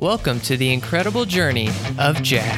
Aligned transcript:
Welcome 0.00 0.38
to 0.42 0.56
the 0.56 0.72
incredible 0.72 1.24
journey 1.24 1.70
of 1.98 2.22
Jack. 2.22 2.56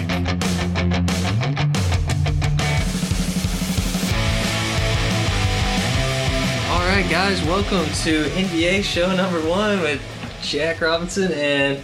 All 6.69 6.87
right, 6.87 7.07
guys, 7.09 7.43
welcome 7.45 7.87
to 8.03 8.25
NBA 8.25 8.83
show 8.85 9.17
number 9.17 9.41
one 9.49 9.81
with 9.81 10.03
Jack 10.43 10.83
Robinson, 10.83 11.33
and 11.33 11.83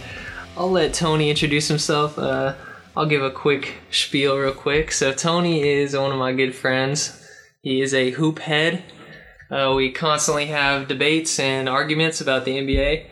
I'll 0.55 0.69
let 0.69 0.93
Tony 0.93 1.31
introduce 1.31 1.67
himself. 1.67 2.19
Uh, 2.19 2.53
I'll 2.95 3.07
give 3.07 3.23
a 3.23 3.31
quick 3.31 3.77
spiel 3.89 4.37
real 4.37 4.53
quick. 4.53 4.91
So 4.91 5.11
Tony 5.11 5.67
is 5.67 5.97
one 5.97 6.11
of 6.11 6.19
my 6.19 6.33
good 6.33 6.53
friends. 6.53 7.27
He 7.63 7.81
is 7.81 7.95
a 7.95 8.11
hoop 8.11 8.37
head. 8.37 8.83
Uh, 9.49 9.73
we 9.75 9.91
constantly 9.91 10.45
have 10.45 10.87
debates 10.87 11.39
and 11.39 11.67
arguments 11.67 12.21
about 12.21 12.45
the 12.45 12.59
NBA. 12.59 13.07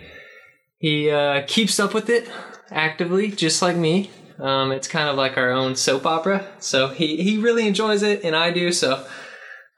He 0.78 1.10
uh, 1.10 1.44
keeps 1.48 1.80
up 1.80 1.94
with 1.94 2.10
it 2.10 2.30
actively, 2.72 3.30
just 3.32 3.62
like 3.62 3.76
me. 3.76 4.10
Um, 4.40 4.72
it's 4.72 4.88
kind 4.88 5.08
of 5.08 5.16
like 5.16 5.38
our 5.38 5.52
own 5.52 5.76
soap 5.76 6.06
opera. 6.06 6.46
So 6.60 6.90
he, 6.90 7.18
he 7.24 7.38
really 7.38 7.68
enjoys 7.68 8.04
it, 8.04 8.24
and 8.24 8.36
I 8.36 8.52
do. 8.52 8.72
So 8.74 9.06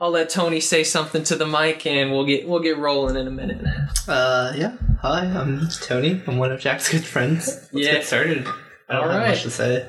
I'll 0.02 0.10
let 0.10 0.30
Tony 0.30 0.60
say 0.60 0.84
something 0.84 1.24
to 1.26 1.36
the 1.36 1.46
mic, 1.46 1.86
and 1.86 2.12
we'll 2.12 2.26
get 2.26 2.48
we'll 2.48 2.60
get 2.62 2.78
rolling 2.78 3.16
in 3.16 3.28
a 3.28 3.32
minute. 3.32 3.64
Uh, 4.08 4.54
yeah. 4.56 4.76
Hi, 5.02 5.26
I'm 5.26 5.68
Tony. 5.82 6.22
I'm 6.26 6.38
one 6.38 6.52
of 6.52 6.60
Jack's 6.60 6.92
good 6.92 7.06
friends. 7.06 7.48
Let's 7.72 7.86
Yeah. 7.86 7.92
get 7.94 8.06
started. 8.06 8.48
I 8.90 8.94
don't 8.94 9.04
All 9.04 9.10
have 9.10 9.22
right. 9.22 9.30
much 9.30 9.44
to 9.44 9.52
say. 9.52 9.88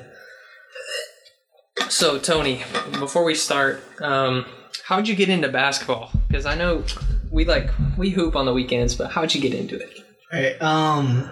So 1.89 2.19
Tony, 2.19 2.63
before 2.99 3.23
we 3.23 3.33
start, 3.33 3.81
um, 4.01 4.45
how'd 4.85 5.07
you 5.07 5.15
get 5.15 5.29
into 5.29 5.47
basketball? 5.47 6.11
Because 6.27 6.45
I 6.45 6.53
know 6.55 6.83
we 7.31 7.45
like 7.45 7.71
we 7.97 8.11
hoop 8.11 8.35
on 8.35 8.45
the 8.45 8.53
weekends, 8.53 8.93
but 8.95 9.11
how'd 9.11 9.33
you 9.33 9.41
get 9.41 9.53
into 9.55 9.75
it? 9.77 9.89
Alright, 10.33 10.61
um, 10.61 11.29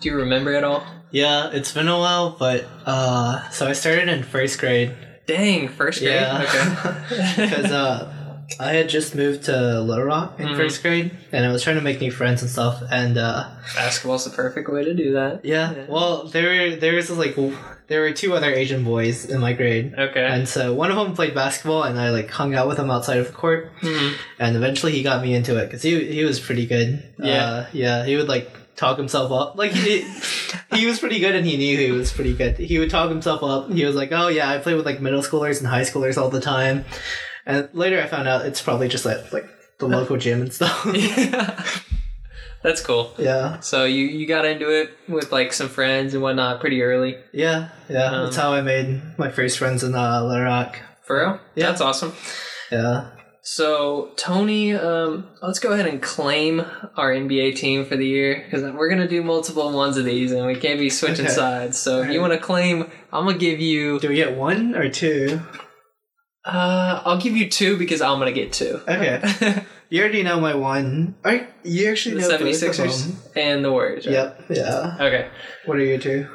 Do 0.00 0.08
you 0.08 0.16
remember 0.16 0.54
at 0.54 0.64
all? 0.64 0.84
yeah, 1.10 1.50
it's 1.52 1.72
been 1.72 1.88
a 1.88 1.98
while, 1.98 2.30
but, 2.38 2.66
uh, 2.86 3.48
so 3.50 3.66
I 3.68 3.72
started 3.72 4.08
in 4.08 4.22
first 4.22 4.58
grade. 4.58 4.94
Dang, 5.26 5.68
first 5.68 6.00
grade. 6.00 6.12
Yeah. 6.14 6.42
Okay. 6.42 7.46
Because, 7.48 7.70
uh, 7.72 8.12
I 8.58 8.72
had 8.72 8.88
just 8.88 9.14
moved 9.14 9.44
to 9.44 9.80
Little 9.80 10.04
Rock 10.04 10.40
in 10.40 10.48
Mhm. 10.48 10.56
first 10.56 10.82
grade, 10.82 11.12
and 11.30 11.44
I 11.46 11.52
was 11.52 11.62
trying 11.62 11.76
to 11.76 11.82
make 11.82 12.00
new 12.00 12.10
friends 12.10 12.42
and 12.42 12.50
stuff, 12.50 12.82
and, 12.90 13.16
uh, 13.16 13.44
Basketball's 13.76 14.24
the 14.24 14.30
perfect 14.30 14.68
way 14.68 14.82
to 14.84 14.94
do 14.94 15.12
that. 15.12 15.44
yeah, 15.44 15.70
Yeah. 15.72 15.84
well, 15.88 16.24
there, 16.24 16.74
there 16.74 16.94
was, 16.94 17.08
like, 17.10 17.36
there 17.90 18.00
were 18.02 18.12
two 18.12 18.32
other 18.34 18.50
Asian 18.52 18.84
boys 18.84 19.24
in 19.24 19.40
my 19.40 19.52
grade. 19.52 19.92
Okay. 19.98 20.24
And 20.24 20.48
so 20.48 20.72
one 20.72 20.92
of 20.92 20.96
them 20.96 21.14
played 21.14 21.34
basketball, 21.34 21.82
and 21.82 21.98
I 21.98 22.10
like 22.10 22.30
hung 22.30 22.54
out 22.54 22.68
with 22.68 22.78
him 22.78 22.88
outside 22.88 23.18
of 23.18 23.26
the 23.26 23.32
court. 23.32 23.72
Mhm. 23.82 24.14
and 24.38 24.56
eventually 24.56 24.92
he 24.92 25.02
got 25.02 25.20
me 25.22 25.34
into 25.34 25.58
it 25.58 25.66
because 25.66 25.82
he 25.82 26.04
he 26.10 26.24
was 26.24 26.38
pretty 26.38 26.66
good. 26.66 27.02
Yeah. 27.18 27.44
uh, 27.44 27.66
yeah. 27.72 28.04
He 28.06 28.16
would 28.16 28.28
like 28.28 28.48
talk 28.76 28.96
himself 28.96 29.32
up. 29.32 29.58
Like 29.58 29.72
he 29.72 30.06
he 30.74 30.86
was 30.86 31.00
pretty 31.00 31.18
good, 31.18 31.34
and 31.34 31.44
he 31.44 31.56
knew 31.56 31.76
he 31.76 31.90
was 31.90 32.12
pretty 32.12 32.32
good. 32.34 32.56
He 32.58 32.78
would 32.78 32.90
talk 32.90 33.10
himself 33.10 33.42
up. 33.42 33.70
He 33.72 33.84
was 33.84 33.96
like, 33.96 34.12
"Oh 34.12 34.28
yeah, 34.28 34.48
I 34.48 34.58
play 34.58 34.74
with 34.74 34.86
like 34.86 35.00
middle 35.00 35.20
schoolers 35.22 35.58
and 35.58 35.66
high 35.66 35.82
schoolers 35.82 36.16
all 36.16 36.30
the 36.30 36.40
time." 36.40 36.84
And 37.44 37.68
later 37.72 38.00
I 38.00 38.06
found 38.06 38.28
out 38.28 38.46
it's 38.46 38.62
probably 38.62 38.86
just 38.86 39.04
like 39.04 39.32
like 39.32 39.48
the 39.78 39.88
local 39.88 40.16
gym 40.16 40.42
and 40.42 40.52
stuff. 40.52 40.86
yeah. 40.94 41.60
That's 42.62 42.80
cool. 42.82 43.14
yeah, 43.18 43.60
So 43.60 43.84
you 43.84 44.04
you 44.04 44.26
got 44.26 44.44
into 44.44 44.68
it 44.68 44.90
with 45.08 45.32
like 45.32 45.52
some 45.52 45.68
friends 45.68 46.12
and 46.14 46.22
whatnot 46.22 46.60
pretty 46.60 46.82
early. 46.82 47.16
yeah, 47.32 47.70
yeah. 47.88 48.04
Um, 48.06 48.24
That's 48.24 48.36
how 48.36 48.52
I 48.52 48.60
made 48.60 49.00
my 49.18 49.30
first 49.30 49.58
friends 49.58 49.82
in 49.82 49.94
uh, 49.94 50.22
Little 50.24 50.44
Rock. 50.44 50.78
For 51.06 51.18
real? 51.20 51.40
Yeah. 51.54 51.66
That's 51.66 51.80
awesome. 51.80 52.12
Yeah. 52.70 53.10
So 53.42 54.12
Tony, 54.16 54.74
um, 54.74 55.26
let's 55.42 55.58
go 55.58 55.72
ahead 55.72 55.86
and 55.86 56.02
claim 56.02 56.60
our 56.96 57.10
NBA 57.10 57.56
team 57.56 57.86
for 57.86 57.96
the 57.96 58.06
year 58.06 58.42
because 58.44 58.62
we're 58.74 58.90
gonna 58.90 59.08
do 59.08 59.22
multiple 59.22 59.72
ones 59.72 59.96
of 59.96 60.04
these 60.04 60.30
and 60.30 60.46
we 60.46 60.54
can't 60.54 60.78
be 60.78 60.90
switching 60.90 61.24
Okay. 61.24 61.34
sides. 61.34 61.78
So 61.78 62.02
if 62.02 62.10
you 62.10 62.20
want 62.20 62.34
to 62.34 62.38
claim, 62.38 62.82
I'm 63.12 63.24
gonna 63.24 63.38
give 63.38 63.58
you. 63.60 63.98
Do 63.98 64.08
we 64.10 64.16
get 64.16 64.36
one 64.36 64.74
or 64.76 64.90
two? 64.90 65.40
Uh, 66.44 67.00
I'll 67.04 67.18
give 67.18 67.34
you 67.36 67.48
two 67.48 67.76
because 67.78 68.00
I'm 68.02 68.18
gonna 68.18 68.32
get 68.32 68.52
two. 68.52 68.80
Okay. 68.86 69.64
You 69.90 70.00
already 70.02 70.22
know 70.22 70.40
my 70.40 70.54
one. 70.54 71.16
Are 71.24 71.46
you 71.64 71.90
actually 71.90 72.14
the 72.14 72.20
know 72.22 72.38
both 72.38 72.40
of 72.62 72.70
76ers 72.70 73.06
them? 73.06 73.16
and 73.36 73.64
the 73.64 73.72
Warriors. 73.72 74.06
Right? 74.06 74.12
Yep. 74.12 74.44
Yeah. 74.50 74.96
Okay. 75.00 75.28
What 75.66 75.78
are 75.78 75.84
your 75.84 75.98
two? 75.98 76.28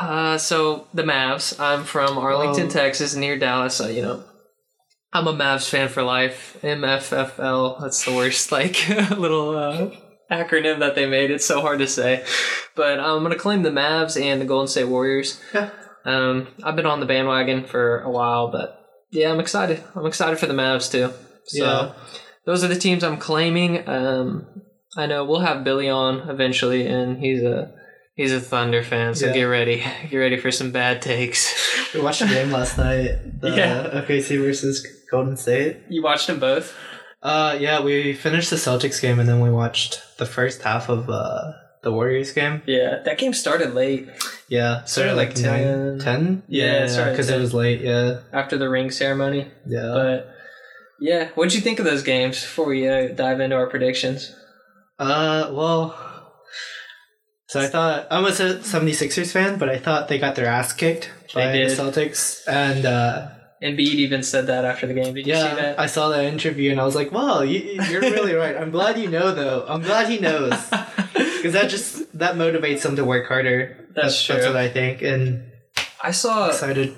Uh, 0.00 0.38
so 0.38 0.86
the 0.94 1.02
Mavs. 1.02 1.58
I'm 1.60 1.84
from 1.84 2.16
Arlington, 2.16 2.66
Oh. 2.66 2.70
Texas, 2.70 3.14
near 3.14 3.38
Dallas. 3.38 3.74
So 3.74 3.88
you 3.88 4.02
know, 4.02 4.24
I'm 5.12 5.26
a 5.26 5.32
Mavs 5.32 5.68
fan 5.68 5.88
for 5.88 6.02
life. 6.02 6.56
MFFL. 6.62 7.80
That's 7.80 8.04
the 8.04 8.12
worst 8.14 8.50
like 8.58 8.88
little 9.10 9.56
uh, 9.56 9.90
acronym 10.30 10.78
that 10.78 10.94
they 10.94 11.06
made. 11.06 11.30
It's 11.30 11.44
so 11.46 11.60
hard 11.60 11.80
to 11.80 11.86
say, 11.86 12.24
but 12.76 12.98
I'm 13.00 13.22
gonna 13.22 13.36
claim 13.36 13.62
the 13.62 13.70
Mavs 13.70 14.20
and 14.20 14.40
the 14.40 14.46
Golden 14.46 14.68
State 14.68 14.84
Warriors. 14.88 15.40
Yeah. 15.52 15.70
Um, 16.06 16.48
I've 16.62 16.76
been 16.76 16.86
on 16.86 17.00
the 17.00 17.06
bandwagon 17.06 17.64
for 17.64 18.00
a 18.00 18.10
while, 18.10 18.50
but 18.50 18.78
yeah, 19.10 19.30
I'm 19.32 19.40
excited. 19.40 19.82
I'm 19.94 20.06
excited 20.06 20.38
for 20.38 20.46
the 20.46 20.54
Mavs 20.54 20.90
too. 20.90 21.12
So 21.46 21.64
Yeah. 21.64 21.92
Those 22.46 22.62
are 22.64 22.68
the 22.68 22.76
teams 22.78 23.02
I'm 23.04 23.16
claiming. 23.18 23.88
Um, 23.88 24.46
I 24.96 25.06
know 25.06 25.24
we'll 25.24 25.40
have 25.40 25.64
Billy 25.64 25.88
on 25.88 26.28
eventually, 26.28 26.86
and 26.86 27.18
he's 27.18 27.42
a 27.42 27.72
he's 28.16 28.32
a 28.32 28.40
Thunder 28.40 28.82
fan, 28.82 29.14
so 29.14 29.26
Yeah. 29.26 29.32
get 29.34 29.42
ready, 29.44 29.84
get 30.10 30.16
ready 30.18 30.36
for 30.36 30.50
some 30.50 30.70
bad 30.70 31.02
takes. 31.02 31.52
We 31.94 32.00
watched 32.00 32.20
the 32.20 32.26
game 32.26 32.50
last 32.52 32.78
night. 32.78 33.40
The 33.40 33.50
Yeah. 33.50 33.90
OKC 34.02 34.38
versus 34.40 34.86
Golden 35.10 35.36
State. 35.36 35.78
you 35.88 36.02
watched 36.02 36.26
them 36.28 36.38
both? 36.40 36.76
Uh, 37.22 37.56
yeah, 37.58 37.80
we 37.82 38.12
finished 38.14 38.50
the 38.50 38.56
Celtics 38.56 39.00
game 39.00 39.18
and 39.18 39.28
then 39.28 39.40
we 39.40 39.50
watched 39.50 40.00
the 40.18 40.26
first 40.26 40.62
half 40.62 40.88
of 40.88 41.08
uh 41.08 41.52
the 41.82 41.92
Warriors 41.92 42.32
game. 42.32 42.62
Yeah, 42.66 43.00
that 43.04 43.18
game 43.18 43.32
started 43.34 43.74
late 43.74 44.08
Yeah, 44.48 44.84
Started 44.84 45.14
like 45.16 45.34
10. 45.34 45.98
9, 45.98 45.98
10? 45.98 46.42
Yeah, 46.48 46.84
it 46.84 46.88
started 46.90 47.10
because 47.12 47.30
it 47.30 47.38
was 47.40 47.52
late. 47.52 47.80
Yeah, 47.82 48.20
after 48.32 48.56
the 48.58 48.68
ring 48.70 48.90
ceremony, 48.90 49.48
yeah. 49.66 49.90
but 49.92 50.33
yeah, 51.04 51.28
what'd 51.34 51.52
you 51.52 51.60
think 51.60 51.78
of 51.78 51.84
those 51.84 52.02
games 52.02 52.40
before 52.40 52.64
we 52.64 52.88
uh, 52.88 53.08
dive 53.08 53.38
into 53.38 53.54
our 53.54 53.66
predictions? 53.66 54.34
Uh, 54.98 55.50
well. 55.52 55.94
So 57.48 57.60
I 57.60 57.66
thought 57.66 58.06
I'm 58.10 58.24
a 58.24 58.30
76ers 58.30 59.30
fan, 59.30 59.58
but 59.58 59.68
I 59.68 59.76
thought 59.76 60.08
they 60.08 60.18
got 60.18 60.34
their 60.34 60.46
ass 60.46 60.72
kicked 60.72 61.12
by 61.34 61.52
the. 61.52 61.58
Celtics, 61.66 62.48
and 62.48 62.86
uh, 62.86 63.28
Embiid 63.62 63.78
even 63.80 64.22
said 64.22 64.46
that 64.46 64.64
after 64.64 64.86
the 64.86 64.94
game. 64.94 65.12
Did 65.14 65.26
you 65.26 65.34
see 65.34 65.40
yeah, 65.40 65.54
that? 65.54 65.78
I 65.78 65.86
saw 65.86 66.08
that 66.08 66.24
interview 66.24 66.70
and 66.70 66.80
I 66.80 66.84
was 66.86 66.94
like, 66.94 67.12
"Wow, 67.12 67.42
you, 67.42 67.82
you're 67.90 68.00
really 68.00 68.32
right." 68.44 68.56
I'm 68.56 68.70
glad 68.70 68.98
you 68.98 69.10
know, 69.10 69.34
though. 69.34 69.66
I'm 69.68 69.82
glad 69.82 70.08
he 70.08 70.18
knows 70.18 70.54
because 71.12 71.52
that 71.52 71.68
just 71.68 72.18
that 72.18 72.36
motivates 72.36 72.82
him 72.84 72.96
to 72.96 73.04
work 73.04 73.28
harder. 73.28 73.88
That's 73.94 74.26
That's 74.26 74.42
true. 74.42 74.46
what 74.46 74.56
I 74.56 74.70
think, 74.70 75.02
and 75.02 75.52
I 76.02 76.12
saw 76.12 76.48
excited. 76.48 76.96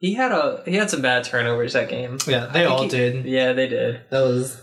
He 0.00 0.14
had 0.14 0.32
a 0.32 0.62
he 0.66 0.74
had 0.74 0.90
some 0.90 1.02
bad 1.02 1.22
turnovers 1.24 1.74
that 1.74 1.88
game. 1.88 2.18
Yeah, 2.26 2.46
they 2.46 2.64
all 2.64 2.82
he- 2.82 2.88
did. 2.88 3.24
Yeah, 3.24 3.52
they 3.52 3.68
did. 3.68 4.00
That 4.10 4.20
was 4.22 4.60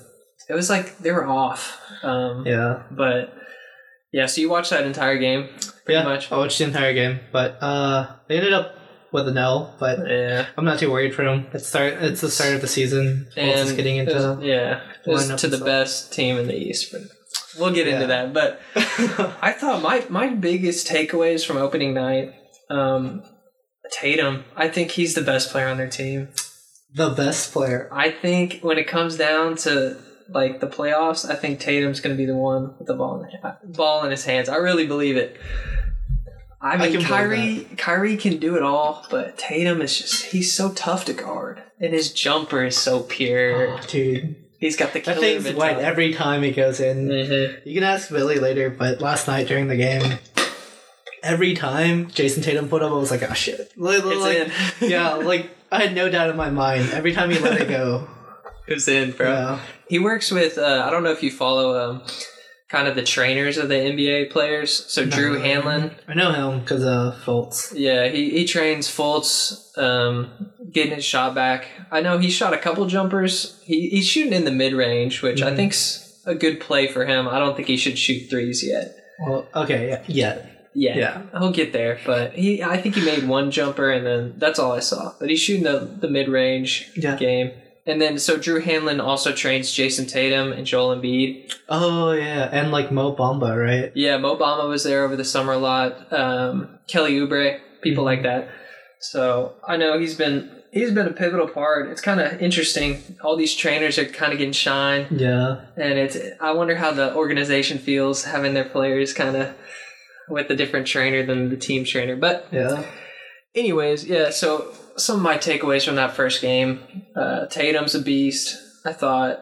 It 0.49 0.53
was 0.53 0.69
like 0.69 0.97
they 0.99 1.11
were 1.11 1.25
off. 1.25 1.79
Um, 2.03 2.45
yeah, 2.45 2.83
But 2.91 3.33
yeah, 4.11 4.25
so 4.25 4.41
you 4.41 4.49
watched 4.49 4.69
that 4.71 4.85
entire 4.85 5.17
game, 5.17 5.47
pretty 5.85 5.99
yeah. 5.99 6.03
much. 6.03 6.31
I 6.31 6.37
watched 6.37 6.57
the 6.59 6.65
entire 6.65 6.93
game, 6.93 7.19
but 7.31 7.57
uh, 7.61 8.15
they 8.27 8.37
ended 8.37 8.53
up 8.53 8.73
with 9.11 9.27
an 9.27 9.37
L. 9.37 9.75
But 9.79 9.99
Yeah, 10.07 10.47
I'm 10.57 10.65
not 10.65 10.79
too 10.79 10.91
worried 10.91 11.13
for 11.15 11.23
them. 11.25 11.47
It's 11.53 11.67
start. 11.67 11.93
It's 12.01 12.21
the 12.21 12.29
start 12.29 12.53
of 12.55 12.61
the 12.61 12.67
season. 12.67 13.27
And 13.37 13.75
getting 13.75 13.97
it 13.97 14.07
was- 14.07 14.23
into. 14.25 14.45
yeah, 14.45 14.81
it 15.05 15.09
was 15.09 15.27
to 15.41 15.47
the 15.47 15.57
stuff. 15.57 15.65
best 15.65 16.13
team 16.13 16.37
in 16.37 16.47
the 16.47 16.55
East. 16.55 16.91
But 16.91 17.01
we'll 17.59 17.73
get 17.73 17.87
into 17.87 18.07
that. 18.07 18.33
But 18.33 18.59
I 19.41 19.51
thought 19.51 19.81
my 19.83 20.03
my 20.09 20.29
biggest 20.29 20.87
takeaways 20.87 21.45
from 21.45 21.57
opening 21.57 21.93
night, 21.93 22.33
um, 22.69 23.23
Tatum. 23.91 24.45
I 24.55 24.67
think 24.69 24.91
he's 24.91 25.13
the 25.15 25.21
best 25.21 25.51
player 25.51 25.67
on 25.67 25.77
their 25.77 25.89
team. 25.89 26.29
the 26.93 27.09
best 27.09 27.51
player. 27.53 27.89
I 27.91 28.09
think 28.11 28.59
when 28.61 28.77
it 28.77 28.87
comes 28.87 29.17
down 29.17 29.55
to 29.57 29.97
like 30.29 30.59
the 30.59 30.67
playoffs, 30.67 31.29
I 31.29 31.35
think 31.35 31.59
Tatum's 31.59 31.99
going 31.99 32.15
to 32.15 32.17
be 32.17 32.25
the 32.25 32.35
one 32.35 32.75
with 32.77 32.87
the 32.87 32.93
ball 32.95 33.23
in, 33.23 33.71
ball 33.71 34.03
in 34.03 34.11
his 34.11 34.25
hands. 34.25 34.49
I 34.49 34.55
really 34.57 34.85
believe 34.87 35.15
it. 35.17 35.37
I 36.59 36.71
I 36.73 36.77
mean, 36.77 36.91
can 36.93 37.01
Kyrie, 37.03 37.67
Kyrie 37.77 38.17
can 38.17 38.37
do 38.37 38.55
it 38.55 38.63
all, 38.63 39.05
but 39.11 39.37
Tatum 39.37 39.79
is 39.81 39.95
just—he's 39.97 40.53
so 40.55 40.71
tough 40.73 41.05
to 41.05 41.13
guard, 41.13 41.61
and 41.79 41.93
his 41.93 42.11
jumper 42.11 42.63
is 42.63 42.75
so 42.75 43.03
pure. 43.03 43.77
Oh, 43.77 43.79
dude, 43.87 44.35
He's 44.59 44.75
got 44.75 44.91
the 44.91 45.01
that 45.01 45.19
thing's 45.19 45.53
white 45.53 45.77
every 45.77 46.13
time 46.15 46.41
he 46.41 46.51
goes 46.51 46.79
in. 46.79 47.09
Mhm. 47.09 47.59
You 47.63 47.75
can 47.75 47.83
ask 47.83 48.09
Billy 48.09 48.39
later, 48.39 48.71
but 48.71 48.99
last 49.01 49.27
night 49.27 49.47
during 49.47 49.67
the 49.67 49.75
game, 49.75 50.17
every 51.27 51.53
time 51.53 52.07
Jayson 52.07 52.41
Tatum 52.43 52.69
put 52.69 52.81
up, 52.81 52.91
I 52.91 52.95
was 52.95 53.11
like, 53.11 53.23
oh 53.29 53.33
shit. 53.33 53.71
Like, 53.77 54.01
It's 54.03 54.21
like- 54.21 54.81
in. 54.81 54.89
yeah, 54.89 55.13
like 55.15 55.49
I 55.71 55.81
had 55.81 55.93
no 55.95 56.09
doubt 56.09 56.29
in 56.29 56.35
my 56.37 56.49
mind. 56.49 56.89
Every 56.91 57.13
time 57.13 57.29
he 57.29 57.37
let 57.39 57.59
it 57.61 57.67
go. 57.69 58.07
it's 58.67 58.87
in, 58.87 59.11
bro. 59.11 59.31
Yeah. 59.31 59.59
He 59.89 59.99
works 59.99 60.31
with. 60.31 60.57
Uh, 60.57 60.83
I 60.85 60.89
don't 60.89 61.03
know 61.03 61.11
if 61.11 61.21
you 61.23 61.31
follow 61.31 61.77
um, 61.91 62.03
kind 62.69 62.87
of 62.87 62.95
the 62.95 63.03
trainers 63.03 63.57
of 63.57 63.69
the 63.69 63.75
NBA 63.75 64.31
players. 64.31 64.71
So 64.91 65.05
Drew 65.05 65.39
Hanlen. 65.39 65.93
I 66.07 66.13
know 66.13 66.31
him 66.31 66.59
because 66.61 66.83
of 66.83 67.15
Fultz. 67.23 67.73
Yeah, 67.75 68.07
he, 68.07 68.29
he 68.31 68.45
trains 68.45 68.87
Fultz 68.89 69.77
um, 69.77 70.51
getting 70.71 70.95
his 70.95 71.05
shot 71.05 71.35
back. 71.35 71.67
I 71.91 72.01
know 72.01 72.17
he 72.17 72.29
shot 72.29 72.53
a 72.53 72.57
couple 72.57 72.85
jumpers. 72.87 73.61
He, 73.65 73.89
he's 73.89 74.07
shooting 74.07 74.33
in 74.33 74.43
the 74.45 74.51
mid 74.51 74.73
range, 74.73 75.21
which 75.21 75.41
I 75.41 75.51
Mhm. 75.51 75.55
think's 75.55 76.21
a 76.25 76.35
good 76.35 76.59
play 76.59 76.87
for 76.87 77.05
him. 77.05 77.27
I 77.27 77.39
don't 77.39 77.55
think 77.55 77.67
he 77.69 77.77
should 77.77 77.97
shoot 77.97 78.29
threes 78.29 78.61
yet. 78.63 78.93
Well, 79.25 79.47
okay, 79.55 79.89
yeah, 79.89 80.03
yeah. 80.07 80.45
Yeah, 80.79 80.95
Yeah. 80.97 81.21
he'll 81.39 81.51
get 81.51 81.73
there. 81.73 81.97
But 82.05 82.33
he, 82.33 82.61
I 82.61 82.77
think 82.77 82.93
he 82.95 83.03
made 83.03 83.27
one 83.27 83.49
jumper, 83.49 83.89
and 83.89 84.05
then 84.05 84.33
that's 84.37 84.59
all 84.59 84.73
I 84.73 84.79
saw. 84.79 85.13
But 85.19 85.29
he's 85.29 85.39
shooting 85.39 85.63
the 85.63 85.79
the 86.03 86.07
mid 86.09 86.27
range 86.29 86.91
Yeah. 86.95 87.15
game. 87.15 87.51
And 87.87 88.01
then 88.01 88.19
so 88.19 88.35
Drew 88.37 88.61
Hanlen 88.61 89.01
also 89.01 89.31
trains 89.31 89.71
Jayson 89.71 90.07
Tatum 90.07 90.51
and 90.51 90.67
Joel 90.67 90.95
Embiid. 90.95 91.53
Oh 91.69 92.11
yeah, 92.11 92.49
and 92.51 92.69
like 92.71 92.91
Mo 92.91 93.15
Bamba, 93.15 93.57
right? 93.57 93.91
Yeah, 93.95 94.17
Mo 94.17 94.37
Bamba 94.37 94.67
was 94.69 94.83
there 94.83 95.03
over 95.05 95.15
the 95.15 95.23
summer 95.25 95.53
a 95.53 95.57
lot. 95.57 96.11
Um, 96.13 96.77
Kelly 96.87 97.13
Oubre, 97.19 97.59
people 97.81 98.03
like 98.03 98.23
that. 98.23 98.49
So 98.99 99.53
I 99.67 99.77
know 99.77 99.97
he's 99.97 100.15
been 100.15 100.51
he's 100.71 100.91
been 100.91 101.07
a 101.07 101.13
pivotal 101.13 101.47
part. 101.47 101.89
It's 101.89 102.01
kind 102.01 102.19
of 102.19 102.39
interesting. 102.41 103.01
All 103.23 103.35
these 103.37 103.55
trainers 103.55 103.97
are 103.97 104.05
kind 104.05 104.31
of 104.33 104.37
getting 104.37 104.53
shine, 104.53 105.07
Yeah. 105.11 105.61
and 105.77 105.97
it's 105.97 106.17
I 106.41 106.51
wonder 106.51 106.75
how 106.75 106.91
the 106.91 107.15
organization 107.15 107.77
feels 107.77 108.25
having 108.25 108.53
their 108.53 108.65
players 108.65 109.13
kind 109.13 109.35
of 109.37 109.55
with 110.29 110.49
a 110.51 110.55
different 110.55 110.87
trainer 110.87 111.25
than 111.25 111.49
the 111.49 111.57
team 111.57 111.83
trainer. 111.85 112.15
But 112.15 112.47
Yeah. 112.51 112.83
anyways, 113.55 114.05
yeah. 114.05 114.29
So 114.31 114.73
some 114.97 115.17
of 115.17 115.21
my 115.21 115.37
takeaways 115.37 115.85
from 115.85 115.95
that 115.95 116.15
first 116.15 116.41
game: 116.41 116.79
uh, 117.15 117.45
Tatum's 117.47 117.95
a 117.95 118.01
beast. 118.01 118.55
I 118.85 118.93
thought 118.93 119.39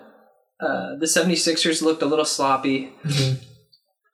uh, 0.60 0.96
the 1.00 1.06
76ers 1.06 1.82
looked 1.82 2.02
a 2.02 2.06
little 2.06 2.26
sloppy. 2.26 2.92
Mhm. 3.04 3.38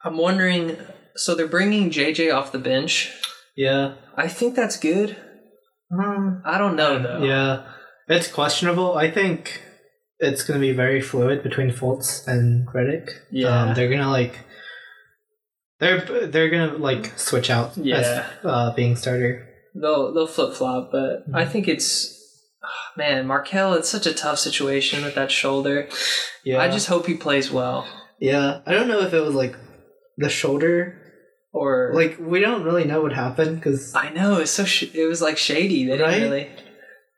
I'm 0.04 0.18
wondering. 0.18 0.78
So 1.16 1.36
they're 1.36 1.48
bringing 1.48 1.90
JJ 1.92 2.34
off 2.34 2.52
the 2.52 2.58
bench. 2.58 3.12
Yeah. 3.56 3.96
I 4.16 4.28
think 4.28 4.56
that's 4.56 4.78
good. 4.78 5.16
I 5.94 6.58
don't 6.58 6.76
know 6.76 7.00
though. 7.00 7.24
Yeah. 7.24 7.64
It's 8.08 8.28
questionable. 8.28 8.98
I 8.98 9.12
think 9.12 9.62
it's 10.20 10.44
going 10.44 10.60
to 10.60 10.66
be 10.66 10.72
very 10.74 11.02
fluid 11.02 11.44
between 11.44 11.70
Fultz 11.72 12.28
and 12.28 12.68
Redick. 12.70 13.10
Yeah. 13.32 13.64
Um, 13.64 13.74
they're 13.76 13.90
going 13.90 14.02
to 14.02 14.10
like 14.10 14.40
they're 15.82 16.28
they're 16.28 16.50
going 16.50 16.70
to 16.70 16.78
like 16.78 17.18
switch 17.20 17.50
out 17.50 17.76
Yeah. 17.76 17.98
as 17.98 18.26
uh, 18.46 18.74
being 18.74 18.96
starter. 18.96 19.48
They'll 19.76 20.14
they'll 20.14 20.28
flip 20.28 20.54
flop, 20.54 20.92
but 20.92 21.28
Mm-hmm. 21.28 21.36
I 21.36 21.46
think 21.46 21.68
it's 21.68 22.18
ah, 22.64 22.92
man, 22.96 23.28
Markelle. 23.28 23.74
It's 23.74 23.90
such 23.90 24.06
a 24.06 24.14
tough 24.14 24.40
situation 24.40 25.04
with 25.04 25.16
that 25.16 25.32
shoulder. 25.32 25.90
Yeah. 26.46 26.60
I 26.62 26.70
just 26.70 26.88
hope 26.88 27.06
he 27.08 27.16
plays 27.16 27.52
well. 27.52 27.86
Yeah. 28.20 28.62
I 28.66 28.72
don't 28.74 28.88
know 28.88 29.02
if 29.02 29.14
it 29.14 29.22
was 29.22 29.36
like 29.36 29.56
the 30.18 30.30
shoulder 30.30 30.98
Or 31.54 31.92
like 31.94 32.18
we 32.20 32.40
don't 32.40 32.64
really 32.64 32.86
know 32.86 33.02
what 33.02 33.14
happened 33.14 33.62
cuz 33.64 33.94
I 33.96 34.10
know 34.12 34.40
it's 34.40 34.52
so 34.52 34.64
sh- 34.66 34.94
it 34.94 35.08
was 35.08 35.22
like 35.22 35.38
shady. 35.38 35.86
They 35.86 35.98
didn't 35.98 36.08
Right? 36.08 36.22
really 36.22 36.48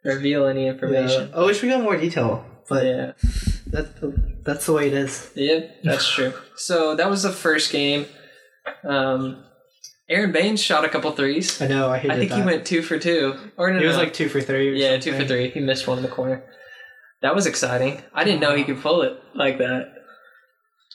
reveal 0.03 0.45
any 0.47 0.65
information. 0.67 1.31
I 1.35 1.41
wish 1.45 1.61
we 1.61 1.69
got 1.69 1.81
more 1.83 1.97
detail, 1.97 2.43
but 2.69 2.83
yeah. 2.85 3.11
that's 3.73 3.91
that's 4.47 4.65
the 4.67 4.73
way 4.73 4.87
it 4.87 4.93
is. 5.05 5.29
Yeah, 5.35 5.59
that's 5.83 6.07
true. 6.15 6.33
So 6.55 6.95
that 6.95 7.09
was 7.09 7.21
the 7.23 7.31
first 7.45 7.71
game. 7.71 8.05
Um, 8.83 9.43
Aron 10.09 10.31
Baynes 10.31 10.61
shot 10.61 10.85
a 10.85 10.89
couple 10.89 11.11
threes. 11.11 11.61
I 11.61 11.67
know. 11.67 11.89
I 11.89 11.97
hated 11.97 12.11
I 12.11 12.17
think 12.19 12.29
that. 12.31 12.39
he 12.39 12.45
went 12.45 12.65
two 12.65 12.81
for 12.81 12.99
two. 12.99 13.35
Or 13.57 13.71
no, 13.71 13.79
He 13.79 13.85
was 13.85 13.95
no. 13.95 14.03
like 14.03 14.13
two 14.13 14.29
for 14.29 14.41
three. 14.41 14.69
Or 14.69 14.73
yeah, 14.73 14.97
two 14.97 15.13
for 15.13 15.25
three. 15.25 15.49
He 15.49 15.59
missed 15.59 15.87
one 15.87 15.97
in 15.97 16.03
the 16.03 16.09
corner. 16.09 16.43
That 17.21 17.35
was 17.35 17.45
exciting. 17.45 18.01
I 18.13 18.23
didn't 18.25 18.41
know 18.41 18.55
he 18.55 18.63
could 18.65 18.81
pull 18.81 19.01
it 19.01 19.13
like 19.33 19.57
that. 19.59 19.93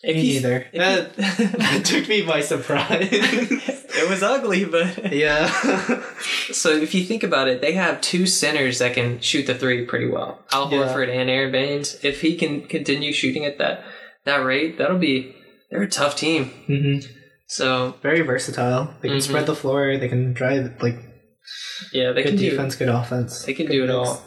If 0.03 0.15
Me 0.15 0.23
he- 0.23 0.35
neither. 0.35 0.67
That, 0.75 1.17
that 1.17 1.83
took 1.85 2.07
me 2.09 2.23
by 2.23 2.41
surprise. 2.43 3.09
it 3.11 4.09
was 4.09 4.23
ugly, 4.23 4.65
but 4.65 5.13
yeah. 5.13 5.49
so 6.53 6.71
if 6.71 6.95
you 6.95 7.03
think 7.05 7.23
about 7.25 7.49
it, 7.49 7.61
they 7.61 7.73
have 7.73 8.01
two 8.01 8.27
centers 8.27 8.79
that 8.79 8.95
can 8.95 9.21
shoot 9.21 9.47
the 9.47 9.55
three 9.57 9.87
pretty 9.87 10.07
well. 10.09 10.45
Al 10.53 10.71
Yeah. 10.71 10.79
Horford 10.87 11.09
and 11.09 11.29
Aron 11.29 11.51
Baynes. 11.51 11.99
If 12.05 12.21
he 12.21 12.37
can 12.37 12.69
continue 12.69 13.13
shooting 13.13 13.45
at 13.45 13.59
that 13.59 13.83
that 14.25 14.45
rate, 14.45 14.79
that'll 14.79 14.99
be 14.99 15.35
they're 15.71 15.83
a 15.83 15.89
tough 15.89 16.15
team. 16.15 16.51
hmm 16.67 16.99
So 17.49 17.95
Very 18.03 18.21
versatile. 18.21 18.95
They 19.01 19.09
can 19.09 19.19
Mhm. 19.19 19.23
spread 19.23 19.47
the 19.47 19.55
floor. 19.55 19.97
They 19.97 20.09
can 20.09 20.33
drive 20.33 20.73
like 20.83 20.99
yeah, 21.93 22.13
they 22.13 22.23
good 22.23 22.31
can 22.31 22.37
do 22.39 22.51
defense, 22.51 22.77
good 22.77 22.89
offense. 22.89 23.43
They 23.43 23.55
can 23.55 23.67
good 23.67 23.73
do 23.73 23.85
it 23.85 23.87
mix. 23.89 24.09
all. 24.09 24.23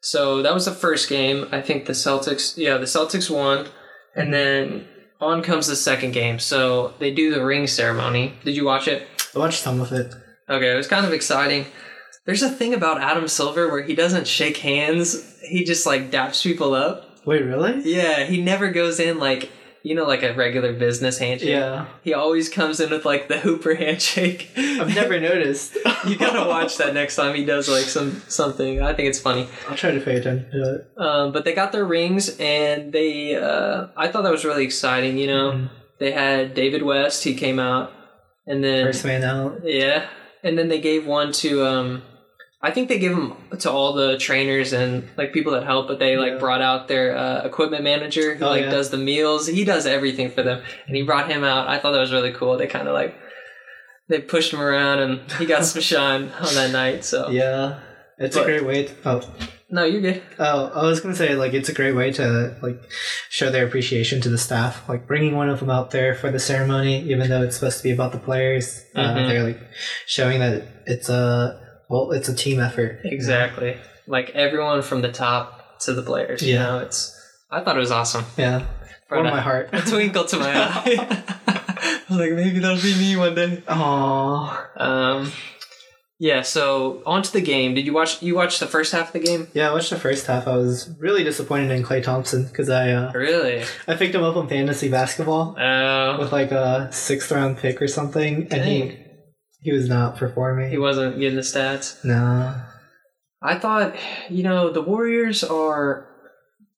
So 0.00 0.42
that 0.42 0.54
was 0.54 0.64
the 0.64 0.72
first 0.72 1.08
game. 1.08 1.48
I 1.52 1.60
think 1.60 1.86
the 1.86 1.92
Celtics, 1.92 2.56
yeah, 2.56 2.76
the 2.78 2.84
Celtics 2.86 3.30
won, 3.30 3.68
and 4.14 4.32
then 4.32 4.86
on 5.20 5.42
comes 5.42 5.66
the 5.66 5.76
second 5.76 6.12
game. 6.12 6.38
So 6.38 6.92
they 6.98 7.10
do 7.10 7.32
the 7.32 7.44
ring 7.44 7.66
ceremony. 7.66 8.34
Did 8.44 8.56
you 8.56 8.64
watch 8.64 8.88
it? 8.88 9.06
I 9.34 9.38
watched 9.38 9.62
some 9.62 9.80
of 9.80 9.92
it. 9.92 10.12
Okay, 10.48 10.72
it 10.72 10.76
was 10.76 10.86
kind 10.88 11.06
of 11.06 11.12
exciting. 11.12 11.66
There's 12.26 12.42
a 12.42 12.50
thing 12.50 12.72
about 12.74 13.02
Adam 13.02 13.28
Silver 13.28 13.70
where 13.70 13.82
he 13.82 13.94
doesn't 13.94 14.26
shake 14.26 14.58
hands. 14.58 15.38
He 15.42 15.64
just 15.64 15.84
like 15.86 16.10
daps 16.10 16.42
people 16.42 16.72
up. 16.74 17.10
Wait, 17.26 17.42
really? 17.42 17.80
Yeah, 17.84 18.24
he 18.24 18.40
never 18.42 18.70
goes 18.70 18.98
in 19.00 19.18
like 19.18 19.50
you 19.84 19.94
know 19.94 20.04
like 20.06 20.22
a 20.24 20.32
regular 20.34 20.72
business 20.72 21.18
handshake. 21.18 21.50
Yeah. 21.50 21.86
He 22.02 22.14
always 22.14 22.48
comes 22.48 22.80
in 22.80 22.90
with 22.90 23.04
like 23.04 23.28
the 23.28 23.38
Hooper 23.38 23.74
handshake. 23.84 24.50
I've 24.56 24.92
never 24.94 25.20
noticed. 25.20 25.76
you 26.06 26.16
gotta 26.16 26.48
watch 26.48 26.78
that 26.78 26.94
next 26.94 27.14
time 27.16 27.34
he 27.36 27.44
does 27.44 27.68
like 27.68 27.84
some 27.84 28.22
something. 28.26 28.80
I 28.82 28.94
think 28.94 29.08
it's 29.10 29.20
funny. 29.20 29.46
I'll 29.68 29.76
try 29.76 29.92
to 29.92 30.00
pay 30.00 30.16
attention 30.16 30.50
to 30.50 30.74
it. 30.74 31.00
Um, 31.00 31.32
but 31.32 31.44
they 31.44 31.54
got 31.54 31.70
their 31.72 31.84
rings, 31.84 32.36
and 32.40 32.92
they. 32.92 33.36
Uh, 33.36 33.88
I 33.96 34.08
thought 34.08 34.22
that 34.22 34.32
was 34.32 34.44
really 34.44 34.64
exciting. 34.64 35.18
You 35.18 35.26
know, 35.28 35.52
Mhm. 35.52 35.70
they 36.00 36.12
had 36.12 36.54
David 36.54 36.82
West. 36.82 37.22
He 37.24 37.34
came 37.34 37.58
out, 37.60 37.92
and 38.46 38.64
then 38.64 38.86
First 38.86 39.04
man 39.04 39.22
out. 39.22 39.60
yeah, 39.64 40.06
and 40.42 40.56
then 40.58 40.68
they 40.68 40.80
gave 40.80 41.06
one 41.06 41.30
to. 41.44 41.64
Um, 41.66 42.02
I 42.64 42.70
think 42.70 42.88
they 42.88 42.98
gave 42.98 43.10
them 43.14 43.34
to 43.58 43.70
all 43.70 43.92
the 43.92 44.16
trainers 44.18 44.72
and 44.72 45.06
like 45.18 45.32
people 45.32 45.52
that 45.52 45.64
help, 45.64 45.86
but 45.88 45.98
they 45.98 46.16
like 46.16 46.32
Yeah. 46.34 46.38
brought 46.38 46.62
out 46.62 46.88
their 46.88 47.16
uh, 47.16 47.42
equipment 47.44 47.84
manager 47.84 48.34
who 48.34 48.44
Oh, 48.44 48.48
like 48.48 48.64
yeah. 48.64 48.70
does 48.70 48.88
the 48.90 48.96
meals. 49.10 49.46
He 49.46 49.64
does 49.64 49.84
everything 49.86 50.30
for 50.30 50.42
them, 50.42 50.62
and 50.86 50.96
he 50.96 51.02
brought 51.02 51.30
him 51.30 51.44
out. 51.44 51.68
I 51.68 51.78
thought 51.78 51.92
that 51.92 52.00
was 52.00 52.12
really 52.12 52.32
cool. 52.32 52.56
They 52.56 52.66
kind 52.66 52.88
of 52.88 52.94
like 52.94 53.14
they 54.08 54.20
pushed 54.20 54.52
him 54.52 54.60
around, 54.60 54.98
and 55.00 55.32
he 55.38 55.46
got 55.46 55.64
some 55.64 55.82
shine 55.92 56.22
on 56.40 56.54
that 56.54 56.70
night. 56.72 57.04
So 57.04 57.28
Yeah. 57.30 57.80
It's 58.18 58.36
But- 58.36 58.42
a 58.42 58.46
great 58.46 58.64
way. 58.64 58.84
To, 58.84 58.92
oh, 59.06 59.22
no, 59.70 59.84
you're 59.84 60.00
good. 60.00 60.22
oh, 60.38 60.70
I 60.74 60.86
was 60.86 61.00
gonna 61.00 61.16
say 61.16 61.34
like 61.34 61.52
it's 61.52 61.68
a 61.68 61.74
great 61.74 61.94
way 61.96 62.12
to 62.12 62.56
like 62.62 62.80
show 63.28 63.50
their 63.50 63.66
appreciation 63.66 64.20
to 64.20 64.28
the 64.28 64.38
staff. 64.38 64.88
Like 64.88 65.06
bringing 65.08 65.34
one 65.36 65.48
of 65.48 65.58
them 65.60 65.68
out 65.70 65.90
there 65.90 66.14
for 66.14 66.30
the 66.30 66.38
ceremony, 66.38 67.02
even 67.10 67.28
though 67.28 67.42
it's 67.42 67.56
supposed 67.56 67.78
to 67.78 67.82
be 67.82 67.90
about 67.90 68.12
the 68.12 68.18
players. 68.18 68.84
Uh, 68.94 69.00
Mhm. 69.14 69.28
they're 69.28 69.42
like 69.42 69.60
showing 70.06 70.38
that 70.40 70.62
it's 70.86 71.08
a 71.08 71.60
well, 71.88 72.12
it's 72.12 72.28
a 72.28 72.34
team 72.34 72.60
effort. 72.60 73.00
Exactly. 73.04 73.76
Like 74.06 74.30
everyone 74.30 74.82
from 74.82 75.02
the 75.02 75.12
top 75.12 75.78
to 75.80 75.92
the 75.94 76.02
players. 76.02 76.42
You 76.42 76.54
Yeah. 76.54 76.62
know, 76.64 76.78
it's. 76.80 77.10
I 77.50 77.62
thought 77.62 77.76
it 77.76 77.80
was 77.80 77.90
awesome. 77.92 78.24
Yeah. 78.36 78.64
Or 79.10 79.22
my 79.22 79.40
heart. 79.40 79.68
A 79.72 79.80
twinkle 79.82 80.24
to 80.24 80.38
my 80.38 80.52
eye. 80.54 81.22
I 81.46 82.00
was 82.10 82.18
like, 82.18 82.32
maybe 82.32 82.58
that'll 82.58 82.82
be 82.82 82.94
me 82.96 83.16
one 83.16 83.34
day. 83.34 83.62
Aww. 83.68 84.80
Um, 84.80 85.32
yeah. 86.18 86.42
So 86.42 87.02
on 87.06 87.22
to 87.22 87.32
the 87.32 87.40
game. 87.40 87.74
Did 87.74 87.86
you 87.86 87.92
watch? 87.92 88.22
You 88.22 88.34
watched 88.34 88.60
the 88.60 88.66
first 88.66 88.92
half 88.92 89.08
of 89.08 89.12
the 89.12 89.20
game? 89.26 89.48
Yeah, 89.52 89.70
I 89.70 89.72
watched 89.72 89.90
the 89.90 89.98
first 89.98 90.26
half. 90.26 90.46
I 90.48 90.56
was 90.56 90.90
really 90.98 91.22
disappointed 91.22 91.70
in 91.70 91.82
Klay 91.82 92.02
Thompson 92.02 92.44
because 92.46 92.70
I 92.70 92.90
uh, 92.92 93.12
Really? 93.12 93.62
I 93.86 93.94
picked 93.94 94.14
him 94.14 94.22
up 94.24 94.36
on 94.36 94.48
fantasy 94.48 94.88
basketball 94.88 95.56
Oh, 95.58 96.18
with 96.18 96.32
like 96.32 96.50
a 96.50 96.88
sixth 96.92 97.30
round 97.30 97.58
pick 97.58 97.80
or 97.80 97.88
something, 97.88 98.48
and 98.50 98.64
he 98.64 98.78
dang. 98.88 99.03
He 99.64 99.72
was 99.72 99.88
not 99.88 100.16
performing. 100.16 100.70
He 100.70 100.78
wasn't 100.78 101.18
getting 101.18 101.36
the 101.36 101.42
stats. 101.42 102.04
no. 102.04 102.54
I 103.42 103.58
thought, 103.58 103.94
you 104.30 104.42
know, 104.42 104.70
the 104.70 104.80
Warriors 104.82 105.42
are. 105.44 106.08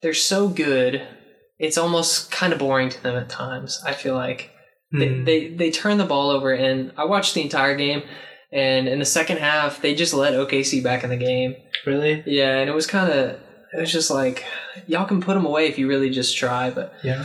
They're 0.03 0.15
so 0.15 0.49
good. 0.49 1.07
It's 1.59 1.79
almost 1.79 2.31
kind 2.33 2.53
of 2.53 2.59
boring 2.59 2.89
to 2.91 3.03
them 3.03 3.17
at 3.17 3.29
times. 3.29 3.83
I 3.87 3.93
feel 3.93 4.15
like. 4.15 4.51
They, 4.93 5.09
Hmm. 5.09 5.25
they 5.25 5.49
they 5.55 5.71
turn 5.73 5.99
the 5.99 6.05
ball 6.05 6.31
over 6.31 6.53
and 6.53 6.93
I 6.97 7.05
watched 7.07 7.35
the 7.35 7.43
entire 7.43 7.75
game 7.77 8.03
and 8.53 8.87
in 8.87 9.01
the 9.01 9.05
second 9.05 9.39
half 9.39 9.83
they 9.83 9.97
just 9.97 10.15
let 10.15 10.33
OKC 10.33 10.81
back 10.83 11.03
in 11.03 11.11
the 11.11 11.17
game. 11.17 11.57
really? 11.85 12.23
Yeah, 12.25 12.59
and 12.59 12.71
it 12.71 12.73
was 12.73 12.87
kind 12.87 13.13
of 13.13 13.31
it 13.75 13.81
was 13.81 13.91
just 13.93 14.11
like 14.13 14.45
y'all 14.87 15.05
can 15.07 15.21
put 15.21 15.35
them 15.35 15.45
away 15.45 15.67
if 15.67 15.77
you 15.77 15.89
really 15.89 16.09
just 16.11 16.37
try, 16.37 16.71
but 16.71 16.93
Yeah. 17.03 17.25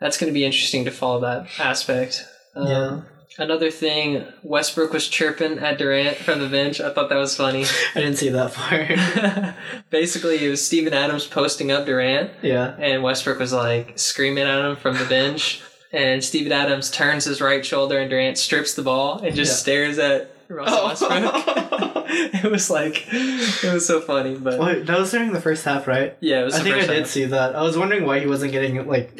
that's 0.00 0.16
going 0.16 0.30
to 0.32 0.34
be 0.34 0.44
interesting 0.46 0.86
to 0.86 0.90
follow 0.90 1.20
that 1.20 1.48
aspect. 1.60 2.24
Um, 2.56 2.66
Yeah. 2.66 3.00
Another 3.38 3.70
thing, 3.70 4.24
Westbrook 4.42 4.92
was 4.92 5.08
chirping 5.08 5.58
at 5.58 5.78
Durant 5.78 6.18
from 6.18 6.40
the 6.40 6.48
bench. 6.48 6.80
I 6.80 6.92
thought 6.92 7.08
that 7.08 7.16
was 7.16 7.34
funny. 7.36 7.64
I 7.94 8.00
didn't 8.00 8.16
see 8.16 8.28
that 8.28 8.52
part. 8.52 9.54
Basically, 9.90 10.44
it 10.44 10.48
was 10.50 10.64
Steven 10.64 10.92
Adams 10.92 11.26
posting 11.26 11.72
up 11.72 11.86
Durant, 11.86 12.30
yeah. 12.42 12.74
and 12.78 13.02
Westbrook 13.02 13.38
was 13.38 13.52
like 13.52 13.98
screaming 13.98 14.44
at 14.44 14.64
him 14.64 14.76
from 14.76 14.96
the 14.98 15.04
bench. 15.06 15.62
And 15.94 16.24
Steven 16.24 16.52
Adams 16.52 16.90
turns 16.90 17.24
his 17.26 17.40
right 17.40 17.64
shoulder, 17.64 17.98
and 17.98 18.08
Durant 18.10 18.38
strips 18.38 18.74
the 18.74 18.82
ball 18.82 19.18
and 19.20 19.34
just 19.36 19.50
Yeah. 19.52 19.56
stares 19.56 19.98
at 19.98 20.34
Russell 20.48 20.78
Oh. 20.82 20.88
Westbrook. 20.88 22.06
it 22.44 22.50
was 22.50 22.68
like, 22.70 23.06
it 23.12 23.72
was 23.72 23.86
so 23.86 24.00
funny, 24.00 24.34
but 24.36 24.58
Wait, 24.58 24.86
that 24.86 24.98
was 24.98 25.10
during 25.10 25.32
the 25.32 25.40
first 25.40 25.64
half, 25.64 25.86
right? 25.86 26.16
yeah, 26.20 26.40
it 26.40 26.44
was. 26.44 26.54
I 26.54 26.58
the 26.58 26.64
think 26.64 26.76
I 26.76 26.86
did 26.86 26.98
half. 27.00 27.06
see 27.08 27.24
that. 27.26 27.54
I 27.56 27.62
was 27.62 27.76
wondering 27.78 28.04
why 28.06 28.20
he 28.20 28.26
wasn't 28.26 28.52
getting 28.52 28.86
like 28.86 29.16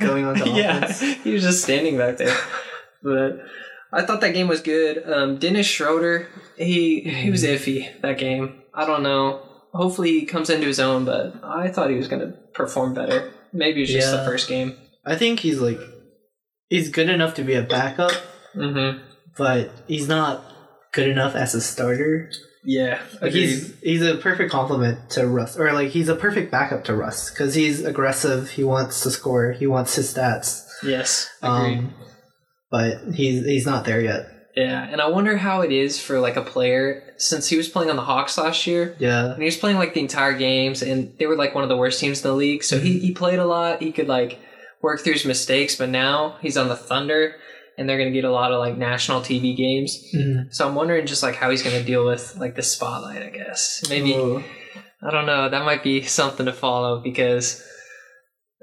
going 0.00 0.24
on 0.26 0.34
to 0.36 0.48
yeah, 0.50 0.78
offense. 0.84 1.00
he 1.22 1.32
was 1.32 1.42
just 1.42 1.62
standing 1.62 1.96
back 1.98 2.16
there. 2.18 2.36
But 3.04 3.38
I 3.92 4.02
thought 4.02 4.20
that 4.22 4.34
game 4.34 4.48
was 4.48 4.60
good. 4.62 5.02
Um, 5.08 5.36
Dennis 5.38 5.66
Schroeder, 5.66 6.26
he 6.58 7.00
he 7.00 7.30
was 7.30 7.44
iffy 7.44 8.00
that 8.00 8.18
game. 8.18 8.62
I 8.74 8.84
don't 8.86 9.02
know. 9.04 9.40
Hopefully 9.72 10.10
he 10.18 10.26
comes 10.26 10.50
into 10.50 10.66
his 10.66 10.80
own, 10.80 11.04
but 11.04 11.34
I 11.44 11.68
thought 11.68 11.90
he 11.90 11.96
was 11.96 12.08
going 12.08 12.22
to 12.22 12.36
perform 12.54 12.94
better. 12.94 13.32
Maybe 13.52 13.82
it's 13.82 13.92
was 13.92 14.02
just 14.04 14.16
the 14.16 14.24
first 14.24 14.48
game. 14.48 14.76
I 15.04 15.14
think 15.16 15.40
he's 15.40 15.60
like 15.60 15.78
he's 16.68 16.88
good 16.88 17.08
enough 17.10 17.34
to 17.34 17.44
be 17.44 17.54
a 17.54 17.62
backup, 17.62 18.12
Mm-hmm. 18.56 19.02
but 19.36 19.70
he's 19.86 20.08
not 20.08 20.42
good 20.92 21.08
enough 21.08 21.34
as 21.34 21.54
a 21.54 21.60
starter. 21.60 22.30
Yeah, 22.66 23.02
Like 23.20 23.32
he's 23.32 23.78
he's 23.80 24.00
a 24.00 24.14
perfect 24.16 24.50
complement 24.50 25.10
to 25.10 25.26
Russ, 25.26 25.58
or 25.58 25.70
like 25.74 25.90
he's 25.90 26.08
a 26.08 26.14
perfect 26.16 26.50
backup 26.50 26.84
to 26.84 26.94
Russ 26.94 27.30
because 27.30 27.54
he's 27.54 27.84
aggressive. 27.84 28.50
He 28.52 28.64
wants 28.64 29.02
to 29.02 29.10
score. 29.10 29.52
He 29.52 29.66
wants 29.66 29.94
his 29.96 30.14
stats. 30.14 30.64
yes, 30.82 31.28
agreed. 31.42 31.78
Um, 31.78 31.94
but 32.70 32.98
he's 33.14 33.44
he's 33.44 33.66
not 33.66 33.84
there 33.84 34.00
yet. 34.00 34.26
yeah, 34.56 34.86
and 34.90 35.00
I 35.00 35.08
wonder 35.08 35.36
how 35.36 35.60
it 35.62 35.72
is 35.72 36.00
for 36.00 36.18
like 36.20 36.36
a 36.36 36.42
player 36.42 37.02
since 37.16 37.48
he 37.48 37.56
was 37.56 37.68
playing 37.68 37.90
on 37.90 37.96
the 37.96 38.02
Hawks 38.02 38.36
last 38.38 38.66
year. 38.66 38.96
Yeah, 38.98 39.32
And 39.32 39.38
he 39.42 39.46
was 39.46 39.56
playing 39.56 39.76
like 39.78 39.94
the 39.94 40.00
entire 40.00 40.36
games, 40.36 40.82
and 40.82 41.12
they 41.18 41.26
were 41.26 41.36
like 41.36 41.54
one 41.54 41.62
of 41.64 41.68
the 41.70 41.76
worst 41.76 42.00
teams 42.00 42.24
in 42.24 42.30
the 42.30 42.36
league. 42.36 42.62
So 42.64 42.78
he, 42.78 42.98
he 42.98 43.12
played 43.12 43.38
a 43.38 43.46
lot. 43.46 43.82
He 43.82 43.92
could 43.92 44.08
like 44.08 44.38
work 44.82 45.00
through 45.00 45.14
his 45.14 45.24
mistakes, 45.24 45.76
but 45.76 45.88
now 45.88 46.36
he's 46.42 46.56
on 46.56 46.68
the 46.68 46.76
Thunder, 46.76 47.36
and 47.78 47.88
they're 47.88 47.98
going 47.98 48.12
to 48.12 48.14
get 48.14 48.24
a 48.24 48.30
lot 48.32 48.52
of 48.52 48.58
like 48.58 48.76
national 48.76 49.20
TV 49.22 49.56
games. 49.56 49.98
Mhm. 50.14 50.52
So 50.54 50.68
I'm 50.68 50.74
wondering 50.74 51.06
just 51.06 51.22
like 51.22 51.36
how 51.36 51.50
he's 51.50 51.62
going 51.62 51.76
to 51.78 51.84
deal 51.84 52.04
with 52.06 52.36
like 52.38 52.54
the 52.56 52.62
spotlight. 52.62 53.22
I 53.22 53.30
guess 53.30 53.84
maybe 53.88 54.14
Ooh. 54.14 54.42
I 55.02 55.10
don't 55.10 55.26
know. 55.26 55.48
That 55.48 55.64
might 55.64 55.82
be 55.82 56.02
something 56.02 56.46
to 56.46 56.52
follow 56.52 57.00
because 57.00 57.62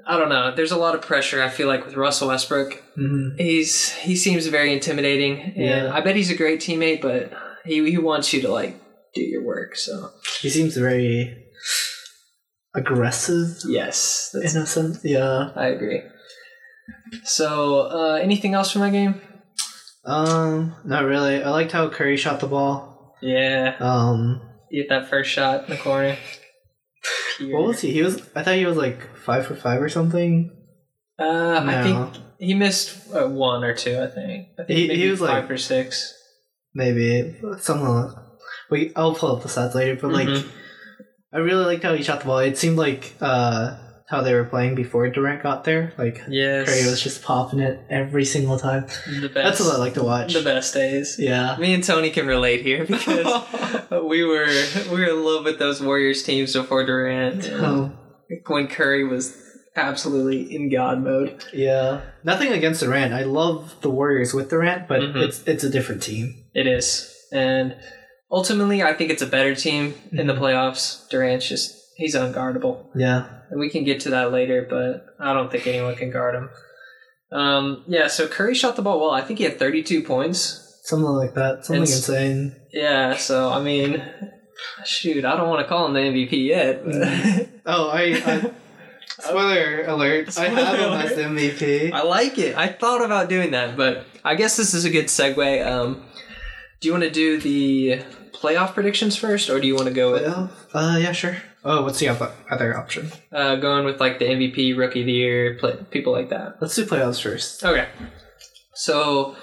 I 0.06 0.18
don't 0.18 0.28
know. 0.28 0.54
There's 0.54 0.72
a 0.72 0.76
lot 0.76 0.94
of 0.94 1.00
pressure. 1.02 1.42
I 1.42 1.48
feel 1.48 1.68
like 1.68 1.84
with 1.86 1.96
Russell 1.96 2.28
Westbrook, 2.28 2.82
Mhm. 2.98 3.38
he's 3.38 3.90
he 3.92 4.16
seems 4.16 4.46
very 4.46 4.72
intimidating, 4.72 5.40
and 5.56 5.56
Yeah. 5.56 5.90
I 5.94 6.00
bet 6.00 6.16
he's 6.16 6.30
a 6.30 6.36
great 6.36 6.60
teammate. 6.60 7.00
But 7.00 7.32
he 7.64 7.88
he 7.90 7.98
wants 7.98 8.32
you 8.32 8.40
to 8.42 8.50
like 8.50 8.74
do 9.14 9.20
your 9.22 9.44
work. 9.44 9.76
So 9.76 10.10
he 10.40 10.48
seems 10.50 10.76
very 10.76 11.36
aggressive 12.74 13.58
yes, 13.68 14.30
that's, 14.32 14.54
in 14.54 14.62
a 14.62 14.66
sense. 14.66 15.00
Yeah. 15.04 15.50
I 15.54 15.66
agree. 15.68 16.02
So 17.24 17.80
uh, 17.90 18.14
anything 18.22 18.54
else 18.54 18.70
from 18.72 18.82
that 18.82 18.92
game? 18.92 19.20
Um, 20.04 20.74
not 20.84 21.04
really. 21.04 21.42
I 21.42 21.50
liked 21.50 21.72
how 21.72 21.88
Curry 21.90 22.16
shot 22.16 22.40
the 22.40 22.46
ball. 22.46 23.14
Yeah, 23.22 23.76
Um, 23.78 24.40
you 24.70 24.82
get 24.82 24.88
that 24.88 25.08
first 25.08 25.30
shot 25.30 25.64
in 25.64 25.70
the 25.70 25.76
corner. 25.76 26.16
What 27.40 27.64
was 27.66 27.80
he? 27.80 27.90
He 27.92 28.02
was. 28.02 28.20
I 28.34 28.42
thought 28.42 28.54
he 28.56 28.66
was 28.66 28.76
like 28.76 29.16
five 29.16 29.46
for 29.46 29.54
five 29.54 29.80
or 29.82 29.88
something. 29.88 30.50
Uh, 31.18 31.60
I 31.66 31.82
think 31.82 32.16
he 32.38 32.54
missed 32.54 33.12
uh, 33.14 33.28
one 33.28 33.64
or 33.64 33.74
two. 33.74 33.98
I 34.00 34.06
think. 34.06 34.48
I 34.58 34.64
think 34.64 34.78
He- 34.78 34.94
he 34.96 35.08
was, 35.10 35.20
five 35.20 35.44
like- 35.44 35.50
or 35.50 35.58
six. 35.58 36.14
Maybe 36.74 37.36
something. 37.58 37.86
Like, 37.86 38.16
we. 38.70 38.92
I'll 38.96 39.14
pull 39.14 39.36
up 39.36 39.42
the 39.42 39.48
stats 39.48 39.74
later. 39.74 39.96
But 40.00 40.12
like, 40.12 40.28
Mhm. 40.28 40.48
I 41.32 41.38
really 41.38 41.64
liked 41.64 41.82
how 41.82 41.94
he 41.94 42.02
shot 42.02 42.20
the 42.20 42.26
ball. 42.26 42.38
It 42.38 42.56
seemed 42.58 42.76
like 42.78 43.14
uh 43.20 43.76
how 44.12 44.20
they 44.22 44.34
were 44.34 44.44
playing 44.44 44.74
before 44.76 45.08
Durant 45.08 45.42
got 45.42 45.64
there. 45.64 45.92
Like 45.98 46.22
Yes, 46.28 46.68
Curry 46.68 46.88
was 46.88 47.02
just 47.02 47.22
popping 47.24 47.58
it 47.60 47.80
every 47.90 48.24
single 48.24 48.58
time. 48.58 48.86
the 49.08 49.28
best. 49.28 49.34
That's 49.34 49.60
what 49.60 49.74
I 49.74 49.78
like 49.78 49.94
to 49.94 50.04
watch. 50.04 50.34
The 50.34 50.42
best 50.42 50.74
days. 50.74 51.16
Yeah. 51.18 51.56
Me 51.58 51.72
and 51.74 51.82
Tony 51.82 52.10
can 52.10 52.26
relate 52.26 52.60
here 52.62 52.84
because 52.86 53.26
we 53.90 54.22
were 54.22 54.46
we 54.92 55.00
were 55.00 55.08
in 55.08 55.24
love 55.24 55.44
with 55.44 55.58
those 55.58 55.82
Warriors 55.82 56.22
teams 56.22 56.52
before 56.52 56.84
Durant. 56.86 57.46
and 57.48 57.64
Oh, 57.66 57.92
When 58.46 58.68
Curry 58.68 59.04
was 59.04 59.34
absolutely 59.74 60.54
in 60.54 60.70
God 60.70 61.02
mode. 61.02 61.44
yeah. 61.54 62.02
Nothing 62.24 62.52
against 62.52 62.80
Durant. 62.82 63.12
I 63.14 63.22
love 63.24 63.74
the 63.80 63.90
Warriors 63.90 64.34
with 64.34 64.50
Durant, 64.50 64.86
but 64.88 65.00
Mhm. 65.00 65.16
it's 65.24 65.42
it's 65.46 65.64
a 65.64 65.70
different 65.70 66.02
team. 66.02 66.34
It 66.54 66.66
is, 66.66 67.10
and 67.32 67.74
ultimately, 68.30 68.82
I 68.82 68.92
think 68.92 69.10
it's 69.10 69.22
a 69.22 69.26
better 69.26 69.54
team 69.54 69.94
in 70.12 70.26
the 70.26 70.34
Mhm. 70.34 70.40
playoffs. 70.40 71.08
Durant's 71.08 71.48
just 71.48 71.74
he's 71.96 72.14
unguardable, 72.14 72.86
Yeah. 72.94 73.26
and 73.50 73.58
we 73.60 73.68
can 73.70 73.84
get 73.84 74.00
to 74.00 74.10
that 74.10 74.32
later. 74.32 74.66
But 74.68 75.06
I 75.24 75.32
don't 75.32 75.50
think 75.50 75.66
anyone 75.66 75.94
can 75.96 76.10
guard 76.10 76.34
him. 76.34 76.50
Um, 77.32 77.84
yeah, 77.88 78.08
so 78.08 78.28
Curry 78.28 78.54
shot 78.54 78.76
the 78.76 78.82
ball 78.82 79.00
well. 79.00 79.10
I 79.10 79.22
think 79.22 79.38
he 79.38 79.44
had 79.44 79.58
32 79.58 80.02
points. 80.02 80.80
Something 80.84 81.08
like 81.08 81.34
that. 81.34 81.64
Something 81.64 81.82
It's- 81.84 81.96
insane. 82.08 82.56
Yeah, 82.72 83.16
so 83.16 83.50
I 83.50 83.62
mean, 83.62 84.02
shoot, 84.84 85.24
I 85.24 85.36
don't 85.36 85.48
want 85.48 85.62
to 85.62 85.68
call 85.68 85.86
him 85.86 85.94
the 85.94 86.00
MVP 86.00 86.46
yet. 86.46 86.82
Oh, 87.64 87.90
I. 87.90 88.02
I 88.26 88.50
spoiler 89.20 89.84
alert. 89.86 90.36
I 90.36 90.48
have 90.48 90.78
him 90.78 90.92
as 90.94 91.14
the 91.14 91.22
MVP. 91.22 91.92
I 91.92 92.02
like 92.02 92.38
it. 92.38 92.56
I 92.56 92.66
thought 92.68 93.04
about 93.04 93.28
doing 93.28 93.52
that, 93.52 93.76
but 93.76 94.04
I 94.24 94.34
guess 94.34 94.56
this 94.56 94.74
is 94.74 94.84
a 94.84 94.90
good 94.90 95.06
segue. 95.06 95.64
Um, 95.64 96.02
do 96.80 96.88
you 96.88 96.92
want 96.92 97.04
to 97.04 97.10
do 97.10 97.38
the 97.40 98.02
playoff 98.32 98.74
predictions 98.74 99.14
first, 99.16 99.48
or 99.48 99.60
do 99.60 99.68
you 99.68 99.76
want 99.76 99.86
to 99.86 99.94
go 99.94 100.10
with 100.12 100.24
Uh, 100.74 100.96
yeah, 101.00 101.12
sure. 101.12 101.36
Oh, 101.64 101.82
what's 101.82 101.98
the 102.00 102.08
other 102.08 102.32
other 102.50 102.76
option? 102.76 103.10
uh, 103.32 103.56
going 103.56 103.84
with 103.84 104.00
like 104.00 104.18
the 104.18 104.24
MVP, 104.26 104.76
Rookie 104.76 105.00
of 105.00 105.06
the 105.06 105.12
Year, 105.12 105.56
play, 105.60 105.76
people 105.90 106.12
like 106.12 106.30
that? 106.30 106.56
Let's 106.60 106.74
do 106.74 106.84
playoffs 106.84 107.22
first. 107.22 107.64
Okay. 107.64 107.86
So 108.74 109.36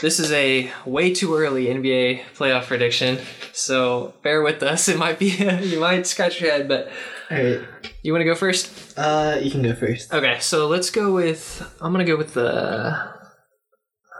this 0.00 0.18
is 0.18 0.32
a 0.32 0.70
way 0.86 1.12
too 1.12 1.34
early 1.36 1.66
NBA 1.66 2.22
playoff 2.36 2.66
prediction. 2.68 3.18
So 3.52 4.14
bear 4.22 4.42
with 4.42 4.62
us. 4.62 4.88
It 4.92 4.96
might 4.98 5.18
be 5.18 5.28
you 5.28 5.78
might 5.80 6.06
scratch 6.06 6.40
your 6.40 6.50
head, 6.50 6.68
but 6.68 6.88
All 7.30 7.36
right. 7.36 7.60
you 8.02 8.12
want 8.12 8.20
to 8.22 8.24
go 8.24 8.34
first? 8.34 8.94
Uh, 8.96 9.36
you 9.42 9.50
can 9.50 9.62
go 9.62 9.74
first. 9.74 10.12
Okay, 10.14 10.38
so 10.40 10.68
let's 10.68 10.90
go 10.90 11.12
with. 11.12 11.60
I'm 11.82 11.92
gonna 11.92 12.04
go 12.04 12.16
with 12.16 12.32
the. 12.34 12.48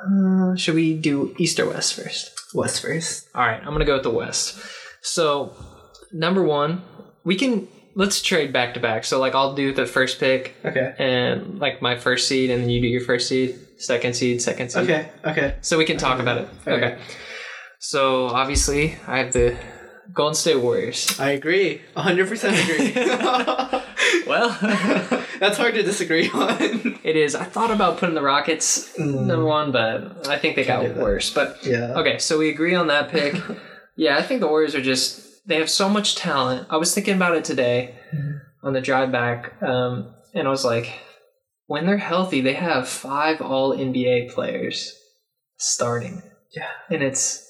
Uh, 0.03 0.57
should 0.57 0.75
we 0.75 0.95
do 0.99 1.35
East 1.39 1.59
or 1.61 1.69
West 1.69 1.95
first? 1.95 2.31
West 2.55 2.83
first. 2.83 3.29
All 3.35 3.47
right, 3.47 3.61
I'm 3.61 3.73
gonna 3.73 3.85
go 3.85 3.95
with 3.95 4.03
the 4.03 4.11
West. 4.11 4.59
So 5.03 5.55
number 6.13 6.43
one, 6.43 6.83
we 7.25 7.37
can 7.37 7.69
let's 7.95 8.23
trade 8.23 8.53
back 8.53 8.75
to 8.75 8.81
back. 8.81 9.05
So 9.05 9.19
like 9.19 9.35
I'll 9.35 9.55
do 9.55 9.73
the 9.73 9.87
first 9.87 10.19
pick 10.21 10.55
Okay. 10.65 10.95
and 10.99 11.59
like 11.59 11.83
my 11.83 11.97
first 11.97 12.29
seed, 12.29 12.51
and 12.51 12.63
then 12.63 12.71
you 12.71 12.81
do 12.81 12.87
your 12.87 13.01
first 13.03 13.29
seed, 13.29 13.59
second 13.79 14.15
seed, 14.15 14.41
second 14.43 14.71
seed. 14.71 14.83
Okay. 14.85 15.09
Okay. 15.25 15.57
So 15.61 15.77
we 15.79 15.85
can 15.85 15.97
talk 15.97 16.21
about 16.21 16.39
it. 16.39 16.49
Okay. 16.67 16.73
Okay. 16.87 16.99
So 17.79 18.27
obviously 18.29 18.97
I 19.07 19.19
have 19.19 19.33
the 19.33 19.57
Golden 20.13 20.35
State 20.35 20.57
Warriors. 20.57 21.19
I 21.21 21.31
agree. 21.31 21.81
100% 21.97 22.65
agree. 22.65 23.81
Well, 24.27 24.51
That's 25.41 25.57
hard 25.57 25.75
to 25.75 25.83
disagree 25.83 26.29
on. 26.31 26.57
it 27.03 27.17
is. 27.17 27.35
I 27.35 27.45
thought 27.45 27.71
about 27.71 27.99
putting 27.99 28.15
the 28.15 28.23
Rockets 28.23 28.93
Mm. 28.97 29.27
number 29.27 29.45
one, 29.45 29.73
but 29.73 30.29
I 30.29 30.39
think 30.39 30.55
they 30.57 30.65
Can't 30.65 30.95
got 30.95 31.03
worse. 31.03 31.31
But 31.33 31.59
yeah. 31.65 31.95
okay, 31.97 32.19
so 32.19 32.39
we 32.39 32.49
agree 32.51 32.75
on 32.75 32.87
that 32.89 33.09
pick. 33.09 33.35
yeah, 33.97 34.19
I 34.19 34.23
think 34.23 34.41
the 34.41 34.47
Warriors 34.49 34.75
are 34.75 34.83
just 34.83 35.21
they 35.51 35.59
have 35.59 35.69
so 35.71 35.89
much 35.89 36.15
talent. 36.17 36.67
I 36.71 36.77
was 36.79 36.95
thinking 36.95 37.17
about 37.17 37.37
it 37.37 37.45
today 37.45 37.95
Mhm. 38.15 38.41
on 38.63 38.73
the 38.73 38.81
drive 38.81 39.13
back, 39.13 39.61
um, 39.63 40.15
and 40.35 40.47
I 40.49 40.51
was 40.51 40.65
like, 40.65 40.89
when 41.67 41.87
they're 41.87 41.99
healthy, 41.99 42.41
they 42.41 42.55
have 42.55 42.89
five 42.89 43.41
All 43.43 43.73
NBA 43.77 44.31
players 44.33 44.95
starting. 45.59 46.23
Yeah. 46.57 46.69
and 46.91 47.03
it's 47.03 47.47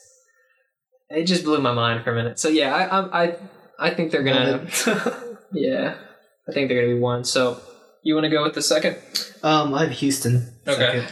it 1.09 1.25
just 1.25 1.43
blew 1.45 1.59
my 1.61 1.73
mind 1.73 2.05
for 2.05 2.13
a 2.13 2.15
minute. 2.15 2.39
So 2.39 2.49
yeah, 2.49 2.75
I 2.75 2.83
I 2.99 3.23
I, 3.25 3.37
I 3.79 3.91
think 3.95 4.11
they're 4.13 4.23
gonna 4.23 4.67
yeah, 5.53 5.95
I 6.49 6.53
think 6.53 6.69
they're 6.69 6.81
gonna 6.83 6.95
be 6.95 7.01
one. 7.01 7.25
So 7.25 7.61
you 8.03 8.15
want 8.15 8.25
to 8.25 8.31
go 8.31 8.43
with 8.43 8.55
the 8.55 8.63
second? 8.63 8.97
um, 9.43 9.73
I 9.75 9.85
have 9.85 9.93
Houston. 9.93 10.53
Okay. 10.69 11.07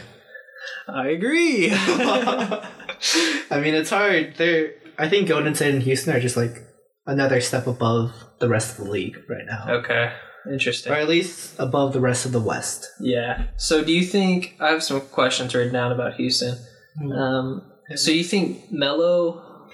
I 0.87 1.07
agree. 1.09 1.71
I 1.73 3.59
mean, 3.61 3.73
it's 3.75 3.89
hard. 3.89 4.35
They're. 4.37 4.73
I 4.97 5.07
think 5.09 5.27
Golden 5.29 5.55
State 5.55 5.73
and 5.73 5.83
Houston 5.83 6.15
are 6.15 6.19
just 6.19 6.37
like 6.37 6.61
another 7.09 7.41
step 7.41 7.67
above 7.67 8.11
the 8.39 8.47
rest 8.47 8.77
of 8.77 8.85
the 8.85 8.91
league 8.91 9.17
right 9.29 9.45
now, 9.45 9.65
okay, 9.79 10.13
interesting. 10.51 10.91
or 10.91 10.95
at 10.95 11.07
least 11.09 11.55
above 11.59 11.93
the 11.93 11.99
rest 11.99 12.25
of 12.25 12.31
the 12.31 12.39
West. 12.39 12.87
Yeah. 12.99 13.47
So 13.57 13.83
do 13.83 13.91
you 13.91 14.03
think 14.03 14.55
I 14.59 14.69
have 14.69 14.83
some 14.83 15.01
questions 15.01 15.53
written 15.55 15.73
down 15.73 15.91
about 15.91 16.15
Houston? 16.15 16.57
Hmm. 17.01 17.11
Um, 17.11 17.71
so 17.95 18.11
you 18.11 18.23
think 18.23 18.71
Melo 18.71 19.67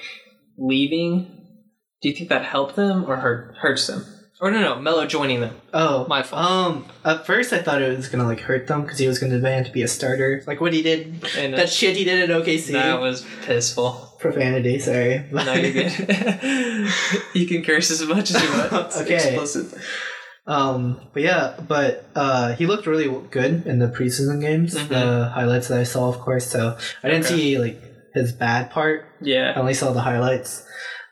leaving? 0.58 1.32
Do 2.02 2.10
you 2.10 2.16
think 2.16 2.30
that 2.30 2.44
helped 2.46 2.76
them 2.76 3.06
or 3.10 3.18
hurt 3.18 3.56
hurts 3.58 3.88
them? 3.88 4.06
Or 4.42 4.52
no, 4.52 4.60
no, 4.60 4.82
Melo 4.82 5.06
joining 5.08 5.40
them. 5.40 5.56
Oh, 5.74 6.06
My 6.10 6.22
fault. 6.22 6.44
Um, 6.46 6.86
at 7.06 7.26
first 7.26 7.54
I 7.54 7.60
thought 7.62 7.82
it 7.82 7.96
was 7.96 8.10
gonna 8.10 8.26
like 8.26 8.42
hurt 8.42 8.68
them 8.68 8.82
because 8.84 9.00
he 9.00 9.08
was 9.08 9.18
gonna 9.18 9.36
demand 9.38 9.66
to 9.68 9.72
be 9.72 9.82
a 9.82 9.88
starter, 9.88 10.44
like 10.46 10.60
what 10.60 10.74
he 10.74 10.82
did. 10.82 11.24
And 11.38 11.54
That 11.54 11.70
shit 11.70 11.96
he 11.96 12.04
did 12.04 12.30
at 12.30 12.36
OKC. 12.36 12.74
that 12.74 13.00
was 13.00 13.26
pissful. 13.46 14.05
Profanity, 14.20 14.80
sorry. 14.80 15.24
No, 15.32 15.54
you're 15.54 15.74
good. 15.74 15.92
you 17.34 17.48
can 17.48 17.64
curse 17.64 17.92
as 17.92 18.02
much 18.06 18.32
as 18.32 18.42
you 18.44 18.50
want. 18.50 18.88
It's 18.88 18.98
Okay. 19.02 19.16
Explicit. 19.36 19.80
Um, 20.48 21.02
but 21.14 21.24
yeah, 21.24 21.56
but 21.68 22.06
uh, 22.16 22.54
he 22.56 22.66
looked 22.68 22.86
really 22.86 23.08
good 23.32 23.66
in 23.66 23.80
the 23.80 23.88
preseason 23.88 24.42
games. 24.42 24.76
Mhm. 24.76 24.90
The 24.90 25.30
highlights 25.30 25.68
that 25.70 25.80
I 25.80 25.84
saw, 25.84 26.08
of 26.10 26.20
course. 26.20 26.46
So 26.46 26.78
I 27.04 27.10
didn't 27.10 27.26
Okay. 27.26 27.36
see 27.36 27.58
like 27.58 27.82
his 28.14 28.32
bad 28.32 28.70
part. 28.70 29.06
Yeah, 29.22 29.54
I 29.56 29.60
only 29.60 29.74
saw 29.74 29.92
the 29.92 30.02
highlights. 30.02 30.64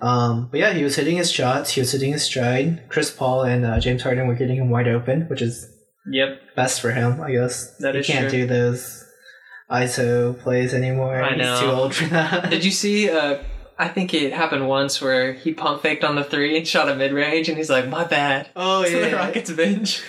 Um, 0.02 0.50
but 0.52 0.60
yeah, 0.60 0.74
he 0.74 0.84
was 0.84 0.96
hitting 0.96 1.18
his 1.18 1.32
shots. 1.32 1.72
He 1.72 1.82
was 1.82 1.92
hitting 1.92 2.12
his 2.12 2.24
stride. 2.24 2.84
Chris 2.90 3.10
Paul 3.10 3.44
and 3.44 3.66
uh, 3.66 3.80
James 3.80 4.04
Harden 4.04 4.28
were 4.28 4.36
getting 4.36 4.58
him 4.58 4.70
wide 4.70 4.88
open, 4.88 5.22
which 5.30 5.42
is 5.42 5.68
Yep. 6.12 6.56
best 6.56 6.82
for 6.82 6.92
him, 6.92 7.22
I 7.22 7.32
guess. 7.32 7.76
That 7.78 7.96
he 7.96 8.02
is 8.02 8.08
can't 8.08 8.30
true. 8.30 8.42
do 8.42 8.48
those 8.48 9.03
ISO 9.72 10.38
plays 10.40 10.74
anymore. 10.74 11.22
I 11.24 11.34
He's 11.36 11.60
too 11.60 11.66
old 11.68 11.96
for 11.96 12.06
that. 12.06 12.50
Did 12.50 12.64
you 12.66 12.72
see 12.72 13.10
uh, 13.10 13.40
I 13.80 13.88
think 13.88 14.14
it 14.14 14.34
happened 14.34 14.68
once 14.68 15.02
where 15.02 15.34
he 15.34 15.52
pump 15.54 15.82
faked 15.82 16.04
on 16.04 16.16
the 16.16 16.24
three 16.24 16.56
and 16.58 16.68
shot 16.68 16.90
a 16.90 16.96
mid 16.96 17.12
range, 17.12 17.50
and 17.50 17.58
he's 17.58 17.70
like, 17.70 17.88
"My 17.88 18.04
bad." 18.04 18.50
Oh 18.56 18.84
To 18.84 18.92
yeah. 18.92 19.10
the. 19.10 19.16
Rockets 19.16 19.52
bench. 19.52 20.02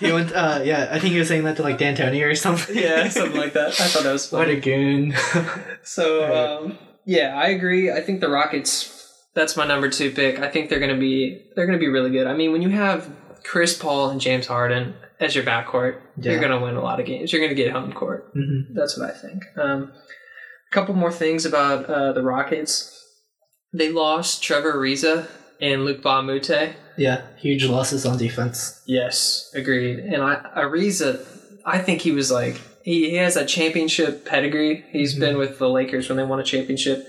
He 0.00 0.10
went. 0.10 0.32
Uh, 0.32 0.60
yeah, 0.64 0.88
I 0.90 0.98
think 0.98 1.12
he 1.12 1.18
was 1.20 1.28
saying 1.28 1.44
that 1.44 1.56
to 1.58 1.62
like 1.62 1.78
D'Antoni 1.78 2.28
or 2.28 2.34
something. 2.34 2.76
yeah, 2.76 3.08
something 3.08 3.38
like 3.40 3.52
that. 3.52 3.68
I 3.80 3.86
thought 3.86 4.02
that 4.02 4.12
was 4.12 4.32
What 4.32 4.46
funny. 4.46 4.58
a 4.58 4.60
goon. 4.60 5.14
So 5.84 6.22
Right. 6.22 6.32
um, 6.64 6.78
yeah, 7.04 7.34
I 7.36 7.48
agree. 7.48 7.92
I 7.92 8.00
think 8.00 8.20
the 8.20 8.28
Rockets. 8.28 8.98
That's 9.34 9.56
my 9.56 9.66
number 9.66 9.88
two 9.88 10.10
pick. 10.10 10.40
I 10.40 10.48
think 10.50 10.68
they're 10.68 10.80
gonna 10.80 10.98
be 10.98 11.42
they're 11.54 11.66
gonna 11.66 11.78
be 11.78 11.88
really 11.88 12.10
good. 12.10 12.26
I 12.26 12.34
mean, 12.34 12.52
when 12.52 12.60
you 12.62 12.70
have 12.70 13.08
Chris 13.44 13.76
Paul 13.78 14.10
and 14.10 14.20
James 14.20 14.46
Harden 14.46 14.94
as 15.22 15.34
your 15.34 15.44
backcourt, 15.44 16.00
Yeah. 16.18 16.32
you're 16.32 16.40
gonna 16.40 16.60
win 16.60 16.76
a 16.76 16.82
lot 16.82 17.00
of 17.00 17.06
games. 17.06 17.32
You're 17.32 17.42
gonna 17.42 17.54
get 17.54 17.72
home 17.72 17.92
court. 17.92 18.30
hmm 18.34 18.74
That's 18.74 18.98
what 18.98 19.08
I 19.10 19.12
think. 19.12 19.42
Um, 19.56 19.92
a 20.70 20.74
couple 20.74 20.94
more 20.94 21.12
things 21.12 21.46
about 21.46 21.86
uh, 21.86 22.12
the 22.12 22.22
Rockets. 22.22 22.88
They 23.72 23.90
lost 23.90 24.42
Trevor 24.42 24.74
Ariza 24.74 25.26
and 25.60 25.84
Luc 25.84 26.02
Mbah 26.02 26.20
a 26.20 26.22
Moute. 26.22 26.74
Yeah, 26.98 27.22
huge 27.38 27.64
losses 27.64 28.04
on 28.04 28.18
defense. 28.18 28.82
Yes, 28.86 29.50
agreed. 29.54 29.98
And 30.00 30.22
I, 30.22 30.36
Ariza, 30.56 31.24
I 31.64 31.78
think 31.78 32.02
he 32.02 32.10
was 32.12 32.30
like 32.30 32.60
he, 32.84 33.10
he 33.10 33.16
has 33.16 33.36
a 33.36 33.46
championship 33.46 34.24
pedigree. 34.26 34.84
He's 34.90 35.14
Mhm. 35.16 35.20
been 35.20 35.38
with 35.38 35.58
the 35.58 35.68
Lakers 35.70 36.08
when 36.08 36.18
they 36.18 36.24
won 36.24 36.40
a 36.40 36.44
championship, 36.44 37.06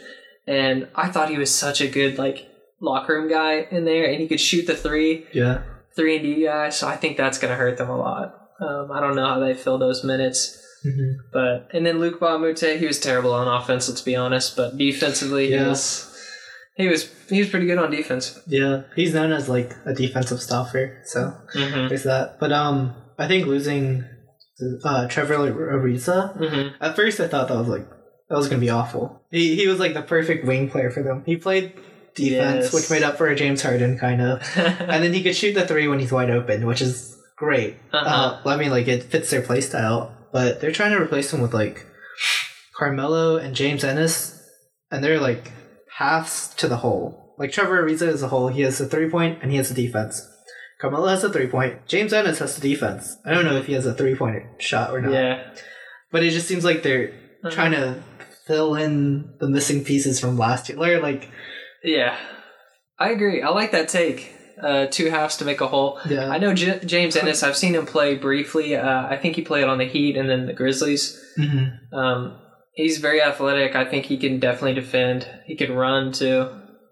and 0.47 0.87
I 0.95 1.09
thought 1.09 1.29
he 1.29 1.37
was 1.37 1.49
such 1.53 1.81
a 1.81 1.87
good 1.87 2.17
like 2.17 2.47
locker 2.79 3.13
room 3.15 3.29
guy 3.29 3.67
in 3.71 3.83
there, 3.85 4.05
and 4.05 4.21
he 4.21 4.27
could 4.27 4.39
shoot 4.39 4.67
the 4.67 4.75
three, 4.75 5.25
Yeah. 5.33 5.63
Three 5.95 6.15
and 6.17 6.23
D 6.23 6.43
guy. 6.45 6.69
So 6.69 6.87
I 6.87 6.95
think 6.95 7.17
that's 7.17 7.37
going 7.37 7.51
to 7.51 7.55
hurt 7.57 7.77
them 7.77 7.89
a 7.89 7.97
lot. 7.97 8.35
Um, 8.59 8.91
I 8.91 8.99
don't 8.99 9.15
know 9.15 9.25
how 9.27 9.39
they 9.39 9.53
fill 9.53 9.77
those 9.77 10.03
minutes. 10.03 10.57
hmm 10.83 11.13
But 11.31 11.69
and 11.73 11.85
then 11.85 11.99
Luc 11.99 12.19
Mbah 12.19 12.35
a 12.35 12.39
Moute, 12.39 12.79
he 12.79 12.85
was 12.85 12.99
terrible 12.99 13.33
on 13.33 13.47
offense. 13.47 13.87
Let's 13.89 14.01
be 14.01 14.15
honest, 14.15 14.55
but 14.55 14.77
defensively, 14.77 15.49
he 15.49 15.57
was 15.57 16.09
he 16.75 16.87
was 16.87 17.09
he 17.29 17.39
was 17.39 17.49
pretty 17.49 17.65
good 17.67 17.77
on 17.77 17.91
defense. 17.91 18.39
Yeah, 18.47 18.83
he's 18.95 19.13
known 19.13 19.31
as 19.31 19.47
like 19.49 19.71
a 19.85 19.93
defensive 19.93 20.41
stopper, 20.41 21.01
so 21.05 21.33
Mm-hmm. 21.55 21.87
there's 21.89 22.03
that. 22.03 22.39
But 22.39 22.51
um, 22.51 22.95
I 23.17 23.27
think 23.27 23.45
losing 23.47 24.05
uh, 24.83 25.07
Trevor 25.07 25.37
Ariza. 25.37 26.37
Mm-hmm. 26.37 26.83
At 26.83 26.95
first, 26.95 27.19
I 27.19 27.27
thought 27.27 27.47
that 27.49 27.57
was 27.57 27.67
like 27.67 27.87
that 28.29 28.35
was 28.37 28.47
gonna 28.47 28.61
be 28.61 28.69
awful. 28.69 29.21
He 29.31 29.55
he 29.55 29.67
was 29.67 29.79
like 29.79 29.93
the 29.93 30.01
perfect 30.01 30.45
wing 30.45 30.69
player 30.69 30.89
for 30.91 31.03
them. 31.03 31.23
He 31.25 31.35
played 31.37 31.73
defense, 32.15 32.65
Yes. 32.65 32.73
which 32.73 32.89
made 32.89 33.03
up 33.03 33.17
for 33.17 33.27
a 33.27 33.35
James 33.35 33.61
Harden 33.61 33.97
kind 33.97 34.21
of, 34.21 34.41
and 34.55 35.03
then 35.03 35.13
he 35.13 35.23
could 35.23 35.35
shoot 35.35 35.53
the 35.53 35.65
three 35.67 35.87
when 35.87 35.99
he's 35.99 36.11
wide 36.11 36.29
open, 36.29 36.65
which 36.65 36.81
is 36.81 37.17
great. 37.37 37.77
Uh-huh. 37.91 38.39
Uh, 38.45 38.49
I 38.49 38.57
mean, 38.57 38.69
like 38.71 38.87
it 38.87 39.03
fits 39.03 39.29
their 39.31 39.41
play 39.41 39.61
style, 39.61 40.15
but 40.31 40.61
they're 40.61 40.71
trying 40.71 40.91
to 40.91 41.01
replace 41.01 41.33
him 41.33 41.41
with 41.41 41.53
like 41.53 41.85
Carmelo 42.75 43.37
and 43.37 43.55
James 43.55 43.83
Ennis, 43.83 44.39
and 44.91 45.03
they're 45.03 45.19
like 45.19 45.51
halves 45.97 46.53
to 46.55 46.67
the 46.67 46.77
whole. 46.77 47.35
Like 47.37 47.51
Trevor 47.51 47.83
Ariza 47.83 48.07
is 48.07 48.23
a 48.23 48.27
whole. 48.27 48.47
He 48.49 48.61
has 48.61 48.79
a 48.79 48.85
three 48.87 49.09
point 49.09 49.39
and 49.41 49.51
he 49.51 49.57
has 49.57 49.71
a 49.71 49.73
defense. 49.73 50.27
Carmelo 50.79 51.07
has 51.07 51.23
a 51.23 51.31
three 51.31 51.47
point. 51.47 51.85
James 51.87 52.13
Ennis 52.13 52.39
has 52.39 52.55
the 52.55 52.67
defense. 52.69 53.15
I 53.25 53.33
don't 53.33 53.45
know 53.45 53.55
if 53.57 53.65
he 53.67 53.73
has 53.73 53.85
a 53.85 53.93
three 53.93 54.15
point 54.15 54.43
shot 54.59 54.91
or 54.91 55.01
not. 55.01 55.11
yeah. 55.11 55.53
But 56.11 56.23
it 56.23 56.31
just 56.31 56.47
seems 56.47 56.63
like 56.63 56.83
they're 56.83 57.09
Uh-huh. 57.43 57.49
trying 57.49 57.71
to 57.71 58.01
fill 58.47 58.75
in 58.75 59.33
the 59.39 59.49
missing 59.49 59.83
pieces 59.83 60.19
from 60.19 60.37
last 60.37 60.69
year. 60.69 60.77
They're 60.77 61.01
like, 61.01 61.29
Yeah, 61.83 62.17
I 62.99 63.09
agree. 63.11 63.41
I 63.41 63.49
like 63.49 63.71
that 63.71 63.89
take. 63.89 64.31
Uh, 64.61 64.85
two 64.85 65.09
halves 65.09 65.35
to 65.37 65.45
make 65.45 65.59
a 65.61 65.67
whole. 65.67 65.99
yeah, 66.07 66.29
I 66.29 66.37
know 66.37 66.53
J- 66.53 66.79
James 66.85 67.15
Ennis. 67.17 67.43
I've 67.43 67.57
seen 67.57 67.73
him 67.75 67.85
play 67.85 68.15
briefly. 68.15 68.75
Uh, 68.75 69.07
I 69.07 69.17
think 69.17 69.35
he 69.35 69.41
played 69.41 69.65
on 69.65 69.77
the 69.79 69.85
Heat 69.85 70.15
and 70.15 70.29
then 70.29 70.45
the 70.45 70.53
Grizzlies. 70.53 71.19
Mm-hmm. 71.37 71.93
Um, 71.93 72.39
he's 72.75 72.99
very 72.99 73.21
athletic. 73.21 73.75
I 73.75 73.83
think 73.83 74.05
he 74.05 74.17
can 74.17 74.39
definitely 74.39 74.75
defend. 74.75 75.27
He 75.47 75.55
can 75.57 75.73
run 75.73 76.11
too. 76.13 76.49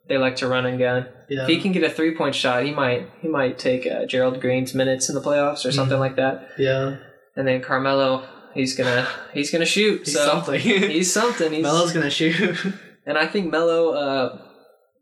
They 0.09 0.17
like 0.17 0.35
to 0.37 0.47
run 0.47 0.65
and 0.65 0.79
gun. 0.79 1.07
yeah. 1.29 1.43
If 1.43 1.47
he 1.49 1.61
can 1.61 1.71
get 1.71 1.83
a 1.83 1.89
three 1.89 2.13
point 2.15 2.35
shot, 2.35 2.65
he 2.65 2.71
might 2.73 3.07
he 3.21 3.27
might 3.29 3.57
take 3.59 3.85
uh, 3.87 4.05
Gerald 4.05 4.41
Green's 4.41 4.73
minutes 4.73 5.07
in 5.07 5.15
the 5.15 5.21
playoffs 5.21 5.63
or 5.65 5.71
something 5.71 5.97
Mhm. 5.97 6.01
like 6.01 6.15
that. 6.17 6.49
yeah. 6.57 6.97
And 7.37 7.47
then 7.47 7.61
Carmelo, 7.61 8.27
he's 8.53 8.75
gonna 8.75 9.07
he's 9.33 9.51
gonna 9.51 9.65
shoot. 9.65 9.99
He's 9.99 10.15
so 10.15 10.25
something. 10.25 10.59
he's 10.59 11.13
something. 11.13 11.53
He's, 11.53 11.63
Melo's 11.63 11.93
gonna 11.93 12.09
shoot. 12.09 12.57
And 13.05 13.17
I 13.17 13.25
think 13.25 13.51
Melo, 13.51 13.89
uh, 13.93 14.41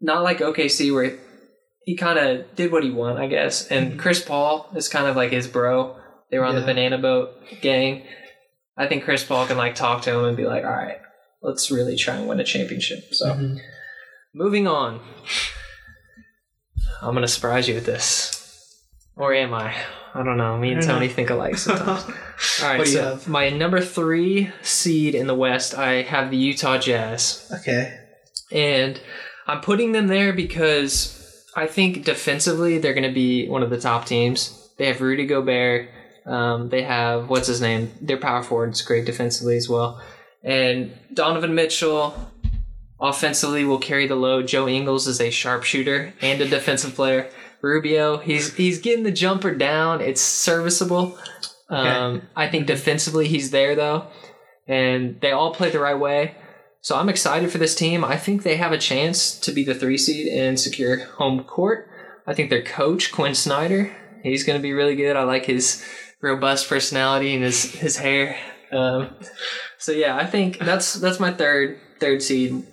not 0.02 0.24
like 0.24 0.40
OKC 0.40 0.94
where 0.94 1.18
he 1.84 1.96
kind 1.96 2.20
of 2.20 2.56
did 2.56 2.72
what 2.72 2.84
he 2.84 2.92
wanted, 2.92 3.20
I 3.22 3.28
guess. 3.28 3.68
And 3.68 3.94
Mhm. 3.94 4.00
Chris 4.00 4.24
Paul 4.24 4.70
is 4.76 4.88
kind 4.88 5.08
of 5.08 5.16
like 5.16 5.32
his 5.32 5.48
bro. 5.48 5.96
They 6.32 6.38
were 6.38 6.46
on 6.46 6.56
the 6.56 6.62
Banana 6.62 6.98
Boat 6.98 7.32
gang. 7.62 8.06
I 8.78 8.88
think 8.88 9.04
Chris 9.04 9.24
Paul 9.24 9.48
can 9.48 9.58
like 9.58 9.76
talk 9.76 10.04
to 10.04 10.12
him 10.14 10.24
and 10.26 10.38
be 10.38 10.46
like, 10.46 10.64
"All 10.64 10.70
right, 10.70 11.00
let's 11.42 11.72
really 11.72 11.96
try 11.96 12.16
and 12.16 12.28
win 12.28 12.40
a 12.40 12.44
championship." 12.44 13.14
So 13.14 13.28
Mhm. 13.34 13.58
moving 14.34 14.68
on, 14.68 15.02
I'm 17.02 17.14
gonna 17.14 17.28
surprise 17.28 17.68
you 17.68 17.76
with 17.76 17.86
this, 17.86 18.82
or 19.16 19.34
am 19.34 19.54
I? 19.54 19.74
I 20.14 20.24
don't 20.24 20.38
know. 20.38 20.58
Me 20.58 20.72
and 20.74 20.82
Tony 20.82 21.08
know. 21.08 21.14
think 21.14 21.30
alike 21.30 21.58
sometimes. 21.58 22.04
All 22.62 22.68
right, 22.70 22.78
What 22.78 22.86
do 22.86 22.92
you 22.92 22.98
so 22.98 23.04
have? 23.12 23.28
my 23.28 23.50
number 23.50 23.80
three 23.80 24.52
seed 24.62 25.14
in 25.16 25.28
the 25.28 25.36
West, 25.36 25.78
I 25.78 26.02
have 26.02 26.32
the 26.32 26.38
Utah 26.38 26.78
Jazz. 26.78 27.50
Okay. 27.62 27.96
And 28.52 29.00
I'm 29.50 29.62
putting 29.62 29.94
them 29.94 30.08
there 30.08 30.32
because 30.32 31.44
I 31.56 31.66
think 31.66 32.06
defensively 32.06 32.78
they're 32.78 32.94
going 32.94 33.08
to 33.08 33.14
be 33.14 33.48
one 33.48 33.64
of 33.64 33.72
the 33.72 33.80
top 33.80 34.06
teams. 34.06 34.70
They 34.78 34.86
have 34.86 35.02
Rudy 35.02 35.26
Gobert. 35.26 35.90
Um, 36.26 36.70
they 36.70 36.84
have, 36.84 37.30
what's 37.30 37.48
his 37.48 37.60
name? 37.60 37.92
Their 38.00 38.18
power 38.18 38.44
forward's 38.44 38.84
great 38.84 39.06
defensively 39.06 39.58
as 39.58 39.68
well. 39.68 40.00
And 40.44 40.94
Donovan 41.14 41.56
Mitchell 41.56 42.14
offensively 43.02 43.66
will 43.66 43.80
carry 43.80 44.06
the 44.06 44.16
load. 44.16 44.48
Joe 44.48 44.68
Ingles 44.68 45.08
is 45.08 45.20
a 45.20 45.32
sharpshooter 45.32 46.14
and 46.22 46.42
a 46.42 46.48
defensive 46.48 46.94
player. 46.94 47.30
Rubio, 47.62 48.18
he's 48.18 48.56
he's 48.56 48.80
getting 48.80 49.04
the 49.04 49.12
jumper 49.12 49.54
down. 49.54 50.00
It's 50.00 50.22
serviceable. 50.22 51.18
Um, 51.70 52.22
I 52.36 52.48
think 52.48 52.68
defensively 52.68 53.28
he's 53.28 53.52
there 53.52 53.76
though, 53.76 54.08
and 54.68 55.20
they 55.20 55.32
all 55.32 55.54
play 55.54 55.70
the 55.72 55.80
right 55.80 56.00
way. 56.00 56.36
So 56.82 56.96
I'm 56.96 57.10
excited 57.10 57.52
for 57.52 57.58
this 57.58 57.76
team. 57.76 58.04
I 58.06 58.16
think 58.18 58.44
they 58.44 58.56
have 58.58 58.72
a 58.72 58.78
chance 58.78 59.38
to 59.42 59.52
be 59.52 59.64
the 59.64 59.76
three 59.76 59.98
seed 59.98 60.28
and 60.28 60.60
secure 60.60 61.06
home 61.06 61.44
court. 61.44 61.88
I 62.26 62.34
think 62.34 62.50
their 62.50 62.64
coach 62.64 63.12
Quin 63.12 63.36
Snyder, 63.36 63.96
he's 64.24 64.44
going 64.44 64.58
to 64.58 64.64
be 64.64 64.74
really 64.74 64.96
good. 64.96 65.16
I 65.16 65.24
like 65.24 65.46
his 65.46 65.84
robust 66.22 66.70
personality 66.70 67.34
and 67.36 67.44
his 67.44 67.64
his 67.76 67.98
hair. 67.98 68.38
Um, 68.72 69.16
so 69.78 69.92
yeah, 69.92 70.16
I 70.16 70.26
think 70.26 70.60
that's 70.60 70.94
that's 70.94 71.20
my 71.20 71.32
third 71.32 71.80
third 72.00 72.22
seed. 72.22 72.66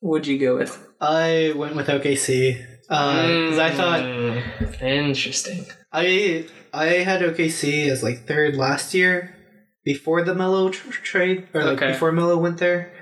Would 0.00 0.26
you 0.26 0.38
go 0.38 0.56
with? 0.56 0.78
I 1.00 1.52
went 1.56 1.76
with 1.76 1.88
OKC 1.88 2.64
because 2.82 3.58
I 3.58 3.70
thought 3.70 4.00
Mm, 4.00 4.82
interesting. 4.82 5.66
I 5.92 6.46
I 6.72 6.86
had 6.86 7.20
OKC 7.20 7.88
as 7.90 8.02
like 8.02 8.26
third 8.26 8.56
last 8.56 8.94
year 8.94 9.34
before 9.84 10.22
the 10.22 10.34
Melo 10.34 10.70
tr- 10.70 10.90
trade 10.92 11.48
or 11.52 11.64
like 11.64 11.78
Okay. 11.82 11.92
before 11.92 12.12
Melo 12.12 12.38
went 12.38 12.58
there, 12.58 12.92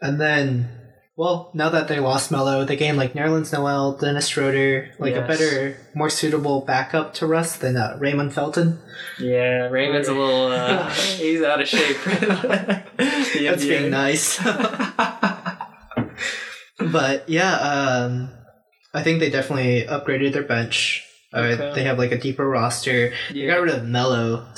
and 0.00 0.20
then 0.20 0.68
well 1.16 1.50
now 1.54 1.68
that 1.68 1.88
they 1.88 2.00
lost 2.00 2.30
Melo, 2.30 2.64
they 2.64 2.76
gained 2.76 2.96
like 2.96 3.12
Nerlens 3.12 3.52
Noel, 3.52 3.96
Dennis 3.96 4.28
Schroeder, 4.28 4.92
like 4.98 5.14
a 5.14 5.22
better, 5.26 5.76
more 5.94 6.08
suitable 6.10 6.62
backup 6.62 7.12
to 7.14 7.26
Russ 7.26 7.56
than 7.56 7.76
uh, 7.76 7.96
Raymond 8.00 8.32
Felton. 8.32 8.80
Yeah, 9.18 9.68
Raymond's 9.68 10.08
a 10.08 10.14
little 10.14 10.46
uh, 10.48 10.88
he's 10.94 11.42
out 11.42 11.60
of 11.60 11.68
shape. 11.68 11.96
That's 12.96 13.64
being 13.64 13.90
nice. 13.90 14.38
but 16.78 17.28
yeah, 17.28 17.54
um, 17.56 18.30
I 18.94 19.02
think 19.02 19.20
they 19.20 19.30
definitely 19.30 19.84
upgraded 19.86 20.32
their 20.32 20.42
bench. 20.44 21.04
Uh, 21.32 21.38
Okay. 21.40 21.72
They 21.74 21.82
have 21.84 21.98
like 21.98 22.10
a 22.12 22.18
deeper 22.18 22.48
roster. 22.48 23.12
They 23.32 23.46
got 23.46 23.60
rid 23.60 23.72
of 23.74 23.84
Melo. 23.84 24.48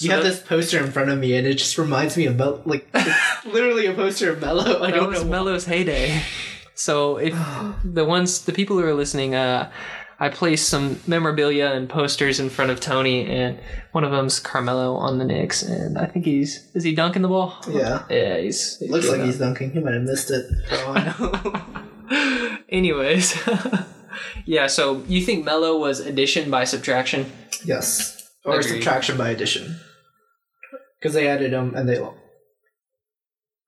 I, 0.00 0.04
you 0.04 0.10
have 0.10 0.22
this 0.24 0.40
poster 0.40 0.82
in 0.84 0.90
front 0.90 1.10
of 1.10 1.18
me, 1.18 1.36
and 1.36 1.46
it 1.46 1.54
just 1.54 1.78
reminds 1.78 2.16
me 2.16 2.26
of 2.26 2.36
Mel- 2.36 2.62
like 2.64 2.88
literally 3.44 3.86
a 3.86 3.94
poster 3.94 4.30
of 4.32 4.40
Melo. 4.40 4.82
I 4.82 4.90
that 4.90 4.96
don't 4.96 5.10
was 5.10 5.24
know. 5.24 5.30
Melo's 5.30 5.64
heyday. 5.66 6.22
So 6.74 7.16
if 7.18 7.34
the 7.84 8.04
ones, 8.04 8.44
the 8.44 8.52
people 8.52 8.78
who 8.78 8.84
are 8.84 8.94
listening, 8.94 9.34
uh, 9.34 9.70
I 10.18 10.28
placed 10.28 10.68
some 10.68 11.00
memorabilia 11.06 11.72
and 11.72 11.88
posters 11.88 12.38
in 12.40 12.48
front 12.50 12.70
of 12.70 12.80
Tony, 12.80 13.26
and 13.26 13.58
one 13.92 14.04
of 14.04 14.10
them's 14.12 14.38
Carmelo 14.40 14.94
on 14.94 15.18
the 15.18 15.24
Knicks, 15.24 15.62
and 15.62 15.98
I 15.98 16.06
think 16.06 16.24
he's 16.24 16.68
is 16.74 16.84
he 16.84 16.94
dunking 16.94 17.22
the 17.22 17.28
ball? 17.28 17.56
Yeah. 17.68 18.04
yeah, 18.10 18.38
he's, 18.38 18.78
he's 18.78 18.90
Looks 18.90 19.08
like 19.08 19.22
he's 19.22 19.38
dunking. 19.38 19.72
He 19.72 19.80
might 19.80 19.94
have 19.94 20.02
missed 20.02 20.30
it. 20.30 20.46
All 20.86 22.56
Anyways, 22.68 23.36
yeah. 24.44 24.66
So 24.66 25.02
you 25.08 25.22
think 25.22 25.44
Melo 25.44 25.78
was 25.78 26.00
addition 26.00 26.50
by 26.50 26.64
subtraction? 26.64 27.30
yes, 27.64 28.13
or 28.44 28.58
Agreed. 28.58 28.68
subtraction 28.74 29.16
by 29.16 29.30
addition. 29.30 29.80
Because 30.98 31.14
they 31.14 31.26
added 31.28 31.52
them 31.52 31.74
and 31.74 31.88
they 31.88 31.98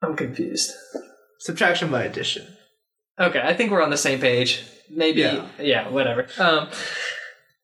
I'm 0.03 0.17
confused. 0.17 0.73
subtraction 1.41 1.91
by 1.91 2.05
addition. 2.05 2.47
Okay, 3.19 3.41
I 3.43 3.55
think 3.55 3.71
we're 3.71 3.83
on 3.83 3.91
the 3.91 3.97
same 3.97 4.21
page. 4.21 4.63
Maybe, 4.91 5.21
yeah, 5.23 5.47
Yeah. 5.59 5.89
whatever. 5.89 6.27
Um, 6.39 6.69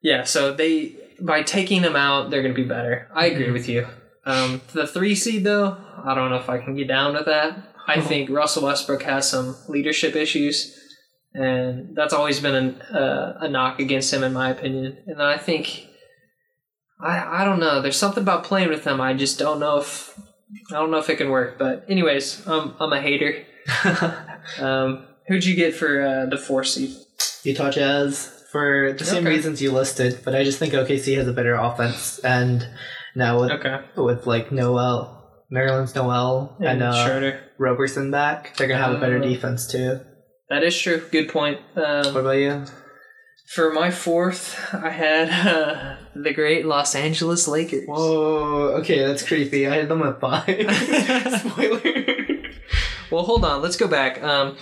yeah, 0.01 0.25
so 0.25 0.53
they 0.53 0.97
by 1.21 1.43
taking 1.43 1.83
them 1.83 1.95
out, 1.95 2.31
they're 2.31 2.43
going 2.43 2.55
to 2.55 2.61
be 2.61 2.67
better. 2.69 3.09
I 3.15 3.27
agree 3.27 3.47
Mhm. 3.47 3.53
with 3.53 3.69
you. 3.69 3.87
Um, 4.27 4.61
the 4.73 4.87
three 4.89 5.15
seed 5.15 5.45
though, 5.45 5.77
I 6.05 6.15
don't 6.15 6.31
know 6.31 6.37
if 6.37 6.49
I 6.51 6.59
can 6.59 6.75
get 6.75 6.89
down 6.89 7.15
with 7.15 7.27
that. 7.27 7.57
I 7.87 8.01
think 8.11 8.29
Russell 8.31 8.65
Westbrook 8.65 9.03
has 9.03 9.29
some 9.29 9.57
leadership 9.69 10.17
issues, 10.17 10.77
and 11.35 11.95
that's 11.95 12.13
always 12.13 12.41
been 12.41 12.55
an, 12.55 12.81
uh, 12.83 13.39
a 13.41 13.49
knock 13.49 13.79
against 13.79 14.13
him, 14.13 14.25
in 14.25 14.33
my 14.33 14.51
opinion. 14.51 14.99
And 15.07 15.23
I 15.23 15.37
think, 15.39 15.87
I 17.03 17.43
I 17.43 17.45
don't 17.45 17.61
know. 17.61 17.81
There's 17.83 17.97
something 17.97 18.23
about 18.23 18.45
playing 18.45 18.69
with 18.69 18.85
them. 18.85 19.01
I 19.01 19.13
just 19.15 19.39
don't 19.39 19.59
know 19.61 19.79
if 19.79 20.19
I 20.71 20.75
don't 20.75 20.91
know 20.91 20.99
if 20.99 21.11
it 21.11 21.17
can 21.17 21.31
work. 21.31 21.59
But 21.59 21.85
anyways, 21.89 22.47
I'm 22.47 22.75
I'm 22.81 22.93
a 22.93 23.01
hater. 23.01 23.45
Um, 24.61 25.07
who'd 25.29 25.45
you 25.45 25.55
get 25.55 25.73
for 25.75 26.03
uh, 26.03 26.27
the 26.27 26.37
four 26.37 26.65
seed? 26.65 26.91
Utah 27.45 27.71
Jazz 27.71 28.45
for 28.51 28.93
the 28.99 29.05
same 29.05 29.25
Okay. 29.25 29.37
reasons 29.37 29.63
you 29.63 29.71
listed, 29.73 30.21
but 30.25 30.35
I 30.35 30.43
just 30.45 30.59
think 30.59 30.73
OKC 30.75 31.17
has 31.17 31.29
a 31.29 31.33
better 31.33 31.55
offense, 31.55 32.19
and 32.25 32.67
now 33.15 33.41
with 33.41 33.51
Okay, 33.53 33.81
with 33.97 34.27
like 34.27 34.51
Noel, 34.51 35.45
Nerlens 35.53 35.95
Noel, 35.95 36.57
and, 36.59 36.67
and 36.69 36.83
uh, 36.83 37.07
Schroeder. 37.07 37.41
Roberson 37.59 38.11
back, 38.11 38.57
they're 38.57 38.67
gonna 38.67 38.83
have 38.83 38.97
a 38.97 39.01
better 39.01 39.19
Uh, 39.19 39.23
defense 39.23 39.67
too. 39.67 40.01
That 40.51 40.65
is 40.65 40.77
true. 40.79 41.01
Good 41.13 41.29
point. 41.29 41.61
What 41.75 41.87
Um, 42.07 42.17
about 42.17 42.31
you? 42.33 42.65
For 43.55 43.73
my 43.73 43.91
fourth, 43.91 44.59
I 44.73 44.91
had 44.91 45.29
uh, 45.29 45.97
the 46.15 46.33
great 46.33 46.65
Los 46.65 46.95
Angeles 46.95 47.47
Lakers. 47.47 47.87
Whoa, 47.87 48.77
okay, 48.81 49.05
that's 49.05 49.27
creepy. 49.27 49.67
I 49.67 49.77
had 49.77 49.89
them 49.89 50.03
at 50.03 50.21
five. 50.21 50.45
Spoiler. 51.51 51.83
Well, 53.11 53.25
hold 53.25 53.45
on. 53.45 53.61
Let's 53.61 53.77
go 53.77 53.89
back. 53.89 54.23
Um, 54.23 54.57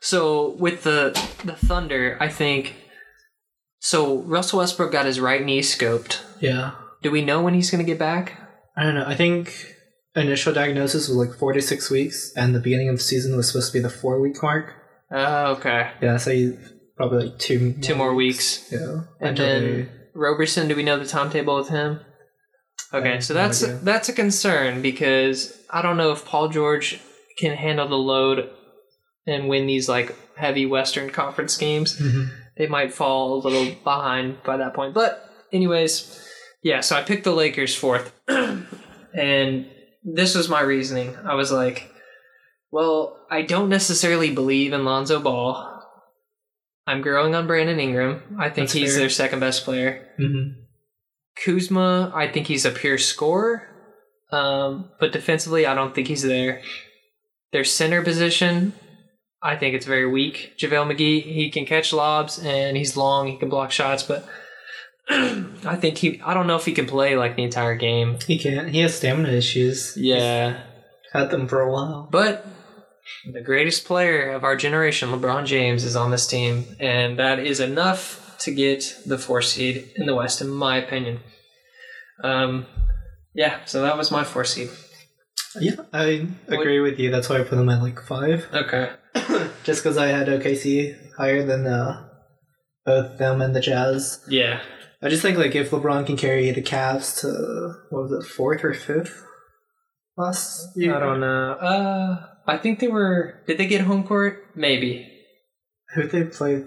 so 0.00 0.50
with 0.56 0.82
the 0.82 1.10
the 1.44 1.54
Thunder, 1.54 2.18
I 2.20 2.28
think. 2.28 2.74
So 3.78 4.18
Russell 4.22 4.58
Westbrook 4.58 4.92
got 4.92 5.06
his 5.06 5.20
right 5.20 5.42
knee 5.44 5.60
scoped. 5.60 6.20
Yeah, 6.40 6.72
Do 7.02 7.10
we 7.10 7.22
know 7.22 7.40
when 7.42 7.54
he's 7.54 7.70
going 7.70 7.84
to 7.84 7.90
get 7.90 7.98
back? 7.98 8.38
I 8.76 8.82
don't 8.82 8.94
know. 8.94 9.06
I 9.06 9.14
think 9.14 9.74
initial 10.14 10.52
diagnosis 10.52 11.08
was 11.08 11.16
like 11.16 11.38
four 11.38 11.54
to 11.54 11.62
six 11.62 11.90
weeks, 11.90 12.32
and 12.36 12.54
the 12.54 12.60
beginning 12.60 12.90
of 12.90 12.96
the 12.96 13.02
season 13.02 13.34
was 13.36 13.48
supposed 13.48 13.72
to 13.72 13.78
be 13.78 13.82
the 13.82 13.88
four 13.88 14.20
week 14.20 14.42
mark. 14.42 14.74
Oh, 15.10 15.52
okay. 15.52 15.92
Yeah, 16.02 16.16
so 16.18 16.32
you 16.32 16.58
probably 16.96 17.26
like 17.28 17.38
two 17.38 17.74
Two 17.80 17.94
more 17.94 18.14
weeks. 18.14 18.68
Yeah, 18.72 19.02
And 19.20 19.36
then 19.36 19.62
they- 19.64 19.88
Roberson, 20.14 20.66
do 20.68 20.74
we 20.76 20.82
know 20.82 20.98
the 20.98 21.06
timetable 21.06 21.56
with 21.56 21.68
him? 21.68 22.00
Okay, 22.94 23.20
so 23.20 23.34
that's 23.34 23.62
idea. 23.62 23.80
that's 23.82 24.08
a 24.08 24.12
concern 24.12 24.80
because 24.80 25.52
I 25.70 25.82
don't 25.82 25.96
know 25.96 26.12
if 26.12 26.24
Paul 26.24 26.48
George 26.48 27.00
can 27.38 27.54
handle 27.56 27.88
the 27.88 27.96
load 27.96 28.48
and 29.26 29.48
win 29.48 29.66
these 29.66 29.88
like 29.88 30.14
heavy 30.36 30.64
Western 30.66 31.10
Conference 31.10 31.56
games. 31.56 31.98
Mhm. 32.00 32.28
They 32.56 32.66
might 32.68 32.94
fall 32.94 33.34
a 33.34 33.40
little 33.46 33.74
behind 33.84 34.42
by 34.44 34.56
that 34.58 34.72
point. 34.72 34.94
But 34.94 35.28
anyways, 35.52 36.22
yeah, 36.62 36.80
so 36.80 36.96
I 36.96 37.02
picked 37.02 37.24
the 37.24 37.32
Lakers 37.34 37.74
fourth. 37.74 38.12
and 39.14 39.66
this 40.04 40.34
was 40.34 40.48
my 40.48 40.60
reasoning. 40.60 41.16
I 41.24 41.34
was 41.34 41.50
like, 41.52 41.90
well, 42.70 43.18
I 43.30 43.42
don't 43.42 43.68
necessarily 43.68 44.30
believe 44.32 44.72
in 44.72 44.84
Lonzo 44.84 45.20
Ball. 45.20 45.75
I'm 46.86 47.00
growing 47.02 47.34
on 47.34 47.46
Brandon 47.46 47.80
Ingram. 47.80 48.36
I 48.38 48.44
think 48.48 48.68
That's 48.68 48.72
he's 48.72 48.92
fair. 48.92 49.00
their 49.00 49.10
second 49.10 49.40
best 49.40 49.64
player. 49.64 50.06
Mhm. 50.20 50.54
Kuzma, 51.44 52.12
I 52.14 52.28
think 52.28 52.46
he's 52.46 52.64
a 52.64 52.70
pure 52.70 52.98
scorer. 52.98 53.68
Um, 54.32 54.90
but 54.98 55.12
defensively, 55.12 55.66
I 55.66 55.74
don't 55.74 55.94
think 55.94 56.08
he's 56.08 56.22
there. 56.22 56.60
Their 57.52 57.64
center 57.64 58.02
position, 58.02 58.72
I 59.42 59.56
think 59.56 59.74
it's 59.74 59.86
very 59.86 60.06
weak. 60.10 60.54
JaVale 60.58 60.92
McGee, 60.96 61.22
he 61.22 61.50
can 61.50 61.64
catch 61.66 61.92
lobs 61.92 62.38
and 62.38 62.76
he's 62.76 62.96
long, 62.96 63.28
he 63.28 63.36
can 63.36 63.48
block 63.48 63.70
shots, 63.70 64.02
but 64.02 64.26
I 65.08 65.76
think 65.76 65.98
he, 65.98 66.20
I 66.24 66.34
don't 66.34 66.46
know 66.48 66.56
if 66.56 66.64
he 66.64 66.72
can 66.72 66.86
play 66.86 67.16
like 67.16 67.36
the 67.36 67.44
entire 67.44 67.76
game. 67.76 68.18
He 68.26 68.38
can't. 68.38 68.68
He 68.70 68.80
has 68.80 68.96
stamina 68.96 69.28
issues. 69.30 69.92
Yeah. 69.96 70.62
Had 71.12 71.30
them 71.30 71.46
for 71.46 71.60
a 71.60 71.70
while. 71.72 72.08
But 72.10 72.44
the 73.32 73.40
greatest 73.40 73.84
player 73.84 74.32
of 74.32 74.44
our 74.44 74.56
generation, 74.56 75.10
LeBron 75.10 75.46
James, 75.46 75.84
is 75.84 75.96
on 75.96 76.10
this 76.10 76.26
team, 76.26 76.64
and 76.80 77.18
that 77.18 77.38
is 77.38 77.60
enough 77.60 78.36
to 78.40 78.52
get 78.52 78.98
the 79.06 79.18
four 79.18 79.42
seed 79.42 79.90
in 79.96 80.06
the 80.06 80.14
West, 80.14 80.40
in 80.40 80.48
my 80.48 80.76
opinion. 80.76 81.20
Um, 82.22 82.66
yeah, 83.34 83.64
so 83.64 83.82
that 83.82 83.96
was 83.96 84.10
my 84.10 84.24
four 84.24 84.44
seed. 84.44 84.70
Yeah, 85.58 85.76
I 85.92 86.28
agree 86.48 86.80
with 86.80 86.98
you. 86.98 87.10
That's 87.10 87.28
why 87.28 87.40
I 87.40 87.44
put 87.44 87.56
them 87.56 87.68
at 87.68 87.82
like 87.82 88.00
five. 88.00 88.46
Okay. 88.52 88.90
Just 89.64 89.82
because 89.82 89.96
I 89.96 90.08
had 90.08 90.26
OKC 90.26 91.14
higher 91.16 91.44
than 91.44 91.66
uh, 91.66 92.08
both 92.84 93.18
them 93.18 93.40
and 93.40 93.54
the 93.54 93.60
Jazz. 93.60 94.24
Yeah. 94.28 94.60
I 95.02 95.08
just 95.08 95.22
think 95.22 95.36
like 95.36 95.54
if 95.54 95.70
LeBron 95.70 96.06
can 96.06 96.16
carry 96.16 96.50
the 96.50 96.62
Cavs 96.62 97.20
to 97.20 97.74
what 97.90 98.04
was 98.04 98.12
it, 98.12 98.28
fourth 98.28 98.64
or 98.64 98.72
fifth 98.72 99.22
last 100.16 100.76
year? 100.76 100.96
I 100.96 101.00
don't 101.00 101.20
know. 101.20 101.52
Uh, 101.52 102.26
I 102.46 102.56
think 102.58 102.78
they 102.78 102.88
were. 102.88 103.42
Did 103.46 103.58
they 103.58 103.66
get 103.66 103.82
home 103.82 104.04
court? 104.04 104.46
Maybe. 104.54 105.10
Who 105.94 106.06
they 106.06 106.24
played? 106.24 106.66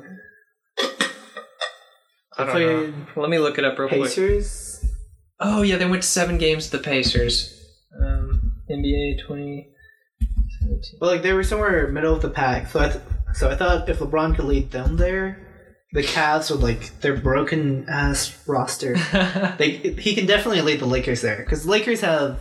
I 2.37 2.45
don't 2.45 2.51
played 2.51 2.67
know. 2.67 3.21
Let 3.21 3.29
me 3.29 3.39
look 3.39 3.57
it 3.57 3.65
up 3.65 3.77
real 3.77 3.89
quick. 3.89 4.01
Pacers. 4.03 4.85
Oh 5.39 5.61
yeah, 5.61 5.77
they 5.77 5.85
went 5.85 6.03
seven 6.03 6.37
games 6.37 6.69
to 6.69 6.77
the 6.77 6.83
Pacers. 6.83 7.53
Um, 8.01 8.53
NBA 8.69 9.25
twenty. 9.25 9.69
Well, 10.99 11.11
like 11.11 11.21
they 11.21 11.33
were 11.33 11.43
somewhere 11.43 11.87
middle 11.87 12.13
of 12.13 12.21
the 12.21 12.29
pack. 12.29 12.67
So 12.67 12.79
I 12.79 12.89
th- 12.89 13.03
so 13.33 13.49
I 13.49 13.55
thought 13.55 13.89
if 13.89 13.99
LeBron 13.99 14.35
could 14.35 14.45
lead 14.45 14.71
them 14.71 14.97
there, 14.97 15.39
the 15.93 16.01
Cavs 16.01 16.51
would 16.51 16.61
like 16.61 16.99
their 17.01 17.15
broken 17.17 17.87
ass 17.89 18.37
roster. 18.47 18.95
they 19.57 19.71
he 19.71 20.15
can 20.15 20.25
definitely 20.25 20.61
lead 20.61 20.79
the 20.79 20.85
Lakers 20.85 21.21
there 21.21 21.37
because 21.37 21.65
Lakers 21.65 22.01
have 22.01 22.39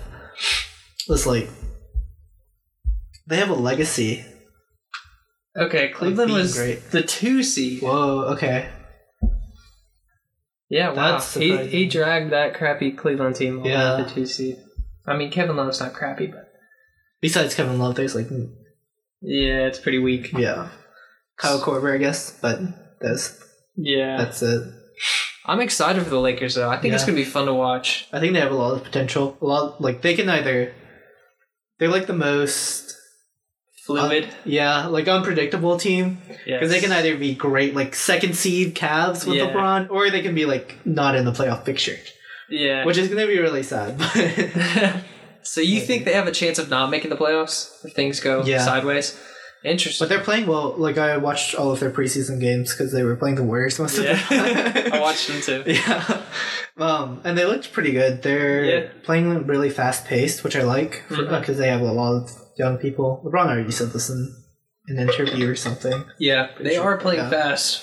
this 1.09 1.27
like 1.27 1.49
they 3.29 3.37
have 3.37 3.51
a 3.51 3.55
legacy. 3.55 4.25
okay, 5.57 5.89
Cleveland 5.91 6.29
being 6.29 6.39
was 6.39 6.57
great. 6.57 6.91
the 6.91 7.03
two 7.03 7.43
seed. 7.43 7.83
Whoa, 7.83 8.33
okay, 8.35 8.69
Yeah, 10.71 10.89
wow. 10.91 11.13
That's 11.13 11.35
He, 11.35 11.49
surprising. 11.51 11.73
he 11.73 11.87
dragged 11.89 12.33
that 12.33 12.55
crappy 12.55 12.93
Cleveland 12.93 13.37
team 13.37 13.65
Yeah. 13.65 14.03
the 14.03 14.11
two 14.11 14.27
seed. 14.27 14.57
I 15.07 15.17
mean, 15.17 15.31
Kevin 15.31 15.57
Love's 15.57 15.81
not 15.81 15.95
crappy, 15.95 16.27
but 16.27 16.53
besides 17.21 17.55
Kevin 17.55 17.79
Love, 17.79 17.95
there's 17.95 18.15
like 18.15 18.29
yeah, 19.23 19.67
it's 19.67 19.79
pretty 19.79 19.99
weak. 19.99 20.33
yeah, 20.33 20.69
Kyle 21.39 21.61
Korver, 21.61 21.95
I 21.95 21.99
guess, 21.99 22.31
but 22.41 22.61
that's 23.01 23.39
Yeah, 23.77 24.19
that's 24.19 24.43
it. 24.43 24.63
I'm 25.47 25.61
excited 25.61 26.03
for 26.05 26.11
the 26.11 26.21
Lakers 26.21 26.57
though. 26.57 26.69
I 26.69 26.77
think 26.77 26.93
it's 26.93 27.05
Yeah. 27.05 27.09
gonna 27.09 27.17
be 27.17 27.25
fun 27.25 27.47
to 27.47 27.55
watch. 27.55 28.07
I 28.13 28.21
think 28.21 28.35
they 28.35 28.41
have 28.41 28.53
a 28.53 28.57
lot 28.57 28.75
of 28.75 28.85
potential. 28.85 29.39
A 29.41 29.47
lot 29.47 29.81
like 29.81 30.03
they 30.03 30.15
can 30.15 30.29
either 30.29 30.75
they're 31.79 31.89
like 31.89 32.07
the 32.07 32.13
most 32.13 32.95
Fluid, 33.89 34.29
yeah 34.45 34.87
like 34.87 35.09
unpredictable 35.09 35.79
team 35.79 36.19
yeah, 36.47 36.57
because 36.59 36.71
they 36.71 36.81
can 36.81 36.93
either 36.93 37.17
be 37.17 37.35
great 37.35 37.75
like 37.75 37.95
second 37.95 38.37
seed 38.37 38.75
Cavs 38.75 39.27
with 39.27 39.37
Yeah. 39.39 39.47
LeBron 39.51 39.91
or 39.91 40.11
they 40.11 40.21
can 40.23 40.35
be 40.35 40.45
like 40.47 40.77
not 40.85 41.15
in 41.15 41.25
the 41.25 41.33
playoff 41.33 41.65
picture, 41.65 41.97
yeah. 42.51 42.85
which 42.85 42.97
is 42.99 43.09
gonna 43.09 43.27
be 43.27 43.39
really 43.39 43.63
sad. 43.63 43.99
So 45.43 45.63
you 45.63 45.81
think 45.81 46.05
they 46.05 46.13
have 46.13 46.27
a 46.27 46.33
chance 46.33 46.59
of 46.59 46.69
not 46.69 46.91
making 46.91 47.09
the 47.09 47.17
playoffs 47.17 47.83
if 47.85 47.95
things 47.95 48.21
go 48.21 48.45
Yeah. 48.45 48.63
sideways? 48.63 49.19
Interesting. 49.65 50.05
but 50.05 50.09
they're 50.15 50.23
playing 50.23 50.47
well. 50.47 50.75
Like 50.77 50.99
I 50.99 51.17
watched 51.17 51.55
all 51.55 51.73
of 51.73 51.81
their 51.81 51.91
preseason 51.91 52.39
games 52.39 52.71
because 52.73 52.93
they 52.93 53.03
were 53.03 53.17
playing 53.17 53.37
the 53.37 53.43
Warriors 53.43 53.79
most 53.81 53.97
of 53.99 54.05
the 54.05 54.11
yeah, 54.11 54.19
time. 54.83 54.93
I 54.93 55.01
watched 55.01 55.27
them 55.29 55.41
too. 55.41 55.63
Yeah. 55.67 56.23
Um, 56.77 57.21
and 57.25 57.37
they 57.37 57.45
looked 57.45 57.73
pretty 57.73 57.93
good. 57.93 58.23
They're 58.23 58.65
Yeah. 58.65 58.87
playing 59.05 59.47
really 59.47 59.71
fast 59.71 60.05
paced, 60.05 60.45
which 60.45 60.55
I 60.55 60.63
like 60.63 61.03
because 61.09 61.57
Mhm. 61.57 61.59
they 61.59 61.69
have 61.69 61.81
a 61.81 61.91
lot 61.93 62.15
of 62.23 62.31
young 62.59 62.77
people. 62.79 63.23
LeBron 63.25 63.47
already 63.49 63.71
said 63.71 63.91
this 63.93 64.11
in 64.11 64.35
an 64.89 64.99
interview 64.99 65.49
or 65.51 65.55
something. 65.57 66.05
Yeah, 66.19 66.49
they 66.61 66.75
sure. 66.75 66.85
are 66.85 66.97
playing 66.99 67.21
Yeah. 67.21 67.31
fast. 67.31 67.83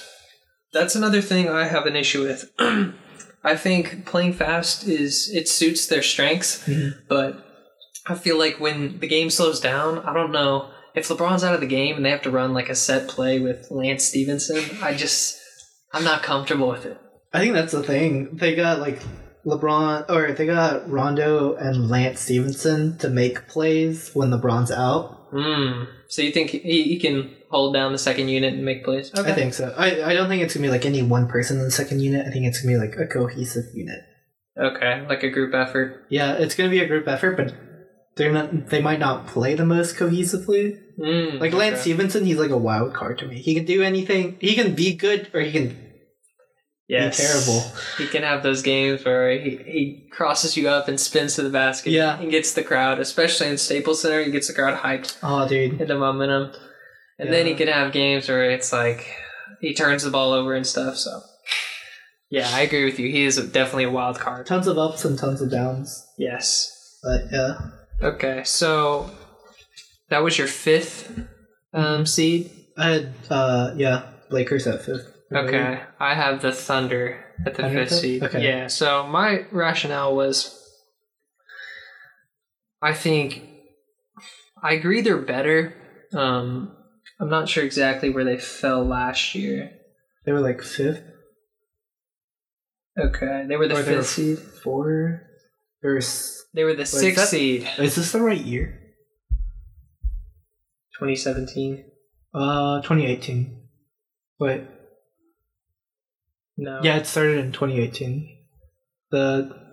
That's 0.74 0.96
another 0.96 1.22
thing 1.22 1.48
I 1.50 1.66
have 1.68 1.86
an 1.86 1.96
issue 1.96 2.24
with. 2.24 2.52
I 3.44 3.56
think 3.56 4.06
playing 4.06 4.34
fast 4.34 4.88
is 4.88 5.30
it 5.34 5.48
suits 5.48 5.86
their 5.88 6.02
strengths, 6.02 6.64
Mhm. 6.68 6.96
but 7.08 7.46
I 8.08 8.16
feel 8.16 8.38
like 8.38 8.60
when 8.60 9.00
the 9.00 9.08
game 9.08 9.30
slows 9.30 9.60
down, 9.60 10.00
I 10.00 10.14
don't 10.14 10.32
know 10.32 10.70
if 10.96 11.08
LeBron's 11.08 11.44
out 11.44 11.54
of 11.54 11.62
the 11.62 11.68
game 11.68 11.96
and 11.96 12.06
they 12.06 12.10
have 12.10 12.24
to 12.24 12.32
run 12.32 12.54
like 12.54 12.70
a 12.70 12.76
set 12.76 13.08
play 13.08 13.40
with 13.40 13.68
Lance 13.70 14.04
Stephenson. 14.04 14.64
I 14.82 14.94
just 14.96 15.38
I'm 15.94 16.04
not 16.04 16.24
comfortable 16.24 16.68
with 16.68 16.86
it. 16.86 16.98
I 17.34 17.40
think 17.40 17.54
that's 17.54 17.72
the 17.72 17.84
thing. 17.84 18.30
They 18.34 18.56
got 18.56 18.80
like 18.80 19.00
LeBron, 19.46 20.10
or 20.10 20.32
they 20.34 20.46
got 20.46 20.90
Rondo 20.90 21.56
and 21.56 21.90
Lance 21.90 22.22
Stephenson 22.22 22.98
to 22.98 23.10
make 23.10 23.48
plays 23.48 24.12
when 24.14 24.32
LeBron's 24.32 24.72
out. 24.72 25.28
Hmm. 25.32 25.84
So 26.08 26.22
you 26.22 26.32
think 26.32 26.52
he, 26.52 26.84
he 26.84 27.00
can 27.00 27.36
hold 27.50 27.74
down 27.74 27.92
the 27.92 27.98
second 27.98 28.30
unit 28.30 28.54
and 28.54 28.66
make 28.66 28.84
plays? 28.84 29.14
I 29.14 29.34
think 29.34 29.54
so. 29.54 29.74
I, 29.78 30.12
I 30.12 30.14
don't 30.14 30.28
think 30.30 30.44
it's 30.44 30.56
gonna 30.56 30.68
be 30.68 30.72
like 30.72 30.86
any 30.86 31.02
one 31.02 31.28
person 31.28 31.58
in 31.58 31.64
the 31.64 31.72
second 31.72 32.00
unit. 32.00 32.26
I 32.26 32.32
think 32.32 32.46
it's 32.46 32.62
gonna 32.62 32.76
be 32.76 32.80
like 32.80 32.96
a 32.98 33.08
cohesive 33.08 33.66
unit. 33.74 34.00
Okay, 34.58 35.06
like 35.08 35.24
a 35.24 35.30
group 35.30 35.54
effort. 35.54 36.06
Yeah, 36.10 36.34
it's 36.34 36.56
gonna 36.56 36.70
be 36.70 36.80
a 36.80 36.88
group 36.88 37.08
effort, 37.08 37.36
but 37.36 37.54
they're 38.16 38.32
not. 38.32 38.70
They 38.70 38.82
might 38.82 39.00
not 39.00 39.28
play 39.28 39.56
the 39.56 39.66
most 39.66 39.96
cohesively. 39.96 40.80
Mm, 40.98 41.42
Like 41.42 41.54
Lance 41.54 41.74
okay. 41.74 41.82
Stephenson, 41.82 42.26
he's 42.26 42.40
like 42.40 42.52
a 42.52 42.58
wild 42.58 42.94
card 42.94 43.20
to 43.20 43.28
me. 43.28 43.42
He 43.42 43.54
can 43.54 43.66
do 43.66 43.84
anything. 43.84 44.38
He 44.40 44.56
can 44.56 44.74
be 44.74 44.96
good, 44.96 45.30
or 45.34 45.42
he 45.42 45.52
can 45.52 45.85
Yes. 46.88 47.18
terrible. 47.18 47.72
He 47.98 48.08
can 48.08 48.22
have 48.24 48.44
those 48.44 48.62
games 48.62 49.04
where 49.04 49.32
he, 49.32 49.58
he 49.58 50.08
crosses 50.12 50.56
you 50.56 50.70
up 50.70 50.88
and 50.88 51.00
spins 51.00 51.36
to 51.36 51.42
the 51.42 51.50
basket. 51.50 51.92
Yeah. 51.92 52.20
And 52.20 52.30
gets 52.30 52.54
the 52.54 52.64
crowd, 52.64 53.00
especially 53.00 53.48
in 53.48 53.58
Staples 53.58 54.02
Center, 54.02 54.24
he 54.24 54.32
gets 54.32 54.48
the 54.48 54.54
crowd 54.54 54.80
hyped 54.80 55.18
Oh, 55.24 55.48
dude. 55.48 55.74
Hit 55.74 55.88
the 55.88 55.98
momentum. 55.98 56.52
And 57.18 57.32
then 57.32 57.46
he 57.46 57.56
can 57.56 57.70
have 57.70 57.92
games 57.94 58.28
where 58.28 58.52
it's 58.52 58.72
like 58.74 59.08
he 59.62 59.74
turns 59.74 60.04
the 60.04 60.12
ball 60.12 60.34
over 60.34 60.54
and 60.54 60.68
stuff. 60.68 60.98
So, 60.98 61.22
yeah, 62.30 62.50
I 62.52 62.62
agree 62.62 62.86
with 62.86 63.00
you. 63.00 63.10
He 63.10 63.24
is 63.24 63.38
definitely 63.38 63.86
a 63.86 63.92
wild 63.92 64.20
card. 64.20 64.46
Tons 64.46 64.68
of 64.68 64.78
ups 64.78 65.06
and 65.06 65.18
tons 65.18 65.42
of 65.42 65.50
downs. 65.50 66.06
Yes. 66.18 67.00
But 67.02 67.22
yeah. 67.32 67.58
Okay, 68.02 68.44
so 68.44 69.10
that 70.10 70.24
was 70.24 70.38
your 70.38 70.48
fifth 70.48 71.18
um, 71.74 72.06
seed. 72.06 72.52
I 72.78 72.90
had, 72.90 73.14
uh, 73.30 73.74
yeah, 73.78 74.10
Lakers 74.30 74.68
at 74.68 74.84
fifth. 74.84 75.15
Okay, 75.34 75.82
I 76.00 76.14
have 76.14 76.42
the 76.42 76.52
Thunder 76.52 77.24
at 77.46 77.56
the 77.56 77.64
Thunder 77.64 77.80
fifth 77.80 77.90
fifth? 77.90 78.00
seed. 78.00 78.24
Okay. 78.24 78.44
Yeah, 78.44 78.68
so 78.68 79.08
my 79.08 79.46
rationale 79.52 80.16
was 80.16 80.62
I 82.82 82.94
think 82.94 83.42
I 84.62 84.74
agree 84.74 85.02
they're 85.02 85.18
better. 85.18 85.74
Um, 86.14 86.76
I'm 87.20 87.30
not 87.30 87.50
sure 87.50 87.64
exactly 87.64 88.10
where 88.10 88.24
they 88.24 88.38
fell 88.38 88.84
last 88.86 89.34
year. 89.36 89.72
They 90.26 90.32
were 90.32 90.42
like 90.42 90.62
fifth 90.62 91.02
Okay, 92.98 93.46
they 93.48 93.58
were 93.58 93.68
the 93.68 93.76
Or 93.78 93.82
they 93.84 93.96
were 93.96 94.02
fifth 94.04 94.10
seed. 94.12 94.38
four. 94.40 95.24
There's. 95.82 96.42
They 96.54 96.64
were 96.64 96.74
the 96.74 96.84
is 96.84 96.92
sixth 96.92 97.18
that- 97.24 97.28
seed. 97.28 97.68
Is 97.78 97.96
this 97.96 98.12
the 98.14 98.22
right 98.22 98.40
year? 98.40 98.80
2017. 101.00 101.84
Uh, 102.34 102.82
2018. 102.82 103.68
Wait. 104.40 104.62
No. 106.58 106.80
Yeah, 106.84 106.98
it 106.98 107.06
started 107.06 107.38
in 107.38 107.52
2018. 107.52 108.38
The 109.12 109.66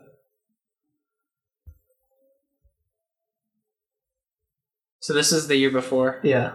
So 5.01 5.15
this 5.15 5.33
is 5.33 5.49
the 5.49 5.57
year 5.57 5.71
before. 5.71 6.21
yeah, 6.23 6.53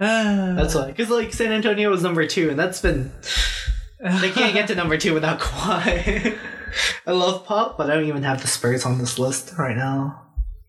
ah. 0.00 0.54
that's 0.56 0.74
why. 0.74 0.88
Because 0.88 1.08
like 1.08 1.32
San 1.32 1.52
Antonio 1.52 1.88
was 1.88 2.02
number 2.02 2.26
two, 2.26 2.50
and 2.50 2.58
that's 2.58 2.80
been 2.80 3.12
they 4.00 4.30
can't 4.30 4.54
get 4.54 4.66
to 4.68 4.74
number 4.74 4.96
two 4.96 5.14
without 5.14 5.38
Kawhi. 5.38 6.36
I 7.06 7.10
love 7.12 7.46
Pop, 7.46 7.78
but 7.78 7.90
I 7.90 7.94
don't 7.94 8.06
even 8.06 8.24
have 8.24 8.42
the 8.42 8.48
Spurs 8.48 8.84
on 8.84 8.98
this 8.98 9.18
list 9.18 9.52
right 9.56 9.76
now. 9.76 10.26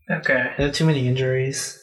Okay. 0.10 0.52
They 0.58 0.66
have 0.66 0.74
too 0.74 0.86
many 0.86 1.08
injuries. 1.08 1.81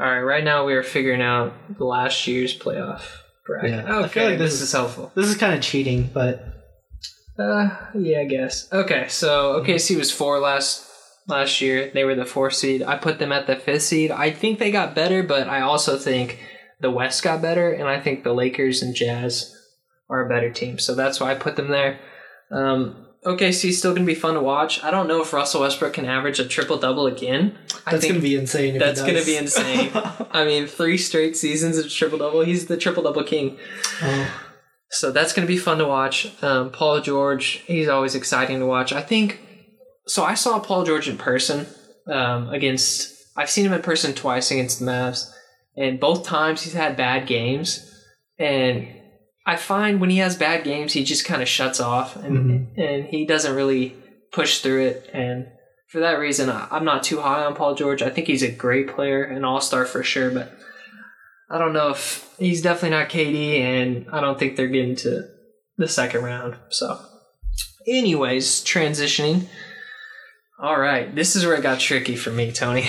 All 0.00 0.06
right. 0.06 0.20
Right 0.20 0.44
now 0.44 0.64
we 0.64 0.74
are 0.74 0.82
figuring 0.82 1.20
out 1.22 1.52
the 1.76 1.84
last 1.84 2.26
year's 2.26 2.56
playoff 2.58 3.02
bracket. 3.46 3.70
Yeah, 3.70 3.96
Okay. 3.96 4.04
I 4.04 4.08
feel 4.08 4.24
like 4.24 4.38
this, 4.38 4.52
this 4.52 4.54
is 4.54 4.68
is- 4.68 4.72
helpful. 4.72 5.12
This 5.14 5.26
is 5.28 5.36
kind 5.36 5.54
of 5.54 5.60
cheating, 5.60 6.08
but 6.12 6.44
Uh, 7.38 7.68
yeah, 7.94 8.20
I 8.20 8.24
guess. 8.24 8.70
Okay, 8.72 9.06
so 9.08 9.60
OKC 9.62 9.96
was 9.96 10.10
four 10.10 10.38
last 10.40 10.86
last 11.28 11.60
year. 11.60 11.90
They 11.94 12.04
were 12.04 12.14
the 12.14 12.24
fourth 12.26 12.54
seed. 12.54 12.82
I 12.82 12.96
put 12.96 13.18
them 13.18 13.32
at 13.32 13.46
the 13.46 13.56
fifth 13.56 13.82
seed. 13.82 14.10
I 14.10 14.30
think 14.30 14.58
they 14.58 14.70
got 14.70 14.94
better, 14.94 15.22
but 15.22 15.48
I 15.48 15.60
also 15.60 15.96
think 15.96 16.38
the 16.80 16.90
West 16.90 17.22
got 17.22 17.40
better, 17.42 17.70
and 17.72 17.88
I 17.88 18.00
think 18.00 18.24
the 18.24 18.32
Lakers 18.34 18.82
and 18.82 18.94
Jazz 18.94 19.54
are 20.08 20.24
a 20.24 20.28
better 20.28 20.50
team. 20.50 20.78
So 20.78 20.94
that's 20.94 21.20
why 21.20 21.30
I 21.30 21.34
put 21.34 21.56
them 21.56 21.68
there. 21.70 21.98
Um, 22.50 23.06
OKC 23.24 23.72
still 23.72 23.92
gonna 23.92 24.06
be 24.06 24.14
fun 24.14 24.34
to 24.34 24.40
watch. 24.40 24.82
I 24.82 24.90
don't 24.90 25.06
know 25.06 25.20
if 25.22 25.32
Russell 25.32 25.60
Westbrook 25.60 25.92
can 25.92 26.06
average 26.06 26.40
a 26.40 26.46
triple 26.46 26.78
double 26.78 27.06
again. 27.06 27.58
I 27.86 27.92
that's 27.92 28.06
gonna 28.06 28.20
be 28.20 28.34
insane. 28.34 28.76
If 28.76 28.80
that's 28.80 29.00
gonna 29.02 29.24
be 29.24 29.36
insane. 29.36 29.90
I 30.30 30.44
mean, 30.44 30.66
three 30.66 30.96
straight 30.96 31.36
seasons 31.36 31.76
of 31.76 31.90
triple 31.90 32.18
double. 32.18 32.40
He's 32.42 32.66
the 32.66 32.76
triple 32.76 33.02
double 33.02 33.24
king. 33.24 33.58
oh, 34.02 34.40
So 34.90 35.12
that's 35.12 35.32
going 35.32 35.46
to 35.46 35.52
be 35.52 35.58
fun 35.58 35.78
to 35.78 35.86
watch. 35.86 36.32
Um, 36.42 36.70
Paul 36.70 37.00
George, 37.00 37.62
he's 37.66 37.88
always 37.88 38.14
exciting 38.14 38.60
to 38.60 38.66
watch. 38.66 38.92
I 38.92 39.02
think. 39.02 39.40
So 40.06 40.24
I 40.24 40.34
saw 40.34 40.58
Paul 40.58 40.84
George 40.84 41.08
in 41.08 41.18
person 41.18 41.66
um, 42.06 42.48
against. 42.50 43.12
I've 43.36 43.50
seen 43.50 43.66
him 43.66 43.72
in 43.72 43.82
person 43.82 44.14
twice 44.14 44.50
against 44.50 44.78
the 44.80 44.86
Mavs, 44.86 45.30
and 45.76 46.00
both 46.00 46.24
times 46.24 46.62
he's 46.62 46.74
had 46.74 46.96
bad 46.96 47.26
games. 47.26 47.86
And 48.38 48.88
I 49.46 49.56
find 49.56 50.00
when 50.00 50.10
he 50.10 50.18
has 50.18 50.36
bad 50.36 50.64
games, 50.64 50.92
he 50.92 51.04
just 51.04 51.24
kind 51.24 51.42
of 51.42 51.48
shuts 51.48 51.80
off, 51.80 52.16
and 52.16 52.38
mm-hmm. 52.38 52.80
and 52.80 53.06
he 53.06 53.24
doesn't 53.24 53.54
really 53.54 53.96
push 54.32 54.60
through 54.60 54.86
it. 54.86 55.10
And 55.12 55.48
for 55.88 56.00
that 56.00 56.18
reason, 56.18 56.50
I'm 56.50 56.84
not 56.84 57.02
too 57.02 57.20
high 57.20 57.44
on 57.44 57.54
Paul 57.54 57.74
George. 57.74 58.02
I 58.02 58.10
think 58.10 58.26
he's 58.26 58.42
a 58.42 58.50
great 58.50 58.88
player, 58.88 59.24
an 59.24 59.44
all 59.44 59.60
star 59.60 59.84
for 59.86 60.02
sure, 60.02 60.30
but 60.30 60.52
I 61.50 61.58
don't 61.58 61.72
know 61.72 61.90
if 61.90 62.32
he's 62.38 62.62
definitely 62.62 62.90
not 62.90 63.08
KD, 63.08 63.60
and 63.60 64.06
I 64.12 64.20
don't 64.20 64.38
think 64.38 64.56
they're 64.56 64.68
getting 64.68 64.96
to 64.96 65.28
the 65.78 65.88
second 65.88 66.22
round. 66.22 66.56
So, 66.68 67.00
anyways, 67.86 68.62
transitioning. 68.62 69.48
All 70.62 70.78
right, 70.78 71.12
this 71.14 71.34
is 71.34 71.46
where 71.46 71.56
it 71.56 71.62
got 71.62 71.80
tricky 71.80 72.14
for 72.14 72.30
me, 72.30 72.52
Tony. 72.52 72.88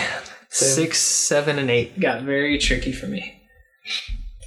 Six, 0.50 1.00
seven, 1.00 1.58
and 1.58 1.72
eight 1.72 1.98
got 1.98 2.24
very 2.24 2.58
tricky 2.58 2.92
for 2.92 3.08
me. 3.08 3.42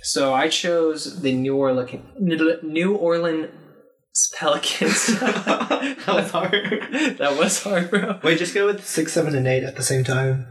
So 0.05 0.35
I 0.35 0.49
chose 0.49 1.23
the 1.23 1.33
New 1.33 1.57
Orleans 1.57 1.91
New 2.21 2.95
Orleans 2.95 3.49
Pelicans. 4.37 5.07
that 5.19 6.05
was 6.07 6.31
hard. 6.31 6.53
that 7.19 7.37
was 7.39 7.63
hard, 7.63 7.91
bro. 7.91 8.21
Wait, 8.23 8.39
just 8.39 8.53
go 8.55 8.67
with 8.67 8.87
six, 8.87 9.15
seven, 9.15 9.35
and 9.35 9.49
eight 9.49 9.65
at 9.65 9.77
the 9.77 9.83
same 9.83 10.05
time. 10.05 10.47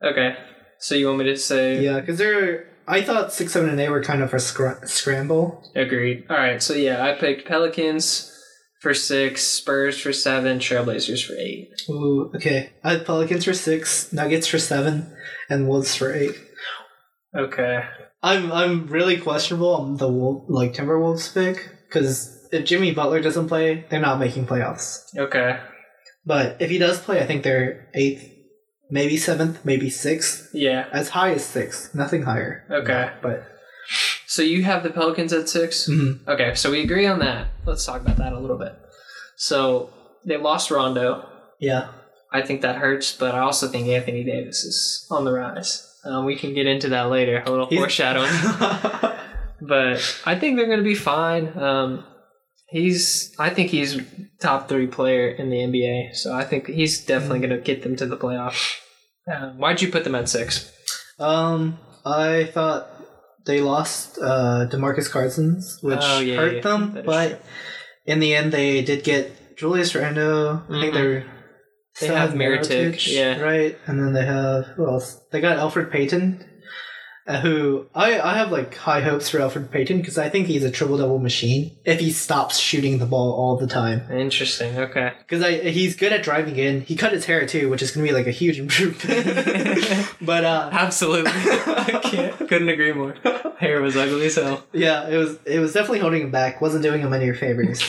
Okay, 0.00 0.36
so 0.78 0.94
you 0.94 1.06
want 1.06 1.18
me 1.18 1.24
to 1.24 1.36
say? 1.36 1.82
Yeah, 1.82 1.98
because 1.98 2.18
they're. 2.18 2.68
I 2.86 3.02
thought 3.02 3.32
six, 3.32 3.52
seven, 3.52 3.68
and 3.68 3.80
eight 3.80 3.88
were 3.88 4.02
kind 4.02 4.22
of 4.22 4.32
a 4.32 4.38
scr- 4.38 4.84
scramble. 4.84 5.62
Agreed. 5.74 6.24
All 6.30 6.36
right, 6.36 6.62
so 6.62 6.74
yeah, 6.74 7.04
I 7.04 7.18
picked 7.18 7.48
Pelicans 7.48 8.30
for 8.80 8.94
six, 8.94 9.42
Spurs 9.42 9.98
for 9.98 10.12
seven, 10.12 10.60
Trailblazers 10.60 11.26
for 11.26 11.32
eight. 11.34 11.70
Ooh, 11.90 12.30
okay. 12.36 12.74
I 12.84 12.92
had 12.92 13.06
Pelicans 13.06 13.44
for 13.44 13.54
six, 13.54 14.12
Nuggets 14.12 14.46
for 14.46 14.60
seven, 14.60 15.12
and 15.50 15.68
Wolves 15.68 15.96
for 15.96 16.12
eight. 16.12 16.36
Okay. 17.36 17.82
I'm 18.24 18.50
I'm 18.50 18.86
really 18.86 19.18
questionable 19.18 19.74
on 19.74 19.96
the 19.98 20.08
Wolf, 20.08 20.44
like 20.48 20.72
Timberwolves 20.72 21.32
pick 21.34 21.68
because 21.86 22.48
if 22.52 22.64
Jimmy 22.64 22.92
Butler 22.92 23.20
doesn't 23.20 23.48
play, 23.48 23.84
they're 23.90 24.00
not 24.00 24.18
making 24.18 24.46
playoffs. 24.46 25.00
Okay. 25.16 25.60
But 26.24 26.56
if 26.60 26.70
he 26.70 26.78
does 26.78 26.98
play, 26.98 27.20
I 27.20 27.26
think 27.26 27.42
they're 27.42 27.90
eighth, 27.94 28.24
maybe 28.90 29.18
seventh, 29.18 29.62
maybe 29.64 29.90
sixth, 29.90 30.48
Yeah. 30.54 30.86
as 30.90 31.10
high 31.10 31.32
as 31.32 31.44
sixth, 31.44 31.94
nothing 31.94 32.22
higher. 32.22 32.64
Okay. 32.70 33.10
but 33.22 33.44
So 34.26 34.40
you 34.42 34.64
have 34.64 34.82
the 34.82 34.90
Pelicans 34.90 35.32
at 35.32 35.48
6 35.48 35.86
Mhm. 35.88 36.26
Okay, 36.26 36.54
so 36.54 36.70
we 36.70 36.80
agree 36.82 37.06
on 37.06 37.18
that. 37.20 37.48
Let's 37.66 37.84
talk 37.84 38.00
about 38.00 38.16
that 38.16 38.32
a 38.32 38.40
little 38.40 38.56
bit. 38.58 38.72
So 39.36 39.90
they 40.26 40.38
lost 40.38 40.70
Rondo. 40.70 41.28
yeah, 41.60 41.88
I 42.32 42.40
think 42.42 42.62
that 42.62 42.76
hurts, 42.76 43.12
but 43.14 43.34
I 43.34 43.40
also 43.40 43.68
think 43.68 43.86
Anthony 43.88 44.24
Davis 44.24 44.64
is 44.64 45.06
on 45.10 45.24
the 45.24 45.32
rise. 45.32 45.86
Um, 46.04 46.24
we 46.24 46.36
can 46.36 46.52
get 46.54 46.66
into 46.66 46.90
that 46.90 47.08
later, 47.10 47.42
a 47.46 47.50
little 47.50 47.66
He's- 47.66 47.80
foreshadowing. 47.80 48.30
but 49.60 50.20
I 50.26 50.38
think 50.38 50.56
they're 50.56 50.66
going 50.66 50.78
to 50.78 50.84
be 50.84 50.94
fine. 50.94 51.56
Um, 51.58 52.04
he's, 52.68 53.34
I 53.38 53.50
think 53.50 53.70
he's 53.70 54.00
top 54.40 54.68
three 54.68 54.86
player 54.86 55.28
in 55.30 55.50
the 55.50 55.56
NBA, 55.56 56.14
so 56.14 56.32
I 56.34 56.44
think 56.44 56.66
he's 56.66 57.04
definitely 57.04 57.38
Mm-hmm. 57.40 57.48
going 57.48 57.60
to 57.60 57.64
get 57.64 57.82
them 57.82 57.96
to 57.96 58.06
the 58.06 58.16
playoffs. 58.16 58.76
Um, 59.32 59.58
why'd 59.58 59.80
you 59.80 59.90
put 59.90 60.04
them 60.04 60.14
at 60.14 60.28
six? 60.28 60.70
um, 61.18 61.78
I 62.04 62.44
thought 62.52 62.88
they 63.46 63.60
lost 63.62 64.18
uh, 64.18 64.66
Demarcus 64.70 65.10
Cousins, 65.10 65.78
which 65.80 65.98
Oh, 66.02 66.20
yeah, 66.20 66.36
hurt 66.36 66.54
yeah, 66.56 66.60
them, 66.60 66.92
that 66.94 67.00
is 67.00 67.06
but 67.06 67.42
in 68.04 68.20
the 68.20 68.34
end, 68.34 68.52
they 68.52 68.82
did 68.82 69.04
get 69.04 69.56
Julius 69.56 69.94
Randle. 69.94 70.62
I 70.68 70.80
think 70.80 70.94
Mhm. 70.94 71.24
They're 72.00 72.16
have 72.16 72.30
Mirotic, 72.30 73.06
yeah. 73.06 73.40
right, 73.40 73.78
and 73.86 74.00
then 74.00 74.12
they 74.14 74.24
have 74.24 74.66
who 74.66 74.88
else? 74.88 75.20
They 75.30 75.40
got 75.40 75.58
Elfrid 75.58 75.92
Payton, 75.92 76.44
uh, 77.26 77.40
who 77.40 77.86
I 77.94 78.20
I 78.20 78.36
have 78.36 78.50
like 78.52 78.74
high 78.74 79.00
hopes 79.00 79.28
for 79.28 79.38
Elfrid 79.38 79.70
Payton 79.70 79.98
because 79.98 80.18
I 80.18 80.28
think 80.28 80.46
he's 80.46 80.62
a 80.62 80.70
triple 80.70 80.98
double 80.98 81.18
machine 81.18 81.76
if 81.84 82.00
he 82.00 82.10
stops 82.10 82.58
shooting 82.58 82.98
the 82.98 83.06
ball 83.06 83.32
all 83.32 83.56
the 83.56 83.66
time. 83.66 84.10
Interesting. 84.12 84.76
Okay. 84.76 85.12
Because 85.20 85.42
I 85.42 85.70
he's 85.70 85.96
good 85.96 86.12
at 86.12 86.22
driving 86.22 86.56
in. 86.56 86.82
He 86.82 86.96
cut 86.96 87.12
his 87.12 87.24
hair 87.24 87.46
too, 87.46 87.70
which 87.70 87.80
is 87.80 87.92
gonna 87.92 88.06
be 88.06 88.12
like 88.12 88.26
a 88.26 88.30
huge 88.30 88.58
improvement. 88.58 89.24
but 90.20 90.44
uh, 90.44 90.68
Absolutely. 90.72 91.30
I 91.34 92.00
can't. 92.02 92.36
Couldn't 92.48 92.68
agree 92.68 92.92
more. 92.92 93.14
Hair 93.58 93.80
was 93.80 93.96
ugly 93.96 94.28
so 94.28 94.62
yeah, 94.72 95.08
it 95.08 95.16
was 95.16 95.38
it 95.46 95.60
was 95.60 95.72
definitely 95.72 96.00
holding 96.00 96.22
him 96.22 96.30
back. 96.30 96.60
Wasn't 96.60 96.82
doing 96.82 97.00
him 97.00 97.12
any 97.12 97.32
favors. 97.32 97.80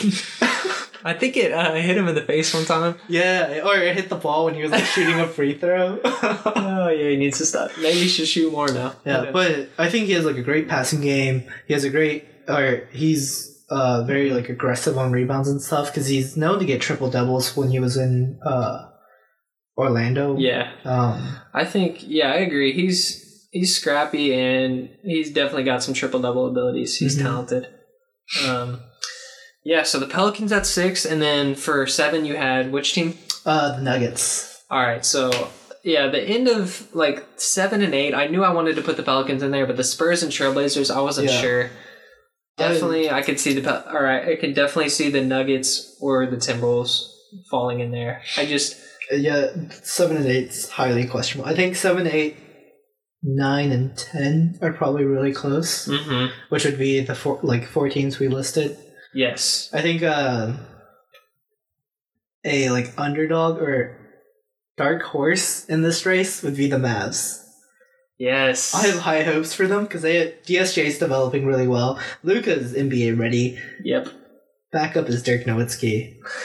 I 1.06 1.14
think 1.14 1.36
it 1.36 1.52
uh, 1.52 1.72
hit 1.74 1.96
him 1.96 2.08
in 2.08 2.14
the 2.16 2.22
face 2.22 2.52
one 2.52 2.64
time. 2.64 2.96
yeah, 3.08 3.60
or 3.64 3.76
it 3.76 3.94
hit 3.96 4.08
the 4.08 4.16
ball 4.16 4.44
when 4.46 4.54
he 4.54 4.62
was 4.62 4.72
like 4.72 4.84
shooting 4.84 5.20
a 5.20 5.26
free 5.28 5.54
throw. 5.54 6.00
Oh 6.86 6.88
yeah, 6.90 7.10
he 7.10 7.16
needs 7.16 7.38
to 7.38 7.46
stop. 7.46 7.70
Maybe 7.78 7.98
he 8.00 8.08
should 8.08 8.28
shoot 8.28 8.50
more 8.52 8.68
now. 8.68 8.94
Yeah, 9.04 9.30
but 9.32 9.70
I 9.78 9.88
think 9.88 10.06
he 10.06 10.12
has 10.12 10.24
like 10.24 10.36
a 10.36 10.42
great 10.42 10.68
passing 10.68 11.00
game. 11.00 11.44
He 11.66 11.74
has 11.74 11.84
a 11.84 11.90
great, 11.90 12.24
or 12.48 12.88
he's 12.92 13.64
uh, 13.70 14.04
very 14.04 14.30
like 14.30 14.48
aggressive 14.48 14.96
on 14.98 15.10
rebounds 15.12 15.48
and 15.48 15.60
stuff 15.62 15.86
because 15.92 16.06
he's 16.06 16.36
known 16.36 16.58
to 16.60 16.64
get 16.64 16.80
triple 16.80 17.10
doubles 17.10 17.56
when 17.56 17.70
he 17.70 17.80
was 17.80 17.96
in 17.96 18.38
uh, 18.44 18.86
Orlando. 19.76 20.36
yeah, 20.38 20.70
Um, 20.84 21.38
I 21.52 21.64
think 21.64 21.98
yeah, 22.06 22.30
I 22.32 22.36
agree. 22.36 22.72
He's 22.72 23.48
he's 23.50 23.76
scrappy 23.76 24.32
and 24.34 24.88
he's 25.04 25.30
definitely 25.32 25.64
got 25.64 25.82
some 25.82 25.94
triple 25.94 26.20
double 26.20 26.46
abilities. 26.46 26.96
He's 26.96 27.16
Mhm. 27.18 27.22
talented. 27.22 27.68
Um, 28.46 28.80
yeah. 29.66 29.82
So 29.82 29.98
the 29.98 30.06
Pelicans 30.06 30.52
at 30.52 30.64
six, 30.66 31.04
and 31.04 31.20
then 31.20 31.54
for 31.54 31.86
seven 31.86 32.24
you 32.24 32.36
had 32.36 32.70
which 32.72 32.94
team? 32.94 33.18
Uh, 33.44 33.76
the 33.76 33.82
Nuggets. 33.82 34.62
All 34.70 34.80
right. 34.82 35.04
So 35.04 35.30
yeah, 35.82 36.08
the 36.08 36.22
end 36.22 36.48
of 36.48 36.88
like 36.94 37.24
seven 37.36 37.82
and 37.82 37.94
eight, 37.94 38.14
I 38.14 38.26
knew 38.28 38.42
I 38.44 38.52
wanted 38.52 38.76
to 38.76 38.82
put 38.82 38.96
the 38.96 39.02
Pelicans 39.02 39.42
in 39.42 39.50
there, 39.50 39.66
but 39.66 39.76
the 39.76 39.84
Spurs 39.84 40.22
and 40.22 40.32
Trailblazers, 40.32 40.94
I 40.94 41.00
wasn't 41.00 41.30
Yeah. 41.30 41.40
sure. 41.40 41.70
Definitely, 42.56 43.10
I 43.10 43.20
could 43.22 43.38
see 43.38 43.52
the 43.54 43.60
Pel- 43.60 43.84
all 43.92 44.02
right. 44.02 44.28
I 44.30 44.36
could 44.36 44.54
definitely 44.54 44.88
see 44.88 45.10
the 45.10 45.20
Nuggets 45.20 45.96
or 46.00 46.26
the 46.26 46.38
Timberwolves 46.38 47.06
falling 47.50 47.80
in 47.80 47.90
there. 47.90 48.22
I 48.36 48.46
just 48.46 48.76
Uh, 49.12 49.16
Yeah, 49.16 49.48
seven 49.82 50.16
and 50.16 50.26
eight's 50.26 50.68
highly 50.70 51.06
questionable. 51.06 51.48
I 51.50 51.54
think 51.54 51.76
seven, 51.76 52.06
eight, 52.06 52.36
nine, 53.22 53.70
and 53.72 53.96
ten 53.96 54.58
are 54.62 54.72
probably 54.72 55.04
really 55.04 55.32
close, 55.32 55.86
mm-hmm. 55.86 56.26
which 56.48 56.64
would 56.64 56.78
be 56.78 57.00
the 57.00 57.14
four 57.14 57.38
like 57.42 57.66
four 57.68 57.88
teams 57.88 58.18
we 58.18 58.28
listed. 58.28 58.76
Yes, 59.14 59.70
I 59.72 59.80
think 59.82 60.02
uh, 60.02 60.52
a 62.44 62.70
like 62.70 62.92
underdog 62.98 63.58
or 63.58 63.96
dark 64.76 65.02
horse 65.02 65.64
in 65.66 65.82
this 65.82 66.04
race 66.06 66.42
would 66.42 66.56
be 66.56 66.68
the 66.68 66.76
Mavs. 66.76 67.42
yes. 68.18 68.74
I 68.74 68.86
have 68.88 69.00
high 69.00 69.22
hopes 69.22 69.54
for 69.54 69.66
them 69.66 69.84
because 69.84 70.02
they 70.02 70.34
DSJ 70.46 70.84
is 70.84 70.98
developing 70.98 71.46
really 71.46 71.66
well. 71.66 71.98
Luka's 72.22 72.72
NBA 72.74 73.18
ready. 73.18 73.58
yep. 73.82 74.08
Backup 74.72 75.08
is 75.08 75.22
Dirk 75.22 75.44
Nowitzki, 75.44 76.16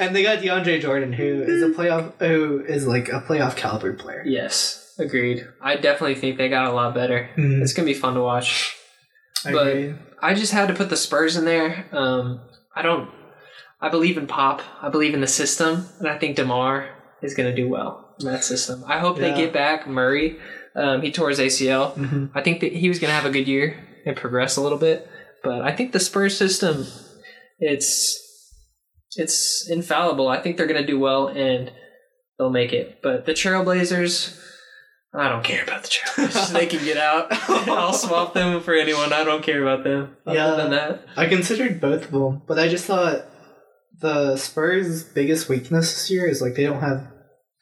and 0.00 0.16
they 0.16 0.22
got 0.24 0.38
DeAndre 0.38 0.80
Jordan, 0.80 1.12
who 1.12 1.42
is 1.42 1.62
a 1.62 1.68
playoff, 1.68 2.12
who 2.18 2.64
is 2.66 2.86
like 2.88 3.08
a 3.10 3.20
playoff 3.20 3.56
caliber 3.56 3.92
player. 3.92 4.24
Yes, 4.26 4.94
agreed. 4.98 5.46
I 5.60 5.76
definitely 5.76 6.16
think 6.16 6.38
they 6.38 6.48
got 6.48 6.66
a 6.66 6.72
lot 6.72 6.94
better. 6.94 7.28
Mm, 7.36 7.62
It's 7.62 7.72
gonna 7.74 7.86
be 7.86 7.94
fun 7.94 8.14
to 8.14 8.22
watch. 8.22 8.74
I 9.44 9.52
but- 9.52 9.66
agree. 9.66 9.94
I 10.20 10.34
just 10.34 10.52
had 10.52 10.66
to 10.68 10.74
put 10.74 10.90
the 10.90 10.96
Spurs 10.96 11.36
in 11.36 11.44
there. 11.44 11.86
Um, 11.92 12.40
I 12.74 12.82
don't. 12.82 13.08
I 13.80 13.88
believe 13.88 14.18
in 14.18 14.26
Pop. 14.26 14.60
I 14.82 14.88
believe 14.88 15.14
in 15.14 15.20
the 15.20 15.28
system, 15.28 15.86
and 16.00 16.08
I 16.08 16.18
think 16.18 16.34
Demar 16.34 16.88
is 17.22 17.34
gonna 17.34 17.54
do 17.54 17.68
well 17.68 18.16
in 18.18 18.26
that 18.26 18.42
system. 18.42 18.82
I 18.88 18.98
hope 18.98 19.18
they 19.18 19.32
get 19.34 19.52
back 19.52 19.86
Murray. 19.86 20.38
Um, 20.74 21.02
he 21.02 21.12
tore 21.12 21.28
his 21.28 21.38
ACL. 21.38 21.92
Mhm. 21.94 22.30
I 22.34 22.42
think 22.42 22.60
that 22.60 22.72
he 22.72 22.88
was 22.88 22.98
gonna 22.98 23.12
have 23.12 23.26
a 23.26 23.30
good 23.30 23.46
year 23.46 23.76
and 24.04 24.16
progress 24.16 24.56
a 24.56 24.60
little 24.60 24.78
bit. 24.78 25.08
But 25.44 25.62
I 25.62 25.70
think 25.70 25.92
the 25.92 26.00
Spurs 26.00 26.36
system, 26.36 26.86
it's 27.60 28.24
it's 29.16 29.68
infallible. 29.70 30.26
I 30.28 30.40
think 30.42 30.56
they're 30.56 30.66
gonna 30.66 30.84
do 30.86 30.98
well 30.98 31.28
and 31.28 31.70
they'll 32.38 32.50
make 32.50 32.72
it. 32.72 32.98
But 33.02 33.24
the 33.26 33.32
Trailblazers, 33.34 34.36
I 35.14 35.28
don't 35.30 35.42
care 35.44 35.62
about 35.64 35.82
the 35.82 35.88
Trailblazers. 35.90 36.52
they 36.52 36.66
can 36.66 36.84
get 36.84 36.96
out. 36.98 37.26
I'll 37.68 37.92
swap 37.92 38.34
them 38.34 38.60
for 38.60 38.74
anyone. 38.74 39.12
I 39.12 39.24
don't 39.24 39.42
care 39.42 39.62
about 39.62 39.82
them. 39.84 40.16
yeah. 40.26 40.46
Other 40.46 40.62
than 40.62 40.70
that, 40.72 41.06
I 41.16 41.26
considered 41.26 41.80
both 41.80 42.04
of 42.06 42.10
them, 42.12 42.42
but 42.46 42.58
I 42.58 42.68
just 42.68 42.84
thought 42.84 43.24
the 44.00 44.36
Spurs' 44.36 45.02
biggest 45.02 45.48
weakness 45.48 45.92
this 45.92 46.10
year 46.10 46.26
is 46.28 46.40
like 46.42 46.54
they 46.54 46.64
don't 46.64 46.80
have 46.80 47.06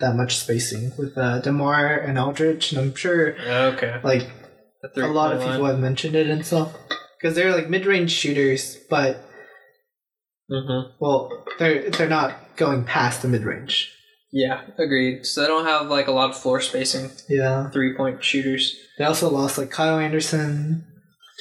that 0.00 0.14
much 0.16 0.36
spacing 0.36 0.92
with 0.98 1.16
uh, 1.16 1.38
Demar 1.40 1.96
and 1.96 2.18
Aldridge, 2.18 2.72
and 2.72 2.80
I'm 2.80 2.94
sure 2.94 3.36
okay. 3.40 4.00
like 4.02 4.28
a 4.96 5.06
lot 5.06 5.32
of 5.32 5.38
people 5.40 5.60
line. 5.60 5.70
have 5.72 5.80
mentioned 5.80 6.14
it 6.14 6.28
and 6.28 6.44
stuff 6.44 6.74
because 7.18 7.34
they're 7.36 7.54
like 7.54 7.70
mid-range 7.70 8.10
shooters, 8.10 8.76
but 8.90 9.22
Mhm. 10.50 10.92
well, 11.00 11.44
they're 11.58 11.90
they're 11.90 12.08
not 12.08 12.56
going 12.56 12.84
past 12.84 13.22
the 13.22 13.28
mid-range. 13.28 13.92
Yeah, 14.38 14.60
agreed. 14.76 15.24
So 15.24 15.40
they 15.40 15.46
don't 15.46 15.64
have 15.64 15.88
like 15.88 16.08
a 16.08 16.12
lot 16.12 16.28
of 16.30 16.36
floor 16.36 16.60
spacing. 16.60 17.10
Yeah, 17.28 17.70
Three 17.70 17.94
point 17.96 18.22
shooters. 18.22 18.76
they 18.98 19.04
also 19.04 19.30
lost 19.30 19.56
like 19.56 19.70
Kyle 19.70 19.98
Anderson, 19.98 20.84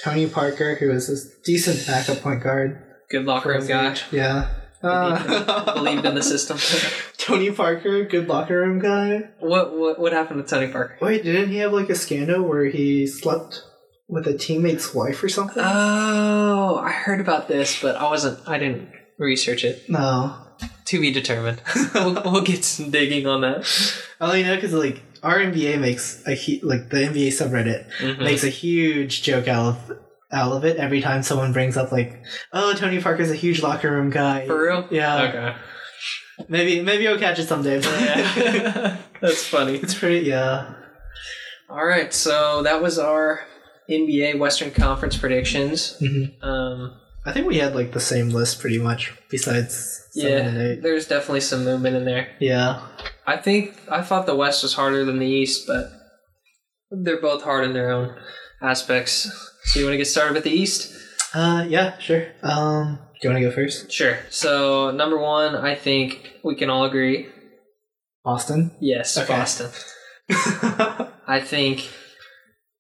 Tony 0.04 0.28
Parker, 0.30 0.76
who 0.76 0.88
was 0.90 1.10
a 1.10 1.18
decent 1.44 1.86
backup 1.86 2.22
point 2.24 2.42
guard. 2.42 2.82
Good 3.10 3.26
locker 3.26 3.50
room 3.50 3.68
guy. 3.68 3.96
Yeah. 4.12 4.48
Uh, 4.84 5.74
believed 5.74 6.06
in 6.06 6.16
the 6.16 6.24
system. 6.34 6.58
Tony 7.18 7.52
Parker, 7.52 8.06
good 8.06 8.28
locker 8.28 8.60
room 8.62 8.80
guy. 8.80 9.30
what 9.40 9.76
what 9.78 10.00
what 10.00 10.14
happened 10.14 10.42
to 10.42 10.50
Tony 10.50 10.72
Parker? 10.72 10.98
Wait, 11.02 11.24
didn't 11.24 11.50
he 11.50 11.58
have 11.58 11.74
like 11.74 11.90
a 11.90 11.96
scandal 11.96 12.44
where 12.44 12.66
he 12.66 13.08
slept 13.08 13.64
with 14.08 14.28
a 14.28 14.38
teammate's 14.38 14.94
wife 14.94 15.22
or 15.24 15.28
something? 15.30 15.62
Oh, 15.66 16.78
I 16.78 16.92
heard 16.92 17.20
about 17.20 17.48
this, 17.48 17.82
but 17.82 17.96
I 17.96 18.04
wasn't. 18.10 18.40
I 18.48 18.58
didn't 18.60 18.90
research 19.18 19.64
it. 19.66 19.90
no. 19.90 20.42
To 20.86 21.00
be 21.02 21.12
determined. 21.12 21.62
we'll, 21.96 22.14
we'll 22.26 22.42
get 22.42 22.64
some 22.64 22.92
digging 22.92 23.26
on 23.28 23.42
that. 23.42 23.68
I 24.22 24.26
only 24.28 24.44
know 24.44 24.56
because 24.56 24.74
like 24.74 25.02
our 25.24 25.38
NBA 25.40 25.80
makes 25.80 26.22
a 26.28 26.36
hu- 26.36 26.66
like 26.68 26.90
the 26.90 26.98
NBA 26.98 27.30
subreddit 27.30 27.90
Mhm. 28.00 28.20
makes 28.20 28.44
a 28.44 28.50
huge 28.50 29.24
joke 29.24 29.48
out 29.48 29.66
of 29.68 29.98
out 30.32 30.52
of 30.54 30.66
it 30.66 30.78
every 30.78 31.02
time 31.02 31.24
someone 31.24 31.54
brings 31.54 31.78
up 31.78 31.92
like, 31.92 32.24
oh, 32.54 32.74
Tony 32.76 33.02
Parker's 33.02 33.32
a 33.32 33.36
huge 33.36 33.62
locker 33.64 33.90
room 33.92 34.10
guy. 34.10 34.46
For 34.46 34.62
real? 34.64 34.88
Yeah. 34.92 35.22
Okay. 35.24 35.56
Maybe 36.50 36.82
maybe 36.82 37.08
I'll 37.08 37.18
catch 37.18 37.40
it 37.40 37.48
someday. 37.48 37.80
Yeah. 37.82 38.98
That's 39.22 39.46
funny. 39.48 39.76
it's 39.84 39.96
pretty 39.96 40.28
yeah. 40.28 40.74
All 41.70 41.86
right, 41.86 42.14
so 42.14 42.62
that 42.62 42.82
was 42.84 43.00
our 43.00 43.42
NBA 43.90 44.38
Western 44.38 44.70
Conference 44.72 45.18
predictions. 45.18 45.98
Mhm. 46.00 46.44
Um, 46.44 47.00
I 47.26 47.32
think 47.32 47.48
we 47.48 47.58
had 47.58 47.76
like 47.76 47.92
the 47.92 48.00
same 48.00 48.30
list 48.30 48.60
pretty 48.60 48.78
much. 48.78 49.14
Besides 49.30 50.02
seven 50.12 50.48
and 50.48 50.58
yeah, 50.78 50.82
there's 50.82 51.08
definitely 51.08 51.42
some 51.42 51.64
movement 51.66 51.96
in 51.96 52.06
there. 52.06 52.30
Yeah. 52.40 52.82
I 53.26 53.38
think 53.38 53.76
I 53.90 54.02
thought 54.02 54.26
the 54.28 54.36
West 54.36 54.64
was 54.64 54.74
harder 54.76 55.04
than 55.06 55.20
the 55.20 55.26
East, 55.28 55.66
but 55.68 55.88
they're 56.92 57.20
both 57.22 57.44
hard 57.44 57.66
in 57.66 57.74
their 57.74 57.92
own 57.92 58.16
aspects. 58.62 59.30
So 59.64 59.80
you 59.80 59.86
want 59.86 59.94
to 59.94 59.98
get 59.98 60.08
started 60.08 60.36
with 60.36 60.44
the 60.44 60.52
East? 60.52 60.94
Uh 61.34 61.66
yeah, 61.68 61.98
sure. 61.98 62.28
Um 62.44 63.00
do 63.22 63.28
you 63.28 63.34
wanna 63.34 63.42
go 63.46 63.52
first? 63.52 63.92
Sure. 63.92 64.20
So 64.30 64.92
number 64.92 65.18
one, 65.18 65.56
I 65.56 65.76
think 65.76 66.34
we 66.44 66.56
can 66.56 66.70
all 66.70 66.86
agree. 66.86 67.28
Boston. 68.24 68.72
Yes, 68.80 69.18
Okay. 69.18 69.28
Boston. 69.28 69.72
I 71.28 71.40
think 71.44 71.90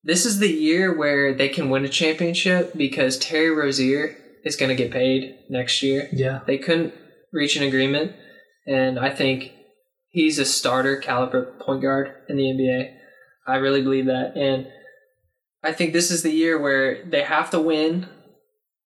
this 0.03 0.25
is 0.25 0.39
the 0.39 0.49
year 0.51 0.95
where 0.95 1.33
they 1.33 1.49
can 1.49 1.69
win 1.69 1.85
a 1.85 1.89
championship 1.89 2.73
because 2.77 3.17
Terry 3.17 3.49
Rozier 3.49 4.15
is 4.45 4.55
going 4.55 4.69
to 4.69 4.75
get 4.75 4.91
paid 4.91 5.35
next 5.49 5.81
year. 5.83 6.07
yeah. 6.13 6.39
They 6.47 6.57
couldn't 6.57 6.93
reach 7.33 7.57
an 7.57 7.63
agreement, 7.63 8.13
and 8.65 8.97
I 8.97 9.09
think 9.09 9.51
he's 10.09 10.39
a 10.39 10.45
starter 10.45 10.97
caliber 10.97 11.57
point 11.65 11.81
guard 11.81 12.13
in 12.29 12.37
the 12.37 12.43
NBA. 12.43 12.93
I 13.47 13.57
really 13.57 13.81
believe 13.81 14.05
that, 14.05 14.37
and 14.37 14.67
I 15.63 15.73
think 15.73 15.91
this 15.91 16.11
is 16.11 16.21
the 16.21 16.31
year 16.31 16.59
where 16.61 17.03
they 17.03 17.23
have 17.23 17.49
to 17.49 17.59
win, 17.59 18.07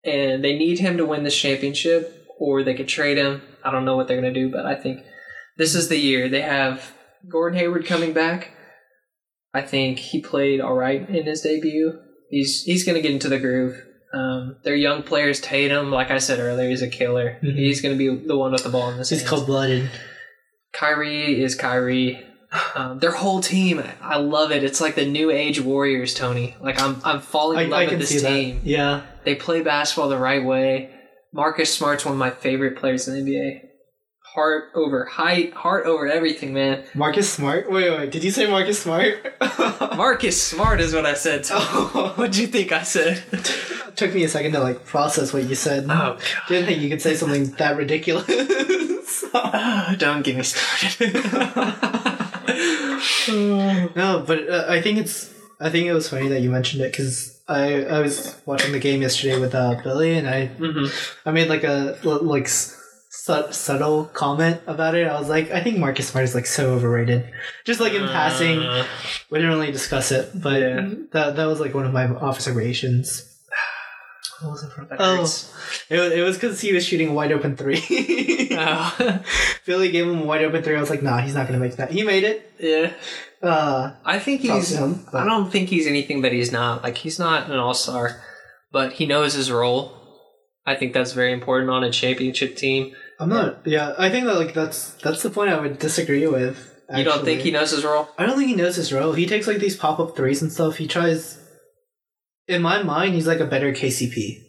and 0.03 0.43
they 0.43 0.57
need 0.57 0.79
him 0.79 0.97
to 0.97 1.05
win 1.05 1.23
this 1.23 1.39
championship, 1.39 2.27
or 2.37 2.63
they 2.63 2.75
could 2.75 2.87
trade 2.87 3.17
him. 3.17 3.41
I 3.63 3.71
don't 3.71 3.85
know 3.85 3.95
what 3.95 4.07
they're 4.07 4.21
going 4.21 4.33
to 4.33 4.39
do, 4.39 4.51
but 4.51 4.65
I 4.65 4.75
think 4.75 4.99
this 5.57 5.73
is 5.73 5.87
the 5.87 5.97
year. 5.97 6.29
They 6.29 6.41
have 6.41 6.93
Gordon 7.27 7.57
Hayward 7.57 7.85
coming 7.85 8.13
back. 8.13 8.51
I 9.53 9.61
think 9.61 9.99
he 9.99 10.21
played 10.21 10.59
all 10.59 10.75
right 10.75 11.09
in 11.09 11.25
his 11.25 11.41
debut. 11.41 11.97
He's 12.29 12.63
he's 12.63 12.83
going 12.83 12.95
to 12.95 13.01
get 13.01 13.13
into 13.13 13.29
the 13.29 13.39
groove. 13.39 13.81
Um, 14.15 14.56
their 14.63 14.75
young 14.75 15.04
players, 15.04 15.41
Tatum, 15.41 15.91
like 15.91 16.10
I 16.10 16.19
said 16.19 16.39
earlier, 16.39 16.69
he's 16.69 16.82
a 16.82 16.88
killer. 16.88 17.38
Mhm. 17.43 17.56
He's 17.58 17.82
going 17.82 17.93
to 17.93 17.97
be 17.97 18.25
the 18.28 18.38
one 18.38 18.54
with 18.54 18.63
the 18.63 18.69
ball 18.69 18.89
in 18.89 18.97
this. 18.97 19.10
He's 19.10 19.28
cold 19.28 19.45
blooded. 19.45 19.89
Kyrie 20.73 21.41
is 21.43 21.54
Kyrie. 21.56 22.23
Um, 22.75 22.99
their 22.99 23.12
whole 23.12 23.41
team, 23.41 23.84
I 24.01 24.17
love 24.17 24.51
it. 24.51 24.63
It's 24.63 24.80
like 24.80 24.95
the 24.95 25.06
new 25.06 25.30
age 25.32 25.60
Warriors, 25.60 26.13
Tony. 26.13 26.56
Like 26.62 26.82
I'm, 26.82 27.01
I'm 27.04 27.19
falling 27.19 27.58
I, 27.60 27.62
in 27.63 27.69
love 27.69 27.80
I 27.82 27.86
with 27.88 27.99
this 27.99 28.21
team. 28.21 28.56
that. 28.60 28.65
Yeah. 28.65 29.01
They 29.25 29.36
play 29.36 29.62
basketball 29.62 30.08
the 30.10 30.17
right 30.17 30.43
way. 30.43 30.91
Marcus 31.34 31.73
Smart's 31.73 32.06
one 32.06 32.13
of 32.13 32.17
my 32.17 32.30
favorite 32.30 32.78
players 32.78 33.10
in 33.10 33.25
the 33.25 33.32
NBA. 33.32 33.60
Heart 34.35 34.71
over 34.75 35.05
height, 35.05 35.53
heart 35.53 35.85
over 35.85 36.07
everything, 36.07 36.53
man. 36.53 36.83
Marcus 36.93 37.31
Smart? 37.31 37.71
Wait, 37.71 37.89
wait, 37.89 38.11
did 38.11 38.21
you 38.21 38.31
say 38.31 38.47
Marcus 38.51 38.81
Smart? 38.81 39.33
Marcus 39.95 40.41
Smart 40.43 40.81
is 40.81 40.93
what 40.93 41.05
I 41.05 41.13
said. 41.13 41.47
Oh, 41.51 42.11
What'd 42.17 42.35
you 42.35 42.47
think 42.47 42.73
I 42.73 42.83
said? 42.83 43.23
It 43.31 43.45
took 43.95 44.13
me 44.13 44.25
a 44.25 44.29
second 44.29 44.51
to 44.51 44.59
like 44.59 44.85
process 44.85 45.31
what 45.31 45.45
you 45.45 45.55
said. 45.55 45.85
Oh, 45.89 46.19
Didn't 46.49 46.65
think 46.67 46.81
you 46.81 46.89
could 46.89 47.01
say 47.01 47.15
something 47.15 47.51
that 47.51 47.77
ridiculous. 47.77 49.23
God. 49.31 49.99
don't 49.99 50.21
get 50.23 50.35
me 50.35 50.43
started. 50.43 51.13
no, 53.95 54.23
but 54.27 54.49
uh, 54.49 54.65
I 54.67 54.81
think 54.81 54.97
it's. 54.99 55.33
I 55.61 55.69
think 55.69 55.87
it 55.87 55.93
was 55.93 56.09
funny 56.09 56.27
that 56.27 56.41
you 56.41 56.49
mentioned 56.49 56.81
it 56.83 56.91
because 56.91 57.41
I 57.47 57.85
I 57.85 57.99
was 58.01 58.35
watching 58.45 58.73
the 58.73 58.79
game 58.79 59.01
yesterday 59.01 59.39
with 59.39 59.55
uh, 59.55 59.81
Billy 59.83 60.17
and 60.17 60.27
I 60.27 60.47
hmm 60.47 60.87
I 61.25 61.31
made 61.31 61.47
like 61.47 61.63
a 61.63 61.97
like 62.03 62.49
su- 63.16 63.51
subtle 63.51 64.05
comment 64.05 64.61
about 64.68 64.95
it. 64.95 65.07
I 65.07 65.18
was 65.20 65.30
like, 65.30 65.51
I 65.51 65.61
think 65.61 65.78
Marcus 65.78 66.07
Smart 66.09 66.26
is 66.26 66.36
like 66.36 66.45
so 66.45 66.74
overrated. 66.74 67.32
Just 67.66 67.80
like 67.80 67.93
in 67.93 68.05
passing, 68.07 68.59
Uh, 68.59 68.86
we 69.30 69.39
didn't 69.39 69.53
really 69.53 69.72
discuss 69.72 70.11
it, 70.11 70.32
but 70.36 70.59
Yeah. 70.61 70.89
that 71.11 71.36
that 71.36 71.45
was 71.45 71.59
like 71.59 71.74
one 71.74 71.86
of 71.86 71.93
my 71.93 72.05
observations. 72.07 73.32
What 74.41 74.51
was 74.51 74.63
it 74.63 74.72
from? 74.74 74.88
that 74.89 74.97
Oh, 74.99 75.16
it 75.16 75.20
was, 75.22 75.53
it 75.89 76.22
was 76.24 76.36
because 76.36 76.59
he 76.59 76.74
was 76.74 76.86
shooting 76.86 77.07
a 77.09 77.13
wide 77.13 77.32
open 77.32 77.55
three. 77.55 77.80
Oh. 78.51 79.22
Philly 79.63 79.91
gave 79.91 80.05
him 80.07 80.20
a 80.20 80.26
wide 80.26 80.43
open 80.43 80.61
three. 80.61 80.76
I 80.76 80.80
was 80.82 80.89
like, 80.89 81.01
nah, 81.01 81.20
he's 81.20 81.34
not 81.36 81.47
gonna 81.47 81.59
make 81.59 81.78
that. 81.78 81.89
He 81.91 82.03
made 82.03 82.24
it. 82.26 82.51
yeah. 82.59 82.91
uh, 83.41 83.93
I 84.03 84.20
think 84.20 84.41
he's. 84.41 84.72
him, 84.72 85.05
I 85.13 85.24
don't 85.26 85.49
think 85.49 85.70
he's 85.70 85.88
anything 85.88 86.22
that 86.24 86.34
he's 86.34 86.51
not. 86.51 86.84
Like 86.84 86.97
he's 86.97 87.18
not 87.18 87.49
an 87.49 87.57
all 87.57 87.74
star, 87.74 88.22
but 88.74 88.93
he 88.93 89.05
knows 89.05 89.34
his 89.36 89.49
role. 89.51 89.93
I 90.66 90.76
think 90.76 90.93
that's 90.93 91.13
very 91.13 91.32
important 91.32 91.70
on 91.72 91.84
a 91.84 91.91
championship 91.91 92.55
team. 92.57 92.93
I'm 93.20 93.30
not. 93.30 93.66
Yeah, 93.66 93.93
I 93.97 94.09
think 94.09 94.26
that 94.26 94.36
like 94.36 94.53
that's 94.53 94.91
that's 95.03 95.24
the 95.24 95.30
point 95.30 95.49
I 95.51 95.59
would 95.59 95.80
disagree 95.80 96.28
with. 96.28 96.72
You 96.95 97.03
don't 97.03 97.26
think 97.26 97.41
he 97.41 97.49
knows 97.51 97.72
his 97.72 97.84
role? 97.84 98.09
I 98.18 98.26
don't 98.26 98.38
think 98.38 98.49
he 98.49 98.55
knows 98.55 98.76
his 98.76 98.93
role. 98.93 99.13
He 99.13 99.26
takes 99.26 99.47
like 99.47 99.57
these 99.57 99.76
pop 99.76 99.99
up 99.99 100.16
threes 100.16 100.41
and 100.41 100.51
stuff. 100.51 100.78
He 100.78 100.88
tries. 100.88 101.39
In 102.47 102.61
my 102.61 102.84
mind, 102.84 103.16
he's 103.16 103.26
like 103.26 103.39
a 103.39 103.45
better 103.47 103.72
KCP. 103.72 104.43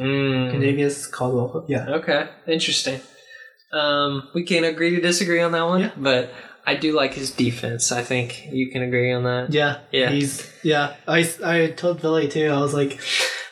Mm. 0.00 0.52
Kentavious 0.54 1.10
Caldwell. 1.10 1.66
Yeah. 1.68 1.86
Okay, 1.90 2.28
interesting. 2.46 3.00
Um, 3.72 4.28
we 4.34 4.44
can't 4.44 4.64
agree 4.64 4.90
to 4.96 5.00
disagree 5.00 5.40
on 5.40 5.52
that 5.52 5.66
one, 5.66 5.80
Yeah. 5.82 5.90
but 5.96 6.32
I 6.66 6.74
do 6.76 6.92
like 6.92 7.14
his 7.14 7.30
defense. 7.30 7.92
I 7.92 8.02
think 8.02 8.46
you 8.50 8.70
can 8.70 8.82
agree 8.82 9.12
on 9.12 9.24
that. 9.24 9.52
Yeah. 9.52 9.80
Yeah. 9.90 10.08
He's 10.10 10.50
yeah. 10.62 10.94
I 11.06 11.28
I 11.44 11.66
told 11.76 12.00
Billy 12.00 12.28
too. 12.28 12.46
I 12.48 12.60
was 12.60 12.72
like, 12.72 12.98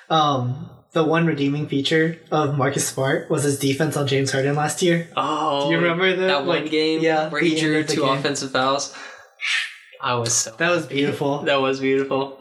um, 0.09 0.71
the 0.93 1.05
one 1.05 1.27
redeeming 1.27 1.69
feature 1.69 2.19
of 2.31 2.57
Marcus 2.59 2.87
Smart 2.89 3.31
was 3.31 3.45
his 3.45 3.59
defense 3.59 3.97
on 3.97 4.07
James 4.07 4.33
Harden 4.33 4.57
last 4.57 4.83
year. 4.83 5.09
Oh, 5.17 5.67
Do 5.69 5.75
you 5.75 5.81
remember 5.81 6.15
the- 6.17 6.27
that 6.27 6.45
one 6.47 6.67
game? 6.67 7.01
yeah, 7.01 7.29
where 7.29 7.41
he 7.41 7.59
drew 7.59 7.85
two 7.85 8.03
game? 8.03 8.19
offensive 8.19 8.51
fouls. 8.51 8.95
I 10.03 10.15
was 10.15 10.33
so 10.33 10.55
That 10.59 10.71
was 10.71 10.87
beautiful. 10.87 11.39
that 11.45 11.61
was 11.61 11.79
beautiful. 11.81 12.41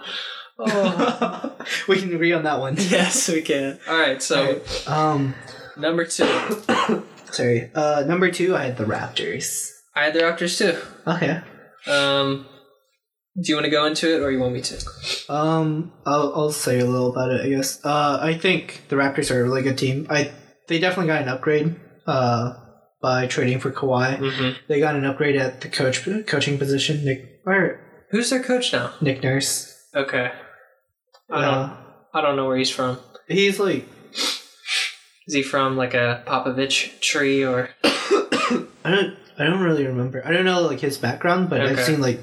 Oh. 0.58 1.56
we 1.88 2.00
can 2.02 2.14
agree 2.14 2.34
on 2.34 2.44
that 2.44 2.60
one. 2.60 2.76
yes, 2.80 3.30
we 3.30 3.42
can. 3.42 3.80
All 3.88 3.98
right, 4.00 4.22
so 4.22 4.42
Alright, 4.42 4.88
Um, 4.90 5.36
number 5.78 6.06
two, 6.06 6.26
sorry. 7.32 7.70
Uh, 7.76 8.04
number 8.08 8.32
two, 8.32 8.56
I 8.56 8.64
had 8.66 8.78
the 8.78 8.86
Raptors. 8.86 9.70
I 9.96 10.06
had 10.06 10.14
the 10.14 10.22
Raptors 10.22 10.58
too. 10.58 10.78
Okay. 11.08 11.40
Um, 11.88 12.46
do 13.36 13.50
you 13.50 13.56
want 13.56 13.66
to 13.66 13.72
go 13.72 13.86
into 13.86 14.14
it, 14.16 14.22
or 14.22 14.32
you 14.32 14.40
want 14.40 14.54
me 14.54 14.62
to? 14.62 14.78
Um, 15.30 15.92
I'll 16.06 16.34
I'll 16.36 16.52
say 16.52 16.80
a 16.80 16.86
little 16.86 17.12
about 17.12 17.32
it. 17.32 17.42
I 17.42 17.50
guess. 17.50 17.84
Uh, 17.86 18.20
I 18.22 18.34
think 18.38 18.84
the 18.90 18.96
Raptors 18.96 19.34
are 19.34 19.40
a 19.40 19.44
really 19.44 19.62
good 19.62 19.78
team. 19.78 20.08
I 20.10 20.32
they 20.68 20.80
definitely 20.80 21.08
got 21.08 21.22
an 21.22 21.30
upgrade. 21.30 21.76
Uh, 22.08 22.54
by 23.02 23.28
trading 23.28 23.60
for 23.60 23.72
Kawhi, 23.72 24.18
Mm-hmm. 24.18 24.58
they 24.68 24.80
got 24.82 24.96
an 24.96 25.06
upgrade 25.06 25.38
at 25.38 25.62
the 25.62 25.70
coach 25.70 26.08
coaching 26.28 26.58
position. 26.58 27.06
Nick 27.06 27.42
or 27.46 27.80
Who's 28.12 28.30
their 28.30 28.42
coach 28.44 28.74
now? 28.74 28.94
Nick 29.00 29.24
Nurse. 29.24 29.74
Okay, 29.96 30.32
I 31.30 31.42
don't. 31.42 31.54
Uh, 31.54 31.78
I 32.14 32.22
don't 32.22 32.36
know 32.36 32.46
where 32.48 32.58
he's 32.58 32.72
from. 32.72 32.98
he's 33.28 33.60
like 33.60 33.88
Is 35.28 35.34
he 35.34 35.44
from 35.44 35.78
like 35.78 35.94
a 35.94 36.24
Popovich 36.26 37.00
tree 37.00 37.46
or? 37.46 37.70
I 37.84 38.66
don't 38.92 39.16
I 39.38 39.44
don't 39.46 39.62
really 39.62 39.86
remember. 39.86 40.22
I 40.26 40.32
don't 40.32 40.46
know 40.46 40.62
like 40.64 40.80
his 40.82 40.98
background, 40.98 41.50
but 41.50 41.62
I've 41.62 41.80
seen 41.80 42.02
like 42.02 42.20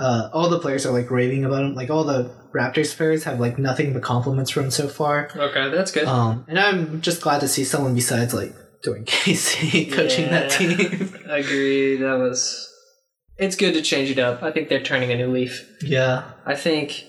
uh, 0.00 0.30
all 0.32 0.48
the 0.48 0.58
players 0.58 0.86
are 0.86 0.92
like 0.92 1.10
raving 1.10 1.44
about 1.44 1.62
him. 1.64 1.74
Like 1.74 1.90
all 1.90 2.04
the 2.04 2.34
Raptors 2.54 2.96
players 2.96 3.24
have 3.24 3.38
like 3.38 3.58
nothing 3.58 3.92
but 3.92 4.02
compliments 4.02 4.50
for 4.50 4.60
him 4.62 4.70
so 4.70 4.88
far. 4.88 5.28
Okay, 5.36 5.70
that's 5.70 5.92
good. 5.92 6.04
Um, 6.04 6.44
and 6.48 6.58
I'm 6.58 7.00
just 7.00 7.20
glad 7.20 7.40
to 7.40 7.48
see 7.48 7.64
someone 7.64 7.94
besides 7.94 8.34
like 8.34 8.54
Dwane 8.84 9.06
Casey 9.06 9.86
coaching 9.90 10.30
that 10.30 10.58
Yeah. 10.60 10.76
team. 10.76 11.14
agree. 11.28 11.96
That 11.98 12.18
was. 12.18 12.66
It's 13.36 13.56
good 13.56 13.72
to 13.74 13.82
change 13.82 14.10
it 14.10 14.18
up. 14.18 14.42
I 14.42 14.50
think 14.52 14.68
they're 14.68 14.82
turning 14.82 15.12
a 15.12 15.16
new 15.16 15.30
leaf. 15.30 15.66
yeah. 15.82 16.32
I 16.44 16.54
think 16.54 17.04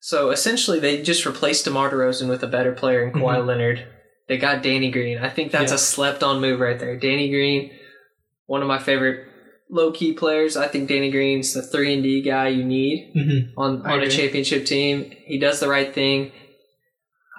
so. 0.00 0.30
Essentially, 0.30 0.80
they 0.80 1.02
just 1.02 1.24
replaced 1.26 1.64
DeMar 1.66 1.90
DeRozan 1.90 2.28
with 2.28 2.42
a 2.42 2.48
better 2.48 2.72
player 2.72 3.04
in 3.06 3.12
Kawhi 3.12 3.44
Leonard. 3.46 3.86
They 4.28 4.38
got 4.38 4.62
Danny 4.62 4.90
Green. 4.90 5.18
I 5.18 5.28
think 5.28 5.52
that's 5.52 5.70
Yeah. 5.70 5.76
a 5.76 5.78
slept-on 5.78 6.40
move 6.40 6.60
right 6.60 6.78
there. 6.78 6.96
Danny 6.98 7.30
Green, 7.30 7.70
one 8.46 8.60
of 8.62 8.68
my 8.68 8.78
favorite 8.78 9.24
low-key 9.70 10.12
players. 10.14 10.56
I 10.56 10.68
think 10.68 10.88
Danny 10.88 11.10
Green's 11.10 11.52
the 11.54 11.62
three 11.62 11.92
and 11.94 12.02
D 12.02 12.22
guy 12.22 12.48
you 12.48 12.64
need 12.64 13.12
Mm-hmm. 13.16 13.58
on 13.60 13.86
on 13.86 14.00
a 14.00 14.08
championship 14.10 14.66
team. 14.66 15.10
He 15.26 15.38
does 15.38 15.60
the 15.60 15.68
right 15.68 15.92
thing. 15.92 16.32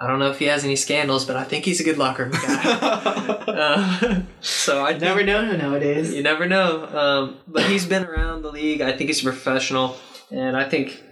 I 0.02 0.06
don't 0.06 0.18
know 0.18 0.30
if 0.30 0.38
he 0.38 0.46
has 0.46 0.64
any 0.64 0.76
scandals, 0.76 1.26
but 1.26 1.36
I 1.36 1.44
think 1.44 1.66
he's 1.66 1.78
a 1.80 1.84
good 1.84 1.98
locker 1.98 2.24
room 2.24 2.32
guy. 2.32 2.62
uh, 3.46 4.22
so 4.40 4.82
I 4.82 4.90
I 4.92 4.98
never 4.98 5.22
know 5.22 5.54
nowadays. 5.56 6.14
you 6.14 6.22
never 6.22 6.46
know. 6.46 6.86
Um, 6.86 7.38
but 7.46 7.64
he's 7.64 7.84
been 7.84 8.04
around 8.04 8.42
the 8.42 8.50
league. 8.50 8.80
I 8.80 8.92
think 8.96 9.08
he's 9.10 9.20
a 9.20 9.24
professional, 9.24 9.96
and 10.30 10.56
I 10.56 10.66
think 10.68 11.02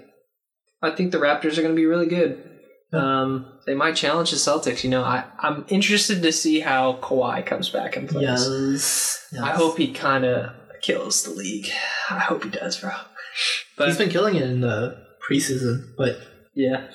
I 0.82 0.90
think 0.90 1.12
the 1.12 1.18
Raptors 1.18 1.58
are 1.58 1.62
going 1.62 1.74
to 1.74 1.80
be 1.80 1.84
really 1.86 2.06
good. 2.06 2.44
Um, 2.90 3.52
they 3.66 3.74
might 3.74 3.96
challenge 3.96 4.30
the 4.30 4.38
Celtics. 4.38 4.82
You 4.82 4.88
know, 4.88 5.02
I 5.04 5.24
I'm 5.38 5.66
interested 5.68 6.22
to 6.22 6.32
see 6.32 6.60
how 6.60 6.94
Kawhi 6.94 7.44
comes 7.44 7.68
back 7.68 7.96
and 7.96 8.08
plays. 8.08 8.22
Yes. 8.22 9.28
yes. 9.32 9.42
I 9.42 9.50
hope 9.50 9.76
he 9.76 9.92
kind 9.92 10.24
of 10.24 10.52
kills 10.83 11.22
the 11.24 11.31
league. 11.31 11.68
I 12.11 12.18
hope 12.18 12.45
he 12.45 12.51
does, 12.51 12.79
bro. 12.81 12.93
But 13.76 13.89
he's 13.89 13.99
been 13.99 14.11
killing 14.11 14.35
it 14.37 14.43
in 14.43 14.61
the 14.61 14.97
preseason. 15.29 15.93
But 15.97 16.16
yeah, 16.55 16.89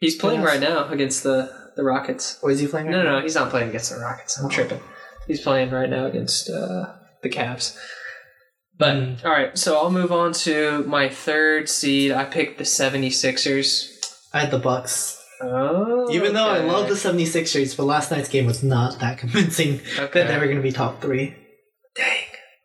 he's 0.00 0.16
playing 0.16 0.40
Yes. 0.42 0.48
right 0.50 0.60
now 0.60 0.88
against 0.88 1.22
the 1.22 1.50
the 1.76 1.84
Rockets. 1.84 2.36
what 2.42 2.52
is 2.52 2.60
he 2.60 2.66
playing? 2.66 2.90
No, 2.90 2.98
right 2.98 3.04
no, 3.04 3.10
now? 3.12 3.16
no, 3.18 3.22
he's 3.22 3.34
not 3.34 3.48
playing 3.50 3.70
against 3.70 3.90
the 3.90 3.98
Rockets. 3.98 4.38
I'm 4.38 4.46
Oh. 4.46 4.48
tripping. 4.50 4.80
He's 5.26 5.40
playing 5.40 5.70
right 5.70 5.88
now 5.88 6.04
against 6.06 6.50
uh, 6.50 6.86
the 7.22 7.30
Cavs. 7.30 7.76
But, 8.76 8.94
Mm. 8.96 9.24
all 9.24 9.30
right, 9.30 9.56
so 9.56 9.76
I'll 9.78 9.90
move 9.90 10.12
on 10.12 10.32
to 10.44 10.82
my 10.86 11.08
third 11.08 11.68
seed. 11.70 12.10
I 12.12 12.24
picked 12.24 12.58
the 12.58 12.64
76ers. 12.64 13.88
I 14.34 14.40
had 14.40 14.50
the 14.50 14.58
Bucks. 14.58 15.18
Oh, 15.40 16.10
Even 16.12 16.34
though 16.34 16.46
I 16.48 16.58
love 16.58 16.88
the 16.88 16.94
76ers, 16.94 17.74
but 17.76 17.84
last 17.84 18.10
night's 18.10 18.28
game 18.28 18.46
was 18.46 18.62
not 18.62 18.98
that 19.00 19.18
convincing 19.24 19.80
Okay. 19.98 20.20
that 20.22 20.28
they 20.28 20.36
were 20.38 20.44
going 20.44 20.56
to 20.56 20.62
be 20.62 20.72
top 20.72 21.00
three. 21.00 21.34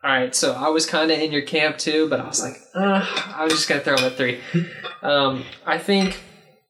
All 0.04 0.10
right, 0.10 0.34
so 0.34 0.52
I 0.54 0.68
was 0.68 0.86
kind 0.86 1.10
of 1.10 1.18
in 1.18 1.32
your 1.32 1.42
camp 1.42 1.76
too, 1.78 2.08
but 2.08 2.20
I 2.20 2.26
was 2.28 2.40
like, 2.42 2.56
uh, 2.74 3.04
I 3.34 3.42
was 3.44 3.52
just 3.52 3.68
going 3.68 3.80
to 3.80 3.84
throw 3.84 3.96
them 3.96 4.04
at 4.06 4.16
three. 4.16 4.38
Um, 5.02 5.44
I 5.66 5.78
think 5.78 6.20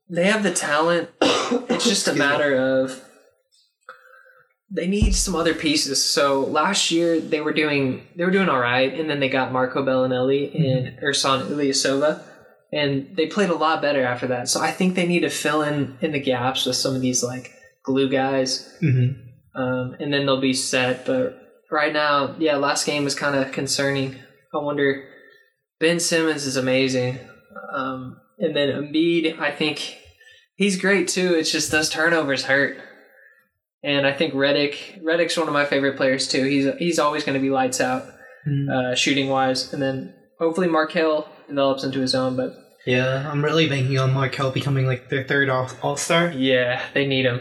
they 0.08 0.24
have 0.24 0.42
the 0.42 0.52
talent. 0.52 1.10
It's 1.20 1.84
just 1.84 2.08
a 2.08 2.14
matter 2.14 2.56
of 2.56 3.02
they 4.70 4.86
need 4.86 5.14
some 5.14 5.34
other 5.34 5.54
pieces. 5.54 6.04
So 6.04 6.40
last 6.40 6.90
year 6.90 7.20
they 7.20 7.40
were 7.40 7.52
doing 7.52 8.06
they 8.16 8.24
were 8.24 8.30
doing 8.30 8.48
all 8.48 8.60
right, 8.60 8.92
and 8.98 9.08
then 9.08 9.20
they 9.20 9.28
got 9.28 9.52
Marco 9.52 9.84
Belinelli 9.84 10.54
and 10.54 10.98
Ersan 11.02 11.48
Ilyasova, 11.48 12.22
and 12.72 13.14
they 13.16 13.26
played 13.26 13.50
a 13.50 13.54
lot 13.54 13.80
better 13.82 14.04
after 14.04 14.26
that. 14.28 14.48
So 14.48 14.60
I 14.60 14.70
think 14.70 14.94
they 14.94 15.06
need 15.06 15.20
to 15.20 15.30
fill 15.30 15.62
in 15.62 15.98
in 16.00 16.12
the 16.12 16.20
gaps 16.20 16.64
with 16.66 16.76
some 16.76 16.94
of 16.94 17.00
these 17.02 17.22
like 17.22 17.52
glue 17.82 18.08
guys, 18.10 18.74
Mm-hmm. 18.82 19.60
um, 19.60 19.96
and 20.00 20.12
then 20.12 20.24
they'll 20.26 20.40
be 20.40 20.54
set. 20.54 21.06
But 21.06 21.47
right 21.70 21.92
now, 21.92 22.34
yeah, 22.38 22.56
last 22.56 22.86
game 22.86 23.04
was 23.04 23.14
kind 23.14 23.36
of 23.36 23.52
concerning. 23.52 24.16
I 24.54 24.58
wonder. 24.58 25.04
Ben 25.80 26.00
Simmons 26.00 26.44
is 26.44 26.56
amazing, 26.56 27.18
um, 27.72 28.20
and 28.38 28.56
then 28.56 28.68
Embiid, 28.70 29.38
I 29.38 29.52
think 29.52 29.96
he's 30.56 30.80
great 30.80 31.06
too. 31.06 31.34
It's 31.34 31.52
just 31.52 31.70
those 31.70 31.88
turnovers 31.88 32.44
hurt. 32.44 32.78
And 33.84 34.04
I 34.06 34.12
think 34.12 34.34
Redick, 34.34 35.00
Redick's 35.04 35.36
one 35.36 35.46
of 35.46 35.54
my 35.54 35.64
favorite 35.64 35.96
players 35.96 36.26
too. 36.26 36.44
He's 36.44 36.66
he's 36.78 36.98
always 36.98 37.22
going 37.22 37.34
to 37.34 37.40
be 37.40 37.50
lights 37.50 37.80
out, 37.80 38.06
uh, 38.72 38.96
shooting 38.96 39.28
wise. 39.28 39.72
And 39.72 39.80
then 39.80 40.14
hopefully 40.40 40.66
Markelle 40.66 41.28
develops 41.48 41.84
into 41.84 42.00
his 42.00 42.12
own. 42.12 42.34
But 42.36 42.54
Yeah, 42.86 43.30
I'm 43.30 43.44
really 43.44 43.68
banking 43.68 43.98
on 44.00 44.12
Markelle 44.12 44.50
becoming 44.50 44.86
like 44.86 45.10
their 45.10 45.22
third 45.22 45.48
All 45.48 45.96
Star. 45.96 46.32
yeah, 46.32 46.82
they 46.92 47.06
need 47.06 47.24
him. 47.24 47.40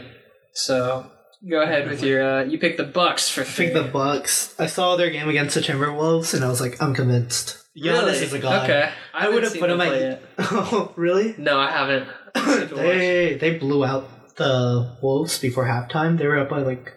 So 0.54 1.10
go 1.48 1.60
ahead 1.62 1.88
with 1.88 2.02
your. 2.02 2.22
Uh, 2.22 2.44
you 2.44 2.58
pick 2.58 2.76
the 2.76 2.84
Bucks 2.84 3.28
for 3.28 3.42
I 3.42 3.44
three. 3.44 3.68
think 3.70 3.74
the 3.86 3.90
Bucks. 3.92 4.54
I 4.58 4.66
saw 4.66 4.96
their 4.96 5.10
game 5.10 5.28
against 5.28 5.54
the 5.54 5.60
Timberwolves, 5.60 6.34
and 6.34 6.44
I 6.44 6.48
was 6.48 6.60
like, 6.60 6.80
I'm 6.82 6.94
convinced. 6.94 7.56
Giannis 7.76 7.92
Really? 8.06 8.18
is 8.18 8.32
a 8.32 8.38
god. 8.38 8.64
Okay, 8.70 8.90
I 9.14 9.20
haven't 9.20 9.34
would've 9.34 9.52
put 9.58 9.68
them 9.68 9.80
him 9.80 9.92
at- 9.92 10.00
yet. 10.00 10.22
oh, 10.38 10.92
really? 10.96 11.34
No, 11.38 11.58
I 11.58 11.70
haven't. 11.70 12.08
I 12.34 12.58
watch. 12.60 12.70
they 12.70 13.34
they 13.40 13.58
blew 13.58 13.84
out 13.84 14.36
the 14.36 14.96
Wolves 15.02 15.38
before 15.38 15.64
halftime. 15.66 16.18
They 16.18 16.26
were 16.26 16.38
up 16.38 16.48
by 16.48 16.60
like 16.62 16.92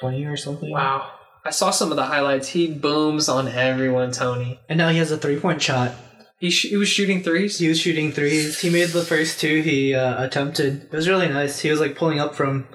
twenty 0.00 0.24
or 0.24 0.36
something. 0.36 0.70
Wow. 0.70 1.10
I 1.44 1.50
saw 1.50 1.70
some 1.70 1.90
of 1.90 1.96
the 1.96 2.04
highlights. 2.06 2.48
He 2.48 2.72
booms 2.72 3.28
on 3.28 3.48
everyone, 3.48 4.12
Tony. 4.12 4.60
And 4.68 4.78
now 4.78 4.90
he 4.90 4.98
has 4.98 5.10
a 5.10 5.18
three 5.18 5.40
point 5.40 5.60
shot. 5.60 5.92
He, 6.38 6.50
sh- 6.50 6.70
he 6.70 6.76
was 6.76 6.88
shooting 6.88 7.22
threes. 7.22 7.58
He 7.58 7.68
was 7.68 7.80
shooting 7.80 8.12
threes. 8.12 8.60
He 8.60 8.70
made 8.70 8.90
the 8.90 9.02
first 9.04 9.40
two 9.40 9.60
he 9.62 9.92
uh, 9.94 10.24
attempted. 10.24 10.84
It 10.84 10.92
was 10.92 11.08
really 11.08 11.28
nice. 11.28 11.58
He 11.60 11.70
was 11.70 11.80
like 11.80 11.96
pulling 11.96 12.18
up 12.20 12.34
from 12.36 12.66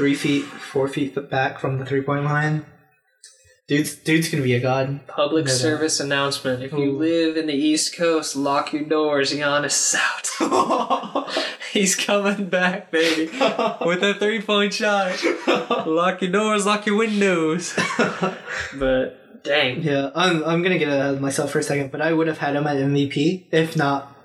three 0.00 0.14
feet, 0.14 0.44
four 0.44 0.88
feet 0.88 1.14
back 1.28 1.58
from 1.58 1.78
the 1.78 1.84
three 1.84 2.00
point 2.00 2.24
line. 2.24 2.64
Dude's 3.68 3.94
dude's 3.96 4.30
gonna 4.30 4.42
be 4.42 4.54
a 4.54 4.60
god. 4.60 5.06
Public 5.06 5.44
No 5.44 5.50
doubt. 5.50 5.60
service 5.60 6.00
announcement. 6.00 6.62
If 6.62 6.72
you 6.72 6.90
Ooh. 6.90 6.98
live 6.98 7.36
in 7.36 7.46
the 7.46 7.52
East 7.54 7.94
Coast, 7.94 8.34
lock 8.34 8.72
your 8.72 8.84
doors. 8.84 9.30
Giannis 9.30 9.66
is 9.92 10.00
out. 10.40 11.28
He's 11.72 11.94
coming 11.94 12.48
back, 12.48 12.90
baby. 12.90 13.26
With 13.84 14.02
a 14.02 14.16
three 14.18 14.40
point 14.40 14.72
shot. 14.72 15.22
Lock 15.86 16.22
your 16.22 16.32
doors, 16.32 16.64
lock 16.64 16.86
your 16.86 16.96
windows. 16.96 17.74
But, 18.78 19.42
dang. 19.44 19.82
yeah, 19.82 20.10
I'm 20.14 20.42
I'm 20.44 20.62
gonna 20.62 20.78
get 20.78 20.88
ahead 20.88 21.14
of 21.16 21.20
myself 21.20 21.50
for 21.50 21.58
a 21.58 21.62
second, 21.62 21.92
but 21.92 22.00
I 22.00 22.12
would 22.14 22.26
have 22.26 22.38
had 22.38 22.56
him 22.56 22.66
at 22.66 22.76
MVP 22.78 23.48
if 23.52 23.76
not 23.76 24.16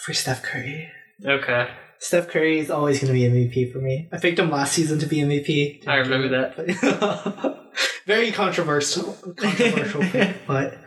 for 0.00 0.12
Steph 0.12 0.42
Curry. 0.42 0.88
Okay. 1.24 1.68
Steph 2.02 2.26
Curry 2.28 2.58
is 2.58 2.68
always 2.68 2.98
going 3.00 3.06
to 3.06 3.12
be 3.12 3.22
MVP 3.22 3.72
for 3.72 3.78
me. 3.78 4.08
I 4.10 4.18
picked 4.18 4.36
him 4.40 4.50
last 4.50 4.72
season 4.72 4.98
to 4.98 5.06
be 5.06 5.18
MVP. 5.18 5.86
I 5.86 5.98
remember 5.98 6.28
that. 6.30 7.58
Very 8.06 8.32
controversial, 8.32 9.12
controversial 9.36 10.02
pick, 10.02 10.36
but 10.48 10.78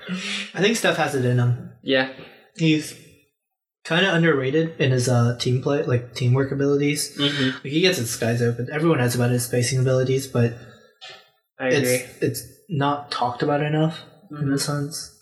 I 0.53 0.59
think 0.59 0.75
Steph 0.75 0.97
has 0.97 1.15
it 1.15 1.23
in 1.23 1.39
him. 1.39 1.71
Yeah. 1.81 2.11
He's 2.57 2.99
kind 3.85 4.05
of 4.05 4.13
underrated 4.13 4.79
in 4.81 4.91
his 4.91 5.07
uh, 5.07 5.37
team 5.39 5.61
play, 5.61 5.83
like 5.83 6.13
teamwork 6.15 6.51
abilities. 6.51 7.15
hmm 7.15 7.51
Like 7.63 7.63
he 7.71 7.79
gets 7.79 7.97
his 7.97 8.09
skies 8.09 8.41
open. 8.41 8.67
Everyone 8.69 8.99
has 8.99 9.15
about 9.15 9.29
his 9.31 9.45
spacing 9.45 9.79
abilities, 9.79 10.27
but 10.27 10.53
I 11.57 11.67
agree. 11.67 11.93
it's 11.95 12.21
it's 12.21 12.43
not 12.67 13.09
talked 13.09 13.41
about 13.41 13.61
enough 13.61 14.01
in 14.31 14.51
a 14.51 14.57
sense. 14.59 15.17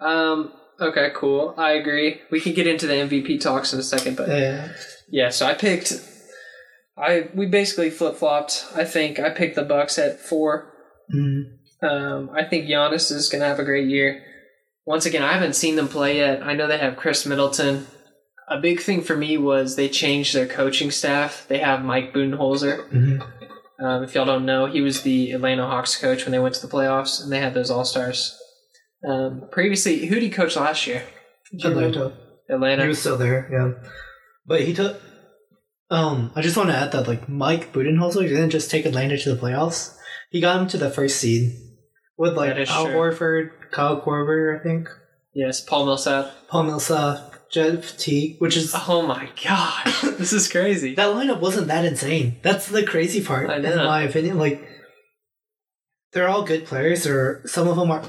Um. 0.00 0.52
Okay. 0.80 1.10
Cool. 1.14 1.54
I 1.58 1.72
agree. 1.72 2.20
We 2.30 2.40
can 2.40 2.54
get 2.54 2.66
into 2.66 2.86
the 2.86 2.94
MVP 2.94 3.40
talks 3.40 3.72
in 3.72 3.78
a 3.78 3.82
second, 3.82 4.16
but 4.16 4.28
Yeah. 4.28 4.68
yeah. 5.10 5.28
So 5.30 5.46
I 5.46 5.54
picked. 5.54 5.92
I 6.96 7.28
we 7.34 7.46
basically 7.46 7.90
flip 7.90 8.16
flopped. 8.16 8.66
I 8.74 8.84
think 8.84 9.18
I 9.18 9.30
picked 9.30 9.56
the 9.56 9.62
Bucks 9.64 9.98
at 9.98 10.20
four. 10.20 10.72
Mm. 11.14 11.42
Um. 11.82 12.30
I 12.34 12.44
think 12.44 12.66
Giannis 12.66 13.10
is 13.12 13.28
gonna 13.28 13.44
have 13.46 13.58
a 13.58 13.64
great 13.64 13.88
year. 13.88 14.22
Once 14.86 15.06
again, 15.06 15.22
I 15.22 15.32
haven't 15.32 15.54
seen 15.54 15.76
them 15.76 15.88
play 15.88 16.16
yet. 16.18 16.42
I 16.42 16.54
know 16.54 16.66
they 16.66 16.78
have 16.78 16.96
Khris 16.96 17.26
Middleton. 17.26 17.86
A 18.48 18.58
big 18.60 18.80
thing 18.80 19.02
for 19.02 19.16
me 19.16 19.36
was 19.38 19.76
they 19.76 19.88
changed 19.88 20.34
their 20.34 20.46
coaching 20.46 20.90
staff. 20.90 21.44
They 21.48 21.58
have 21.58 21.84
Mike 21.84 22.12
Budenholzer. 22.12 22.88
Mhm. 22.90 23.26
Um, 23.78 24.02
if 24.02 24.14
y'all 24.14 24.24
don't 24.26 24.44
know, 24.44 24.66
he 24.66 24.80
was 24.80 25.02
the 25.02 25.30
Atlanta 25.30 25.64
Hawks 25.66 25.96
coach 25.96 26.24
when 26.24 26.32
they 26.32 26.38
went 26.40 26.54
to 26.56 26.66
the 26.66 26.72
playoffs, 26.72 27.22
and 27.22 27.30
they 27.32 27.38
had 27.38 27.54
those 27.54 27.70
All 27.70 27.84
Stars. 27.84 28.36
Um, 29.06 29.48
previously, 29.50 30.06
who 30.06 30.14
did 30.16 30.22
he 30.22 30.30
coach 30.30 30.56
last 30.56 30.86
year? 30.86 31.02
Atlanta. 31.64 32.12
Atlanta. 32.48 32.82
He 32.82 32.88
was 32.88 32.98
still 32.98 33.16
there, 33.16 33.48
yeah. 33.50 33.88
But 34.46 34.62
he 34.62 34.74
took. 34.74 35.00
Um, 35.90 36.32
I 36.36 36.42
just 36.42 36.56
want 36.56 36.68
to 36.70 36.76
add 36.76 36.92
that 36.92 37.08
like 37.08 37.28
Mike 37.28 37.72
Budenholzer 37.72 38.28
didn't 38.28 38.50
just 38.50 38.70
take 38.70 38.86
Atlanta 38.86 39.18
to 39.18 39.34
the 39.34 39.40
playoffs. 39.40 39.96
He 40.30 40.40
got 40.40 40.60
him 40.60 40.68
to 40.68 40.78
the 40.78 40.90
first 40.90 41.16
seed 41.16 41.52
with 42.16 42.36
like 42.36 42.56
Al 42.68 42.86
true. 42.86 42.94
Horford, 42.94 43.50
Kyle 43.72 44.00
Korver, 44.00 44.60
I 44.60 44.62
think, 44.62 44.88
yes, 45.34 45.60
Paul 45.60 45.86
Millsap. 45.86 46.30
Paul 46.48 46.64
Millsap, 46.64 47.50
Jeff 47.50 47.96
Teague, 47.96 48.36
which 48.38 48.56
is 48.56 48.72
Oh 48.86 49.02
my 49.02 49.28
god, 49.44 49.86
this 50.18 50.32
is 50.32 50.46
crazy. 50.50 50.94
that 50.94 51.14
lineup 51.14 51.40
wasn't 51.40 51.66
that 51.68 51.84
insane. 51.84 52.36
That's 52.42 52.68
the 52.68 52.84
crazy 52.84 53.24
part, 53.24 53.50
in 53.50 53.76
my 53.76 54.02
opinion. 54.02 54.38
Like, 54.38 54.64
they're 56.12 56.28
all 56.28 56.44
good 56.44 56.66
players, 56.66 57.06
or 57.06 57.42
some 57.46 57.66
of 57.66 57.76
them 57.76 57.90
are. 57.90 58.04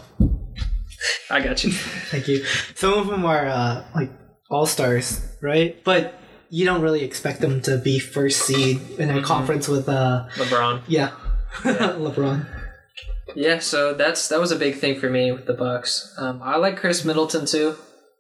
I 1.30 1.42
got 1.42 1.64
you. 1.64 1.72
Thank 1.72 2.28
you. 2.28 2.44
Some 2.76 2.94
of 2.94 3.08
them 3.08 3.26
are 3.26 3.48
uh, 3.48 3.84
like 3.96 4.12
all 4.50 4.66
stars, 4.66 5.22
right? 5.42 5.82
But 5.84 6.14
you 6.50 6.66
don't 6.66 6.82
really 6.82 7.04
expect 7.04 7.40
them 7.42 7.62
to 7.62 7.78
be 7.78 7.98
first 8.00 8.42
seed 8.46 8.82
in 9.00 9.10
a 9.10 9.14
Mhm. 9.14 9.24
conference 9.24 9.68
with 9.68 9.88
uh, 9.88 10.28
LeBron. 10.36 10.82
yeah, 10.88 11.12
Yeah. 11.66 11.72
LeBron. 11.98 12.46
Yeah, 13.36 13.60
so 13.60 13.94
that's 13.94 14.28
that 14.28 14.40
was 14.42 14.52
a 14.52 14.58
big 14.58 14.76
thing 14.76 15.00
for 15.00 15.10
me 15.10 15.32
with 15.32 15.46
the 15.46 15.54
Bucks. 15.54 16.14
Um, 16.18 16.42
I 16.44 16.58
like 16.58 16.78
Khris 16.78 17.06
Middleton 17.06 17.46
too. 17.46 17.78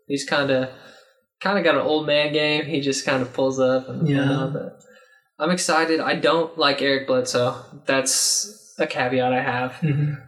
He's 0.08 0.24
kind 0.26 0.50
of 0.52 0.70
kind 1.42 1.58
of 1.58 1.64
got 1.66 1.76
an 1.76 1.82
old 1.82 2.06
man 2.08 2.32
game. 2.32 2.66
He 2.66 2.80
just 2.80 3.06
kind 3.06 3.22
of 3.22 3.34
pulls 3.34 3.60
up. 3.60 3.90
And, 3.90 4.08
Yeah. 4.08 4.16
you 4.16 4.26
know, 4.26 4.50
but 4.54 4.80
I'm 5.38 5.52
excited. 5.52 6.00
I 6.00 6.16
don't 6.16 6.58
like 6.58 6.82
Eric 6.82 7.08
Bledsoe. 7.08 7.56
That's 7.86 8.61
a 8.82 8.88
caveat 8.88 9.34
I 9.34 9.42
have. 9.42 9.76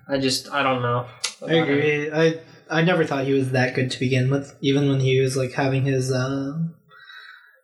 I 0.08 0.18
just 0.20 0.52
I 0.52 0.64
don't 0.64 0.82
know. 0.82 1.08
I 1.46 1.54
agree. 1.56 2.12
I 2.12 2.40
I 2.70 2.82
never 2.82 3.06
thought 3.06 3.26
he 3.26 3.34
was 3.34 3.52
that 3.52 3.76
good 3.76 3.92
to 3.92 4.00
begin 4.00 4.30
with, 4.30 4.56
even 4.62 4.90
when 4.90 5.00
he 5.00 5.20
was 5.20 5.36
like 5.38 5.54
having 5.54 5.84
his 5.84 6.12
uh, 6.12 6.54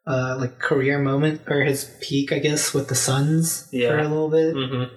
uh 0.05 0.37
like 0.37 0.59
career 0.59 0.99
moment 0.99 1.41
or 1.47 1.63
his 1.63 1.95
peak, 2.01 2.31
I 2.31 2.39
guess, 2.39 2.73
with 2.73 2.89
the 2.89 2.95
Suns 2.95 3.69
for 3.71 3.97
a 3.97 4.03
little 4.03 4.29
bit. 4.29 4.55
Mm-hmm. 4.55 4.95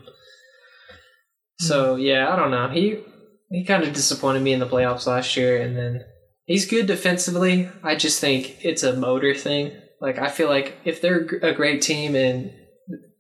So 1.60 1.96
yeah, 1.96 2.32
I 2.32 2.36
don't 2.36 2.50
know. 2.50 2.68
He 2.68 3.02
he 3.50 3.64
kind 3.64 3.84
of 3.84 3.92
disappointed 3.92 4.42
me 4.42 4.52
in 4.52 4.60
the 4.60 4.66
playoffs 4.66 5.06
last 5.06 5.36
year, 5.36 5.60
and 5.60 5.76
then 5.76 6.04
he's 6.44 6.68
good 6.68 6.86
defensively. 6.86 7.68
I 7.82 7.94
just 7.94 8.20
think 8.20 8.64
it's 8.64 8.82
a 8.82 8.96
motor 8.96 9.34
thing. 9.34 9.72
Like 10.00 10.18
I 10.18 10.28
feel 10.28 10.48
like 10.48 10.74
if 10.84 11.00
they're 11.00 11.26
a 11.42 11.52
great 11.52 11.80
team, 11.80 12.16
and 12.16 12.52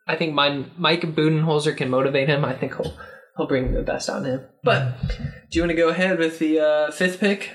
I 0.06 0.16
think 0.16 0.34
Mike 0.34 1.02
Budenholzer 1.02 1.76
can 1.76 1.88
motivate 1.90 2.28
him, 2.28 2.44
I 2.44 2.54
think 2.54 2.74
he'll 2.76 2.96
he'll 3.36 3.46
bring 3.46 3.72
the 3.72 3.82
best 3.82 4.08
out 4.10 4.24
in 4.24 4.30
him. 4.32 4.40
But 4.64 4.98
do 5.50 5.58
you 5.58 5.62
want 5.62 5.70
to 5.70 5.76
go 5.76 5.88
ahead 5.88 6.18
with 6.18 6.38
the 6.38 6.60
uh, 6.60 6.90
fifth 6.90 7.20
pick? 7.20 7.50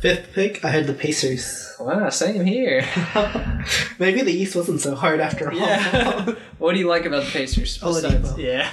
Fifth 0.00 0.32
pick, 0.32 0.64
I 0.64 0.70
had 0.70 0.86
the 0.86 0.94
Pacers. 0.94 1.76
Wow, 1.78 2.08
same 2.08 2.44
here. 2.46 2.82
Maybe 3.98 4.22
the 4.22 4.32
East 4.32 4.56
wasn't 4.56 4.80
so 4.80 4.94
hard 4.94 5.20
after 5.20 5.50
all. 5.50 5.56
Yeah. 5.56 6.34
what 6.58 6.72
do 6.72 6.78
you 6.78 6.88
like 6.88 7.04
about 7.04 7.24
the 7.24 7.30
Pacers? 7.30 7.76
Besides- 7.78 8.38
Yeah. 8.38 8.68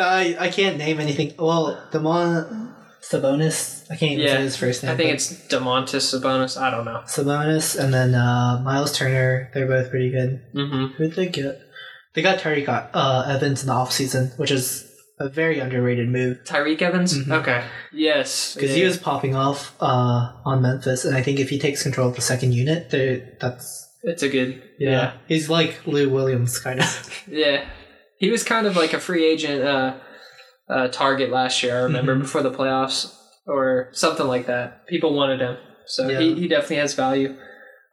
I 0.00 0.36
I 0.40 0.48
can't 0.48 0.78
name 0.78 1.00
anything. 1.00 1.34
Well, 1.38 1.78
Demon 1.92 2.74
Sabonis. 3.02 3.84
I 3.90 3.96
can't 3.96 4.12
even 4.12 4.24
Yeah, 4.24 4.36
say 4.36 4.42
his 4.42 4.56
first 4.56 4.82
name. 4.82 4.92
I 4.92 4.96
think 4.96 5.10
it's 5.14 5.32
Demontis 5.48 6.14
Sabonis. 6.14 6.58
I 6.58 6.70
don't 6.70 6.86
know. 6.86 7.02
Sabonis 7.06 7.78
and 7.78 7.92
then 7.92 8.14
uh, 8.14 8.62
Miles 8.64 8.96
Turner. 8.96 9.50
They're 9.52 9.66
both 9.66 9.90
pretty 9.90 10.10
good. 10.10 10.40
Mm-hmm. 10.54 10.94
Who'd 10.96 11.12
they 11.12 11.26
get? 11.28 11.60
They 12.14 12.22
got 12.22 12.38
Tyreke 12.38 12.88
uh, 12.94 13.24
Evans 13.28 13.62
in 13.62 13.68
the 13.68 13.74
offseason, 13.74 14.38
which 14.38 14.50
is 14.50 14.90
a 15.20 15.28
very 15.28 15.58
underrated 15.60 16.08
move 16.08 16.38
Tyreke 16.44 16.82
Evans? 16.82 17.16
Mhm. 17.16 17.40
Okay. 17.40 17.64
Yes. 17.92 18.54
because 18.54 18.74
he 18.74 18.84
was 18.84 18.96
popping 18.98 19.34
off 19.36 19.74
uh, 19.80 20.32
on 20.44 20.62
Memphis, 20.62 21.04
and 21.04 21.16
I 21.16 21.22
think 21.22 21.38
if 21.40 21.50
he 21.50 21.58
takes 21.58 21.82
control 21.82 22.08
of 22.08 22.16
the 22.16 22.22
second 22.22 22.52
unit, 22.52 22.90
they- 22.90 23.22
that's 23.40 23.88
It's 24.02 24.22
a 24.22 24.28
good. 24.28 24.62
yeah. 24.78 24.90
Yeah. 24.90 25.12
He's 25.28 25.48
like 25.48 25.86
Lou 25.86 26.08
Williams, 26.10 26.58
kind 26.58 26.80
of. 26.80 27.22
Yeah. 27.28 27.64
He 28.18 28.30
was 28.30 28.42
kind 28.44 28.66
of 28.66 28.76
like 28.76 28.92
a 28.92 29.00
free 29.00 29.24
agent 29.24 29.62
uh, 29.64 29.94
uh, 30.68 30.88
target 30.88 31.30
last 31.30 31.62
year, 31.62 31.76
I 31.78 31.82
remember, 31.82 32.14
Mhm. 32.16 32.20
before 32.22 32.42
the 32.42 32.50
playoffs 32.50 33.12
or 33.46 33.88
something 33.92 34.26
like 34.26 34.46
that. 34.46 34.86
People 34.86 35.14
wanted 35.14 35.40
him. 35.40 35.56
So 35.86 36.08
he, 36.18 36.34
he 36.34 36.48
definitely 36.48 36.76
has 36.76 36.94
value. 36.94 37.36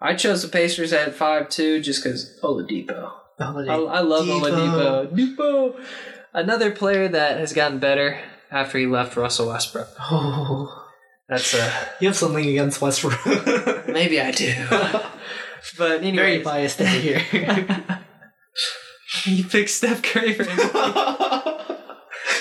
I 0.02 0.16
chose 0.16 0.42
the 0.42 0.48
Pacers 0.48 0.94
at 0.94 1.14
5 1.16 1.50
2 1.50 1.82
just 1.82 2.04
because 2.04 2.40
Oladipo. 2.44 3.12
I, 3.42 3.76
I 3.76 4.00
love 4.02 4.26
Dipo. 4.26 4.42
Oladipo. 4.42 5.36
Dipo. 5.38 5.86
Another 6.34 6.72
player 6.72 7.08
that 7.08 7.40
has 7.40 7.54
gotten 7.54 7.80
better 7.80 8.20
after 8.52 8.78
he 8.78 8.86
left 8.86 9.16
Russell 9.18 9.48
Westbrook. 9.50 9.90
Oh, 10.00 10.88
That's 11.28 11.54
a. 11.54 11.72
you 12.00 12.08
have 12.08 12.16
something 12.18 12.46
against 12.48 12.82
Westbrook. 12.82 13.26
maybe 13.88 14.20
I 14.22 14.32
do. 14.32 14.54
but 15.78 16.02
anyway, 16.02 16.16
very 16.16 16.40
biased 16.40 16.80
here. 16.80 17.22
you 19.26 19.44
picked 19.44 19.70
Steph 19.70 20.02
Curry 20.04 20.34
for 20.34 20.46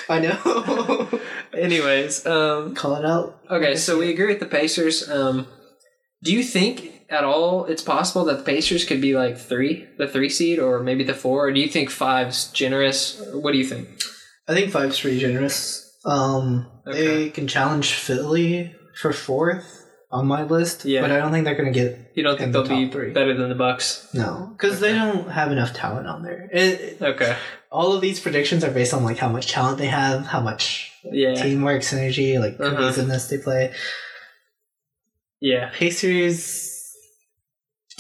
I 0.09 0.18
know. 0.18 1.20
Anyways, 1.53 2.26
um, 2.26 2.74
Call 2.74 2.96
it 2.96 3.05
out. 3.05 3.40
okay, 3.51 3.76
so 3.76 3.98
we 3.98 4.11
agree 4.11 4.26
with 4.26 4.40
the 4.40 4.46
Pacers. 4.46 5.09
Um, 5.09 5.46
do 6.22 6.32
you 6.32 6.42
think 6.42 6.99
at 7.11 7.25
all 7.25 7.65
it's 7.67 7.83
possible 7.83 8.25
that 8.27 8.39
the 8.39 8.45
Pacers 8.45 8.85
could 8.85 9.01
be 9.01 9.17
like 9.17 9.37
three, 9.37 9.87
the 9.99 10.07
three 10.09 10.29
seed, 10.29 10.59
or 10.59 10.81
maybe 10.83 11.05
the 11.05 11.15
four? 11.15 11.47
Or 11.49 11.53
do 11.53 11.61
you 11.61 11.69
think 11.69 11.91
five's 11.91 12.51
generous? 12.53 13.21
What 13.33 13.53
do 13.53 13.59
you 13.59 13.65
think? 13.65 13.89
I 14.49 14.55
think 14.55 14.71
five's 14.73 15.01
pretty 15.01 15.19
generous. 15.19 15.87
Um, 16.05 16.67
Okay. 16.87 17.07
They 17.07 17.31
can 17.31 17.47
challenge 17.47 17.93
Philly 17.93 18.75
for 19.01 19.13
fourth 19.13 19.87
on 20.11 20.27
my 20.27 20.43
list, 20.43 20.85
Yeah. 20.85 21.03
but 21.03 21.13
I 21.13 21.19
don't 21.19 21.31
think 21.31 21.45
they're 21.45 21.55
going 21.55 21.73
to 21.73 21.79
get 21.79 22.13
You 22.17 22.23
don't 22.25 22.37
think 22.37 22.47
In 22.47 22.53
the 22.53 22.63
they'll 22.63 22.87
be 22.87 22.91
three. 22.91 23.11
better 23.13 23.33
than 23.35 23.49
the 23.49 23.55
Bucks? 23.55 24.09
no 24.15 24.49
because 24.57 24.81
they 24.81 24.93
don't 24.93 25.29
have 25.31 25.53
enough 25.53 25.73
talent 25.75 26.09
on 26.09 26.23
there. 26.25 26.49
It, 26.53 27.01
Okay, 27.01 27.37
all 27.71 27.93
of 27.93 28.01
these 28.01 28.19
predictions 28.19 28.65
are 28.65 28.71
based 28.73 28.93
on 28.95 29.05
like 29.05 29.19
how 29.19 29.29
much 29.29 29.47
talent 29.53 29.79
they 29.79 29.87
have, 29.87 30.27
how 30.27 30.41
much 30.41 30.91
yeah, 31.05 31.35
teamwork, 31.35 31.83
synergy, 31.83 32.41
like 32.41 32.59
Uh-huh. 32.59 32.77
cohesiveness 32.77 33.29
they 33.29 33.39
play. 33.39 33.73
yeah. 35.41 35.71
Pacers, 35.73 36.80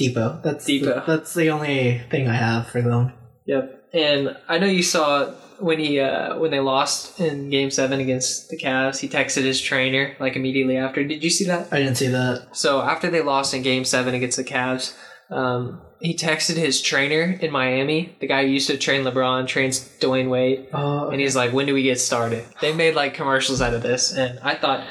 Dipo. 0.00 0.42
That's 0.42 0.64
Dipo. 0.66 1.04
that's 1.06 1.34
the 1.34 1.50
only 1.50 2.00
thing 2.10 2.26
I 2.28 2.34
have 2.34 2.68
for 2.68 2.80
them. 2.82 3.12
Yep. 3.46 3.88
And 3.92 4.36
I 4.48 4.58
know 4.58 4.66
you 4.66 4.82
saw 4.82 5.26
when 5.58 5.78
he 5.78 6.00
uh, 6.00 6.38
when 6.38 6.50
they 6.50 6.60
lost 6.60 7.20
in 7.20 7.50
Game 7.50 7.70
Seven 7.70 8.00
against 8.00 8.48
the 8.48 8.56
Cavs. 8.58 8.98
He 8.98 9.08
texted 9.08 9.42
his 9.42 9.60
trainer 9.60 10.16
like 10.20 10.36
immediately 10.36 10.76
after. 10.76 11.04
Did 11.04 11.22
you 11.22 11.30
see 11.30 11.44
that? 11.46 11.68
I 11.72 11.78
didn't 11.80 11.96
see 11.96 12.06
that. 12.08 12.56
So 12.56 12.80
after 12.80 13.10
they 13.10 13.20
lost 13.20 13.52
in 13.54 13.62
Game 13.62 13.84
Seven 13.84 14.14
against 14.14 14.36
the 14.36 14.44
Cavs, 14.44 14.96
um, 15.30 15.82
he 16.00 16.16
texted 16.16 16.56
his 16.56 16.80
trainer 16.80 17.36
in 17.40 17.50
Miami, 17.50 18.16
the 18.20 18.26
guy 18.26 18.44
who 18.46 18.48
used 18.50 18.68
to 18.70 18.78
train 18.78 19.04
LeBron, 19.04 19.46
trains 19.46 19.80
Dwyane 20.00 20.30
Wade, 20.30 20.68
Oh, 20.72 21.10
and 21.10 21.20
he's 21.20 21.36
like, 21.36 21.52
"When 21.52 21.66
do 21.66 21.74
we 21.74 21.82
get 21.82 22.00
started?" 22.00 22.44
They 22.60 22.72
made 22.72 22.94
like 22.94 23.14
commercials 23.14 23.60
out 23.60 23.74
of 23.74 23.82
this, 23.82 24.12
and 24.12 24.38
I 24.40 24.54
thought, 24.54 24.86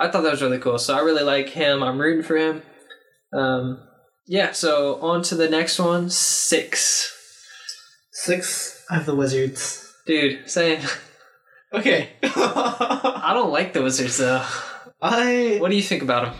I 0.00 0.08
thought 0.08 0.22
that 0.22 0.30
was 0.32 0.42
really 0.42 0.58
cool. 0.58 0.78
So 0.78 0.96
I 0.96 1.00
really 1.00 1.22
like 1.22 1.50
him. 1.50 1.82
I'm 1.82 1.98
rooting 2.00 2.24
for 2.24 2.36
him. 2.36 2.62
Um, 3.32 3.84
yeah. 4.28 4.52
So 4.52 5.00
on 5.00 5.22
to 5.24 5.34
the 5.34 5.48
next 5.48 5.78
one, 5.78 6.10
six. 6.10 7.12
six. 8.12 8.84
I 8.90 8.94
have 8.94 9.06
the 9.06 9.14
Wizards. 9.14 9.92
Dude, 10.06 10.48
same. 10.48 10.80
Okay. 11.72 12.10
I 12.22 13.32
don't 13.34 13.52
like 13.52 13.72
the 13.72 13.82
Wizards 13.82 14.16
though. 14.18 14.44
I 15.02 15.58
What 15.60 15.70
do 15.70 15.76
you 15.76 15.82
think 15.82 16.02
about 16.02 16.34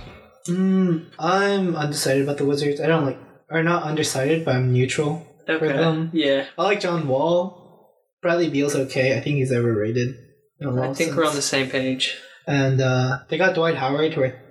them? 0.47 1.07
mm, 1.07 1.11
I'm 1.19 1.77
undecided 1.77 2.23
about 2.23 2.39
the 2.39 2.47
Wizards. 2.47 2.81
I 2.81 2.87
don't 2.87 3.05
like. 3.05 3.19
are 3.51 3.63
not 3.63 3.83
undecided, 3.83 4.45
but 4.45 4.57
I'm 4.57 4.73
neutral. 4.73 5.27
Okay. 5.49 5.69
them. 5.69 6.11
Yeah. 6.13 6.47
I 6.59 6.63
like 6.63 6.81
John 6.81 7.09
Wall. 7.09 7.95
Bradley 8.21 8.51
Beal's 8.51 8.75
okay. 8.75 9.17
I 9.17 9.21
think 9.21 9.37
he's 9.37 9.53
overrated. 9.53 10.15
in 10.61 10.67
a 10.69 10.71
lot 10.71 10.91
I 10.91 10.95
think 10.95 11.17
we're 11.17 11.27
on 11.27 11.37
the 11.37 11.43
same 11.43 11.71
page. 11.71 12.17
And 12.47 12.81
uh, 12.81 13.19
they 13.29 13.39
got 13.39 13.55
Dwight 13.55 13.77
Howard, 13.77 14.17
where 14.17 14.43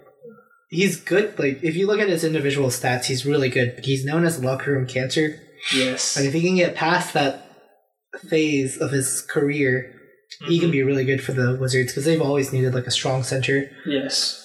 he's 0.70 0.99
good. 0.99 1.38
Like 1.39 1.63
if 1.63 1.76
you 1.76 1.88
look 1.88 1.99
at 1.99 2.09
his 2.09 2.24
individual 2.24 2.70
stats, 2.70 3.05
he's 3.05 3.26
really 3.26 3.49
good. 3.49 3.76
But 3.76 3.86
he's 3.86 4.05
known 4.05 4.26
as 4.26 4.43
locker 4.43 4.72
room 4.74 4.88
cancer. 4.88 5.39
Yes. 5.76 6.15
And 6.18 6.26
if 6.28 6.34
he 6.34 6.41
can 6.41 6.55
get 6.55 6.76
past 6.76 7.13
that 7.13 7.49
phase 8.30 8.78
of 8.78 8.91
his 8.91 9.22
career, 9.22 9.93
he 10.47 10.55
Mm-hmm. 10.55 10.59
can 10.61 10.72
be 10.72 10.84
really 10.84 11.05
good 11.05 11.24
for 11.24 11.32
the 11.32 11.57
Wizards 11.59 11.91
because 11.93 12.03
they've 12.05 12.22
always 12.22 12.51
needed 12.51 12.74
like 12.74 12.86
a 12.86 12.91
strong 12.91 13.24
center. 13.24 13.72
Yes. 13.86 14.43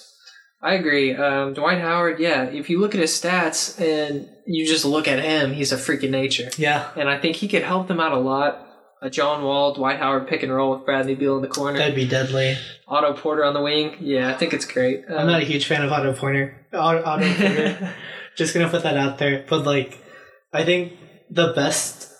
I 0.61 0.75
agree. 0.75 1.13
Um, 1.13 1.53
Dwight 1.53 1.81
Howard, 1.81 2.19
yeah, 2.21 2.43
if 2.43 2.69
you 2.69 2.79
look 2.79 2.95
at 2.95 3.01
his 3.01 3.11
stats 3.11 3.77
and 3.81 4.29
you 4.47 4.65
just 4.65 4.85
look 4.85 5.09
at 5.09 5.19
him, 5.19 5.51
he's 5.51 5.73
a 5.73 5.77
freak 5.77 6.01
of 6.03 6.09
nature. 6.09 6.49
Yeah, 6.57 6.89
And 6.95 7.09
I 7.09 7.19
think 7.19 7.35
he 7.35 7.49
could 7.49 7.63
help 7.63 7.89
them 7.89 7.99
out 7.99 8.13
a 8.13 8.17
lot. 8.17 8.65
A 9.03 9.09
John 9.09 9.43
Wall, 9.43 9.73
Dwight 9.73 9.99
Howard 9.99 10.27
pick 10.29 10.43
and 10.43 10.53
roll 10.55 10.71
with 10.77 10.85
Bradley 10.85 11.13
Beal 11.13 11.35
in 11.35 11.41
the 11.41 11.49
corner. 11.49 11.77
that'd 11.77 11.93
be 11.93 12.07
deadly. 12.07 12.55
Otto 12.87 13.13
Porter 13.13 13.43
on 13.43 13.53
the 13.53 13.61
wing. 13.61 13.97
Yeah, 13.99 14.29
I 14.29 14.33
think 14.33 14.53
it's 14.53 14.63
great. 14.65 15.03
I'm 15.09 15.27
not 15.27 15.41
a 15.41 15.45
huge 15.45 15.65
fan 15.65 15.83
of 15.83 15.91
Otto 15.91 16.13
Pointer. 16.13 16.65
Otto, 16.71 17.03
Otto 17.03 17.33
Porter. 17.35 17.93
Just 18.37 18.53
gonna 18.53 18.69
put 18.69 18.83
that 18.83 18.95
out 18.95 19.17
there. 19.17 19.45
But 19.49 19.65
like, 19.65 20.01
I 20.53 20.63
think 20.63 20.93
the 21.29 21.51
best 21.53 22.11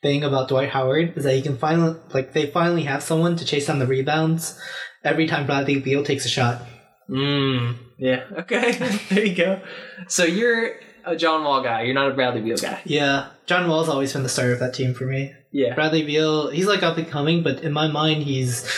thing 0.00 0.22
about 0.22 0.48
Dwight 0.48 0.68
Howard 0.68 1.16
is 1.16 1.24
that 1.24 1.34
he 1.34 1.42
can 1.42 1.58
finally, 1.58 1.98
like, 2.14 2.32
they 2.34 2.46
finally 2.46 2.84
have 2.84 3.02
someone 3.02 3.34
to 3.36 3.44
chase 3.44 3.66
down 3.66 3.80
the 3.80 3.86
rebounds 3.86 4.60
every 5.02 5.26
time 5.26 5.44
Bradley 5.46 5.80
Beal 5.80 6.04
takes 6.04 6.24
a 6.24 6.28
shot. 6.28 6.62
Mm, 7.10 7.76
yeah. 7.98 8.22
Okay. 8.38 8.72
there 9.10 9.24
you 9.26 9.34
go. 9.34 9.60
So 10.06 10.22
you're 10.24 10.70
a 11.04 11.16
John 11.16 11.42
Wall 11.42 11.62
guy. 11.64 11.82
You're 11.82 11.94
not 11.94 12.12
a 12.12 12.14
Bradley 12.14 12.42
Beal 12.42 12.56
guy. 12.58 12.80
Yeah, 12.84 13.30
John 13.46 13.68
Wall's 13.68 13.88
always 13.88 14.12
been 14.12 14.22
the 14.22 14.28
star 14.28 14.52
of 14.52 14.60
that 14.60 14.72
team 14.74 14.94
for 14.94 15.04
me. 15.04 15.32
Yeah. 15.52 15.74
Bradley 15.74 16.02
Beal, 16.02 16.48
he's 16.48 16.66
like 16.66 16.82
up 16.82 16.96
and 16.96 17.08
coming, 17.08 17.42
but 17.42 17.62
in 17.62 17.72
my 17.72 17.86
mind, 17.86 18.22
he's 18.22 18.68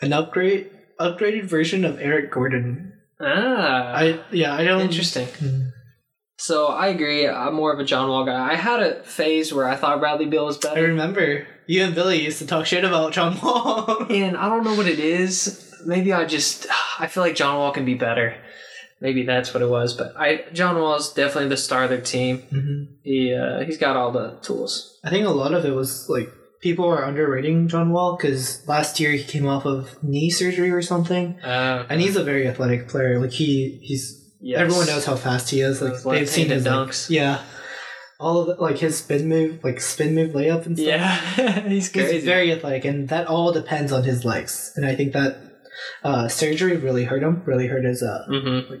an 0.00 0.12
upgrade, 0.12 0.70
upgraded 1.00 1.44
version 1.44 1.84
of 1.84 2.00
Eric 2.00 2.30
Gordon. 2.30 2.92
Ah. 3.20 3.94
I 3.94 4.20
yeah, 4.30 4.54
I 4.54 4.64
don't. 4.64 4.80
interesting. 4.80 5.26
Hmm. 5.26 5.68
So 6.38 6.66
I 6.66 6.86
agree. 6.86 7.26
I'm 7.28 7.54
more 7.54 7.72
of 7.72 7.80
a 7.80 7.84
John 7.84 8.08
Wall 8.08 8.24
guy. 8.24 8.52
I 8.52 8.54
had 8.54 8.80
a 8.80 9.02
phase 9.02 9.52
where 9.52 9.68
I 9.68 9.74
thought 9.74 9.98
Bradley 9.98 10.26
Beal 10.26 10.46
was 10.46 10.56
better. 10.56 10.72
I 10.72 10.82
better, 10.82 10.88
remember 10.88 11.46
you 11.66 11.82
and 11.82 11.94
Billy 11.94 12.22
used 12.22 12.38
to 12.38 12.46
talk 12.46 12.64
shit 12.66 12.84
about 12.84 13.12
John 13.12 13.38
Wall. 13.40 14.06
and 14.10 14.36
I 14.36 14.48
don't 14.48 14.64
know 14.64 14.74
what 14.74 14.86
it 14.86 15.00
is. 15.00 15.74
Maybe 15.84 16.12
I 16.12 16.24
just 16.24 16.66
I 16.98 17.08
feel 17.08 17.22
like 17.22 17.34
John 17.34 17.56
Wall 17.56 17.72
can 17.72 17.84
be 17.84 17.94
better. 17.94 18.36
Maybe 19.00 19.24
that's 19.24 19.54
what 19.54 19.62
it 19.62 19.68
was. 19.68 19.94
But 19.94 20.14
I 20.16 20.44
John 20.52 20.78
Wall 20.80 20.96
is 20.96 21.10
definitely 21.10 21.48
the 21.50 21.56
star 21.56 21.84
of 21.84 21.90
their 21.90 22.00
team. 22.00 22.42
Mhm. 22.52 22.86
He 23.02 23.32
uh, 23.34 23.60
he's 23.64 23.78
got 23.78 23.96
all 23.96 24.10
the 24.12 24.38
tools. 24.42 24.98
I 25.04 25.10
think 25.10 25.26
a 25.26 25.30
lot 25.30 25.54
of 25.54 25.64
it 25.64 25.74
was 25.74 26.08
like 26.08 26.30
people 26.60 26.84
are 26.86 27.04
underrating 27.04 27.68
John 27.68 27.92
Wall 27.92 28.16
because 28.16 28.66
last 28.66 28.98
year 28.98 29.12
he 29.12 29.22
came 29.22 29.46
off 29.46 29.64
of 29.64 30.02
knee 30.02 30.30
surgery 30.30 30.70
or 30.70 30.82
something, 30.82 31.38
Uh, 31.44 31.86
and 31.88 32.00
he's 32.00 32.16
a 32.16 32.24
very 32.24 32.48
athletic 32.48 32.88
player. 32.88 33.20
Like 33.20 33.30
he, 33.30 33.78
he's 33.82 34.20
yes. 34.40 34.58
everyone 34.60 34.86
knows 34.86 35.04
how 35.04 35.14
fast 35.14 35.50
he 35.50 35.60
is. 35.60 35.80
Like 35.80 36.02
they've 36.02 36.28
seen 36.28 36.48
his 36.48 36.64
left-handed 36.64 36.66
like, 36.66 36.88
dunks. 36.88 37.10
yeah, 37.10 37.42
all 38.18 38.40
of 38.40 38.48
it, 38.48 38.60
like 38.60 38.78
his 38.78 38.98
spin 38.98 39.28
move, 39.28 39.62
like 39.62 39.80
spin 39.80 40.16
move 40.16 40.32
layup 40.32 40.66
and 40.66 40.76
stuff. 40.76 40.88
Yeah, 41.38 41.60
he's 41.68 41.88
crazy. 41.88 42.14
He's 42.14 42.24
very 42.24 42.50
athletic, 42.52 42.84
and 42.84 43.08
that 43.10 43.28
all 43.28 43.52
depends 43.52 43.92
on 43.92 44.02
his 44.02 44.24
legs. 44.24 44.72
And 44.74 44.84
I 44.84 44.96
think 44.96 45.12
that 45.12 45.36
uh, 46.04 46.28
surgery 46.28 46.76
really 46.76 47.04
hurt 47.04 47.22
him, 47.22 47.42
really 47.46 47.66
hurt 47.66 47.84
his 47.84 48.02
uh, 48.02 48.24
hmm 48.28 48.74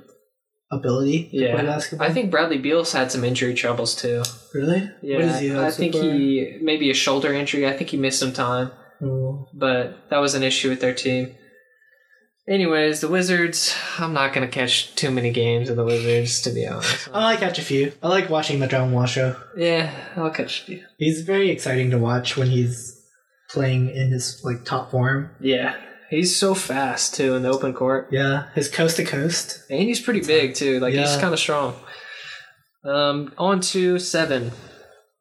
ability 0.70 1.24
to 1.24 1.30
play 1.30 1.38
Yeah, 1.48 1.62
basketball. 1.62 2.06
I 2.06 2.12
think 2.12 2.30
Bradley 2.30 2.58
Beal's 2.58 2.92
had 2.92 3.10
some 3.10 3.24
injury 3.24 3.54
troubles 3.54 3.94
too. 3.94 4.22
really. 4.52 4.90
Yeah, 5.02 5.16
What 5.26 5.40
he 5.40 5.56
I 5.56 5.70
think 5.70 5.94
far? 5.94 6.02
he 6.02 6.58
maybe 6.60 6.90
a 6.90 6.94
shoulder 6.94 7.32
injury. 7.32 7.66
I 7.66 7.72
think 7.72 7.88
he 7.90 7.96
missed 7.96 8.20
some 8.20 8.32
time. 8.34 8.70
Oh. 9.00 9.46
but 9.54 10.10
that 10.10 10.18
was 10.18 10.34
an 10.34 10.42
issue 10.42 10.68
with 10.68 10.80
their 10.80 10.92
team. 10.92 11.34
Anyways, 12.48 13.00
the 13.00 13.08
Wizards. 13.08 13.76
I'm 13.98 14.12
not 14.12 14.32
gonna 14.32 14.48
catch 14.48 14.94
too 14.94 15.10
many 15.10 15.30
games 15.30 15.68
of 15.70 15.76
the 15.76 15.84
Wizards, 15.84 16.40
to 16.42 16.50
be 16.50 16.66
honest. 16.66 17.08
I 17.12 17.24
like 17.24 17.40
catch 17.40 17.58
a 17.58 17.62
few. 17.62 17.92
I 18.02 18.08
like 18.08 18.28
watching 18.30 18.58
the 18.58 18.66
John 18.66 18.92
Wall 18.92 19.06
show. 19.06 19.36
yeah, 19.56 19.90
I'll 20.16 20.30
catch 20.30 20.62
a 20.62 20.64
few. 20.64 20.84
He's 20.98 21.22
very 21.22 21.50
exciting 21.50 21.90
to 21.90 21.98
watch 21.98 22.36
when 22.36 22.48
he's 22.48 22.94
playing 23.50 23.90
in 23.90 24.10
his 24.10 24.40
like 24.44 24.64
top 24.64 24.90
form. 24.90 25.30
Yeah, 25.40 25.76
he's 26.10 26.36
so 26.36 26.54
fast 26.54 27.14
too 27.14 27.34
in 27.34 27.42
the 27.42 27.50
open 27.50 27.72
court, 27.74 28.08
Yeah, 28.10 28.48
his 28.54 28.68
coast 28.68 28.96
to 28.96 29.04
coast. 29.04 29.62
and 29.70 29.80
he's 29.80 30.00
pretty 30.00 30.20
big 30.20 30.54
too. 30.54 30.80
Like 30.80 30.94
he's 30.94 31.16
kind 31.16 31.32
of 31.34 31.38
strong. 31.40 31.74
Um, 32.84 33.32
on 33.38 33.60
to 33.60 33.98
seven. 33.98 34.52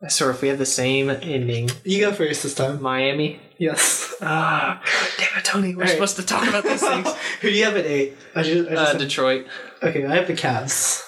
I 0.03 0.09
swear, 0.09 0.29
if 0.29 0.43
we 0.43 0.47
have 0.49 0.59
the 0.59 0.65
same 0.65 1.09
ending, 1.09 1.71
You 1.83 1.99
go 2.01 2.13
first 2.13 2.43
this 2.43 2.53
time. 2.53 2.81
Miami. 2.81 3.41
Yes. 3.57 4.13
Ah, 4.21 4.79
damn 5.17 5.39
it, 5.39 5.43
Tony. 5.43 5.73
We're 5.75 5.81
right. 5.83 5.89
supposed 5.89 6.17
to 6.17 6.23
talk 6.25 6.47
about 6.47 6.63
these 6.63 6.81
things. 6.81 7.07
Who 7.41 7.49
do 7.49 7.55
you 7.55 7.65
have 7.65 7.75
at 7.75 7.85
eight? 7.87 8.13
I 8.35 8.43
just, 8.43 8.69
I 8.69 8.73
just 8.75 8.95
Uh, 8.95 8.97
Detroit. 8.99 9.47
okay, 9.81 10.05
I 10.05 10.15
have 10.15 10.27
the 10.27 10.33
Cavs. 10.33 11.01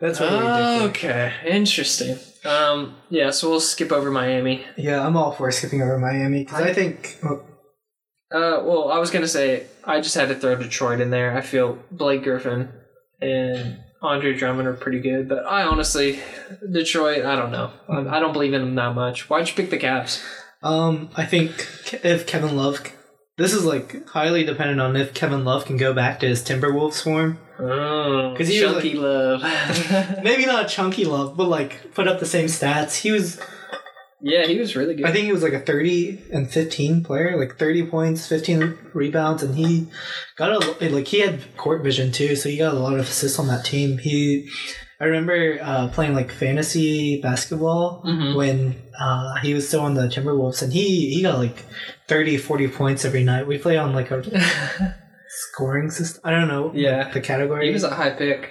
That's 0.00 0.18
different. 0.20 0.44
okay, 0.90 1.32
interesting. 1.44 2.16
Um, 2.44 2.94
yeah, 3.10 3.30
so 3.30 3.50
we'll 3.50 3.60
skip 3.60 3.90
over 3.90 4.10
Miami. 4.12 4.64
Yeah, 4.76 5.04
I'm 5.04 5.16
all 5.16 5.32
for 5.32 5.50
skipping 5.50 5.82
over 5.82 5.98
Miami 5.98 6.44
because 6.44 6.60
I, 6.62 6.72
think 6.72 7.18
oh, 7.24 7.42
Uh, 8.34 8.60
well, 8.64 8.90
I 8.90 8.98
was 8.98 9.12
gonna 9.12 9.28
say 9.28 9.68
I 9.84 10.00
just 10.00 10.16
had 10.16 10.28
to 10.28 10.34
throw 10.34 10.56
Detroit 10.56 11.00
in 11.00 11.10
there. 11.10 11.36
I 11.36 11.40
feel 11.40 11.78
Blake 11.92 12.24
Griffin 12.24 12.68
and 13.20 13.78
Andre 14.02 14.34
Drummond 14.34 14.66
are 14.66 14.74
pretty 14.74 15.00
good, 15.00 15.28
but 15.28 15.46
I 15.46 15.62
honestly, 15.62 16.18
Detroit, 16.72 17.24
I 17.24 17.36
don't 17.36 17.52
know. 17.52 17.70
I, 17.88 18.16
I 18.16 18.18
don't 18.18 18.32
believe 18.32 18.52
in 18.52 18.60
them 18.60 18.74
that 18.74 18.94
much. 18.96 19.30
Why'd 19.30 19.48
you 19.48 19.54
pick 19.54 19.70
the 19.70 19.78
Cavs? 19.78 20.20
Um, 20.64 21.10
I 21.14 21.24
think 21.26 21.52
if 22.02 22.26
Kevin 22.26 22.56
Love, 22.56 22.80
this 23.36 23.52
is 23.52 23.64
like 23.64 24.04
highly 24.08 24.42
dependent 24.42 24.80
on 24.80 24.96
if 24.96 25.14
Kevin 25.14 25.44
Love 25.44 25.64
can 25.64 25.76
go 25.76 25.94
back 25.94 26.18
to 26.20 26.26
his 26.26 26.42
Timberwolves 26.42 27.02
form. 27.04 27.38
Oh, 27.60 28.34
he 28.34 28.42
was 28.42 28.72
chunky 28.72 28.94
love. 28.94 29.42
Maybe 30.24 30.44
not 30.44 30.68
chunky 30.68 31.04
Love, 31.04 31.36
but 31.36 31.46
like 31.48 31.94
put 31.94 32.08
up 32.08 32.18
the 32.18 32.26
same 32.26 32.46
stats. 32.46 32.96
He 32.96 33.12
was, 33.12 33.40
yeah, 34.26 34.46
he 34.46 34.58
was 34.58 34.74
really 34.74 34.94
good. 34.94 35.04
I 35.04 35.12
think 35.12 35.26
he 35.26 35.32
was 35.32 35.42
like 35.42 35.52
a 35.52 35.60
thirty 35.60 36.18
and 36.32 36.50
fifteen 36.50 37.04
player, 37.04 37.36
like 37.38 37.58
thirty 37.58 37.84
points, 37.84 38.26
fifteen 38.26 38.78
rebounds, 38.94 39.42
and 39.42 39.54
he 39.54 39.86
got 40.36 40.50
a 40.82 40.88
like 40.88 41.06
he 41.08 41.20
had 41.20 41.56
court 41.58 41.82
vision 41.84 42.10
too, 42.10 42.34
so 42.34 42.48
he 42.48 42.56
got 42.58 42.72
a 42.74 42.78
lot 42.78 42.94
of 42.94 43.00
assists 43.00 43.38
on 43.38 43.46
that 43.48 43.64
team. 43.64 43.98
He, 43.98 44.48
I 45.00 45.04
remember 45.04 45.58
uh, 45.60 45.88
playing 45.88 46.14
like 46.14 46.30
fantasy 46.32 47.20
basketball 47.20 48.02
Mhm. 48.06 48.34
when 48.36 48.76
uh, 48.98 49.34
he 49.42 49.52
was 49.52 49.68
still 49.68 49.80
on 49.82 49.94
the 49.94 50.08
Timberwolves, 50.08 50.62
and 50.62 50.72
he 50.72 51.12
he 51.14 51.22
got 51.22 51.38
like 51.38 51.58
30, 52.08 52.38
40 52.38 52.68
points 52.68 53.04
every 53.04 53.24
night. 53.24 53.46
We 53.46 53.58
play 53.58 53.76
on 53.76 53.92
like 53.92 54.10
a 54.10 54.22
scoring 55.28 55.90
system. 55.90 56.20
I 56.24 56.30
don't 56.30 56.48
know. 56.48 56.72
Yeah. 56.74 57.10
the 57.12 57.20
category. 57.20 57.66
he 57.66 57.72
was 57.72 57.84
a 57.84 57.90
high 57.94 58.10
pick 58.10 58.50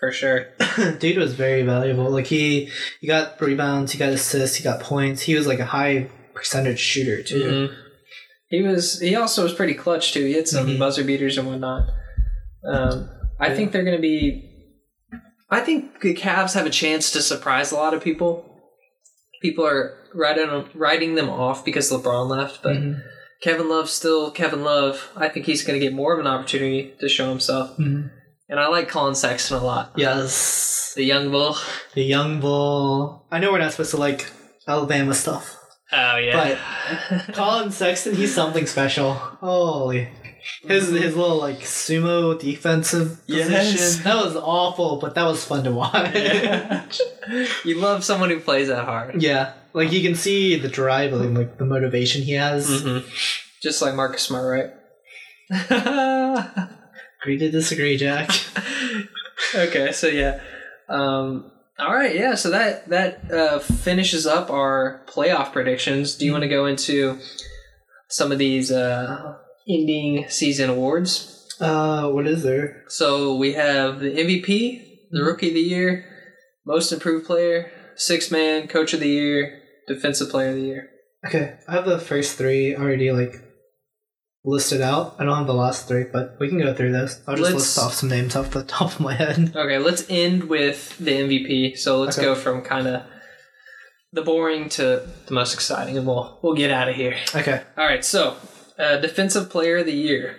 for 0.00 0.12
sure. 0.12 0.46
Dude 0.98 1.18
was 1.18 1.34
very 1.34 1.62
valuable. 1.62 2.10
Like 2.10 2.26
he 2.26 2.70
he 3.00 3.06
got 3.06 3.40
rebounds, 3.40 3.92
he 3.92 3.98
got 3.98 4.10
assists, 4.10 4.56
he 4.56 4.64
got 4.64 4.80
points. 4.80 5.22
He 5.22 5.34
was 5.34 5.46
like 5.46 5.58
a 5.60 5.66
high 5.66 6.08
percentage 6.34 6.78
shooter 6.80 7.22
too. 7.22 7.42
Mhm. 7.70 7.76
He 8.50 8.62
was. 8.62 9.00
He 9.00 9.14
also 9.14 9.42
was 9.42 9.52
pretty 9.52 9.74
clutch 9.74 10.12
too. 10.12 10.24
He 10.24 10.32
had 10.34 10.48
some 10.48 10.66
Mhm. 10.68 10.78
buzzer 10.78 11.04
beaters 11.04 11.36
and 11.36 11.46
whatnot. 11.48 11.88
Um, 12.64 13.10
I 13.40 13.48
Yeah. 13.48 13.54
think 13.54 13.72
they're 13.72 13.84
going 13.84 13.96
to 13.96 14.02
be. 14.02 14.44
I 15.50 15.60
think 15.60 16.00
the 16.00 16.14
Cavs 16.14 16.54
have 16.54 16.66
a 16.66 16.70
chance 16.70 17.10
to 17.12 17.22
surprise 17.22 17.72
a 17.72 17.76
lot 17.76 17.94
of 17.94 18.02
people. 18.02 18.44
People 19.42 19.66
are 19.66 19.94
writing 20.14 20.68
writing 20.74 21.14
them 21.14 21.28
off 21.28 21.64
because 21.64 21.90
LeBron 21.90 22.28
left, 22.28 22.62
but 22.62 22.76
Mhm. 22.76 23.02
Kevin 23.42 23.68
Love's 23.68 23.92
still 23.92 24.30
Kevin 24.30 24.62
Love. 24.64 25.10
I 25.16 25.28
think 25.28 25.46
he's 25.46 25.62
going 25.62 25.78
to 25.78 25.84
get 25.84 25.92
more 25.94 26.12
of 26.14 26.18
an 26.20 26.26
opportunity 26.26 26.94
to 27.00 27.08
show 27.08 27.28
himself, 27.28 27.76
Mhm. 27.78 28.10
And 28.48 28.58
I 28.58 28.68
like 28.68 28.88
Collin 28.88 29.14
Sexton 29.14 29.58
a 29.58 29.64
lot. 29.64 29.92
Yes, 29.96 30.94
The 30.96 31.04
young 31.04 31.30
bull. 31.30 31.56
the 31.94 32.02
young 32.02 32.40
bull. 32.40 33.26
I 33.30 33.38
know 33.40 33.52
we're 33.52 33.58
not 33.58 33.72
supposed 33.72 33.90
to 33.90 33.98
like 33.98 34.30
Alabama 34.66 35.14
stuff. 35.14 35.54
Oh 35.92 36.16
yeah. 36.16 36.58
But 37.10 37.34
Collin 37.34 37.70
Sexton, 37.72 38.14
he's 38.14 38.34
something 38.34 38.66
special. 38.66 39.12
Holy. 39.14 40.08
His 40.62 40.88
his 40.88 41.14
little 41.16 41.36
like 41.38 41.58
sumo 41.60 42.38
defensive 42.38 43.20
Yes. 43.26 43.48
position. 43.72 44.04
That 44.04 44.24
was 44.24 44.34
awful, 44.36 44.98
but 44.98 45.14
that 45.14 45.24
was 45.24 45.44
fun 45.44 45.64
to 45.64 45.72
watch. 45.72 46.14
Yeah. 46.14 46.86
you 47.64 47.74
love 47.78 48.02
someone 48.04 48.30
who 48.30 48.40
plays 48.40 48.68
that 48.68 48.84
hard. 48.86 49.20
Yeah, 49.22 49.52
like 49.74 49.92
you 49.92 50.00
can 50.00 50.14
see 50.14 50.56
the 50.58 50.68
drive 50.68 51.12
and 51.12 51.36
like 51.36 51.58
the 51.58 51.66
motivation 51.66 52.22
he 52.22 52.32
has. 52.32 52.82
hmm 52.82 52.98
Just 53.62 53.82
like 53.82 53.94
Marcus 53.94 54.22
Smart, 54.22 54.72
right? 55.50 56.58
Agree 57.22 57.38
to 57.38 57.50
disagree, 57.50 57.96
Jack. 57.96 58.30
okay, 59.54 59.92
so 59.92 60.06
yeah. 60.06 60.40
Um, 60.88 61.50
all 61.78 61.94
right, 61.94 62.14
yeah. 62.14 62.34
So 62.34 62.50
that 62.50 62.88
that 62.88 63.30
uh, 63.30 63.58
finishes 63.58 64.26
up 64.26 64.50
our 64.50 65.04
playoff 65.06 65.52
predictions. 65.52 66.16
Do 66.16 66.24
you 66.24 66.32
want 66.32 66.42
to 66.42 66.48
go 66.48 66.66
into 66.66 67.18
some 68.08 68.32
of 68.32 68.38
these 68.38 68.70
uh, 68.70 69.36
ending 69.68 70.26
season 70.28 70.70
awards? 70.70 71.34
Uh, 71.60 72.08
what 72.08 72.26
is 72.26 72.42
there? 72.42 72.84
So 72.88 73.36
we 73.36 73.54
have 73.54 74.00
the 74.00 74.10
MVP, 74.10 75.10
the 75.10 75.22
Rookie 75.22 75.48
of 75.48 75.54
the 75.54 75.60
Year, 75.60 76.04
most 76.64 76.92
improved 76.92 77.26
player, 77.26 77.70
six 77.96 78.30
man, 78.30 78.68
coach 78.68 78.92
of 78.92 79.00
the 79.00 79.08
year, 79.08 79.60
defensive 79.88 80.30
player 80.30 80.50
of 80.50 80.56
the 80.56 80.62
year. 80.62 80.90
Okay, 81.26 81.58
I 81.66 81.72
have 81.72 81.84
the 81.84 81.98
first 81.98 82.38
three 82.38 82.76
already 82.76 83.10
like 83.10 83.47
listed 84.44 84.80
out. 84.80 85.16
I 85.18 85.24
don't 85.24 85.36
have 85.36 85.46
the 85.46 85.54
last 85.54 85.88
three, 85.88 86.04
but 86.12 86.36
we 86.40 86.48
can 86.48 86.58
go 86.58 86.72
through 86.74 86.92
this. 86.92 87.20
I'll 87.26 87.34
just 87.36 87.42
Let's- 87.52 87.54
list 87.54 87.78
off 87.78 87.94
some 87.94 88.08
names 88.08 88.36
off 88.36 88.50
the 88.50 88.62
top 88.76 88.92
of 88.94 89.00
my 89.00 89.14
head. 89.14 89.52
Okay, 89.54 89.78
let's 89.78 90.04
end 90.08 90.44
with 90.44 90.96
the 90.98 91.10
MVP. 91.12 91.76
So 91.76 92.00
let's 92.00 92.18
Okay. 92.18 92.24
go 92.26 92.34
from 92.34 92.62
kind 92.62 92.86
of 92.86 93.02
the 94.12 94.22
boring 94.22 94.68
to 94.70 95.06
the 95.26 95.34
most 95.34 95.52
exciting, 95.54 95.98
and 95.98 96.06
we'll 96.06 96.38
we'll 96.42 96.54
get 96.54 96.70
out 96.70 96.88
of 96.88 96.94
here. 96.96 97.16
Okay. 97.34 97.62
All 97.76 97.84
right, 97.86 98.04
so 98.04 98.36
uh, 98.78 98.96
defensive 98.98 99.50
player 99.50 99.78
of 99.78 99.86
the 99.86 99.92
year. 99.92 100.36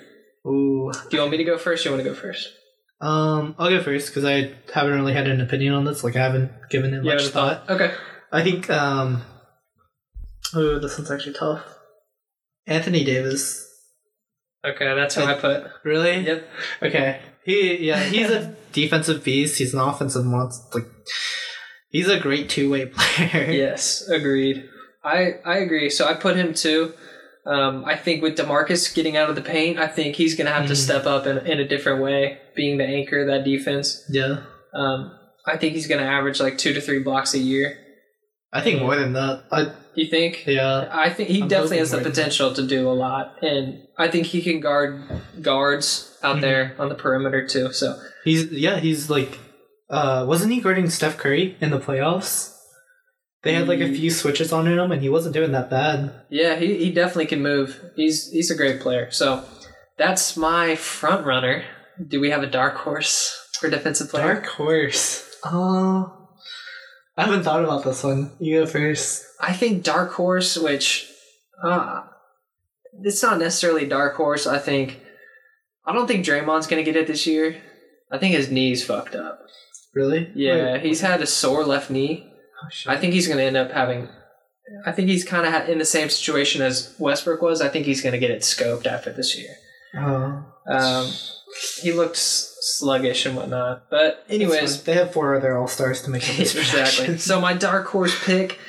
Ooh. 0.48 0.92
Do 1.10 1.18
you 1.18 1.20
want 1.20 1.32
me 1.32 1.38
to 1.38 1.44
go 1.44 1.58
first? 1.58 1.86
Or 1.86 1.90
you 1.90 1.96
want 1.96 2.04
to 2.06 2.10
go 2.10 2.16
first? 2.16 2.50
Um, 3.02 3.56
I'll 3.60 3.70
go 3.70 3.82
first 3.84 4.08
because 4.08 4.26
I 4.26 4.54
haven't 4.74 4.94
really 4.94 5.14
had 5.14 5.28
an 5.28 5.40
opinion 5.40 5.74
on 5.74 5.86
this. 5.86 6.04
Like 6.04 6.16
I 6.16 6.24
haven't 6.24 6.52
given 6.70 6.94
it 6.94 7.04
You 7.04 7.12
much 7.12 7.28
thought. 7.28 7.68
thought? 7.68 7.76
Okay. 7.76 7.94
I 8.32 8.44
think. 8.44 8.70
Um. 8.70 9.22
Oh, 10.56 10.80
this 10.80 10.98
one's 10.98 11.12
actually 11.12 11.34
tough. 11.34 11.64
Anthony 12.66 13.04
Davis. 13.04 13.68
Okay, 14.66 14.94
that's 14.96 15.16
who 15.16 15.24
I 15.24 15.36
put. 15.36 15.68
Really? 15.84 16.20
Yep. 16.20 16.48
Okay. 16.84 17.20
He 17.46 17.88
yeah, 17.88 18.04
he's 18.04 18.30
a 18.30 18.56
defensive 18.74 19.24
beast. 19.24 19.58
He's 19.58 19.74
an 19.74 19.80
offensive 19.80 20.26
monster. 20.26 20.80
Like 20.80 20.88
he's 21.90 22.10
a 22.10 22.20
great 22.20 22.50
two 22.50 22.70
way 22.70 22.86
player. 22.94 23.52
Yes, 23.52 24.08
agreed. 24.10 24.68
I 25.04 25.36
I 25.46 25.58
agree. 25.60 25.90
So 25.90 26.06
I 26.08 26.14
put 26.14 26.36
him 26.36 26.54
too. 26.54 26.94
Um, 27.46 27.84
I 27.86 27.96
think 27.96 28.22
with 28.22 28.38
Demarcus 28.38 28.94
getting 28.94 29.16
out 29.18 29.30
of 29.30 29.36
the 29.36 29.42
paint, 29.42 29.80
I 29.80 29.88
think 29.88 30.16
he's 30.18 30.36
going 30.36 30.46
to 30.46 30.54
have 30.54 30.68
to 30.68 30.74
Mhm. 30.74 30.84
step 30.84 31.06
up 31.08 31.26
in, 31.26 31.38
in 31.48 31.60
a 31.60 31.68
different 31.68 32.02
way, 32.04 32.38
being 32.56 32.78
the 32.78 32.84
anchor 32.86 33.22
of 33.22 33.28
that 33.28 33.44
defense. 33.44 34.04
Yeah. 34.10 34.42
Um, 34.74 35.18
I 35.48 35.58
think 35.58 35.74
he's 35.74 35.88
going 35.88 36.02
to 36.04 36.08
average 36.08 36.40
like 36.40 36.58
two 36.60 36.74
to 36.74 36.82
three 36.82 37.00
blocks 37.00 37.34
a 37.34 37.40
year. 37.40 37.78
I 38.52 38.62
think 38.62 38.82
more 38.82 38.96
than 38.96 39.14
that. 39.14 39.44
I 39.52 39.72
You 39.96 40.08
think? 40.08 40.46
yeah. 40.48 40.90
I 40.92 41.10
think 41.12 41.30
he 41.30 41.42
I'm 41.44 41.48
definitely 41.48 41.78
has 41.80 41.92
the 41.92 42.00
potential 42.02 42.54
to 42.54 42.66
do 42.66 42.90
a 42.90 42.94
lot, 42.94 43.36
and 43.44 43.84
I 43.98 44.08
think 44.08 44.28
he 44.28 44.42
can 44.42 44.60
guard 44.60 45.04
guards 45.42 46.18
out 46.24 46.38
Mhm. 46.38 46.42
there 46.42 46.76
on 46.80 46.90
the 46.90 46.96
perimeter 46.96 47.48
too. 47.48 47.72
So 47.74 47.96
He's 48.24 48.52
yeah, 48.52 48.80
he's 48.80 49.10
like 49.10 49.38
uh 49.90 50.26
wasn't 50.28 50.52
he 50.54 50.62
guarding 50.62 50.90
Steph 50.90 51.18
Curry 51.18 51.58
in 51.62 51.70
the 51.70 51.80
playoffs? 51.80 52.56
They 53.44 53.54
had 53.54 53.68
like 53.70 53.80
a 53.80 53.88
few 53.94 54.10
switches 54.12 54.52
on 54.52 54.68
him 54.68 54.92
and 54.92 55.02
he 55.02 55.08
wasn't 55.10 55.34
doing 55.34 55.52
that 55.54 55.70
bad. 55.70 56.12
yeah, 56.30 56.56
he, 56.58 56.76
he 56.78 56.92
definitely 56.92 57.28
can 57.28 57.42
move. 57.42 57.80
He's 57.96 58.30
he's 58.32 58.52
a 58.52 58.56
great 58.56 58.82
player. 58.82 59.10
So 59.12 59.44
that's 59.98 60.36
my 60.36 60.76
front 60.76 61.26
runner. 61.26 61.64
Do 62.06 62.20
we 62.20 62.32
have 62.32 62.44
a 62.44 62.48
dark 62.48 62.76
horse 62.78 63.34
for 63.60 63.70
defensive 63.70 64.10
player? 64.10 64.34
Dark 64.34 64.46
horse. 64.48 65.24
Oh 65.46 66.19
I 67.20 67.26
haven't 67.26 67.44
thought 67.44 67.66
about 67.66 67.84
this 67.84 68.02
one. 68.02 68.32
You 68.40 68.62
go 68.62 68.66
first. 68.66 69.26
I 69.42 69.52
think 69.52 69.84
dark 69.84 70.14
horse, 70.14 70.58
which 70.58 71.12
uh, 71.62 72.04
it's 73.04 73.22
not 73.22 73.40
necessarily 73.40 73.86
dark 73.86 74.16
horse. 74.16 74.48
I 74.48 74.58
think 74.58 75.02
I 75.86 75.92
don't 75.92 76.08
think 76.08 76.26
Draymond's 76.26 76.66
gonna 76.68 76.84
get 76.84 76.96
it 76.96 77.08
this 77.08 77.28
year. 77.28 77.62
I 78.10 78.20
think 78.20 78.36
his 78.36 78.50
knee's 78.50 78.86
fucked 78.86 79.16
up. 79.16 79.42
Really? 79.94 80.32
Yeah, 80.34 80.74
Wait. 80.74 80.84
he's 80.84 81.02
had 81.02 81.22
a 81.22 81.28
sore 81.28 81.66
left 81.66 81.90
knee. 81.90 82.26
Oh. 82.64 82.92
I 82.92 82.96
think 82.96 83.14
he's 83.14 83.28
gonna 83.28 83.42
end 83.42 83.58
up 83.58 83.72
having. 83.72 84.08
I 84.86 84.94
think 84.94 85.10
he's 85.10 85.26
kind 85.26 85.46
of 85.46 85.68
in 85.68 85.78
the 85.78 85.86
same 85.86 86.10
situation 86.10 86.62
as 86.62 86.96
Westbrook 87.00 87.42
was. 87.42 87.60
I 87.60 87.68
think 87.68 87.86
he's 87.86 88.02
gonna 88.02 88.18
get 88.18 88.32
it 88.32 88.44
scoped 88.44 88.88
after 88.88 89.12
this 89.12 89.38
year. 89.38 89.56
Oh. 89.94 90.46
Um, 90.70 91.12
he 91.82 91.92
looked 91.92 92.18
sluggish 92.18 93.26
and 93.26 93.36
whatnot, 93.36 93.90
but 93.90 94.26
anyways, 94.30 94.84
they 94.84 94.94
have 94.94 95.14
four 95.14 95.36
other 95.36 95.58
all 95.58 95.68
stars 95.68 96.02
to 96.04 96.10
make 96.10 96.28
up 96.30 96.36
this 96.38 96.56
exactly. 96.56 97.18
So 97.18 97.40
my 97.40 97.54
dark 97.54 97.88
horse 97.88 98.16
pick, 98.24 98.60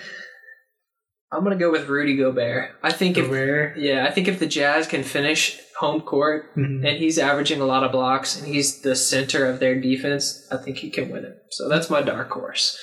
I'm 1.32 1.45
gonna 1.45 1.57
go 1.57 1.70
with 1.70 1.88
Rudy 1.88 2.16
Gobert. 2.16 2.70
I 2.82 2.93
think 2.93 3.16
if 3.16 3.76
yeah, 3.76 4.07
I 4.07 4.11
think 4.11 4.28
if 4.28 4.38
the 4.38 4.47
Jazz 4.47 4.86
can 4.86 5.03
finish 5.03 5.59
home 5.78 6.01
court 6.03 6.55
Mhm. 6.57 6.86
and 6.86 6.99
he's 6.99 7.18
averaging 7.18 7.61
a 7.61 7.64
lot 7.66 7.84
of 7.84 7.93
blocks 7.93 8.36
and 8.38 8.47
he's 8.47 8.82
the 8.82 8.95
center 8.95 9.47
of 9.47 9.61
their 9.61 9.80
defense, 9.80 10.47
I 10.53 10.57
think 10.59 10.78
he 10.78 10.91
can 10.91 11.09
win 11.11 11.24
it. 11.24 11.36
So 11.53 11.68
that's 11.68 11.88
my 11.88 12.03
dark 12.03 12.30
horse. 12.30 12.78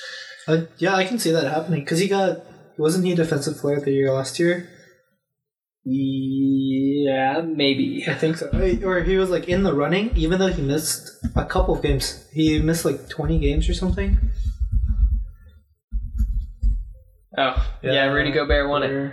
Uh, 0.48 0.62
yeah, 0.78 0.94
I 0.96 1.04
can 1.04 1.18
see 1.18 1.30
that 1.30 1.44
happening 1.44 1.80
because 1.80 2.00
he 2.00 2.08
got 2.08 2.38
wasn't 2.76 3.04
he 3.04 3.12
a 3.12 3.16
defensive 3.16 3.56
player 3.58 3.76
of 3.76 3.84
the 3.84 3.92
year 3.92 4.12
last 4.12 4.38
year? 4.38 4.68
Yeah, 5.90 7.40
maybe. 7.40 8.04
I 8.06 8.14
think 8.14 8.36
so. 8.36 8.48
Or 8.84 9.02
he 9.02 9.16
was 9.16 9.30
like 9.30 9.48
in 9.48 9.62
the 9.62 9.72
running, 9.72 10.14
even 10.16 10.38
though 10.38 10.48
he 10.52 10.60
missed 10.60 11.10
a 11.34 11.44
couple 11.46 11.74
of 11.74 11.82
games. 11.82 12.26
He 12.32 12.58
missed 12.60 12.84
like 12.84 13.08
twenty 13.08 13.38
games 13.38 13.68
or 13.68 13.74
something. 13.74 14.18
Oh, 17.36 17.66
yeah, 17.82 18.06
Rudy 18.06 18.32
Gobert 18.32 18.68
won 18.68 18.82
it. 18.82 18.90
Yeah, 18.90 19.12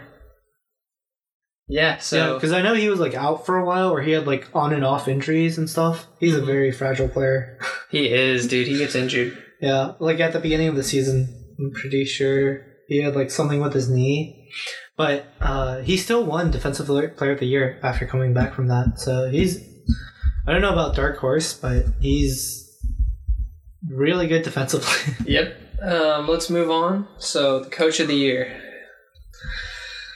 yeah, 1.68 1.98
so 1.98 2.34
because 2.36 2.52
I 2.52 2.62
know 2.62 2.74
he 2.74 2.90
was 2.90 3.00
like 3.00 3.14
out 3.14 3.46
for 3.46 3.58
a 3.58 3.66
while, 3.66 3.90
or 3.92 4.02
he 4.02 4.12
had 4.12 4.28
like 4.28 4.48
on 4.54 4.74
and 4.74 4.84
off 4.86 5.08
injuries 5.08 5.58
and 5.58 5.70
stuff. 5.70 6.08
He's 6.20 6.36
a 6.36 6.42
Mhm. 6.42 6.46
very 6.46 6.72
fragile 6.72 7.08
player. 7.08 7.58
he 7.92 8.08
is, 8.12 8.48
dude. 8.48 8.68
He 8.68 8.78
gets 8.78 8.96
injured. 8.96 9.38
yeah, 9.62 9.94
like 10.00 10.20
at 10.20 10.34
the 10.34 10.40
beginning 10.40 10.68
of 10.68 10.76
the 10.76 10.84
season, 10.84 11.28
I'm 11.60 11.72
pretty 11.72 12.06
sure 12.06 12.66
he 12.88 13.02
had 13.02 13.16
like 13.16 13.32
something 13.32 13.62
with 13.62 13.74
his 13.74 13.90
knee, 13.90 14.50
but 14.98 15.26
uh, 15.42 15.80
he 15.80 15.98
still 15.98 16.24
won 16.26 16.52
Defensive 16.52 16.88
Player 16.88 17.32
of 17.32 17.40
the 17.40 17.46
Year 17.46 17.80
after 17.84 18.06
coming 18.06 18.34
back 18.34 18.54
from 18.54 18.68
that. 18.68 19.00
So 19.00 19.30
he's, 19.30 19.60
I 20.48 20.52
don't 20.52 20.62
know 20.62 20.72
about 20.74 20.96
Dark 20.96 21.18
Horse, 21.18 21.54
but 21.54 21.86
he's 22.00 22.64
really 23.88 24.28
good 24.28 24.44
defensively. 24.44 25.14
Yep. 25.26 25.58
Um, 25.82 26.28
let's 26.28 26.50
move 26.50 26.72
on. 26.72 27.08
So, 27.18 27.60
the 27.60 27.70
coach 27.70 28.00
of 28.00 28.08
the 28.08 28.16
year. 28.16 28.62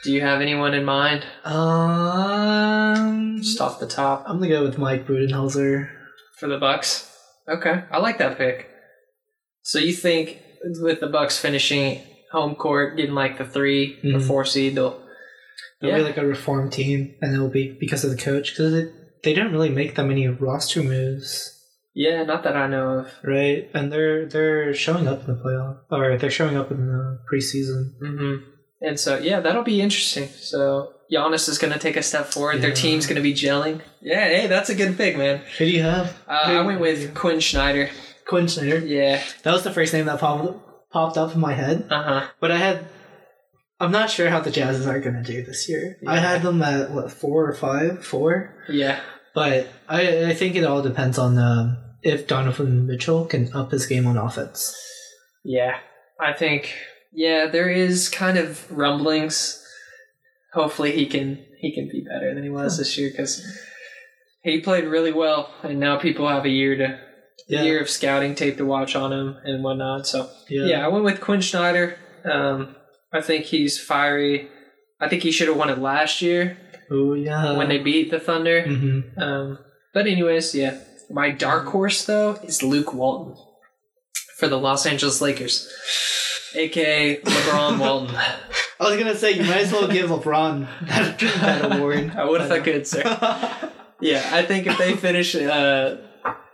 Do 0.05 0.11
you 0.13 0.21
have 0.21 0.39
anyone 0.39 0.73
in 0.73 0.85
mind? 0.85 1.25
um, 1.43 3.37
Just 3.41 3.59
off 3.61 3.79
the 3.81 3.85
top 3.87 4.23
I'm 4.25 4.37
gonna 4.39 4.47
go 4.49 4.63
with 4.63 4.77
Mike 4.77 5.05
Budenholzer. 5.05 5.89
for 6.37 6.47
the 6.47 6.57
Bucks. 6.57 7.05
Okay, 7.47 7.83
I 7.91 7.97
like 7.99 8.17
that 8.19 8.37
pick. 8.37 8.69
So 9.63 9.77
you 9.79 9.91
think 9.93 10.39
with 10.81 10.99
the 11.01 11.07
Bucks 11.07 11.37
finishing 11.37 12.01
home 12.31 12.55
court, 12.55 12.97
getting 12.97 13.15
like 13.15 13.37
the 13.37 13.45
3 13.45 13.97
or 14.03 14.19
Mhm. 14.19 14.27
four 14.27 14.45
seed, 14.45 14.75
they'll 14.75 15.01
They'll 15.81 15.91
Yeah. 15.91 15.97
be 15.99 16.03
like 16.03 16.17
a 16.17 16.25
reformed 16.25 16.73
team, 16.73 17.15
and 17.21 17.33
it'll 17.33 17.47
be 17.49 17.77
because 17.79 18.03
of 18.03 18.11
the 18.11 18.17
coach 18.17 18.51
because 18.51 18.73
they 19.23 19.33
didn't 19.33 19.53
really 19.53 19.69
make 19.69 19.95
that 19.95 20.03
many 20.03 20.27
roster 20.27 20.83
moves. 20.83 21.55
yeah, 21.95 22.23
not 22.23 22.43
that 22.43 22.55
I 22.55 22.67
know 22.67 22.99
of. 22.99 23.11
Right, 23.23 23.69
and 23.73 23.91
they're 23.91 24.25
they're 24.25 24.73
showing 24.73 25.07
up 25.07 25.21
in 25.21 25.27
the 25.35 25.41
playoff, 25.41 25.77
or 25.89 26.17
they're 26.17 26.29
showing 26.29 26.57
up 26.57 26.69
in 26.71 26.85
the 26.87 27.19
preseason. 27.31 27.93
hmm 28.01 28.35
And 28.81 28.99
so 28.99 29.17
yeah, 29.19 29.39
that'll 29.39 29.63
be 29.63 29.81
interesting. 29.81 30.27
So 30.27 30.93
Giannis 31.11 31.47
is 31.49 31.57
going 31.57 31.73
to 31.73 31.79
take 31.79 31.95
a 31.97 32.03
step 32.03 32.25
forward. 32.27 32.61
Their 32.61 32.71
team's 32.73 33.05
going 33.07 33.15
to 33.15 33.21
be 33.21 33.33
gelling. 33.33 33.79
Yeah, 34.01 34.27
hey, 34.27 34.47
that's 34.47 34.69
a 34.69 34.75
good 34.75 34.97
pick, 34.97 35.17
man. 35.17 35.41
Who 35.57 35.65
do 35.65 35.71
you 35.71 35.81
have? 35.83 36.07
Uh, 36.27 36.31
I 36.59 36.61
went 36.61 36.79
with 36.81 37.13
Quinn 37.15 37.39
Schneider. 37.39 37.89
Quin 38.27 38.47
Snyder. 38.49 38.79
Yeah. 38.79 39.21
That 39.43 39.53
was 39.53 39.63
the 39.63 39.71
first 39.71 39.93
name 39.93 40.05
that 40.05 40.19
popped 40.19 40.43
popped 40.91 41.17
up 41.17 41.33
in 41.33 41.39
my 41.39 41.53
head, 41.53 41.87
Uh 41.89 42.03
huh. 42.03 42.27
but 42.39 42.51
I 42.51 42.57
had. 42.57 42.85
I'm 43.81 43.91
not 43.93 44.09
sure 44.09 44.29
how 44.29 44.41
the 44.41 44.49
Jazzes 44.51 44.85
are 44.87 44.99
going 44.99 45.15
to 45.15 45.23
do 45.23 45.41
this 45.41 45.69
year. 45.69 45.95
I 46.05 46.17
had 46.19 46.41
them 46.41 46.61
at 46.61 46.91
what 46.91 47.11
four 47.11 47.47
or 47.49 47.53
five, 47.53 48.05
four, 48.05 48.53
Yeah. 48.67 48.99
but 49.33 49.67
I 49.87 50.25
I 50.25 50.33
think 50.33 50.55
it 50.55 50.65
all 50.65 50.81
depends 50.81 51.17
on 51.17 51.37
um, 51.37 51.77
if 52.03 52.27
Donovan 52.27 52.85
Mitchell 52.87 53.25
can 53.25 53.53
up 53.53 53.71
his 53.71 53.85
game 53.85 54.05
on 54.05 54.17
offense. 54.17 54.75
Yeah. 55.45 55.77
I 56.19 56.33
think 56.33 56.73
yeah, 57.13 57.47
there 57.47 57.69
is 57.69 58.09
kind 58.09 58.37
of 58.37 58.69
rumblings. 58.69 59.63
Hopefully 60.53 60.91
he 60.91 61.05
can 61.05 61.45
he 61.59 61.73
can 61.73 61.87
be 61.87 62.01
better 62.05 62.33
than 62.33 62.43
he 62.43 62.49
was 62.49 62.77
this 62.77 62.97
year 62.97 63.09
because 63.11 63.41
he 64.43 64.59
played 64.59 64.83
really 64.85 65.13
well, 65.13 65.53
and 65.63 65.79
now 65.79 65.97
people 65.97 66.27
have 66.27 66.43
a 66.43 66.49
year 66.49 66.75
to 66.77 66.99
Yeah, 67.47 67.63
year 67.63 67.81
of 67.81 67.89
scouting 67.89 68.35
tape 68.35 68.57
to 68.57 68.65
watch 68.65 68.95
on 68.95 69.11
him 69.13 69.37
and 69.43 69.63
whatnot. 69.63 70.05
So 70.07 70.29
yeah, 70.49 70.65
yeah, 70.65 70.85
I 70.85 70.87
went 70.89 71.03
with 71.05 71.21
Quinn 71.21 71.41
Schneider. 71.41 71.97
Um, 72.23 72.75
I 73.13 73.21
think 73.21 73.45
he's 73.45 73.79
fiery. 73.79 74.49
I 74.99 75.07
think 75.09 75.23
he 75.23 75.31
should 75.31 75.47
have 75.47 75.57
won 75.57 75.69
it 75.69 75.79
last 75.79 76.21
year 76.21 76.57
Oh 76.91 77.13
yeah. 77.13 77.57
when 77.57 77.69
they 77.69 77.77
beat 77.79 78.11
the 78.11 78.19
Thunder. 78.19 78.63
hmm 78.63 78.99
Um, 79.21 79.59
but 79.93 80.05
anyways, 80.07 80.53
yeah. 80.53 80.77
My 81.09 81.31
dark 81.31 81.65
horse 81.67 82.05
though 82.05 82.33
is 82.43 82.61
Luke 82.61 82.93
Walton 82.93 83.35
for 84.37 84.47
the 84.47 84.57
Los 84.59 84.85
Angeles 84.85 85.21
Lakers, 85.21 85.67
aka 86.55 87.19
LeBron 87.21 87.79
Walton. 87.83 88.15
I 88.15 88.83
was 88.89 88.97
gonna 88.97 89.15
say 89.15 89.31
you 89.31 89.43
might 89.43 89.61
as 89.61 89.71
well 89.71 89.87
give 89.87 90.09
LeBron 90.11 90.67
that, 90.87 91.19
that 91.19 91.77
award. 91.77 92.11
I 92.17 92.25
would 92.25 92.41
if 92.41 92.51
I 92.51 92.59
could, 92.59 92.85
sir. 92.85 93.03
Yeah, 94.01 94.23
I 94.31 94.45
think 94.45 94.65
if 94.65 94.77
they 94.77 94.95
finish, 94.95 95.35
uh, 95.35 95.97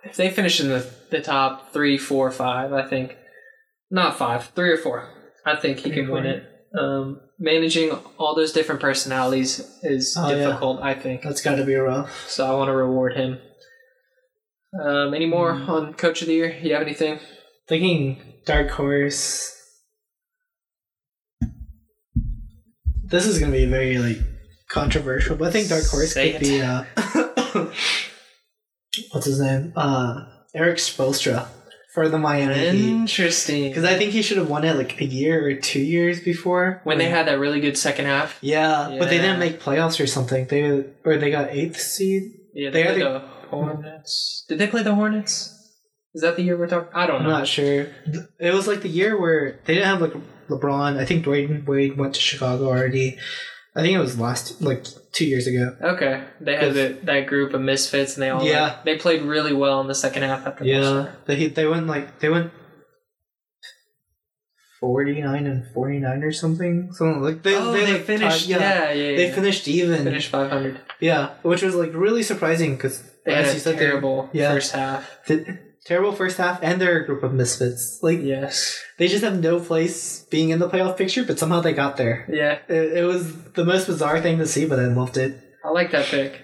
if 0.05 0.15
they 0.15 0.29
finish 0.29 0.59
in 0.61 0.69
the 0.69 0.85
the 1.11 1.21
top 1.21 1.71
three, 1.73 1.97
four, 1.97 2.31
five, 2.31 2.73
I 2.73 2.87
think 2.87 3.15
not 3.91 4.17
five, 4.17 4.45
three 4.55 4.71
or 4.71 4.77
four. 4.77 5.09
I 5.45 5.55
think 5.55 5.79
he 5.79 5.91
can 5.91 6.09
win 6.09 6.25
it. 6.25 6.43
Um, 6.77 7.21
managing 7.39 7.91
all 8.17 8.35
those 8.35 8.51
different 8.51 8.81
personalities 8.81 9.59
is 9.83 10.15
Oh, 10.17 10.29
yeah. 10.29 10.35
difficult. 10.47 10.81
I 10.81 10.93
think. 10.95 11.21
That's 11.21 11.41
got 11.41 11.55
to 11.55 11.63
be 11.65 11.75
rough. 11.75 12.27
So 12.27 12.45
I 12.45 12.55
want 12.57 12.69
to 12.69 12.73
reward 12.75 13.15
him. 13.15 13.39
Um, 14.81 15.13
any 15.13 15.25
more 15.27 15.53
Mm. 15.53 15.69
on 15.69 15.93
Coach 15.93 16.21
of 16.21 16.27
the 16.27 16.33
Year? 16.33 16.57
You 16.61 16.73
have 16.73 16.81
anything? 16.81 17.19
thinking 17.67 18.21
dark 18.45 18.69
horse. 18.71 19.51
This 23.05 23.25
is 23.25 23.39
gonna 23.39 23.51
be 23.51 23.65
very 23.65 23.97
like 23.97 24.17
controversial, 24.69 25.35
but 25.35 25.47
I 25.49 25.51
think 25.51 25.69
dark 25.69 25.85
horse 25.85 26.13
Say 26.13 26.33
could 26.33 26.41
it. 26.41 26.47
be 26.47 26.61
uh, 26.61 26.83
what's 29.11 29.25
his 29.25 29.39
name? 29.39 29.73
Uh, 29.75 30.25
Erik 30.53 30.77
Spoelstra 30.77 31.47
for 31.93 32.09
the 32.09 32.17
Miami 32.17 32.53
Heat. 32.53 32.91
Interesting. 32.91 33.69
Because 33.69 33.85
I 33.85 33.97
think 33.97 34.11
he 34.11 34.21
should 34.21 34.37
have 34.37 34.49
won 34.49 34.65
it 34.65 34.75
like 34.75 34.99
a 34.99 35.05
year 35.05 35.47
or 35.47 35.55
two 35.55 35.79
years 35.79 36.19
before 36.21 36.81
when 36.83 36.97
they 36.97 37.09
had 37.09 37.27
that 37.27 37.39
really 37.39 37.61
good 37.61 37.77
second 37.77 38.05
half. 38.05 38.37
Yeah, 38.41 38.97
but 38.99 39.09
they 39.09 39.17
didn't 39.17 39.39
make 39.39 39.61
playoffs 39.61 40.01
or 40.03 40.07
something. 40.07 40.47
They 40.47 40.83
or 41.05 41.17
they 41.17 41.31
got 41.31 41.49
eighth 41.49 41.79
seed. 41.79 42.23
Yeah, 42.53 42.69
They 42.69 42.83
they, 42.83 42.87
had 42.87 42.97
played 42.97 43.05
the 43.05 43.19
Hornets. 43.49 44.45
Did 44.49 44.59
they 44.59 44.67
play 44.67 44.83
the 44.83 44.95
Hornets? 44.95 45.51
Is 46.13 46.21
that 46.21 46.37
the 46.37 46.43
year 46.43 46.57
we're 46.57 46.67
talking? 46.67 46.89
I 46.93 47.07
don't 47.07 47.23
know. 47.23 47.29
I'm 47.29 47.39
not 47.39 47.47
sure. 47.47 47.87
It 48.39 48.53
was 48.53 48.67
like 48.67 48.81
the 48.81 48.89
year 48.89 49.19
where 49.19 49.59
they 49.65 49.75
didn't 49.75 49.87
have 49.87 50.01
like 50.01 50.13
LeBron. 50.49 50.97
I 50.97 51.05
think 51.05 51.25
Dwyane 51.25 51.65
Wade 51.65 51.97
went 51.97 52.15
to 52.15 52.21
Chicago 52.21 52.67
already. 52.67 53.17
I 53.77 53.81
think 53.81 53.93
it 53.93 53.99
was 53.99 54.17
last 54.17 54.61
like 54.61 54.85
two 55.11 55.25
years 55.25 55.47
ago. 55.47 55.75
Okay, 55.81 56.23
they 56.39 56.55
had 56.55 56.73
the, 56.73 56.97
that 57.03 57.27
group 57.27 57.53
of 57.53 57.61
misfits, 57.61 58.13
and 58.15 58.23
they 58.23 58.29
all 58.29 58.43
Yeah. 58.43 58.61
like, 58.63 58.83
they 58.85 58.97
played 58.97 59.21
really 59.23 59.53
well 59.53 59.81
in 59.81 59.87
the 59.87 59.95
second 59.95 60.23
half. 60.23 60.47
After 60.47 60.63
Yeah, 60.63 61.11
they 61.25 61.47
they 61.47 61.65
went 61.67 61.85
like 61.87 62.19
they 62.19 62.29
went 62.29 62.51
forty 64.79 65.21
nine 65.21 65.45
and 65.47 65.65
forty 65.73 65.99
nine 65.99 66.23
or 66.23 66.31
something. 66.31 66.89
Something 66.93 67.21
like 67.21 67.43
they 67.43 67.55
oh, 67.55 67.71
they, 67.71 67.85
they, 67.85 67.93
like, 67.93 68.03
finished. 68.03 68.41
tied- 68.41 68.49
yeah, 68.49 68.91
yeah, 68.91 68.93
yeah. 68.93 69.17
They 69.17 69.31
finished 69.31 69.67
even. 69.67 70.03
finished 70.03 70.29
500. 70.29 70.79
Yeah, 70.99 71.29
which 71.41 71.61
was 71.61 71.75
like 71.75 71.93
really 71.93 72.23
surprising 72.23 72.75
because 72.75 73.03
They 73.25 73.33
as 73.33 73.47
had 73.47 73.53
you 73.53 73.57
a 73.57 73.59
said, 73.61 73.75
they- 73.75 73.79
terrible 73.85 74.29
yeah. 74.33 74.53
first 74.53 74.71
half. 74.73 75.09
the- 75.27 75.57
terrible 75.85 76.11
first 76.13 76.37
half, 76.37 76.59
and 76.63 76.81
they're 76.81 77.03
a 77.03 77.05
group 77.05 77.23
of 77.23 77.33
misfits. 77.33 77.99
Like 78.01 78.21
Yes. 78.21 78.81
they 78.97 79.07
just 79.07 79.23
have 79.23 79.39
no 79.39 79.59
place 79.59 80.25
being 80.31 80.49
in 80.49 80.59
the 80.59 80.69
playoff 80.69 80.97
picture, 80.97 81.23
but 81.23 81.39
somehow 81.39 81.61
they 81.61 81.73
got 81.73 81.97
there. 81.97 82.25
Yeah, 82.29 82.59
It, 82.67 82.97
it 82.99 83.03
was 83.03 83.43
the 83.53 83.65
most 83.65 83.87
bizarre 83.87 84.21
thing 84.21 84.37
to 84.39 84.47
see, 84.47 84.65
but 84.65 84.79
I 84.79 84.85
loved 84.87 85.17
it. 85.17 85.39
I 85.63 85.69
like 85.69 85.91
that 85.91 86.05
pick. 86.05 86.41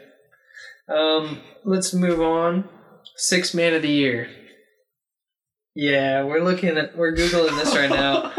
Um, 0.87 1.39
let's 1.63 1.93
move 1.93 2.21
on. 2.21 2.67
Six 3.15 3.53
man 3.53 3.73
of 3.73 3.81
the 3.81 3.89
year. 3.89 4.29
Yeah, 5.75 6.23
we're 6.23 6.43
looking 6.43 6.77
at 6.77 6.97
we're 6.97 7.15
googling 7.15 7.55
this 7.57 7.75
right 7.75 7.89
now. 7.89 8.31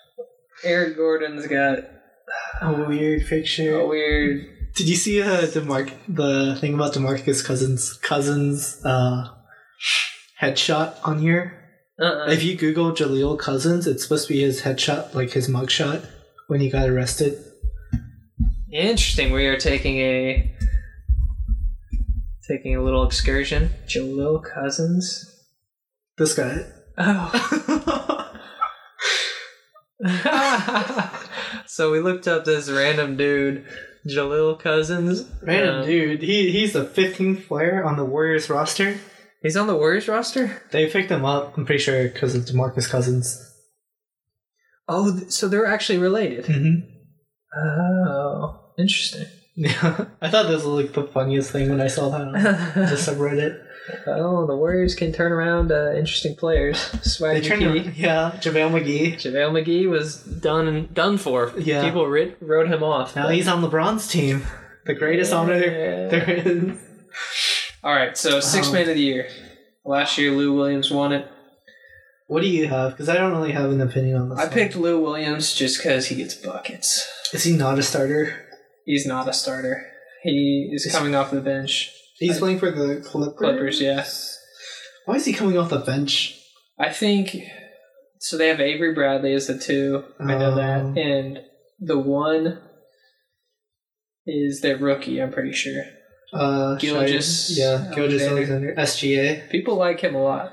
Eric 0.64 0.96
Gordon's 0.96 1.46
got 1.46 1.78
A 2.60 2.72
weird 2.88 3.26
picture. 3.26 3.78
a 3.80 3.86
weird. 3.86 4.46
Did 4.74 4.88
you 4.88 4.96
see 4.96 5.22
uh, 5.22 5.42
Demarc- 5.42 5.92
the 6.08 6.56
thing 6.60 6.74
about 6.74 6.92
Demarcus 6.94 7.44
Cousins 7.44 7.92
Cousins 7.94 8.80
uh, 8.84 9.28
headshot 10.40 10.96
on 11.04 11.18
here? 11.20 11.60
Uh-uh. 12.00 12.26
If 12.30 12.42
you 12.42 12.56
Google 12.56 12.92
Jaleel 12.92 13.38
Cousins, 13.38 13.86
it's 13.86 14.02
supposed 14.02 14.26
to 14.28 14.32
be 14.34 14.40
his 14.40 14.62
headshot, 14.62 15.14
like 15.14 15.30
his 15.30 15.48
mugshot 15.48 16.08
when 16.48 16.60
he 16.60 16.68
got 16.70 16.88
arrested. 16.88 17.38
Interesting. 18.72 19.32
We 19.32 19.46
are 19.46 19.56
taking 19.56 19.98
a 19.98 20.56
taking 22.48 22.74
a 22.74 22.82
little 22.82 23.06
excursion. 23.06 23.70
Jaleel 23.86 24.42
Cousins. 24.42 25.30
This 26.18 26.34
guy. 26.34 26.64
Oh. 26.98 27.30
so 31.66 31.90
we 31.92 32.00
looked 32.00 32.26
up 32.28 32.44
this 32.44 32.68
random 32.68 33.16
dude, 33.16 33.64
Jaleel 34.08 34.58
Cousins. 34.58 35.24
Random 35.42 35.80
Um, 35.80 35.86
dude. 35.86 36.22
He 36.22 36.50
he's 36.50 36.72
the 36.72 36.84
15th 36.84 37.46
player 37.46 37.84
on 37.84 37.96
the 37.96 38.04
Warriors 38.04 38.50
roster. 38.50 38.98
He's 39.44 39.58
on 39.58 39.66
the 39.66 39.76
Warriors 39.76 40.08
roster. 40.08 40.62
They 40.70 40.88
picked 40.88 41.10
him 41.10 41.26
up, 41.26 41.56
I'm 41.58 41.66
pretty 41.66 41.82
sure, 41.82 42.04
because 42.08 42.34
of 42.34 42.44
Demarcus 42.46 42.88
Cousins. 42.88 43.38
Oh, 44.88 45.18
so 45.28 45.48
they're 45.48 45.66
actually 45.66 45.98
related. 45.98 46.46
Mm-hmm. 46.46 47.58
Oh, 47.60 48.72
interesting. 48.78 49.26
Yeah, 49.54 50.06
I 50.22 50.30
thought 50.30 50.46
this 50.48 50.64
was 50.64 50.84
like 50.84 50.94
the 50.94 51.04
funniest 51.04 51.50
thing 51.50 51.68
when 51.68 51.82
I 51.82 51.88
saw 51.88 52.08
that 52.08 52.22
on 52.22 52.32
the 52.32 52.96
subreddit. 52.96 53.62
oh, 54.06 54.46
the 54.46 54.56
Warriors 54.56 54.94
can 54.94 55.12
turn 55.12 55.30
around 55.30 55.70
uh, 55.70 55.92
interesting 55.92 56.36
players. 56.36 56.88
They 56.94 56.98
Swag 57.02 57.44
turned 57.44 57.62
around, 57.64 57.96
yeah, 57.96 58.30
JaVale 58.36 58.70
McGee. 58.82 59.14
JaVale 59.16 59.62
McGee 59.62 59.90
was 59.90 60.22
done 60.22 60.66
and 60.68 60.94
done 60.94 61.18
for. 61.18 61.52
Yeah. 61.58 61.84
People 61.84 62.06
writ- 62.06 62.38
wrote 62.40 62.68
him 62.68 62.82
off. 62.82 63.14
Now 63.14 63.28
he's 63.28 63.46
on 63.46 63.62
LeBron's 63.62 64.08
team, 64.08 64.46
the 64.86 64.94
greatest 64.94 65.34
honor 65.34 65.60
there 65.60 66.30
is. 66.30 66.78
All 67.84 67.94
right, 67.94 68.16
so 68.16 68.40
six 68.40 68.72
man 68.72 68.88
of 68.88 68.94
the 68.94 69.02
year. 69.02 69.28
Last 69.84 70.16
year, 70.16 70.30
Lou 70.30 70.54
Williams 70.54 70.90
won 70.90 71.12
it. 71.12 71.28
What 72.26 72.40
do 72.40 72.48
you 72.48 72.66
have? 72.68 72.92
Because 72.92 73.10
I 73.10 73.16
don't 73.16 73.32
really 73.32 73.52
have 73.52 73.70
an 73.70 73.82
opinion 73.82 74.16
on 74.16 74.28
this. 74.30 74.38
I 74.38 74.44
one. 74.44 74.52
picked 74.54 74.76
Lou 74.76 74.98
Williams 75.02 75.54
just 75.54 75.76
because 75.78 76.06
he 76.06 76.14
gets 76.16 76.34
buckets. 76.34 77.06
Is 77.34 77.44
he 77.44 77.54
not 77.54 77.78
a 77.78 77.82
starter? 77.82 78.34
He's 78.86 79.06
not 79.06 79.28
a 79.28 79.34
starter. 79.34 79.86
He 80.22 80.70
is 80.72 80.90
coming 80.90 81.14
off 81.14 81.30
the 81.30 81.42
bench. 81.42 81.90
He's 82.18 82.36
I- 82.36 82.40
playing 82.40 82.58
for 82.60 82.70
the 82.70 83.02
Clippers. 83.06 83.36
Clippers, 83.36 83.80
yeah. 83.82 84.06
Why 85.04 85.16
is 85.16 85.26
he 85.26 85.34
coming 85.34 85.58
off 85.58 85.68
the 85.68 85.78
bench? 85.80 86.40
I 86.78 86.88
think 86.90 87.36
so. 88.20 88.38
They 88.38 88.48
have 88.48 88.60
Avery 88.60 88.94
Bradley 88.94 89.34
as 89.34 89.46
the 89.48 89.58
two. 89.58 90.04
I 90.18 90.24
know 90.36 90.52
Oh. 90.52 90.54
that, 90.56 90.98
and 90.98 91.40
the 91.78 91.98
one 91.98 92.62
is 94.26 94.62
their 94.62 94.78
rookie. 94.78 95.20
I'm 95.20 95.30
pretty 95.30 95.52
sure. 95.52 95.82
Uh, 96.34 96.76
Shai- 96.78 96.86
yeah, 97.54 97.90
Gilgeous 97.94 98.22
Alexander. 98.22 98.74
Alexander, 98.74 98.74
SGA. 98.76 99.50
People 99.50 99.76
like 99.76 100.00
him 100.00 100.14
a 100.14 100.22
lot. 100.22 100.52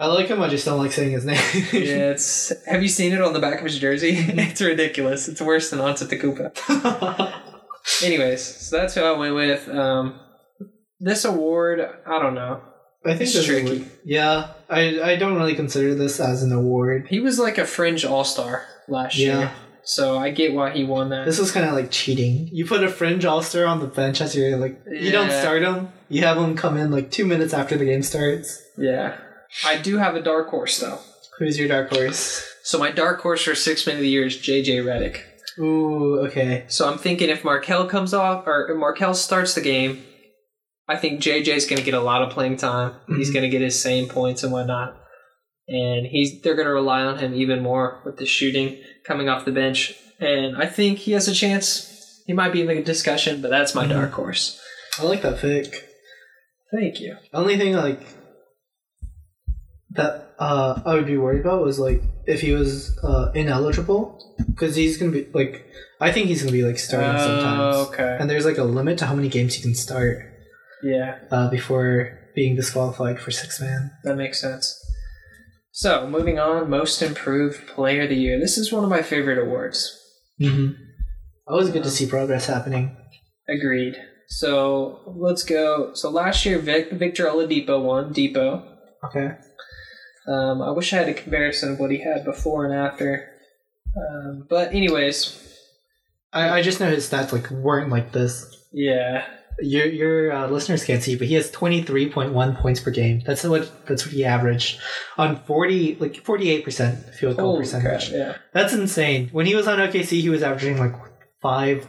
I 0.00 0.06
like 0.06 0.28
him. 0.28 0.40
I 0.40 0.48
just 0.48 0.64
don't 0.64 0.78
like 0.78 0.92
saying 0.92 1.10
his 1.10 1.24
name. 1.24 1.36
Yeah, 1.72 2.12
it's. 2.12 2.52
Have 2.66 2.82
you 2.82 2.88
seen 2.88 3.12
it 3.12 3.20
on 3.20 3.32
the 3.32 3.40
back 3.40 3.58
of 3.58 3.64
his 3.64 3.78
jersey? 3.80 4.10
it's 4.16 4.60
ridiculous. 4.60 5.26
It's 5.28 5.40
worse 5.40 5.70
than 5.70 5.80
Antetokounmpo. 5.80 7.32
Anyways, 8.04 8.42
so 8.44 8.76
that's 8.78 8.94
who 8.94 9.02
I 9.02 9.12
went 9.18 9.34
with. 9.34 9.68
Um, 9.68 10.20
this 11.00 11.24
award, 11.24 11.80
I 12.06 12.22
don't 12.22 12.34
know. 12.34 12.60
I 13.04 13.10
think 13.16 13.22
It's 13.34 13.44
tricky. 13.44 13.86
Yeah, 14.04 14.50
I 14.68 15.00
I 15.00 15.16
don't 15.16 15.36
really 15.36 15.54
consider 15.54 15.94
this 15.94 16.20
as 16.20 16.42
an 16.42 16.52
award. 16.52 17.06
He 17.08 17.20
was 17.20 17.38
like 17.38 17.56
a 17.58 17.64
fringe 17.64 18.04
all 18.04 18.24
star 18.24 18.66
last 18.88 19.16
Yeah. 19.16 19.38
year, 19.38 19.52
so 19.88 20.18
I 20.18 20.30
get 20.30 20.52
why 20.54 20.70
he 20.70 20.84
won 20.84 21.08
that. 21.10 21.24
This 21.26 21.38
is 21.38 21.50
kind 21.50 21.66
of 21.66 21.74
like 21.74 21.90
cheating. 21.90 22.48
You 22.52 22.66
put 22.66 22.84
a 22.84 22.88
fringe 22.88 23.24
all 23.24 23.42
star 23.42 23.64
on 23.66 23.80
the 23.80 23.86
bench 23.86 24.20
as 24.20 24.34
you're 24.36 24.56
like. 24.56 24.80
You 24.90 25.10
don't 25.10 25.30
start 25.30 25.62
him. 25.62 25.88
You 26.08 26.22
have 26.22 26.36
him 26.36 26.56
come 26.56 26.76
in 26.76 26.90
like 26.90 27.10
two 27.10 27.26
minutes 27.26 27.52
after 27.54 27.76
the 27.76 27.84
game 27.84 28.02
starts. 28.02 28.62
yeah, 28.76 29.16
I 29.64 29.78
do 29.78 29.96
have 29.98 30.14
a 30.14 30.22
dark 30.22 30.48
horse 30.48 30.78
though. 30.78 30.98
Who's 31.38 31.58
your 31.58 31.68
dark 31.68 31.90
horse? 31.90 32.44
So 32.64 32.78
my 32.78 32.90
dark 32.90 33.20
horse 33.20 33.42
for 33.44 33.54
six 33.54 33.86
man 33.86 33.96
of 33.96 34.02
the 34.02 34.08
year 34.08 34.26
is 34.26 34.36
JJ 34.36 34.84
Redick. 34.84 35.20
Ooh, 35.58 36.20
okay. 36.26 36.64
So 36.68 36.88
I'm 36.90 36.98
thinking 36.98 37.30
if 37.30 37.44
Markelle 37.44 37.86
comes 37.88 38.12
off 38.14 38.46
or 38.46 38.68
if 38.70 38.76
Markelle 38.76 39.14
starts 39.14 39.54
the 39.54 39.60
game, 39.60 40.02
I 40.88 40.96
think 40.96 41.20
JJ's 41.20 41.66
going 41.66 41.78
to 41.78 41.84
get 41.84 41.94
a 41.94 42.00
lot 42.00 42.22
of 42.22 42.30
playing 42.30 42.56
time. 42.56 42.94
He's 43.08 43.30
Mhm. 43.30 43.34
going 43.34 43.42
to 43.42 43.48
get 43.48 43.60
his 43.62 43.80
same 43.80 44.08
points 44.08 44.42
and 44.42 44.52
whatnot, 44.52 44.96
and 45.68 46.06
he's 46.06 46.40
they're 46.42 46.54
going 46.54 46.66
to 46.66 46.72
rely 46.72 47.02
on 47.02 47.18
him 47.18 47.34
even 47.34 47.60
more 47.62 48.00
with 48.04 48.16
the 48.16 48.26
shooting 48.26 48.78
coming 49.04 49.28
off 49.28 49.44
the 49.44 49.52
bench. 49.52 49.94
And 50.20 50.56
I 50.56 50.66
think 50.66 50.98
he 50.98 51.12
has 51.12 51.28
a 51.28 51.34
chance. 51.34 52.22
He 52.26 52.32
might 52.32 52.52
be 52.52 52.60
in 52.62 52.66
the 52.66 52.82
discussion, 52.82 53.40
but 53.40 53.50
that's 53.50 53.74
my 53.74 53.86
Mhm. 53.86 53.90
dark 53.90 54.12
horse. 54.12 54.60
I 54.98 55.04
like 55.04 55.22
that 55.22 55.38
pick. 55.38 55.88
Thank 56.72 57.00
you. 57.00 57.16
Only 57.32 57.56
thing 57.56 57.74
like 57.74 58.00
that 59.90 60.34
uh, 60.38 60.80
I 60.84 60.94
would 60.94 61.06
be 61.06 61.16
worried 61.16 61.40
about 61.40 61.62
was 61.64 61.78
like 61.78 62.02
if 62.26 62.40
he 62.42 62.52
was 62.52 62.96
uh, 63.02 63.30
ineligible 63.34 64.18
because 64.46 64.76
he's 64.76 64.96
gonna 64.98 65.12
be 65.12 65.26
like 65.32 65.64
I 66.00 66.12
think 66.12 66.28
he's 66.28 66.42
gonna 66.42 66.52
be 66.52 66.62
like 66.62 66.78
starting 66.78 67.18
sometimes, 67.18 67.74
Oh, 67.76 67.88
okay. 67.92 68.16
and 68.20 68.28
there's 68.30 68.44
like 68.44 68.58
a 68.58 68.64
limit 68.64 68.98
to 68.98 69.06
how 69.06 69.14
many 69.14 69.28
games 69.28 69.54
he 69.54 69.62
can 69.62 69.74
start 69.74 70.18
Yeah, 70.82 71.16
uh, 71.30 71.48
before 71.50 72.18
being 72.34 72.54
disqualified 72.54 73.18
for 73.18 73.30
six 73.30 73.60
man. 73.60 73.90
that 74.04 74.16
makes 74.16 74.40
sense. 74.40 74.78
So 75.78 76.08
moving 76.08 76.40
on, 76.40 76.68
most 76.68 77.00
improved 77.02 77.68
player 77.68 78.02
of 78.02 78.08
the 78.08 78.16
year. 78.16 78.40
This 78.40 78.58
is 78.58 78.72
one 78.72 78.82
of 78.82 78.90
my 78.90 79.00
favorite 79.00 79.38
awards. 79.38 79.96
Mm-hmm. 80.40 80.72
Always 81.46 81.70
good 81.70 81.84
to 81.84 81.90
see 81.90 82.08
progress 82.08 82.46
happening. 82.46 82.96
Agreed. 83.48 83.94
So 84.26 84.98
let's 85.06 85.44
go. 85.44 85.94
So 85.94 86.10
last 86.10 86.44
year, 86.44 86.58
Vic, 86.58 86.90
Victor 86.90 87.26
Oladipo 87.26 87.80
won. 87.80 88.12
Dipo. 88.12 88.66
Okay. 89.04 89.36
Um, 90.26 90.62
I 90.62 90.72
wish 90.72 90.92
I 90.92 90.96
had 90.96 91.10
a 91.10 91.14
comparison 91.14 91.74
of 91.74 91.78
what 91.78 91.92
he 91.92 91.98
had 91.98 92.24
before 92.24 92.64
and 92.64 92.74
after. 92.74 93.30
Um, 93.96 94.48
but 94.50 94.74
anyways, 94.74 95.56
I, 96.32 96.58
I 96.58 96.62
just 96.62 96.80
know 96.80 96.90
his 96.90 97.08
stats 97.08 97.30
like 97.32 97.52
weren't 97.52 97.90
like 97.90 98.10
this. 98.10 98.64
yeah, 98.72 99.28
Your 99.60 99.86
your 99.86 100.32
uh, 100.32 100.46
listeners 100.48 100.84
can't 100.84 101.02
see, 101.02 101.16
but 101.16 101.26
he 101.26 101.34
has 101.34 101.50
twenty 101.50 101.82
three 101.82 102.08
point 102.08 102.32
one 102.32 102.54
points 102.56 102.80
per 102.80 102.90
game. 102.92 103.22
That's 103.26 103.42
what 103.44 103.70
that's 103.86 104.04
what 104.06 104.14
he 104.14 104.24
averaged 104.24 104.80
on 105.16 105.36
forty 105.44 105.96
like 105.96 106.16
forty 106.24 106.50
eight 106.50 106.64
percent 106.64 107.12
field 107.14 107.36
goal 107.36 107.56
holy 107.56 107.66
crap, 107.68 107.82
percentage. 107.82 108.10
yeah, 108.12 108.36
That's 108.52 108.72
insane. 108.72 109.28
When 109.32 109.46
he 109.46 109.54
was 109.56 109.66
on 109.66 109.78
OKC, 109.78 110.20
he 110.20 110.28
was 110.30 110.42
averaging 110.44 110.78
like 110.78 110.94
five 111.42 111.88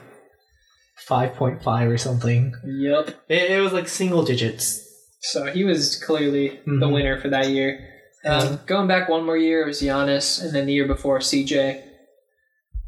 five 1.06 1.34
point 1.36 1.62
five 1.64 1.90
or 1.90 1.98
something. 1.98 2.54
yep. 2.66 3.10
It, 3.30 3.52
it 3.52 3.62
was 3.62 3.72
like 3.74 3.88
single 3.88 4.24
digits. 4.24 4.86
So 5.22 5.46
he 5.46 5.64
was 5.64 6.02
clearly 6.04 6.60
the 6.66 6.72
Mhm. 6.88 6.94
winner 6.94 7.20
for 7.22 7.30
that 7.30 7.50
year. 7.50 7.80
Um, 8.26 8.60
going 8.66 8.88
back 8.88 9.10
one 9.10 9.26
more 9.26 9.38
year, 9.38 9.62
it 9.64 9.68
was 9.68 9.82
Giannis, 9.82 10.44
and 10.44 10.54
then 10.56 10.66
the 10.66 10.74
year 10.74 10.88
before, 10.88 11.20
CJ. 11.20 11.82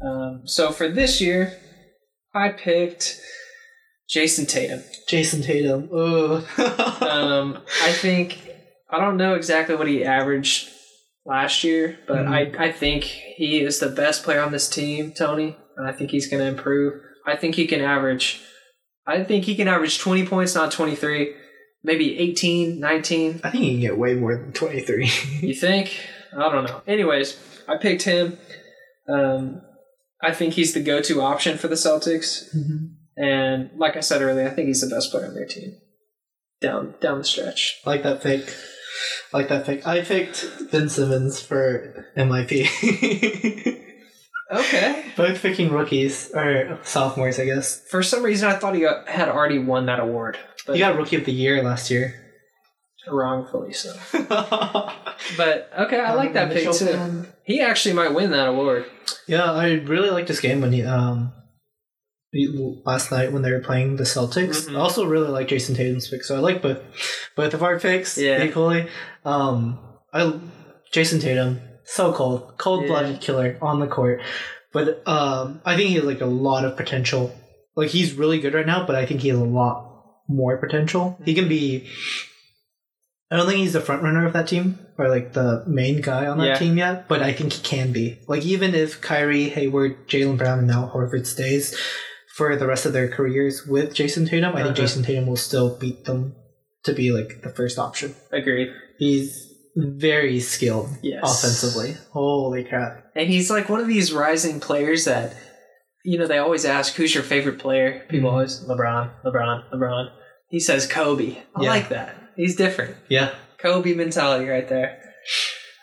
Um, 0.04 0.42
so 0.44 0.72
for 0.72 0.88
this 0.88 1.20
year, 1.20 1.56
I 2.34 2.50
picked 2.50 3.20
Jayson 4.12 4.46
Tatum. 4.46 4.82
Jayson 5.08 5.42
Tatum. 5.42 5.88
Ugh. 5.92 6.44
Um, 7.02 7.58
I 7.82 7.92
think 7.92 8.38
I 8.90 8.98
don't 8.98 9.16
know 9.16 9.34
exactly 9.34 9.74
what 9.74 9.86
he 9.88 10.04
averaged 10.04 10.68
last 11.26 11.62
year, 11.64 11.98
but 12.06 12.18
Mhm. 12.26 12.58
I, 12.58 12.66
I 12.66 12.72
think 12.72 13.04
he 13.04 13.60
is 13.60 13.78
the 13.80 13.88
best 13.88 14.22
player 14.24 14.40
on 14.40 14.50
this 14.52 14.68
team, 14.68 15.12
Tony, 15.12 15.56
and 15.76 15.86
I 15.86 15.92
think 15.92 16.10
he's 16.10 16.28
going 16.28 16.42
to 16.42 16.48
improve. 16.48 17.00
I 17.26 17.36
think 17.36 17.54
he 17.54 17.66
can 17.66 17.80
average. 17.80 18.40
I 19.06 19.24
think 19.24 19.44
he 19.44 19.54
can 19.56 19.68
average 19.68 19.98
20 19.98 20.26
points, 20.26 20.54
not 20.54 20.72
23, 20.72 21.34
maybe 21.84 22.18
18, 22.18 22.80
19. 22.80 23.40
I 23.44 23.50
think 23.50 23.64
he 23.64 23.70
can 23.72 23.80
get 23.80 23.98
way 23.98 24.14
more 24.14 24.36
than 24.36 24.52
23. 24.52 25.10
You 25.40 25.54
think? 25.54 25.98
I 26.36 26.50
don't 26.50 26.64
know. 26.64 26.82
Anyways, 26.86 27.38
I 27.68 27.76
picked 27.76 28.02
him. 28.02 28.38
Um, 29.08 29.60
I 30.22 30.32
think 30.32 30.54
he's 30.54 30.72
the 30.72 30.80
go-to 30.82 31.20
option 31.20 31.58
for 31.58 31.68
the 31.68 31.74
Celtics, 31.74 32.48
and 33.16 33.70
like 33.76 33.96
I 33.96 34.00
said 34.00 34.22
earlier, 34.22 34.46
I 34.46 34.50
think 34.50 34.68
he's 34.68 34.80
the 34.80 34.94
best 34.94 35.10
player 35.10 35.26
on 35.26 35.34
their 35.34 35.46
team. 35.46 35.76
Down 36.60 36.94
down 37.00 37.18
the 37.18 37.24
stretch. 37.24 37.80
I 37.84 37.90
like 37.90 38.02
that 38.04 38.22
pick. 38.22 38.48
I 39.32 39.36
like 39.36 39.48
that 39.48 39.66
pick. 39.66 39.86
I 39.86 40.02
picked 40.02 40.46
Ben 40.70 40.88
Simmons 40.88 41.40
for 41.40 42.06
MIP. 42.16 43.78
Okay. 44.52 45.04
Both 45.16 45.40
picking 45.40 45.72
rookies 45.72 46.30
or 46.34 46.78
sophomores, 46.82 47.40
I 47.40 47.46
guess. 47.46 47.80
For 47.88 48.02
some 48.02 48.22
reason, 48.22 48.50
I 48.50 48.56
thought 48.56 48.74
he 48.74 48.82
got, 48.82 49.08
had 49.08 49.30
already 49.30 49.58
won 49.58 49.86
that 49.86 49.98
award, 49.98 50.36
but 50.66 50.74
He 50.74 50.78
got 50.78 50.96
Rookie 50.96 51.16
of 51.16 51.24
the 51.24 51.32
Year 51.32 51.62
last 51.62 51.90
year. 51.90 52.14
wrongfully 53.08 53.72
so. 53.72 53.94
But 55.36 55.70
okay, 55.78 56.00
I 56.00 56.14
like 56.14 56.34
that 56.34 56.52
pick 56.52 56.70
too. 56.72 57.26
He 57.44 57.60
actually 57.60 57.94
might 57.94 58.12
win 58.12 58.32
that 58.32 58.48
award. 58.48 58.84
Yeah, 59.26 59.50
I 59.52 59.74
really 59.74 60.10
liked 60.10 60.28
this 60.28 60.40
game 60.40 60.60
when 60.60 60.72
he 60.72 60.82
um 60.82 61.32
last 62.84 63.10
night 63.10 63.32
when 63.32 63.42
they 63.42 63.52
were 63.52 63.60
playing 63.60 63.96
the 63.96 64.04
Celtics. 64.04 64.66
Mhm. 64.68 64.76
I 64.76 64.80
also 64.80 65.04
really 65.04 65.28
like 65.28 65.48
Jayson 65.48 65.74
Tatum's 65.76 66.08
pick, 66.08 66.24
so 66.24 66.36
I 66.36 66.38
like 66.38 66.62
both 66.62 66.78
both 67.36 67.54
of 67.54 67.62
our 67.62 67.78
picks 67.78 68.16
Yeah. 68.16 68.42
equally. 68.42 68.86
Um, 69.24 69.78
I 70.12 70.32
Jayson 70.92 71.20
Tatum 71.20 71.60
so 71.84 72.12
cold, 72.12 72.54
cold 72.58 72.86
blooded 72.86 73.20
killer 73.20 73.58
on 73.60 73.80
the 73.80 73.86
court, 73.86 74.20
but 74.72 75.06
um, 75.06 75.60
I 75.64 75.76
think 75.76 75.88
he 75.90 75.96
has 75.96 76.04
like 76.04 76.20
a 76.20 76.26
lot 76.26 76.64
of 76.64 76.76
potential. 76.76 77.34
Like 77.76 77.90
he's 77.90 78.14
really 78.14 78.40
good 78.40 78.54
right 78.54 78.66
now, 78.66 78.86
but 78.86 78.96
I 78.96 79.04
think 79.06 79.20
he 79.20 79.28
has 79.28 79.38
a 79.38 79.44
lot 79.44 79.88
more 80.28 80.56
potential. 80.58 81.18
He 81.24 81.34
can 81.34 81.48
be. 81.48 81.86
I 83.30 83.36
don't 83.36 83.46
think 83.46 83.60
he's 83.60 83.72
the 83.72 83.80
front 83.80 84.02
runner 84.02 84.26
of 84.26 84.34
that 84.34 84.46
team 84.46 84.78
or 84.98 85.08
like 85.08 85.32
the 85.32 85.64
main 85.66 86.02
guy 86.02 86.26
on 86.26 86.36
that 86.38 86.46
Yeah. 86.46 86.54
team 86.58 86.76
yet, 86.76 87.08
but 87.08 87.22
I 87.22 87.32
think 87.32 87.54
he 87.54 87.62
can 87.62 87.90
be. 87.90 88.18
Like 88.28 88.44
even 88.44 88.74
if 88.74 89.00
Kyrie, 89.00 89.48
Hayward, 89.48 90.06
Jaylen 90.06 90.36
Brown, 90.36 90.58
and 90.58 90.68
now 90.68 90.90
Horford 90.94 91.26
stays 91.26 91.74
for 92.36 92.56
the 92.56 92.66
rest 92.66 92.86
of 92.86 92.92
their 92.92 93.08
careers 93.08 93.66
with 93.66 93.94
Jayson 93.94 94.26
Tatum, 94.28 94.52
I 94.54 94.62
think 94.62 94.66
Uh-huh. 94.68 94.74
Jayson 94.86 95.04
Tatum 95.04 95.26
will 95.26 95.36
still 95.36 95.76
beat 95.76 96.04
them 96.04 96.34
to 96.84 96.92
be 96.92 97.10
like 97.12 97.42
the 97.42 97.50
first 97.50 97.78
option. 97.78 98.14
Agreed. 98.32 98.68
He's 98.98 99.48
very 99.76 100.38
skilled 100.40 100.88
Yes. 101.02 101.20
offensively. 101.22 101.96
Holy 102.12 102.64
crap! 102.64 103.04
And 103.16 103.28
he's 103.28 103.50
like 103.50 103.68
one 103.68 103.80
of 103.80 103.86
these 103.86 104.12
rising 104.12 104.60
players 104.60 105.04
that, 105.06 105.34
you 106.04 106.18
know, 106.18 106.26
they 106.26 106.38
always 106.38 106.64
ask, 106.64 106.94
who's 106.94 107.14
your 107.14 107.22
favorite 107.24 107.58
player? 107.58 108.02
People 108.08 108.30
Mhm. 108.30 108.32
always, 108.32 108.60
LeBron, 108.68 109.10
LeBron, 109.24 109.64
LeBron. 109.72 110.08
He 110.48 110.60
says 110.60 110.86
Kobe. 110.86 111.36
I 111.56 111.62
Yeah. 111.62 111.70
like 111.70 111.88
that. 111.88 112.14
He's 112.36 112.56
different. 112.56 112.96
Yeah, 113.08 113.30
Kobe 113.58 113.94
mentality 113.94 114.46
right 114.46 114.68
there. 114.68 114.98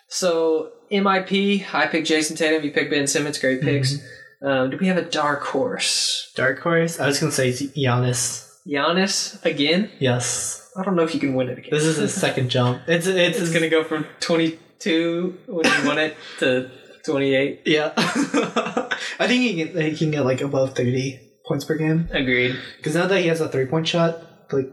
So, 0.10 0.72
MIP, 0.92 1.66
I 1.74 1.86
picked 1.88 2.08
Jayson 2.08 2.36
Tatum. 2.36 2.64
You 2.64 2.72
picked 2.72 2.90
Ben 2.92 3.08
Simmons. 3.08 3.38
Great 3.38 3.62
picks. 3.62 3.96
Um, 4.42 4.70
do 4.70 4.78
we 4.78 4.88
have 4.88 4.98
a 4.98 5.04
dark 5.04 5.44
horse? 5.44 6.32
dark 6.36 6.60
horse. 6.60 7.00
I 7.00 7.08
was 7.08 7.20
gonna 7.20 7.32
say 7.32 7.50
Giannis. 7.52 8.48
Giannis 8.68 9.44
again? 9.46 9.90
Yes, 10.00 10.70
I 10.78 10.84
don't 10.84 10.96
know 10.96 11.04
if 11.04 11.14
you 11.14 11.20
can 11.20 11.34
win 11.34 11.50
it 11.50 11.58
again. 11.58 11.72
this 11.72 11.84
is 11.86 11.98
his 11.98 12.14
second 12.14 12.50
jump. 12.50 12.82
It's 12.88 13.08
it's, 13.08 13.40
It's 13.40 13.50
going 13.50 13.64
to 13.64 13.70
go 13.70 13.84
from 13.84 14.06
22 14.20 15.38
when 15.48 15.66
he 15.66 15.88
won 15.88 15.98
it 15.98 16.16
to 16.40 16.70
28. 17.06 17.62
Yeah, 17.66 17.94
I 17.98 19.28
think 19.28 19.42
he 19.44 19.64
can, 19.66 19.82
he 19.82 19.98
can 19.98 20.12
get 20.12 20.24
like 20.26 20.42
above 20.42 20.76
thirty 20.76 21.20
points 21.48 21.66
per 21.66 21.76
game 21.76 22.08
Agreed. 22.12 22.56
because 22.78 22.96
now 22.96 23.08
that 23.08 23.22
he 23.22 23.28
has 23.28 23.42
a 23.42 23.50
three 23.50 23.66
point 23.66 23.88
shot, 23.88 24.20
like 24.52 24.70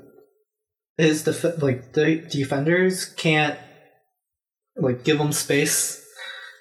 his 0.99 1.23
def- 1.25 1.63
like 1.63 1.93
the 1.95 2.17
defenders 2.31 3.07
can't 3.07 3.59
like 4.77 5.05
give 5.05 5.19
him 5.19 5.33
space, 5.33 6.05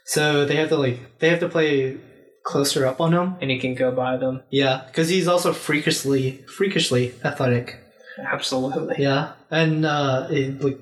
so 0.05 0.45
they 0.45 0.55
have 0.55 0.69
to 0.69 0.77
like 0.77 1.19
they 1.19 1.29
have 1.29 1.39
to 1.41 1.49
play 1.49 1.97
closer 2.45 2.85
up 2.85 3.01
on 3.01 3.13
him. 3.13 3.35
And 3.41 3.51
he 3.51 3.59
can 3.59 3.75
go 3.75 3.91
by 3.91 4.15
them. 4.15 4.43
Yeah, 4.49 4.83
because 4.87 5.09
he's 5.09 5.27
also 5.27 5.51
freakishly 5.51 6.45
freakishly 6.57 7.13
athletic. 7.25 7.81
Absolutely. 8.17 8.95
Yeah, 8.99 9.33
and 9.51 9.85
uh, 9.85 10.27
it, 10.29 10.61
like 10.61 10.79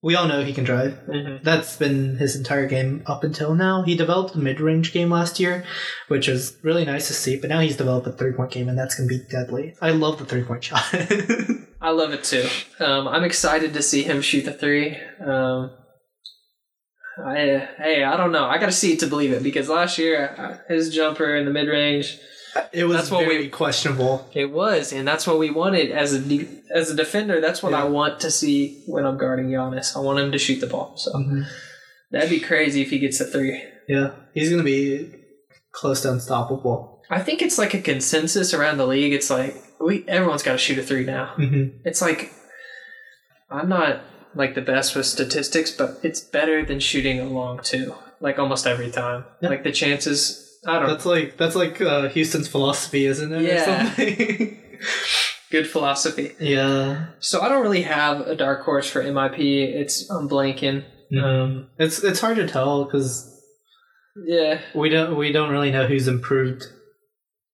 we 0.00 0.14
all 0.14 0.28
know 0.28 0.42
he 0.42 0.54
can 0.54 0.64
drive. 0.64 0.98
Mhm. 1.08 1.42
That's 1.42 1.76
been 1.76 2.16
his 2.16 2.36
entire 2.36 2.66
game 2.66 3.02
up 3.06 3.24
until 3.24 3.54
now. 3.54 3.82
He 3.82 3.96
developed 3.96 4.34
a 4.34 4.38
mid 4.38 4.60
range 4.60 4.92
game 4.92 5.10
last 5.10 5.38
year, 5.40 5.64
which 6.06 6.28
was 6.28 6.56
really 6.62 6.84
nice 6.84 7.08
to 7.08 7.12
see. 7.14 7.36
But 7.36 7.50
now 7.50 7.60
he's 7.60 7.76
developed 7.76 8.06
a 8.06 8.12
three 8.12 8.32
point 8.32 8.52
game, 8.52 8.68
and 8.68 8.78
that's 8.78 8.94
gonna 8.94 9.08
be 9.08 9.20
deadly. 9.30 9.74
I 9.82 9.90
love 9.90 10.18
the 10.18 10.24
three 10.24 10.44
point 10.44 10.64
shot. 10.64 10.84
I 11.80 11.90
love 11.90 12.12
it 12.12 12.24
too. 12.24 12.48
Um, 12.80 13.06
I'm 13.08 13.24
excited 13.24 13.74
to 13.74 13.82
see 13.82 14.02
him 14.04 14.22
shoot 14.22 14.44
the 14.44 14.52
three. 14.52 14.96
Um, 15.20 15.70
I 17.24 17.68
hey, 17.78 18.04
I 18.04 18.16
don't 18.16 18.32
know. 18.32 18.44
I 18.46 18.58
got 18.58 18.66
to 18.66 18.72
see 18.72 18.92
it 18.92 19.00
to 19.00 19.06
believe 19.06 19.32
it 19.32 19.42
because 19.42 19.68
last 19.68 19.98
year 19.98 20.34
uh, 20.38 20.72
his 20.72 20.94
jumper 20.94 21.34
in 21.36 21.44
the 21.44 21.50
mid 21.50 21.68
range, 21.68 22.18
it 22.72 22.84
was 22.84 22.96
That's 22.98 23.10
what 23.10 23.24
very 23.24 23.38
we- 23.44 23.48
questionable. 23.48 24.28
it 24.34 24.50
was, 24.52 24.92
and 24.92 25.06
that's 25.06 25.26
what 25.26 25.38
we 25.38 25.50
wanted 25.50 25.90
as 25.90 26.12
a 26.12 26.20
de- 26.20 26.48
as 26.74 26.90
a 26.90 26.94
defender. 26.96 27.40
That's 27.40 27.62
what 27.62 27.72
Yeah. 27.72 27.82
I 27.82 27.88
want 27.88 28.20
to 28.20 28.30
see 28.30 28.82
when 28.86 29.04
I'm 29.04 29.18
guarding 29.18 29.48
Giannis. 29.48 29.96
I 29.96 30.00
want 30.00 30.18
him 30.20 30.32
to 30.32 30.38
shoot 30.38 30.60
the 30.60 30.66
ball. 30.66 30.94
So 30.96 31.10
that'd 32.10 32.30
be 32.30 32.40
crazy 32.40 32.82
if 32.82 32.90
he 32.90 32.98
gets 32.98 33.20
a 33.20 33.24
three. 33.24 33.62
Yeah, 33.88 34.10
he's 34.34 34.50
gonna 34.50 34.62
be 34.62 35.12
close 35.72 36.02
to 36.02 36.12
unstoppable. 36.12 37.02
I 37.10 37.20
think 37.20 37.40
it's 37.42 37.58
like 37.58 37.72
a 37.74 37.80
consensus 37.80 38.52
around 38.52 38.76
the 38.78 38.86
league. 38.86 39.12
It's 39.12 39.30
like 39.30 39.56
we 39.80 40.04
everyone's 40.08 40.42
got 40.42 40.52
to 40.52 40.58
shoot 40.58 40.78
a 40.78 40.82
three 40.82 41.04
now. 41.04 41.34
Mm-hmm. 41.38 41.78
It's 41.86 42.02
like 42.02 42.32
I'm 43.50 43.68
not 43.68 44.00
like 44.34 44.54
the 44.54 44.60
best 44.62 44.94
with 44.94 45.06
statistics, 45.06 45.70
but 45.70 45.98
it's 46.02 46.20
better 46.20 46.64
than 46.64 46.80
shooting 46.80 47.18
a 47.20 47.24
long 47.24 47.60
two. 47.62 47.94
Like 48.20 48.38
almost 48.38 48.66
every 48.66 48.90
time. 48.90 49.24
Yeah. 49.40 49.48
Like 49.50 49.62
the 49.64 49.72
chances. 49.72 50.58
I 50.66 50.78
don't. 50.80 50.88
That's 50.88 51.06
like 51.06 51.36
that's 51.36 51.54
like 51.54 51.80
uh, 51.80 52.08
Houston's 52.08 52.48
philosophy, 52.48 53.06
isn't 53.06 53.32
it? 53.32 53.36
or 53.38 53.42
Yeah. 53.42 53.84
something? 53.84 54.58
Good 55.50 55.66
philosophy. 55.66 56.34
yeah. 56.40 57.06
So 57.20 57.40
I 57.40 57.48
don't 57.48 57.62
really 57.62 57.82
have 57.82 58.20
a 58.22 58.34
dark 58.36 58.64
horse 58.64 58.88
for 58.90 59.02
MIP. 59.02 59.38
It's 59.40 60.08
I'm 60.10 60.28
blanking. 60.28 60.84
Mhm. 61.12 61.22
Um, 61.24 61.70
It's 61.78 62.02
it's 62.04 62.20
hard 62.20 62.36
to 62.36 62.46
tell 62.46 62.84
because 62.84 63.34
yeah, 64.26 64.60
we 64.74 64.88
don't 64.90 65.16
we 65.16 65.32
don't 65.32 65.50
really 65.50 65.70
know 65.70 65.86
who's 65.86 66.06
improved 66.08 66.64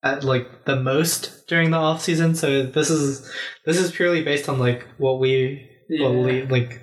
at 0.02 0.24
like 0.24 0.66
the 0.66 0.76
most 0.78 1.46
during 1.48 1.72
the 1.72 1.78
off 1.78 2.02
season. 2.02 2.34
So 2.36 2.64
this 2.64 2.90
is 2.90 3.30
this 3.66 3.78
is 3.78 3.92
purely 3.92 4.24
based 4.24 4.50
on 4.50 4.58
like 4.60 4.88
what 4.98 5.20
we 5.20 5.70
yeah, 5.98 6.08
what 6.08 6.26
we 6.26 6.44
like 6.46 6.82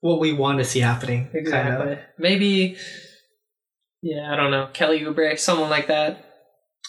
what 0.00 0.20
we 0.20 0.32
want 0.32 0.58
to 0.58 0.64
see 0.64 0.80
happening. 0.80 1.28
exactly. 1.32 1.98
Maybe. 2.18 2.76
Yeah, 4.02 4.32
I 4.32 4.36
don't 4.36 4.50
know. 4.50 4.68
Kelly 4.72 5.00
Oubre, 5.00 5.38
someone 5.38 5.68
like 5.68 5.88
that. 5.88 6.26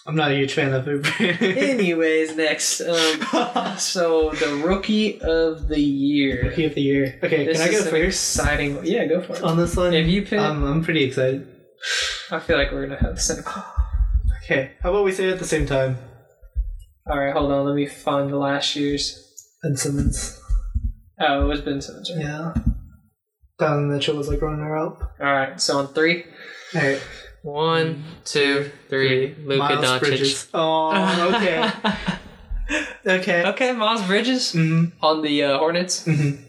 I'm 0.07 0.15
not 0.15 0.31
a 0.31 0.35
huge 0.35 0.53
fan 0.53 0.73
of 0.73 0.87
Uber. 0.87 1.09
Anyways, 1.19 2.35
next. 2.35 2.81
Um, 2.81 3.77
so 3.77 4.31
the 4.31 4.61
rookie 4.65 5.21
of 5.21 5.67
the 5.67 5.79
year. 5.79 6.45
Rookie 6.45 6.65
of 6.65 6.73
the 6.73 6.81
year. 6.81 7.19
Okay, 7.21 7.45
This 7.45 7.57
can 7.59 7.67
I 7.67 7.71
go 7.71 7.83
first 7.83 8.39
exciting. 8.39 8.79
Yeah, 8.83 9.05
go 9.05 9.21
for 9.21 9.33
it. 9.35 9.43
on 9.43 9.57
this 9.57 9.75
one? 9.75 9.93
If 9.93 10.07
you 10.07 10.23
pick- 10.23 10.39
um, 10.39 10.63
I'm 10.63 10.83
pretty 10.83 11.03
excited. 11.03 11.47
I 12.31 12.39
feel 12.39 12.57
like 12.57 12.71
we're 12.71 12.87
gonna 12.87 12.99
have 13.01 13.15
the 13.15 13.21
same. 13.21 13.43
Okay, 14.43 14.71
how 14.81 14.89
about 14.89 15.03
we 15.03 15.11
say 15.11 15.27
it 15.27 15.33
at 15.33 15.39
the 15.39 15.45
same 15.45 15.65
time? 15.67 15.97
All 17.07 17.19
right, 17.19 17.33
hold 17.33 17.51
on. 17.51 17.65
Let 17.65 17.75
me 17.75 17.85
find 17.85 18.29
the 18.29 18.37
last 18.37 18.75
year's. 18.75 19.27
Ben 19.61 19.75
Simmons. 19.77 20.40
Oh, 21.21 21.43
it 21.43 21.47
was 21.47 21.61
Ben 21.61 21.81
Simmons. 21.81 22.11
Right? 22.15 22.25
Yeah. 22.25 22.53
Donovan 23.59 23.91
Mitchell 23.91 24.17
was 24.17 24.27
like 24.27 24.41
running 24.41 24.59
her 24.59 24.75
up. 24.77 25.01
All 25.19 25.25
right, 25.33 25.59
so 25.61 25.77
on 25.77 25.87
three. 25.93 26.23
All 26.75 26.81
right. 26.81 27.01
One, 27.43 28.03
two, 28.25 28.71
three. 28.89 29.35
Luka 29.45 29.57
Miles 29.59 29.85
Doncic. 29.85 29.99
Bridges. 29.99 30.47
Oh, 30.53 31.33
okay. 31.35 31.71
okay. 33.05 33.45
okay, 33.47 33.71
Miles 33.73 34.05
Bridges 34.05 34.53
Mm-hmm. 34.53 35.03
on 35.05 35.21
the 35.21 35.43
uh, 35.43 35.57
Hornets 35.57 36.05
Mm-hmm. 36.05 36.43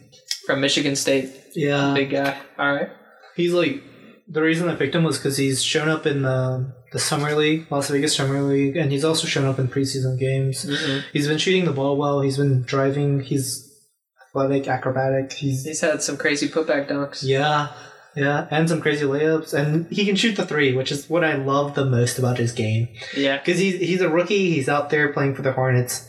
from 0.47 0.61
Michigan 0.61 0.97
State. 0.97 1.31
Yeah. 1.55 1.95
Big 1.95 2.11
guy. 2.11 2.39
All 2.59 2.73
right. 2.75 2.91
He's 3.37 3.53
like 3.55 3.83
the 4.29 4.43
reason 4.43 4.69
I 4.69 4.75
picked 4.75 4.95
him 4.95 5.05
was 5.05 5.19
because 5.19 5.37
he's 5.37 5.63
shown 5.63 5.89
up 5.89 6.07
in 6.07 6.23
the 6.23 6.73
the 6.93 6.99
summer 6.99 7.35
league, 7.35 7.67
Las 7.71 7.89
Vegas 7.89 8.15
Summer 8.15 8.43
League, 8.43 8.77
and 8.77 8.93
he's 8.93 9.05
also 9.05 9.27
shown 9.27 9.47
up 9.47 9.59
in 9.59 9.69
preseason 9.69 10.19
games. 10.19 10.65
Mhm. 10.67 11.03
He's 11.13 11.27
been 11.27 11.39
shooting 11.39 11.65
the 11.65 11.73
ball 11.73 11.97
well. 11.97 12.21
He's 12.21 12.37
been 12.37 12.63
driving. 12.63 13.21
He's 13.21 13.72
athletic, 14.35 14.69
acrobatic. 14.69 15.33
He's 15.33 15.65
He's 15.65 15.81
had 15.81 16.03
some 16.03 16.17
crazy 16.17 16.49
putback 16.49 16.89
dunks. 16.89 17.23
yeah, 17.23 17.69
Yeah, 18.17 18.47
and 18.51 18.69
some 18.69 18.81
crazy 18.81 19.05
layups, 19.05 19.55
and 19.55 19.87
he 19.91 20.05
can 20.05 20.17
shoot 20.17 20.37
the 20.37 20.47
three, 20.47 20.75
which 20.75 20.91
is 20.93 21.09
what 21.09 21.25
I 21.25 21.35
love 21.37 21.75
the 21.75 21.85
most 21.85 22.19
about 22.19 22.39
his 22.39 22.53
game. 22.53 22.89
Yeah. 23.17 23.39
Because 23.39 23.59
he's 23.59 23.81
he's 23.81 24.01
a 24.01 24.09
rookie, 24.09 24.51
he's 24.51 24.69
out 24.69 24.91
there 24.91 25.13
playing 25.13 25.35
for 25.35 25.43
the 25.43 25.53
Hornets. 25.53 26.09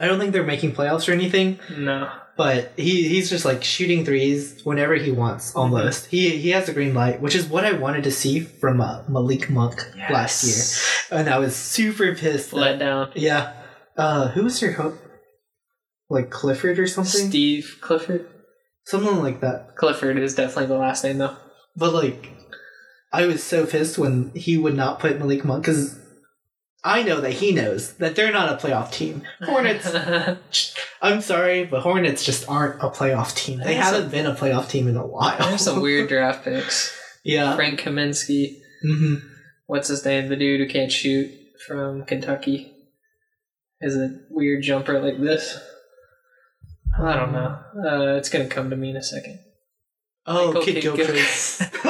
I 0.00 0.06
don't 0.06 0.18
think 0.18 0.32
they're 0.32 0.42
making 0.44 0.72
playoffs 0.72 1.08
or 1.08 1.12
anything, 1.12 1.58
No. 1.78 2.10
but 2.36 2.72
he 2.76 3.08
he's 3.08 3.30
just 3.30 3.44
like 3.44 3.62
shooting 3.62 4.04
threes 4.04 4.60
whenever 4.64 4.94
he 4.94 5.10
wants. 5.12 5.54
Almost, 5.54 6.06
he 6.06 6.36
he 6.38 6.50
has 6.50 6.66
the 6.66 6.72
green 6.72 6.94
light, 6.94 7.20
which 7.20 7.34
is 7.34 7.46
what 7.46 7.64
I 7.64 7.72
wanted 7.72 8.04
to 8.04 8.10
see 8.10 8.40
from 8.40 8.80
uh, 8.80 9.02
Malik 9.08 9.48
Monk 9.50 9.76
last 10.10 10.42
year, 10.44 11.18
and 11.20 11.28
I 11.30 11.38
was 11.38 11.54
super 11.56 12.14
pissed. 12.14 12.50
that- 12.50 12.56
Let 12.56 12.78
down. 12.80 13.12
yeah, 13.14 13.52
uh, 13.96 14.28
who 14.28 14.44
was 14.44 14.60
your 14.60 14.72
hope? 14.72 14.98
Like 16.14 16.30
Clifford 16.30 16.78
or 16.78 16.86
something, 16.86 17.28
Steve 17.28 17.78
Clifford. 17.80 18.26
something 18.86 19.18
like 19.20 19.40
that. 19.40 19.74
Clifford 19.76 20.16
is 20.18 20.34
definitely 20.34 20.66
the 20.66 20.78
last 20.78 21.02
name 21.04 21.18
though. 21.18 21.36
But 21.76 21.92
like, 21.92 22.30
I 23.12 23.26
was 23.26 23.42
so 23.42 23.66
pissed 23.66 23.98
when 23.98 24.30
he 24.34 24.56
would 24.56 24.76
not 24.76 25.00
put 25.00 25.18
Malik 25.18 25.44
Monk 25.44 25.64
because 25.64 25.98
I 26.84 27.02
know 27.02 27.20
that 27.20 27.32
he 27.32 27.50
knows 27.52 27.94
that 27.94 28.14
they're 28.14 28.32
not 28.32 28.52
a 28.52 28.64
playoff 28.66 28.92
team. 28.92 29.22
Hornets. 29.42 29.92
I'm 31.02 31.20
sorry, 31.20 31.64
but 31.64 31.80
Hornets 31.82 32.24
just 32.24 32.48
aren't 32.48 32.80
a 32.82 32.90
playoff 32.90 33.34
team. 33.34 33.58
They 33.58 33.74
There's 33.74 33.84
haven't 33.84 34.10
been 34.10 34.26
a 34.26 34.34
playoff 34.34 34.68
team 34.68 34.86
in 34.86 34.96
a 34.96 35.06
while. 35.06 35.36
There's 35.38 35.62
some 35.62 35.80
weird 35.80 36.08
draft 36.10 36.44
picks. 36.44 36.96
yeah. 37.24 37.56
Frank 37.56 37.80
Kaminsky. 37.80 38.58
hmm 38.82 39.14
What's 39.66 39.88
his 39.88 40.04
name? 40.04 40.28
The 40.28 40.36
dude 40.36 40.60
who 40.60 40.68
can't 40.72 40.92
shoot 40.92 41.30
from 41.66 42.04
Kentucky. 42.04 42.70
Has 43.82 43.96
a 43.96 44.20
weird 44.30 44.62
jumper 44.62 45.00
like 45.00 45.18
this. 45.20 45.58
I 46.98 47.16
don't 47.16 47.32
know. 47.32 47.58
Uh, 47.76 48.16
it's 48.16 48.28
gonna 48.28 48.46
come 48.46 48.70
to 48.70 48.76
me 48.76 48.90
in 48.90 48.96
a 48.96 49.02
second. 49.02 49.40
Oh, 50.26 50.48
Michael 50.48 50.62
Kidd-Gilchrist. 50.62 51.60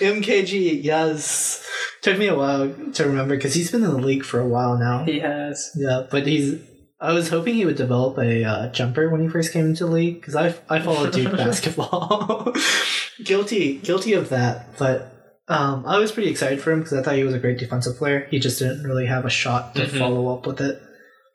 MKG, 0.00 0.82
yes. 0.84 1.66
Took 2.02 2.18
me 2.18 2.26
a 2.26 2.34
while 2.34 2.70
to 2.92 3.04
remember 3.06 3.34
because 3.36 3.54
he's 3.54 3.70
been 3.70 3.82
in 3.84 3.90
the 3.90 3.96
league 3.98 4.24
for 4.24 4.40
a 4.40 4.46
while 4.46 4.76
now. 4.76 5.04
He 5.04 5.20
has. 5.20 5.70
Yeah, 5.74 6.02
but 6.10 6.26
he's. 6.26 6.60
I 7.00 7.12
was 7.12 7.28
hoping 7.30 7.54
he 7.54 7.64
would 7.64 7.76
develop 7.76 8.18
a 8.18 8.44
uh, 8.44 8.68
jumper 8.72 9.10
when 9.10 9.20
he 9.22 9.28
first 9.28 9.52
came 9.52 9.66
into 9.66 9.86
the 9.86 9.90
league 9.92 10.20
because 10.20 10.36
I 10.36 10.54
I 10.68 10.80
follow 10.80 11.10
Duke 11.10 11.32
basketball. 11.36 12.52
guilty, 13.24 13.78
guilty 13.78 14.12
of 14.12 14.28
that. 14.28 14.76
But 14.78 15.10
um, 15.48 15.84
I 15.86 15.98
was 15.98 16.12
pretty 16.12 16.30
excited 16.30 16.60
for 16.60 16.72
him 16.72 16.80
because 16.80 16.92
I 16.92 17.02
thought 17.02 17.16
he 17.16 17.24
was 17.24 17.34
a 17.34 17.38
great 17.38 17.58
defensive 17.58 17.96
player. 17.96 18.26
He 18.30 18.38
just 18.38 18.58
didn't 18.58 18.84
really 18.84 19.06
have 19.06 19.24
a 19.24 19.30
shot 19.30 19.74
to 19.76 19.82
Mhm. 19.86 19.98
follow 19.98 20.34
up 20.36 20.46
with 20.46 20.60
it. 20.60 20.80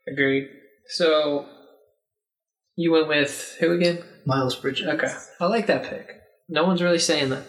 Agreed. 0.08 0.50
So 0.88 1.48
you 2.82 2.92
went 2.92 3.08
with 3.10 3.56
who 3.60 3.72
again? 3.74 4.00
Miles 4.26 4.56
Bridges. 4.56 4.88
Okay. 4.88 5.14
I 5.40 5.46
like 5.48 5.68
that 5.68 5.84
pick. 5.90 6.08
No 6.48 6.64
one's 6.66 6.82
really 6.82 7.00
saying 7.00 7.30
that. 7.30 7.44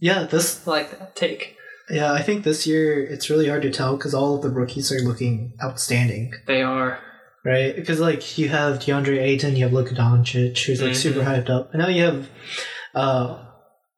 Yeah, 0.00 0.24
this. 0.24 0.66
I 0.66 0.70
like 0.70 0.90
that 0.98 1.16
take. 1.16 1.56
Yeah, 1.90 2.12
I 2.12 2.22
think 2.22 2.42
this 2.44 2.66
year 2.66 3.02
it's 3.04 3.30
really 3.30 3.48
hard 3.48 3.62
to 3.62 3.70
tell 3.70 3.96
because 3.96 4.14
all 4.14 4.36
of 4.36 4.42
the 4.42 4.50
rookies 4.50 4.90
are 4.92 4.98
looking 5.00 5.54
outstanding. 5.62 6.32
They 6.46 6.62
are. 6.62 6.98
right? 7.44 7.76
Because 7.76 8.00
like 8.00 8.38
you 8.38 8.48
have 8.48 8.80
DeAndre 8.80 9.18
Ayton, 9.22 9.54
you 9.56 9.64
have 9.64 9.72
Luka 9.72 9.94
Doncic, 9.94 10.58
who's 10.66 10.82
like 10.82 10.96
super 10.96 11.20
Mhm. 11.20 11.26
hyped 11.44 11.50
up, 11.50 11.72
and 11.72 11.80
now 11.82 11.88
you 11.88 12.02
have 12.02 12.28
uh, 12.94 13.44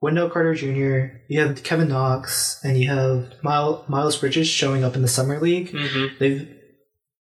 Wendell 0.03 0.29
Carter 0.31 0.55
Jr., 0.55 1.17
you 1.29 1.41
have 1.41 1.63
Kevin 1.63 1.89
Knox, 1.89 2.61
and 2.63 2.77
you 2.79 2.89
have 2.91 3.33
Miles, 3.43 3.89
Miles 3.89 4.17
Bridges 4.19 4.49
showing 4.49 4.85
up 4.85 4.95
in 4.97 5.03
the 5.03 5.09
summer 5.09 5.41
league. 5.41 5.73
Mm-hmm. 5.73 6.07
They've 6.21 6.49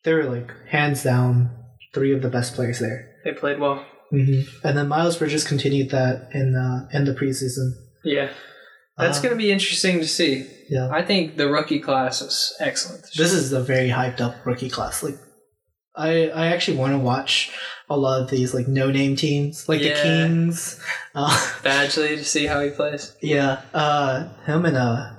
they're 0.04 0.30
like 0.30 0.52
hands 0.70 1.04
down 1.04 1.50
three 1.94 2.14
of 2.14 2.22
the 2.22 2.30
best 2.30 2.56
players 2.56 2.80
there. 2.80 3.10
They 3.24 3.34
played 3.34 3.60
well. 3.60 3.86
Mm-hmm. 4.14 4.66
And 4.68 4.78
then 4.78 4.88
Miles 4.88 5.18
Bridges 5.18 5.44
continued 5.44 5.90
that 5.92 6.30
in 6.34 6.56
uh, 6.56 6.88
in 6.98 7.06
the 7.06 7.14
preseason. 7.14 7.74
Yeah. 8.04 8.30
That's 8.98 9.20
Uh, 9.20 9.22
going 9.24 9.34
to 9.34 9.38
be 9.38 9.52
interesting 9.52 10.00
to 10.00 10.08
see. 10.08 10.48
yeah. 10.70 10.90
I 10.92 11.04
think 11.04 11.38
the 11.38 11.48
rookie 11.50 11.80
class 11.80 12.22
is 12.22 12.54
excellent. 12.60 13.04
This 13.16 13.32
is 13.34 13.52
a 13.54 13.62
very 13.62 13.90
hyped 13.90 14.22
up 14.22 14.44
rookie 14.46 14.70
class. 14.70 15.04
Like, 15.04 15.18
I 15.96 16.30
I 16.30 16.48
actually 16.48 16.78
want 16.78 16.94
to 16.94 16.98
watch 17.00 17.52
a 17.90 17.98
lot 17.98 18.22
of 18.22 18.30
these 18.30 18.54
like 18.54 18.68
no 18.68 18.90
name 18.92 19.16
teams, 19.16 19.68
like 19.70 19.82
Yeah. 19.82 19.94
the 19.96 20.02
Kings. 20.02 20.80
Uh, 21.14 21.36
Bagley 21.64 22.16
to 22.16 22.24
see 22.24 22.46
how 22.48 22.62
he 22.62 22.70
plays. 22.70 23.16
yeah, 23.22 23.62
uh, 23.74 24.30
him 24.46 24.66
and 24.66 24.78
uh, 24.78 25.12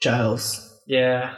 Giles. 0.00 0.80
Yeah. 0.86 1.34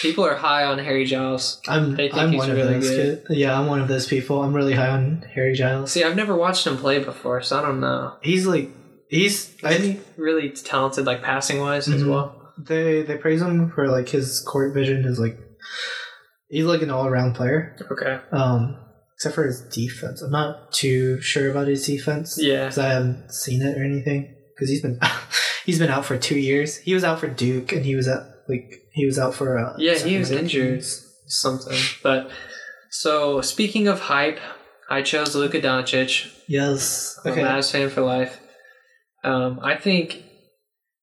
People 0.00 0.24
are 0.24 0.36
high 0.36 0.64
on 0.64 0.78
Harry 0.78 1.04
Giles. 1.04 1.60
I'm 1.68 1.90
They 1.96 2.08
think 2.08 2.14
I'm 2.14 2.30
he's 2.32 2.38
one 2.38 2.50
really 2.50 2.74
of 2.76 2.80
those. 2.82 2.90
good. 2.90 3.24
Kid. 3.28 3.36
Yeah, 3.36 3.58
I'm 3.58 3.66
one 3.66 3.80
of 3.80 3.88
those 3.88 4.06
people. 4.06 4.42
I'm 4.42 4.54
really 4.54 4.72
high 4.74 4.88
on 4.88 5.24
Harry 5.34 5.54
Giles. 5.54 5.92
See, 5.92 6.02
I've 6.02 6.16
never 6.16 6.34
watched 6.34 6.66
him 6.66 6.76
play 6.78 6.98
before, 6.98 7.42
so 7.42 7.58
I 7.58 7.62
don't 7.62 7.80
know. 7.80 8.16
He's 8.22 8.46
like 8.46 8.70
he's 9.08 9.54
I 9.62 9.74
think 9.76 10.00
Really 10.16 10.50
talented, 10.50 11.04
like 11.04 11.22
passing 11.22 11.60
wise 11.60 11.88
as 11.88 12.02
Mhm. 12.02 12.08
well. 12.10 12.52
they 12.58 13.02
they 13.02 13.16
praise 13.16 13.42
him 13.42 13.70
for 13.74 13.88
like 13.88 14.08
his 14.08 14.40
court 14.40 14.72
vision 14.74 15.04
is 15.04 15.18
like 15.18 15.38
he's 16.48 16.64
like 16.64 16.80
an 16.82 16.90
all 16.90 17.06
around 17.06 17.34
player. 17.34 17.76
Okay. 17.90 18.18
Um, 18.32 18.78
except 19.16 19.34
for 19.34 19.44
his 19.44 19.60
defense. 19.70 20.22
I'm 20.22 20.30
not 20.32 20.72
too 20.72 21.20
sure 21.20 21.50
about 21.50 21.68
his 21.68 21.84
defense. 21.86 22.38
Yeah. 22.40 22.64
because 22.64 22.78
I 22.78 22.88
haven't 22.88 23.30
seen 23.32 23.60
it 23.62 23.76
or 23.78 23.84
anything. 23.84 24.34
Because 24.54 24.70
he's 24.70 24.80
been 24.82 24.98
he's 25.66 25.78
been 25.78 25.90
out 25.90 26.06
for 26.06 26.16
two 26.16 26.38
years. 26.38 26.78
He 26.78 26.94
was 26.94 27.04
out 27.04 27.20
for 27.20 27.28
Duke, 27.28 27.72
and 27.72 27.84
he 27.84 27.94
was 27.94 28.08
at 28.08 28.22
like 28.48 28.72
he 28.92 29.06
was 29.06 29.18
out 29.18 29.34
for 29.34 29.58
uh, 29.58 29.74
Yeah, 29.78 29.94
he 29.98 30.18
was 30.18 30.30
injured. 30.30 30.84
Something. 31.26 31.78
But 32.02 32.30
so 32.90 33.40
speaking 33.40 33.88
of 33.88 34.00
hype, 34.00 34.38
I 34.90 35.02
chose 35.02 35.34
Luka 35.34 35.60
Doncic. 35.60 36.30
Yes. 36.48 37.18
okay. 37.24 37.40
I'm 37.40 37.46
a 37.46 37.50
Mavs 37.50 37.72
fan 37.72 37.88
for 37.88 38.02
life. 38.02 38.38
Um, 39.24 39.60
I 39.62 39.76
think 39.76 40.22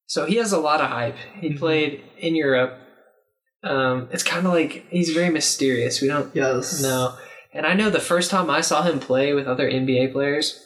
so. 0.06 0.26
He 0.26 0.36
has 0.36 0.52
a 0.52 0.58
lot 0.60 0.80
of 0.80 0.88
hype. 0.90 1.16
He 1.40 1.50
Mhm. 1.50 1.58
played 1.58 2.02
in 2.18 2.34
Europe. 2.36 2.78
Um, 3.64 4.08
it's 4.12 4.22
kind 4.22 4.46
of 4.46 4.52
like 4.52 4.86
he's 4.90 5.10
very 5.10 5.30
mysterious. 5.30 6.00
We 6.00 6.08
don't 6.08 6.34
Yes. 6.34 6.80
know. 6.82 7.16
And 7.52 7.66
I 7.66 7.74
know 7.74 7.90
the 7.90 7.98
first 8.00 8.30
time 8.30 8.48
I 8.48 8.60
saw 8.60 8.82
him 8.82 9.00
play 9.00 9.32
with 9.32 9.46
other 9.46 9.68
NBA 9.68 10.12
players, 10.12 10.58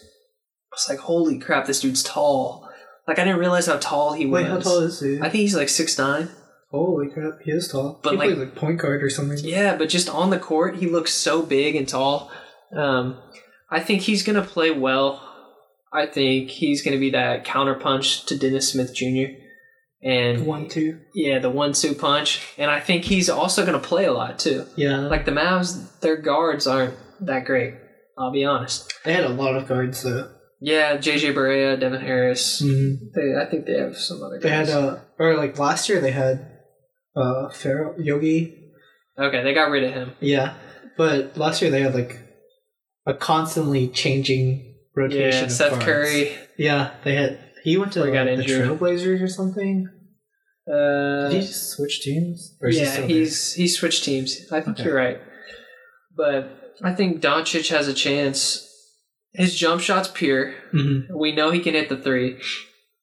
I 0.70 0.74
was 0.74 0.86
like, 0.90 0.98
"Holy 0.98 1.38
crap, 1.38 1.66
this 1.66 1.80
dude's 1.80 2.02
tall!" 2.02 2.68
Like 3.08 3.18
I 3.18 3.24
didn't 3.24 3.40
realize 3.40 3.66
how 3.66 3.78
tall 3.78 4.12
he 4.12 4.26
was. 4.26 4.42
Wait, 4.42 4.50
how 4.50 4.58
tall 4.58 4.78
is 4.80 5.00
he? 5.00 5.16
I 5.18 5.22
think 5.30 5.34
he's 5.42 5.56
like 5.56 5.68
six 5.70 5.96
nine. 5.96 6.28
Holy 6.78 7.08
crap, 7.10 7.40
he 7.44 7.50
is 7.52 7.68
tall. 7.68 8.00
But 8.02 8.12
he 8.12 8.16
like- 8.16 8.28
plays 8.30 8.38
like 8.38 8.54
point 8.54 8.80
guard 8.80 9.02
or 9.02 9.10
something. 9.10 9.38
Yeah, 9.42 9.76
but 9.76 9.88
just 9.88 10.08
on 10.08 10.30
the 10.30 10.38
court, 10.38 10.76
he 10.76 10.86
looks 10.86 11.12
so 11.14 11.42
big 11.42 11.76
and 11.76 11.88
tall. 11.88 12.30
Um, 12.76 13.20
I 13.70 13.80
think 13.80 14.02
he's 14.02 14.22
going 14.22 14.40
to 14.42 14.46
play 14.48 14.70
well. 14.70 15.20
I 15.92 16.06
think 16.06 16.50
he's 16.50 16.82
going 16.82 16.94
to 16.94 16.98
be 17.00 17.10
that 17.10 17.44
counterpunch 17.44 18.26
to 18.26 18.36
Dennis 18.38 18.70
Smith 18.72 18.94
Jr. 18.94 19.32
And 20.02 20.44
One, 20.46 20.68
two. 20.68 21.00
yeah, 21.14 21.38
the 21.38 21.48
one-two 21.48 21.94
punch. 21.94 22.46
And 22.58 22.70
I 22.70 22.80
think 22.80 23.04
he's 23.04 23.30
also 23.30 23.64
going 23.64 23.80
to 23.80 23.86
play 23.88 24.04
a 24.04 24.12
lot 24.12 24.38
too. 24.38 24.66
Yeah. 24.76 24.98
Like 24.98 25.24
the 25.24 25.30
Mavs, 25.32 25.98
their 26.00 26.16
guards 26.16 26.66
aren't 26.66 26.94
that 27.20 27.44
great. 27.46 27.74
I'll 28.18 28.32
be 28.32 28.44
honest. 28.44 28.92
they 29.04 29.12
had 29.14 29.24
a 29.24 29.28
lot 29.30 29.56
of 29.56 29.66
guards 29.66 30.02
though. 30.02 30.30
Yeah, 30.60 30.96
JJ 30.98 31.34
Barea, 31.34 31.78
Devin 31.78 32.00
Harris. 32.00 32.60
Mm-hmm. 32.62 33.06
They, 33.14 33.40
I 33.40 33.46
think 33.50 33.66
they 33.66 33.78
have 33.78 33.96
some 33.96 34.22
other 34.22 34.38
They 34.40 34.50
had 34.50 34.66
guys. 34.66 34.74
uh, 34.74 35.00
or 35.18 35.36
like 35.36 35.58
last 35.58 35.88
year 35.88 36.00
they 36.00 36.10
had 36.12 36.53
uh 37.16 37.48
Ferrell 37.50 37.94
Yogi. 38.00 38.70
okay, 39.18 39.42
they 39.42 39.54
got 39.54 39.70
rid 39.70 39.84
of 39.84 39.92
him. 39.92 40.12
Yeah, 40.20 40.54
but 40.96 41.36
last 41.36 41.62
year 41.62 41.70
they 41.70 41.80
had 41.82 41.94
like 41.94 42.18
a 43.06 43.14
constantly 43.14 43.88
changing 43.88 44.74
rotation. 44.96 45.40
Yeah, 45.40 45.44
of 45.44 45.52
Seth 45.52 45.70
guards. 45.72 45.84
Curry. 45.84 46.36
Yeah, 46.58 46.94
they 47.04 47.14
had. 47.14 47.38
He 47.62 47.76
went 47.78 47.92
to 47.92 48.02
Or 48.02 48.10
got 48.10 48.26
like, 48.26 48.36
the 48.36 48.42
injured. 48.42 48.68
Trailblazers 48.68 49.22
or 49.22 49.28
something. 49.28 49.88
Uh, 50.70 51.28
Did 51.28 51.32
he 51.42 51.46
just 51.46 51.70
switch 51.70 52.00
teams? 52.00 52.56
He 52.62 52.78
yeah, 52.80 52.90
still 52.92 53.06
he's 53.06 53.52
he 53.54 53.68
switched 53.68 54.04
teams. 54.04 54.50
I 54.50 54.60
think 54.60 54.78
Okay. 54.78 54.84
you're 54.88 54.96
right, 54.96 55.20
but 56.16 56.74
I 56.82 56.92
think 56.94 57.20
Doncic 57.20 57.68
has 57.70 57.86
a 57.88 57.94
chance. 57.94 58.66
His 59.32 59.54
jump 59.54 59.80
shot's 59.82 60.08
pure. 60.08 60.54
Mhm. 60.72 61.08
We 61.14 61.32
know 61.32 61.50
he 61.50 61.60
can 61.60 61.74
hit 61.74 61.88
the 61.88 61.96
three. 61.96 62.38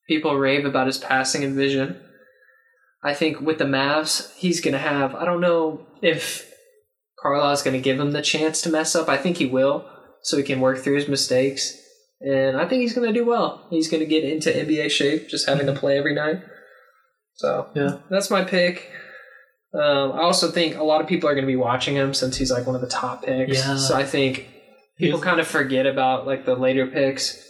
People 0.07 0.37
rave 0.37 0.65
about 0.65 0.87
his 0.87 0.97
passing 0.97 1.43
and 1.43 1.55
vision. 1.55 1.99
I 3.03 3.13
think 3.13 3.39
with 3.41 3.57
the 3.57 3.65
Mavs, 3.65 4.33
he's 4.37 4.61
gonna 4.61 4.77
have. 4.77 5.15
I 5.15 5.25
don't 5.25 5.41
know 5.41 5.85
if 6.01 6.49
Carlisle's 7.19 7.63
gonna 7.63 7.79
give 7.79 7.99
him 7.99 8.11
the 8.11 8.21
chance 8.21 8.61
to 8.61 8.69
mess 8.69 8.95
up. 8.95 9.09
I 9.09 9.17
think 9.17 9.37
he 9.37 9.45
will, 9.45 9.85
so 10.23 10.37
he 10.37 10.43
can 10.43 10.59
work 10.61 10.79
through 10.79 10.95
his 10.95 11.07
mistakes. 11.07 11.77
And 12.21 12.55
I 12.57 12.67
think 12.67 12.81
he's 12.81 12.93
gonna 12.93 13.13
do 13.13 13.25
well. 13.25 13.65
He's 13.69 13.89
gonna 13.89 14.05
get 14.05 14.23
into 14.23 14.49
NBA 14.55 14.89
shape, 14.91 15.27
just 15.29 15.47
having 15.49 15.65
to 15.67 15.73
play 15.73 15.97
every 15.97 16.13
night. 16.13 16.41
So 17.35 17.67
Yeah. 17.75 17.97
that's 18.09 18.29
my 18.29 18.43
pick. 18.43 18.91
Um, 19.73 20.11
I 20.11 20.21
also 20.23 20.51
think 20.51 20.75
a 20.77 20.83
lot 20.83 20.99
of 21.01 21.07
people 21.07 21.29
are 21.29 21.33
going 21.33 21.45
to 21.45 21.51
be 21.51 21.55
watching 21.55 21.95
him 21.95 22.13
since 22.13 22.35
he's 22.35 22.51
like 22.51 22.65
one 22.65 22.75
of 22.75 22.81
the 22.81 22.87
top 22.89 23.23
picks. 23.23 23.55
Yeah. 23.57 23.77
So 23.77 23.95
I 23.95 24.03
think 24.03 24.45
people 24.97 25.19
kind 25.21 25.39
of 25.39 25.47
forget 25.47 25.85
about 25.85 26.27
like 26.27 26.45
the 26.45 26.55
later 26.55 26.87
picks, 26.87 27.41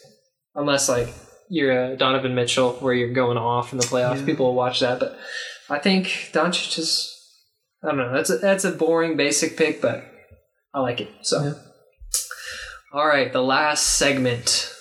unless 0.53 0.87
like 0.87 1.07
you're 1.51 1.71
a 1.71 1.93
uh, 1.93 1.95
Donovan 1.97 2.33
Mitchell 2.33 2.71
where 2.79 2.93
you're 2.93 3.11
going 3.11 3.37
off 3.37 3.73
in 3.73 3.77
the 3.77 3.85
playoffs. 3.85 4.19
Yeah. 4.19 4.25
People 4.25 4.45
will 4.47 4.55
watch 4.55 4.79
that, 4.79 4.99
but 5.01 5.17
I 5.69 5.79
think 5.79 6.07
Doncic 6.31 6.79
is. 6.79 7.13
I 7.83 7.87
don't 7.87 7.97
know. 7.97 8.13
That's 8.13 8.29
a, 8.29 8.37
that's 8.37 8.63
a 8.63 8.71
boring 8.71 9.17
basic 9.17 9.57
pick, 9.57 9.81
but 9.81 10.05
I 10.73 10.79
like 10.79 11.01
it. 11.01 11.09
So, 11.23 11.43
Yeah. 11.43 11.53
all 12.93 13.05
right, 13.05 13.33
the 13.33 13.41
last 13.43 13.97
segment. 13.97 14.71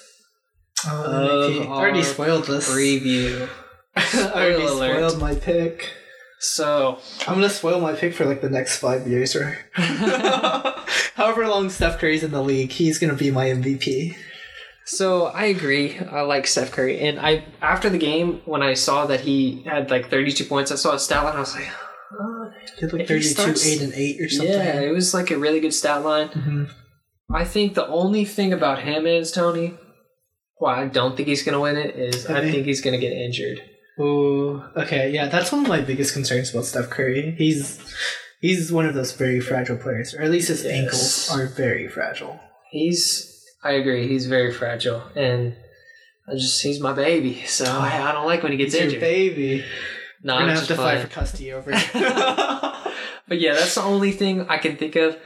Oh, 0.86 1.66
already 1.68 2.02
spoiled 2.04 2.44
this. 2.44 2.70
Preview. 2.70 3.48
I 3.96 4.30
already 4.34 4.64
alert. 4.64 5.10
spoiled 5.10 5.20
my 5.20 5.34
pick. 5.34 5.90
So, 6.38 6.98
I'm 7.26 7.34
gonna 7.34 7.50
spoil 7.50 7.80
my 7.80 7.94
pick 7.94 8.14
for 8.14 8.24
like 8.26 8.42
the 8.42 8.48
next 8.48 8.78
five 8.78 9.06
years 9.08 9.34
or 9.34 9.58
however 9.74 11.46
long 11.48 11.68
Steph 11.68 11.98
Curry's 11.98 12.22
in 12.22 12.30
the 12.30 12.42
league, 12.42 12.70
he's 12.70 12.98
gonna 12.98 13.14
be 13.14 13.30
my 13.30 13.46
MVP. 13.46 14.14
So 14.96 15.26
I 15.26 15.44
agree. 15.46 15.98
I 15.98 16.20
like 16.22 16.46
Steph 16.46 16.70
Curry, 16.72 17.00
and 17.00 17.18
I 17.20 17.44
after 17.62 17.88
the 17.90 17.98
game 17.98 18.40
when 18.44 18.62
I 18.62 18.74
saw 18.74 19.06
that 19.06 19.20
he 19.20 19.62
had 19.64 19.90
like 19.90 20.10
32 20.10 20.44
points, 20.44 20.70
I 20.72 20.76
saw 20.76 20.92
his 20.92 21.02
stat 21.02 21.24
line. 21.24 21.36
I 21.36 21.40
was 21.40 21.54
like, 21.54 21.68
oh, 22.20 22.50
like 22.82 23.06
32, 23.08 23.22
starts- 23.22 23.66
8 23.66 23.82
and 23.82 23.92
8 23.94 24.20
or 24.20 24.28
something. 24.28 24.54
yeah, 24.54 24.80
it 24.80 24.92
was 24.92 25.14
like 25.14 25.30
a 25.30 25.38
really 25.38 25.60
good 25.60 25.74
stat 25.74 26.02
line. 26.04 26.28
Mhm. 26.28 26.70
I 27.32 27.44
think 27.44 27.74
the 27.74 27.86
only 27.86 28.24
thing 28.24 28.52
about 28.52 28.82
him 28.82 29.06
is 29.06 29.30
Tony. 29.30 29.74
Why 30.58 30.82
I 30.82 30.86
don't 30.88 31.16
think 31.16 31.28
he's 31.28 31.42
gonna 31.44 31.60
win 31.60 31.76
it 31.76 31.94
is 31.96 32.26
I 32.26 32.38
Okay. 32.40 32.50
think 32.52 32.66
he's 32.66 32.80
gonna 32.80 32.98
get 32.98 33.12
injured. 33.12 33.62
Ooh, 34.00 34.62
okay, 34.76 35.10
yeah, 35.10 35.26
that's 35.28 35.52
one 35.52 35.62
of 35.62 35.68
my 35.68 35.80
biggest 35.80 36.12
concerns 36.12 36.50
about 36.50 36.64
Steph 36.64 36.90
Curry. 36.90 37.34
He's 37.38 37.78
he's 38.40 38.72
one 38.72 38.86
of 38.86 38.94
those 38.94 39.12
very 39.12 39.40
fragile 39.40 39.76
players, 39.76 40.14
or 40.14 40.22
at 40.22 40.30
least 40.30 40.48
his 40.48 40.64
Yes. 40.64 40.72
ankles 40.72 41.30
are 41.32 41.46
very 41.46 41.86
fragile. 41.88 42.40
He's 42.70 43.29
I 43.62 43.72
agree. 43.72 44.06
He's 44.08 44.26
very 44.26 44.52
fragile, 44.52 45.02
and 45.14 45.54
I 46.28 46.32
just 46.34 46.62
he's 46.62 46.80
my 46.80 46.92
baby. 46.92 47.44
So 47.46 47.64
I, 47.66 48.08
I 48.08 48.12
don't 48.12 48.26
like 48.26 48.42
when 48.42 48.52
he 48.52 48.58
gets 48.58 48.72
He's 48.72 48.80
your 48.80 48.86
injured. 48.86 49.00
baby. 49.00 49.64
No, 50.22 50.34
I'm 50.34 50.42
gonna 50.42 50.54
have 50.58 50.66
to 50.68 50.76
fight 50.76 51.00
for 51.00 51.08
custody 51.08 51.52
over. 51.52 51.72
But 53.28 53.38
yeah, 53.40 53.54
that's 53.54 53.76
the 53.76 53.82
only 53.82 54.10
thing 54.10 54.48
I 54.48 54.58
can 54.58 54.76
think 54.76 54.96
of. 54.96 55.16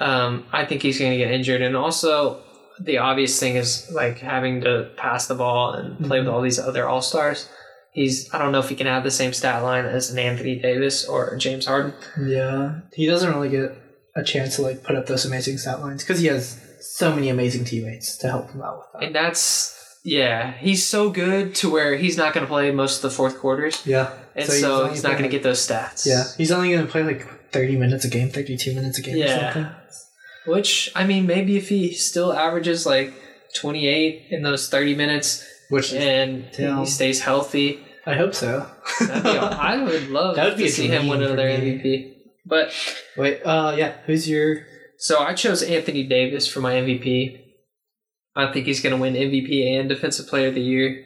Um, 0.00 0.46
I 0.52 0.64
think 0.64 0.82
he's 0.82 0.98
going 0.98 1.12
to 1.12 1.16
get 1.16 1.30
injured, 1.30 1.62
and 1.62 1.76
also 1.76 2.42
the 2.80 2.98
obvious 2.98 3.38
thing 3.38 3.54
is 3.54 3.88
like 3.94 4.18
having 4.18 4.62
to 4.62 4.90
pass 4.96 5.28
the 5.28 5.36
ball 5.36 5.74
and 5.74 6.04
play 6.04 6.18
with 6.18 6.28
all 6.28 6.42
these 6.42 6.58
other 6.58 6.88
all 6.88 7.00
stars. 7.02 7.48
He's 7.92 8.28
I 8.34 8.38
don't 8.38 8.50
know 8.50 8.58
if 8.58 8.68
he 8.68 8.74
can 8.74 8.88
have 8.88 9.04
the 9.04 9.12
same 9.12 9.32
stat 9.32 9.62
line 9.62 9.84
as 9.84 10.10
an 10.10 10.18
Anthony 10.18 10.58
Davis 10.58 11.06
or 11.06 11.36
James 11.36 11.66
Harden. 11.66 11.94
yeah, 12.20 12.80
he 12.94 13.06
doesn't 13.06 13.32
really 13.32 13.50
get 13.50 13.76
a 14.16 14.24
chance 14.24 14.56
to 14.56 14.62
like 14.62 14.82
put 14.82 14.96
up 14.96 15.06
those 15.06 15.24
amazing 15.24 15.58
stat 15.58 15.80
lines 15.80 16.02
because 16.02 16.18
he 16.18 16.26
has 16.26 16.58
so 16.82 17.14
many 17.14 17.28
amazing 17.28 17.64
teammates 17.64 18.16
to 18.18 18.28
help 18.28 18.50
him 18.50 18.62
out 18.62 18.78
with 18.78 18.86
that. 18.94 19.02
And 19.06 19.14
that's 19.14 19.78
yeah, 20.04 20.52
he's 20.58 20.84
so 20.84 21.10
good 21.10 21.54
to 21.56 21.70
where 21.70 21.96
he's 21.96 22.16
not 22.16 22.34
going 22.34 22.44
to 22.44 22.48
play 22.50 22.70
most 22.72 22.96
of 22.96 23.02
the 23.02 23.10
fourth 23.10 23.38
quarters, 23.38 23.86
yeah, 23.86 24.12
and 24.34 24.46
So 24.48 24.52
so, 24.54 24.84
he's 24.86 24.94
he's 24.94 25.02
not 25.04 25.12
going 25.12 25.22
to 25.24 25.28
get 25.28 25.42
those 25.44 25.66
stats. 25.66 26.04
yeah, 26.06 26.24
he's 26.36 26.50
only 26.50 26.72
gonna 26.74 26.86
play 26.88 27.04
like 27.04 27.50
thirty 27.52 27.76
minutes 27.76 28.04
a 28.04 28.08
game, 28.08 28.28
thirty-two 28.28 28.74
minutes 28.74 28.98
a 28.98 29.02
game, 29.02 29.14
or 29.14 29.18
Yeah. 29.18 29.52
something. 29.52 29.72
Which 30.46 30.90
I 30.96 31.04
mean, 31.04 31.26
maybe 31.26 31.56
if 31.56 31.68
he 31.68 31.92
still 31.92 32.32
averages 32.32 32.84
like 32.84 33.14
twenty 33.54 33.86
eight 33.86 34.26
in 34.30 34.42
those 34.42 34.68
thirty 34.68 34.94
minutes 34.96 35.44
Which 35.70 35.92
and 35.92 36.48
Damn. 36.56 36.78
he 36.80 36.86
stays 36.86 37.20
healthy, 37.20 37.78
I 38.04 38.14
hope 38.14 38.34
so. 38.34 38.66
be, 38.98 39.06
I 39.06 39.76
would 39.84 40.08
love 40.18 40.34
That 40.34 40.46
would 40.46 40.56
be 40.56 40.64
to 40.64 40.70
see 40.72 40.88
him 40.88 41.06
win 41.06 41.22
another. 41.22 41.46
MVP. 41.48 42.14
But 42.44 42.72
Wait, 43.16 43.40
uh, 43.44 43.74
yeah, 43.78 43.92
who's 44.06 44.28
your? 44.28 44.66
So 45.02 45.18
I 45.18 45.34
chose 45.34 45.64
Anthony 45.64 46.04
Davis 46.04 46.46
for 46.46 46.60
my 46.60 46.74
MVP. 46.74 47.36
I 48.36 48.52
think 48.52 48.66
he's 48.66 48.80
going 48.80 48.94
to 48.94 49.02
win 49.02 49.14
MVP 49.14 49.76
and 49.76 49.88
Defensive 49.88 50.28
Player 50.28 50.46
of 50.46 50.54
the 50.54 50.60
Year. 50.60 51.04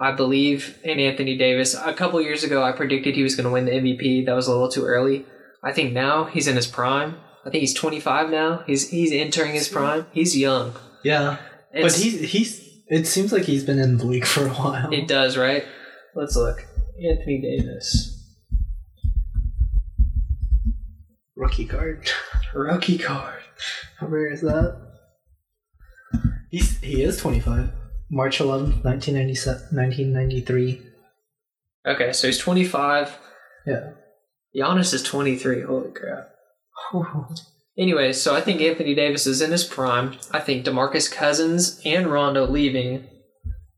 I 0.00 0.10
believe 0.10 0.76
in 0.82 0.98
Anthony 0.98 1.38
Davis. 1.38 1.76
A 1.76 1.94
couple 1.94 2.20
years 2.20 2.42
ago, 2.42 2.64
I 2.64 2.72
predicted 2.72 3.14
he 3.14 3.22
was 3.22 3.36
going 3.36 3.44
to 3.44 3.52
win 3.52 3.66
the 3.66 3.70
MVP. 3.70 4.26
That 4.26 4.34
was 4.34 4.48
a 4.48 4.50
little 4.50 4.68
too 4.68 4.84
early. 4.84 5.24
I 5.62 5.70
think 5.70 5.92
now 5.92 6.24
he's 6.24 6.48
in 6.48 6.56
his 6.56 6.66
prime. 6.66 7.14
I 7.46 7.50
think 7.50 7.60
he's 7.60 7.74
25 7.74 8.28
now. 8.28 8.64
He's 8.66 8.90
he's 8.90 9.12
entering 9.12 9.52
his 9.52 9.68
prime. 9.68 10.06
He's 10.10 10.36
young. 10.36 10.74
Yeah, 11.04 11.36
but 11.72 11.94
he's 11.94 12.32
he's. 12.32 12.68
It 12.88 13.06
seems 13.06 13.32
like 13.32 13.44
he's 13.44 13.62
been 13.62 13.78
in 13.78 13.98
the 13.98 14.04
league 14.04 14.26
for 14.26 14.46
a 14.46 14.50
while. 14.50 14.92
It 14.92 15.06
does, 15.06 15.36
right? 15.36 15.64
Let's 16.16 16.34
look. 16.34 16.66
Anthony 17.08 17.40
Davis. 17.40 18.09
Rookie 21.40 21.64
card. 21.64 22.06
Rookie 22.54 22.98
card. 22.98 23.42
How 23.98 24.06
rare 24.08 24.30
is 24.30 24.42
that? 24.42 24.76
He's 26.50 26.78
he 26.80 27.02
is 27.02 27.16
twenty 27.16 27.40
five. 27.40 27.70
March 28.10 28.40
eleventh, 28.40 28.84
nineteen 28.84 29.14
ninety 29.14 29.34
seven, 29.34 29.62
nineteen 29.72 30.12
ninety 30.12 30.42
three. 30.42 30.82
Okay, 31.86 32.12
so 32.12 32.26
he's 32.26 32.36
25. 32.36 33.16
Yeah. 33.66 33.92
Giannis 34.54 34.92
is 34.92 35.02
23. 35.02 35.62
Holy 35.62 35.90
crap. 35.92 36.28
Anyway, 37.78 38.12
so 38.12 38.36
I 38.36 38.42
think 38.42 38.60
Anthony 38.60 38.94
Davis 38.94 39.26
is 39.26 39.40
in 39.40 39.50
his 39.50 39.64
prime. 39.64 40.18
I 40.30 40.40
think 40.40 40.66
DeMarcus 40.66 41.10
Cousins 41.10 41.80
and 41.86 42.08
Rondo 42.08 42.46
leaving 42.46 43.08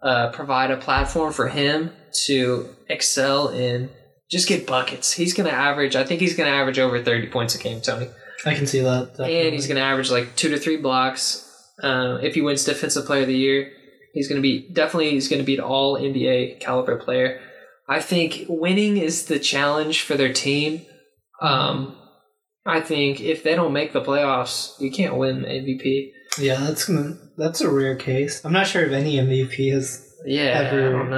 uh, 0.02 0.32
provide 0.32 0.72
a 0.72 0.76
platform 0.76 1.32
for 1.32 1.46
him 1.46 1.92
to 2.26 2.74
excel 2.88 3.50
in 3.50 3.88
just 4.32 4.48
get 4.48 4.66
buckets. 4.66 5.12
He's 5.12 5.34
going 5.34 5.48
to 5.48 5.54
average, 5.54 5.94
I 5.94 6.04
think 6.04 6.20
he's 6.20 6.34
going 6.34 6.50
to 6.50 6.56
average 6.56 6.78
over 6.78 7.00
30 7.00 7.28
points 7.28 7.54
a 7.54 7.58
game, 7.58 7.82
Tony. 7.82 8.08
I 8.46 8.54
can 8.54 8.66
see 8.66 8.80
that. 8.80 9.20
And 9.20 9.54
he's 9.54 9.66
going 9.66 9.76
to 9.76 9.82
average 9.82 10.10
like 10.10 10.34
two 10.34 10.48
to 10.48 10.58
three 10.58 10.78
blocks. 10.78 11.48
Uh, 11.82 12.18
if 12.22 12.34
he 12.34 12.40
wins 12.40 12.64
Defensive 12.64 13.04
Player 13.04 13.22
of 13.22 13.28
the 13.28 13.36
Year, 13.36 13.70
he's 14.14 14.28
going 14.28 14.40
to 14.40 14.42
be 14.42 14.68
definitely 14.72 15.10
he's 15.10 15.28
going 15.28 15.40
to 15.40 15.46
be 15.46 15.56
an 15.56 15.60
All 15.60 15.98
NBA 15.98 16.60
caliber 16.60 16.96
player. 16.96 17.40
I 17.88 18.00
think 18.00 18.46
winning 18.48 18.96
is 18.96 19.26
the 19.26 19.38
challenge 19.38 20.02
for 20.02 20.16
their 20.16 20.32
team. 20.32 20.86
Um, 21.40 21.96
I 22.64 22.80
think 22.80 23.20
if 23.20 23.42
they 23.42 23.54
don't 23.54 23.72
make 23.72 23.92
the 23.92 24.00
playoffs, 24.00 24.80
you 24.80 24.90
can't 24.90 25.16
win 25.16 25.42
MVP. 25.42 26.10
Yeah, 26.38 26.60
that's 26.60 26.86
gonna, 26.86 27.16
that's 27.36 27.60
a 27.60 27.70
rare 27.70 27.96
case. 27.96 28.44
I'm 28.44 28.52
not 28.52 28.66
sure 28.66 28.84
if 28.84 28.92
any 28.92 29.16
MVP 29.16 29.72
has 29.72 30.11
Yeah, 30.26 30.58
I 30.60 30.64
ever 30.64 30.92
don't 30.92 31.10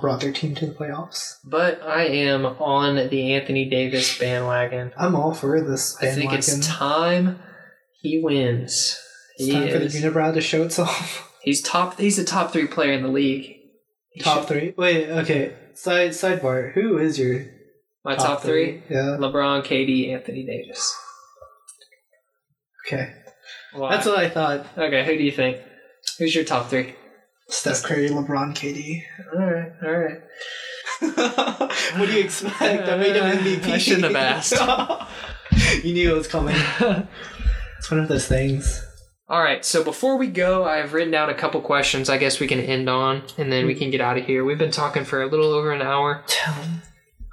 brought 0.00 0.20
their 0.20 0.32
team 0.32 0.54
to 0.56 0.66
the 0.66 0.74
playoffs. 0.74 1.36
But 1.44 1.82
I 1.82 2.04
am 2.04 2.44
on 2.44 3.08
the 3.08 3.32
Anthony 3.34 3.68
Davis 3.68 4.18
bandwagon. 4.18 4.92
I'm 4.96 5.14
all 5.14 5.34
for 5.34 5.60
this. 5.60 5.96
Bandwagon. 6.00 6.28
I 6.28 6.30
think 6.30 6.38
it's 6.38 6.66
time 6.66 7.38
he 8.00 8.20
wins. 8.22 8.98
It's 9.36 9.46
He 9.46 9.52
time 9.52 9.68
for 9.70 9.78
the 9.78 9.84
is. 9.86 9.94
unibrow 10.02 10.34
to 10.34 10.40
show 10.40 10.62
itself. 10.62 11.32
He's 11.42 11.60
top. 11.62 11.98
He's 11.98 12.16
the 12.16 12.24
top 12.24 12.52
three 12.52 12.66
player 12.66 12.92
in 12.92 13.02
the 13.02 13.08
league. 13.08 13.56
He 14.10 14.20
top 14.20 14.40
should- 14.40 14.48
three. 14.48 14.74
Wait, 14.76 15.08
okay. 15.08 15.54
Side 15.74 16.10
sidebar. 16.10 16.72
Who 16.74 16.98
is 16.98 17.18
your 17.18 17.46
My 18.04 18.14
top, 18.14 18.42
three: 18.42 18.82
Yeah. 18.90 19.16
LeBron, 19.18 19.64
KD, 19.64 20.12
Anthony 20.12 20.44
Davis. 20.44 20.94
Okay. 22.86 23.12
Why? 23.74 23.94
That's 23.94 24.06
what 24.06 24.18
I 24.18 24.28
thought. 24.28 24.66
okay, 24.76 25.04
who 25.06 25.16
do 25.16 25.22
you 25.24 25.32
think? 25.32 25.58
Who's 26.18 26.34
your 26.34 26.44
top 26.44 26.68
three? 26.68 26.94
Steph 27.52 27.82
Curry, 27.82 28.08
LeBron, 28.08 28.54
KD. 28.54 29.02
All 29.34 29.40
right, 29.40 29.72
all 29.84 29.92
right. 29.92 30.20
what 31.98 32.06
do 32.06 32.12
you 32.12 32.24
expect? 32.24 32.88
I 32.88 32.96
made 32.96 33.14
him 33.14 33.24
MVP. 33.24 33.66
I 33.66 33.78
shouldn't 33.78 34.04
have 34.04 34.16
asked. 34.16 34.54
you 35.84 35.92
knew 35.92 36.14
it 36.14 36.18
was 36.18 36.28
coming. 36.28 36.56
It's 37.78 37.90
one 37.90 37.98
of 37.98 38.06
those 38.06 38.28
things. 38.28 38.86
All 39.28 39.42
right, 39.42 39.64
so 39.64 39.82
before 39.82 40.16
we 40.16 40.28
go, 40.28 40.64
I've 40.64 40.92
written 40.92 41.10
down 41.10 41.30
a 41.30 41.34
couple 41.34 41.60
questions 41.60 42.08
I 42.08 42.16
guess 42.16 42.38
we 42.38 42.46
can 42.46 42.60
end 42.60 42.88
on, 42.88 43.24
and 43.36 43.50
then 43.50 43.66
we 43.66 43.74
can 43.74 43.90
get 43.90 44.00
out 44.00 44.16
of 44.16 44.24
here. 44.24 44.44
We've 44.44 44.56
been 44.56 44.70
talking 44.70 45.04
for 45.04 45.20
a 45.20 45.26
little 45.26 45.46
over 45.46 45.72
an 45.72 45.82
hour. 45.82 46.22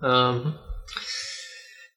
Um, 0.01 0.57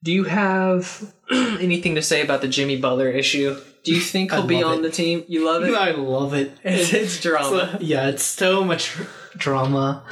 do 0.02 0.12
you 0.12 0.24
have 0.24 1.14
anything 1.32 1.94
to 1.94 2.02
say 2.02 2.20
about 2.20 2.42
the 2.42 2.48
Jimmy 2.48 2.76
Butler 2.76 3.08
issue? 3.08 3.56
Do 3.84 3.92
you 3.92 4.00
think 4.00 4.30
he'll 4.30 4.46
be 4.46 4.62
on 4.62 4.78
it. 4.78 4.82
the 4.82 4.90
team? 4.90 5.24
You 5.26 5.44
love 5.44 5.64
it? 5.64 5.74
I 5.74 5.90
love 5.90 6.34
it. 6.34 6.52
It's, 6.64 6.92
it's 6.92 7.20
drama. 7.20 7.78
Yeah, 7.80 8.08
it's 8.08 8.22
so 8.22 8.64
much 8.64 8.96
drama, 9.36 10.04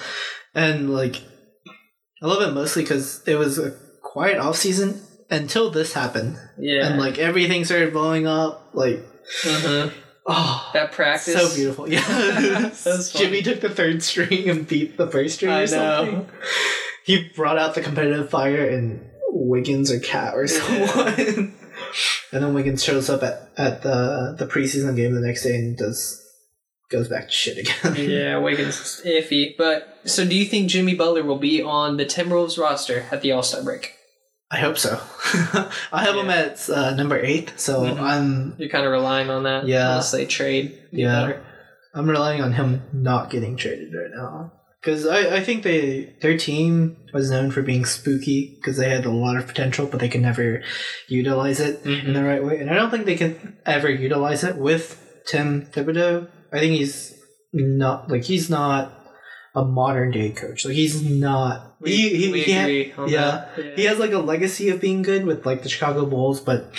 and 0.54 0.90
like, 0.90 1.22
I 2.22 2.26
love 2.26 2.42
it 2.42 2.52
mostly 2.52 2.82
because 2.82 3.22
it 3.26 3.36
was 3.36 3.58
a 3.58 3.76
quiet 4.02 4.38
off 4.38 4.56
season 4.56 5.00
until 5.30 5.70
this 5.70 5.92
happened, 5.92 6.38
yeah. 6.58 6.88
and 6.88 7.00
like 7.00 7.18
everything 7.18 7.64
started 7.64 7.92
blowing 7.92 8.26
up. 8.26 8.70
Like, 8.72 9.06
uh-huh. 9.44 9.90
oh, 10.26 10.70
that 10.74 10.92
practice. 10.92 11.34
so 11.34 11.54
beautiful. 11.54 11.88
Yeah. 11.88 12.70
Jimmy 13.12 13.42
took 13.42 13.60
the 13.60 13.70
third 13.70 14.02
string 14.02 14.48
and 14.48 14.66
beat 14.66 14.96
the 14.96 15.06
first 15.06 15.36
string 15.36 15.52
I 15.52 15.62
or 15.62 15.66
something. 15.68 16.14
know. 16.14 16.26
He 17.04 17.28
brought 17.34 17.58
out 17.58 17.74
the 17.74 17.82
competitive 17.82 18.30
fire 18.30 18.66
in 18.66 19.08
Wiggins 19.28 19.90
or 19.92 20.00
KAT 20.00 20.34
or 20.34 20.46
someone. 20.48 21.54
And 22.32 22.42
then 22.42 22.54
Wiggins 22.54 22.82
shows 22.84 23.08
up 23.10 23.22
at, 23.22 23.50
at 23.56 23.82
the 23.82 24.34
the 24.38 24.46
preseason 24.46 24.96
game 24.96 25.14
the 25.14 25.20
next 25.20 25.42
day 25.42 25.54
and 25.56 25.76
does 25.76 26.20
goes 26.90 27.08
back 27.08 27.26
to 27.26 27.32
shit 27.32 27.58
again. 27.58 27.94
Yeah, 28.10 28.38
Wiggins 28.38 29.00
iffy. 29.06 29.56
But 29.56 29.98
so, 30.04 30.24
do 30.24 30.34
you 30.34 30.44
think 30.44 30.68
Jimmy 30.70 30.94
Butler 30.94 31.22
will 31.22 31.38
be 31.38 31.62
on 31.62 31.96
the 31.96 32.04
Timberwolves 32.06 32.58
roster 32.58 33.06
at 33.12 33.22
the 33.22 33.32
All 33.32 33.42
Star 33.42 33.62
break? 33.62 33.94
I 34.52 34.58
hope 34.58 34.76
so. 34.78 35.00
I 35.92 36.02
have 36.04 36.16
him 36.16 36.28
at 36.28 36.68
uh, 36.68 36.92
number 36.96 37.16
eight, 37.16 37.52
so 37.56 37.82
Mhm. 37.82 38.00
I'm 38.00 38.54
You're 38.58 38.68
kind 38.68 38.84
of 38.84 38.90
relying 38.90 39.30
on 39.30 39.44
that. 39.44 39.68
Yeah. 39.68 39.90
Unless 39.90 40.10
they 40.10 40.26
trade. 40.26 40.76
Yeah. 40.90 41.26
better. 41.26 41.44
I'm 41.94 42.08
relying 42.10 42.40
on 42.42 42.52
him 42.52 42.82
not 42.92 43.30
getting 43.30 43.56
traded 43.56 43.92
right 43.94 44.10
now. 44.12 44.52
Because 44.80 45.06
I, 45.06 45.36
I 45.36 45.40
think 45.44 45.62
they 45.62 46.14
their 46.22 46.38
team 46.38 46.96
was 47.12 47.30
known 47.30 47.50
for 47.50 47.60
being 47.62 47.84
spooky 47.84 48.56
because 48.56 48.78
they 48.78 48.88
had 48.88 49.04
a 49.04 49.10
lot 49.10 49.36
of 49.36 49.46
potential, 49.46 49.86
but 49.86 50.00
they 50.00 50.08
could 50.08 50.22
never 50.22 50.62
utilize 51.08 51.60
it 51.60 51.84
in 51.84 51.92
Mhm. 52.06 52.14
the 52.14 52.24
right 52.24 52.42
way. 52.44 52.58
And 52.58 52.70
I 52.70 52.74
don't 52.74 52.90
think 52.90 53.04
they 53.04 53.16
can 53.16 53.58
ever 53.66 53.90
utilize 53.90 54.42
it 54.42 54.56
with 54.56 54.98
Tim 55.26 55.66
Thibodeau. 55.66 56.28
I 56.52 56.58
think 56.60 56.78
he's 56.78 57.14
not 57.52 58.10
like 58.10 58.24
he's 58.24 58.48
not 58.48 58.92
a 59.54 59.64
modern 59.64 60.12
day 60.12 60.30
coach. 60.30 60.64
Like 60.64 60.74
he's 60.74 61.02
not. 61.02 61.74
We, 61.80 61.90
he, 61.96 62.16
he, 62.16 62.32
we 62.32 62.42
he 62.42 62.56
agree 62.56 62.92
on 62.96 63.08
yeah. 63.08 63.48
that. 63.56 63.78
he 63.78 63.84
has 63.84 63.98
like 63.98 64.12
a 64.12 64.18
legacy 64.18 64.70
of 64.70 64.80
being 64.80 65.02
good 65.02 65.26
with 65.26 65.44
like 65.44 65.62
the 65.62 65.68
Chicago 65.68 66.06
Bulls, 66.06 66.40
but 66.40 66.72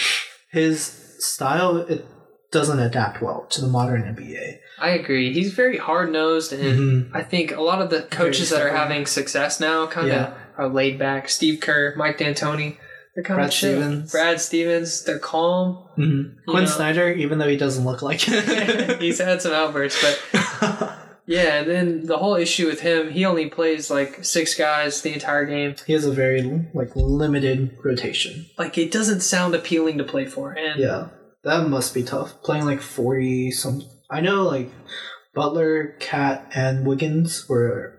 his 0.51 0.79
style 1.19 1.77
it 1.77 2.05
doesn't 2.51 2.79
adapt 2.79 3.21
well 3.21 3.45
to 3.51 3.61
the 3.61 3.67
modern 3.67 4.01
NBA. 4.03 4.57
I 4.81 4.89
agree. 4.91 5.31
He's 5.33 5.53
very 5.53 5.77
hard 5.77 6.11
nosed, 6.11 6.51
and 6.53 6.63
Mhm. 6.63 7.09
I 7.15 7.21
think 7.23 7.55
a 7.55 7.61
lot 7.61 7.81
of 7.81 7.89
the 7.89 8.01
coaches 8.01 8.49
that 8.49 8.61
are 8.61 8.69
having 8.75 9.05
success 9.05 9.59
now 9.59 9.85
kind 9.87 10.07
of 10.07 10.13
Yeah. 10.13 10.33
are 10.57 10.67
laid 10.67 10.97
back. 10.99 11.29
Steve 11.29 11.59
Kerr, 11.61 11.93
Mike 11.95 12.17
D'Antoni, 12.17 12.77
they're 13.15 13.23
kind 13.23 13.37
Brad 13.37 13.49
of 13.49 13.53
chill. 13.53 13.71
Stevens. 13.81 14.11
Brad 14.11 14.41
Stevens, 14.41 15.03
they're 15.03 15.19
calm. 15.19 15.77
Mhm. 15.97 16.33
Quin 16.47 16.63
know. 16.63 16.69
Snyder, 16.69 17.11
even 17.11 17.37
though 17.39 17.47
he 17.47 17.57
doesn't 17.57 17.85
look 17.85 18.01
like 18.01 18.21
it, 18.27 18.99
He's 19.01 19.19
had 19.19 19.41
some 19.41 19.51
outbursts, 19.53 20.01
but 20.01 20.19
yeah. 21.27 21.59
And 21.59 21.69
then 21.69 22.05
the 22.05 22.17
whole 22.17 22.35
issue 22.35 22.67
with 22.67 22.79
him, 22.81 23.11
he 23.11 23.25
only 23.25 23.47
plays 23.49 23.91
like 23.91 24.23
six 24.23 24.55
guys 24.55 25.01
the 25.01 25.13
entire 25.13 25.45
game. 25.45 25.75
he 25.85 25.93
has 25.93 26.05
a 26.05 26.11
very 26.11 26.41
like 26.73 26.95
limited 26.95 27.71
rotation. 27.83 28.45
Like 28.57 28.77
it 28.77 28.91
doesn't 28.91 29.21
sound 29.21 29.55
appealing 29.55 29.97
to 29.99 30.03
play 30.03 30.25
for, 30.25 30.51
and 30.53 30.79
Yeah, 30.79 31.07
that 31.43 31.67
must 31.67 31.93
be 31.93 32.03
tough. 32.03 32.41
Playing 32.43 32.65
like 32.65 32.81
forty 32.81 33.51
some. 33.51 33.83
I 34.11 34.19
know 34.21 34.43
like 34.43 34.69
Butler, 35.33 35.95
KAT, 35.99 36.51
and 36.53 36.85
Wiggins 36.85 37.47
were 37.47 37.97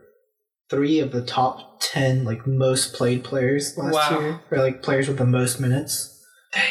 three 0.69 0.99
of 1.01 1.11
the 1.13 1.25
top 1.25 1.81
ten 1.81 2.25
like 2.25 2.47
most 2.47 2.93
played 2.95 3.25
players 3.25 3.77
last 3.79 3.95
Wow. 4.11 4.21
year, 4.21 4.41
or 4.51 4.59
like 4.59 4.83
players 4.83 5.09
with 5.09 5.19
the 5.19 5.25
most 5.25 5.59
minutes. 5.61 6.23
Dang. 6.53 6.63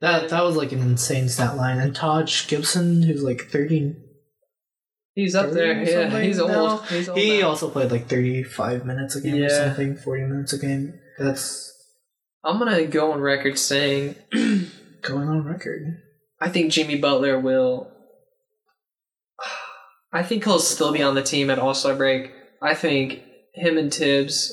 That 0.00 0.28
that 0.28 0.44
was 0.44 0.56
like 0.56 0.72
an 0.72 0.80
insane 0.80 1.28
stat 1.28 1.56
line. 1.56 1.78
And 1.78 1.94
Taj 1.94 2.46
Gibson, 2.48 3.02
who's 3.02 3.22
like 3.22 3.48
thirty, 3.50 3.94
he's 5.14 5.34
up 5.34 5.50
there. 5.52 5.82
Yeah, 5.82 6.20
he's 6.20 6.38
old. 6.38 6.84
He's 6.86 7.08
old. 7.08 7.18
he 7.18 7.40
now. 7.40 7.48
also 7.48 7.70
played 7.70 7.90
like 7.90 8.06
thirty 8.08 8.42
five 8.42 8.84
minutes 8.84 9.16
a 9.16 9.20
game 9.20 9.34
or 9.34 9.38
Yeah. 9.48 9.48
something, 9.66 9.96
forty 9.96 10.22
minutes 10.22 10.52
a 10.52 10.58
game. 10.58 10.94
That's 11.18 11.72
I'm 12.44 12.58
gonna 12.58 12.84
go 12.86 13.12
on 13.12 13.20
record 13.20 13.58
saying 13.58 14.16
going 14.32 15.28
on 15.28 15.44
record. 15.44 16.02
I 16.40 16.48
think 16.50 16.70
Jimmy 16.72 16.96
Butler 16.96 17.40
will. 17.40 17.90
I 20.14 20.22
think 20.22 20.44
he'll 20.44 20.60
still 20.60 20.92
be 20.92 21.02
on 21.02 21.16
the 21.16 21.22
team 21.22 21.50
at 21.50 21.58
All 21.58 21.74
Star 21.74 21.94
break. 21.94 22.32
I 22.62 22.72
think 22.74 23.20
him 23.52 23.76
and 23.76 23.92
Thibs, 23.92 24.52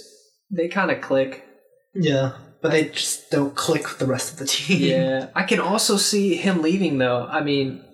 they 0.49 0.67
kind 0.67 0.89
of 0.89 1.01
click. 1.01 1.45
Yeah, 1.93 2.33
but 2.61 2.71
they 2.71 2.85
just 2.85 3.29
don't 3.29 3.55
click 3.55 3.83
with 3.87 3.99
the 3.99 4.07
rest 4.07 4.33
of 4.33 4.39
the 4.39 4.45
team. 4.45 4.81
Yeah, 4.81 5.29
I 5.35 5.43
can 5.43 5.59
also 5.59 5.97
see 5.97 6.35
him 6.35 6.61
leaving 6.61 6.97
though. 6.97 7.27
I 7.29 7.41
mean, 7.41 7.85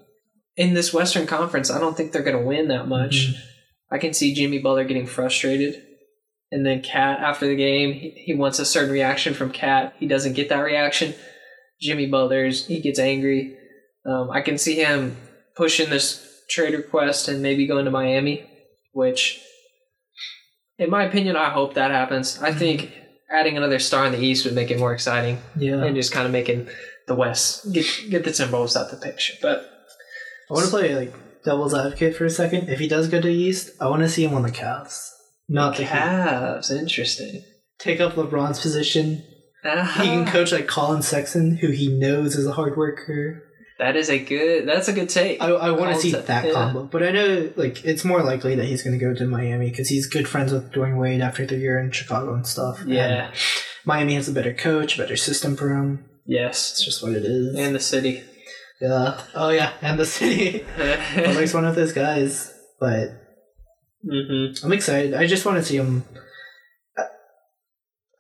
in 0.56 0.74
this 0.74 0.94
Western 0.94 1.28
Conference, 1.28 1.70
I 1.70 1.80
don't 1.80 1.96
think 1.96 2.12
they're 2.14 2.24
going 2.24 2.38
to 2.40 2.48
win 2.48 2.70
that 2.70 2.88
much. 2.88 3.34
Mhm. 3.34 3.36
I 3.92 3.98
can 3.98 4.14
see 4.14 4.34
Jimmy 4.34 4.60
Butler 4.60 4.86
getting 4.86 5.06
frustrated, 5.08 5.82
and 6.52 6.66
then 6.66 6.82
KAT 6.82 7.20
after 7.20 7.48
the 7.48 7.56
game, 7.56 7.94
he, 7.94 8.10
he 8.12 8.34
wants 8.34 8.60
a 8.60 8.66
certain 8.66 8.92
reaction 8.92 9.34
from 9.34 9.52
KAT. 9.52 9.94
He 10.00 10.08
doesn't 10.08 10.34
get 10.34 10.50
that 10.50 10.60
reaction. 10.60 11.14
Jimmy 11.82 12.08
Butler's 12.08 12.66
he 12.66 12.80
gets 12.80 13.00
angry. 13.00 13.58
Um, 14.06 14.32
I 14.32 14.42
can 14.42 14.58
see 14.58 14.76
him 14.76 15.18
pushing 15.56 15.90
this 15.90 16.27
trade 16.50 16.74
request 16.74 17.28
and 17.28 17.42
maybe 17.42 17.68
going 17.68 17.86
to 17.86 17.92
Miami, 17.92 18.50
which, 18.94 19.42
in 20.78 20.90
my 20.90 21.04
opinion, 21.04 21.36
I 21.36 21.50
hope 21.50 21.74
that 21.74 21.92
happens. 21.92 22.40
I 22.42 22.52
think 22.54 22.92
adding 23.30 23.58
another 23.58 23.80
star 23.80 24.06
in 24.06 24.12
the 24.14 24.20
East 24.20 24.46
would 24.46 24.54
make 24.56 24.72
it 24.72 24.80
more 24.80 24.94
exciting 24.94 25.40
Yeah. 25.58 25.84
and 25.84 25.96
just 25.96 26.12
kind 26.12 26.26
of 26.26 26.32
making 26.32 26.68
the 27.08 27.16
West 27.16 27.72
get 27.74 27.86
get 28.10 28.24
the 28.24 28.32
Timberwolves 28.32 28.76
out 28.76 28.90
the 28.92 28.98
picture. 28.98 29.34
But 29.42 29.70
I 30.50 30.54
want 30.54 30.66
to 30.66 30.72
play 30.72 30.96
like 30.96 31.14
devil's 31.44 31.74
advocate 31.74 32.16
for 32.16 32.26
a 32.26 32.30
second. 32.30 32.70
If 32.70 32.80
he 32.80 32.88
does 32.88 33.08
go 33.10 33.20
to 33.22 33.28
East, 33.30 33.72
I 33.82 33.88
want 33.90 34.02
to 34.04 34.10
see 34.10 34.24
him 34.26 34.34
on 34.34 34.44
the 34.44 34.52
Cavs, 34.52 35.10
not 35.50 35.78
the. 35.78 35.84
Cavs, 35.84 36.72
interesting. 36.72 37.44
Take 37.80 38.00
up 38.00 38.14
LeBron's 38.14 38.60
position. 38.60 39.24
Ah, 39.66 40.00
He 40.02 40.08
can 40.08 40.26
coach 40.26 40.52
like 40.52 40.68
Collin 40.68 41.02
Sexton, 41.02 41.58
who 41.58 41.70
he 41.72 41.88
knows 41.90 42.36
is 42.36 42.48
a 42.48 42.54
hard 42.54 42.78
worker. 42.78 43.44
That 43.80 43.96
is 43.96 44.10
a 44.10 44.18
good. 44.18 44.68
That's 44.68 44.88
a 44.88 44.94
good 44.94 45.08
take. 45.10 45.40
I, 45.42 45.50
I 45.50 45.72
want 45.72 45.94
to 45.96 46.02
see 46.02 46.12
Se- 46.12 46.22
that 46.22 46.46
yeah. 46.46 46.52
combo, 46.54 46.84
but 46.86 47.04
I 47.04 47.12
know 47.12 47.52
like 47.56 47.86
it's 47.86 48.04
more 48.04 48.24
likely 48.24 48.56
that 48.56 48.66
he's 48.66 48.82
going 48.84 48.98
to 48.98 49.04
go 49.06 49.14
to 49.14 49.26
Miami 49.28 49.70
because 49.70 49.88
he's 49.90 50.08
good 50.08 50.28
friends 50.28 50.52
with 50.52 50.72
Dwyane 50.72 50.98
Wade 50.98 51.22
after 51.22 51.46
the 51.46 51.58
year 51.58 51.78
in 51.80 51.92
Chicago 51.92 52.34
and 52.34 52.46
stuff. 52.48 52.82
And 52.82 52.90
yeah. 52.90 53.32
Miami 53.86 54.16
has 54.16 54.28
a 54.28 54.32
better 54.32 54.54
coach, 54.54 54.98
better 54.98 55.16
system 55.16 55.56
for 55.56 55.76
him. 55.76 56.06
Yes. 56.26 56.72
It's 56.72 56.84
just 56.86 57.04
what 57.04 57.14
it 57.14 57.24
is. 57.24 57.56
And 57.56 57.76
the 57.76 57.80
city. 57.80 58.24
yeah. 58.82 59.22
Oh 59.36 59.50
yeah, 59.50 59.72
and 59.82 60.00
the 60.00 60.06
city. 60.06 60.66
Butler's 61.16 61.54
one 61.54 61.66
of 61.66 61.76
those 61.76 61.94
guys, 61.94 62.52
but 62.80 63.10
hmm 64.04 64.54
I'm 64.64 64.74
excited. 64.74 65.14
I 65.14 65.28
just 65.28 65.46
want 65.46 65.58
to 65.60 65.64
see 65.64 65.78
him. 65.78 66.04
I, 66.98 67.04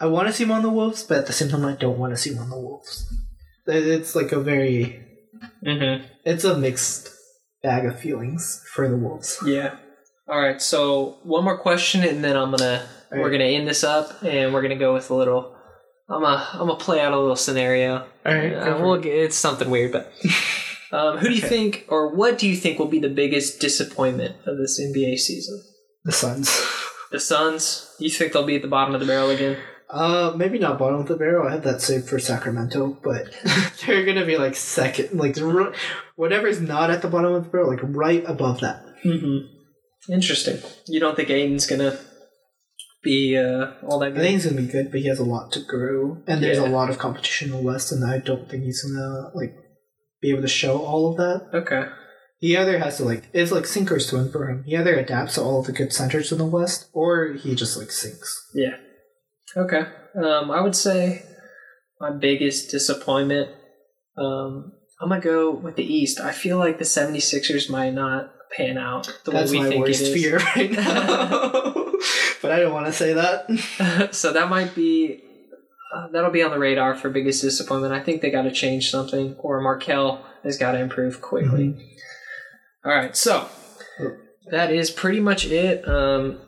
I 0.02 0.06
want 0.06 0.28
to 0.28 0.34
see 0.34 0.44
him 0.44 0.52
on 0.52 0.62
the 0.62 0.70
Wolves, 0.70 1.02
but 1.04 1.18
at 1.18 1.26
the 1.28 1.34
same 1.34 1.50
time, 1.50 1.66
I 1.66 1.74
don't 1.74 1.98
want 1.98 2.14
to 2.14 2.18
see 2.18 2.32
him 2.34 2.40
on 2.44 2.50
the 2.52 2.60
Wolves. 2.60 3.12
It's 3.66 4.16
like 4.16 4.32
a 4.32 4.40
very, 4.40 5.04
hmm 5.66 6.04
it's 6.26 6.44
a 6.44 6.58
mixed 6.58 7.10
bag 7.64 7.86
of 7.86 8.00
feelings 8.00 8.64
for 8.74 8.88
the 8.90 8.98
Wolves. 8.98 9.38
Yeah. 9.46 9.78
All 10.28 10.40
right. 10.40 10.62
So 10.62 11.18
one 11.24 11.44
more 11.44 11.58
question, 11.58 12.04
and 12.04 12.24
then 12.24 12.36
I'm 12.36 12.52
gonna 12.52 12.86
All 13.12 13.20
we're 13.20 13.32
gonna 13.32 13.46
end 13.46 13.68
this 13.68 13.84
up, 13.84 14.22
and 14.24 14.54
we're 14.54 14.62
gonna 14.62 14.76
go 14.78 14.94
with 14.94 15.10
a 15.10 15.16
little. 15.16 15.56
I'm 16.10 16.24
a 16.24 16.48
I'm 16.54 16.68
gonna 16.68 16.76
play 16.76 17.00
out 17.02 17.14
a 17.14 17.20
little 17.20 17.36
scenario. 17.36 18.06
All 18.26 18.34
right, 18.34 18.54
Uh, 18.54 18.78
we'll 18.82 18.98
get, 19.00 19.14
it's 19.14 19.36
something 19.38 19.70
weird, 19.70 19.92
but 19.94 20.12
um, 20.92 21.18
who 21.18 21.28
do 21.30 21.34
you 21.34 21.40
Okay. 21.46 21.48
think, 21.50 21.86
or 21.90 22.14
what 22.16 22.38
do 22.38 22.48
you 22.48 22.56
think 22.56 22.78
will 22.80 22.88
be 22.88 23.00
the 23.00 23.10
biggest 23.10 23.60
disappointment 23.60 24.36
of 24.46 24.58
this 24.58 24.80
NBA 24.82 25.18
season? 25.18 25.62
the 26.04 26.12
Suns. 26.14 26.62
The 27.12 27.20
Suns. 27.20 27.94
You 28.00 28.10
think 28.10 28.32
they'll 28.34 28.46
be 28.46 28.56
at 28.56 28.62
the 28.62 28.68
bottom 28.70 28.94
of 28.94 29.00
the 29.02 29.08
barrel 29.08 29.30
again? 29.30 29.58
Uh, 29.90 30.34
maybe 30.36 30.60
not 30.60 30.78
bottom 30.78 31.00
of 31.00 31.08
the 31.08 31.16
barrel. 31.16 31.48
I 31.48 31.52
have 31.54 31.64
that 31.64 31.82
saved 31.82 32.10
for 32.10 32.20
Sacramento, 32.20 32.98
but 33.04 33.28
they're 33.86 34.06
gonna 34.06 34.26
be 34.26 34.38
like 34.38 34.56
second, 34.56 35.18
like 35.18 35.38
whatever's 36.16 36.60
not 36.60 36.90
at 36.90 37.02
the 37.02 37.08
bottom 37.08 37.34
of 37.34 37.46
the 37.46 37.50
barrel, 37.50 37.70
like 37.70 37.80
right 37.84 38.24
above 38.28 38.60
that. 38.62 38.84
Mm-hmm. 39.06 40.12
Interesting. 40.14 40.60
You 40.88 41.00
don't 41.00 41.16
think 41.16 41.30
Ayton's 41.30 41.68
gonna 41.68 41.98
be 43.04 43.38
uh, 43.38 43.72
all 43.88 44.00
that 44.00 44.12
good? 44.12 44.20
I 44.20 44.24
think 44.24 44.34
he's 44.42 44.46
gonna 44.52 44.62
be 44.62 44.68
good, 44.68 44.92
but 44.92 45.00
he 45.00 45.08
has 45.08 45.20
a 45.20 45.24
lot 45.24 45.52
to 45.54 45.62
grow, 45.62 46.22
and 46.28 46.44
there's 46.44 46.58
Yeah. 46.58 46.68
a 46.68 46.70
lot 46.70 46.90
of 46.90 46.98
competition 46.98 47.52
in 47.52 47.58
the 47.58 47.64
West, 47.64 47.92
and 47.92 48.04
I 48.04 48.18
don't 48.20 48.50
think 48.50 48.64
he's 48.64 48.84
gonna 48.84 49.32
like 49.36 49.56
be 50.22 50.32
able 50.32 50.42
to 50.42 50.48
show 50.48 50.80
all 50.80 51.12
of 51.12 51.18
that. 51.18 51.48
okay. 51.62 51.86
He 52.40 52.56
either 52.56 52.78
has 52.78 52.98
to 52.98 53.04
like 53.06 53.24
it's 53.34 53.52
like 53.52 53.66
sink 53.66 53.92
or 53.92 54.00
swim 54.00 54.32
for 54.32 54.48
him. 54.50 54.64
He 54.68 54.76
either 54.76 54.96
adapts 54.96 55.36
to 55.36 55.42
all 55.42 55.62
of 55.62 55.66
the 55.66 55.72
good 55.72 55.92
centers 55.94 56.32
in 56.32 56.38
the 56.38 56.46
West, 56.46 56.90
or 56.94 57.34
he 57.34 57.56
just 57.56 57.78
like 57.78 57.90
sinks. 57.92 58.50
Yeah. 58.54 58.76
Okay. 59.58 59.84
Um, 60.16 60.52
I 60.52 60.62
would 60.62 60.76
say 60.76 61.24
my 62.00 62.12
biggest 62.12 62.70
disappointment. 62.70 63.50
Um, 64.18 64.74
I'm 65.02 65.10
gonna 65.10 65.22
go 65.22 65.52
with 65.52 65.76
the 65.76 65.84
East. 65.84 66.20
I 66.20 66.32
feel 66.32 66.58
like 66.58 66.78
the 66.78 66.86
76ers 66.86 67.70
might 67.70 67.94
not 67.94 68.34
pan 68.56 68.78
out 68.78 69.12
the 69.26 69.32
That's 69.32 69.52
way 69.52 69.58
we 69.58 69.64
my 69.64 69.70
think 69.70 69.86
worst 69.86 70.02
it 70.02 70.08
is. 70.08 70.14
fear 70.14 70.38
right 70.56 70.72
now. 70.72 71.52
but 72.42 72.52
I 72.52 72.60
don't 72.60 72.74
want 72.74 72.88
to 72.88 72.94
say 72.94 73.14
that. 73.14 74.10
so 74.14 74.34
that 74.34 74.50
might 74.50 74.74
be 74.76 75.22
uh, 75.96 76.08
that'll 76.10 76.32
be 76.32 76.44
on 76.44 76.52
the 76.52 76.60
radar 76.60 76.96
for 76.96 77.10
biggest 77.10 77.42
disappointment. 77.42 77.94
I 77.94 78.00
think 78.00 78.22
they 78.22 78.30
got 78.30 78.44
to 78.44 78.52
change 78.52 78.90
something, 78.90 79.36
or 79.40 79.62
Markelle 79.62 80.26
has 80.44 80.58
got 80.58 80.74
to 80.74 80.80
improve 80.80 81.22
quickly. 81.22 81.70
Mm-hmm. 81.70 82.90
All 82.90 82.96
right, 82.96 83.16
so 83.16 83.48
that 84.52 84.72
is 84.72 84.92
pretty 84.92 85.20
much 85.20 85.46
it. 85.46 85.88
Um, 85.88 86.40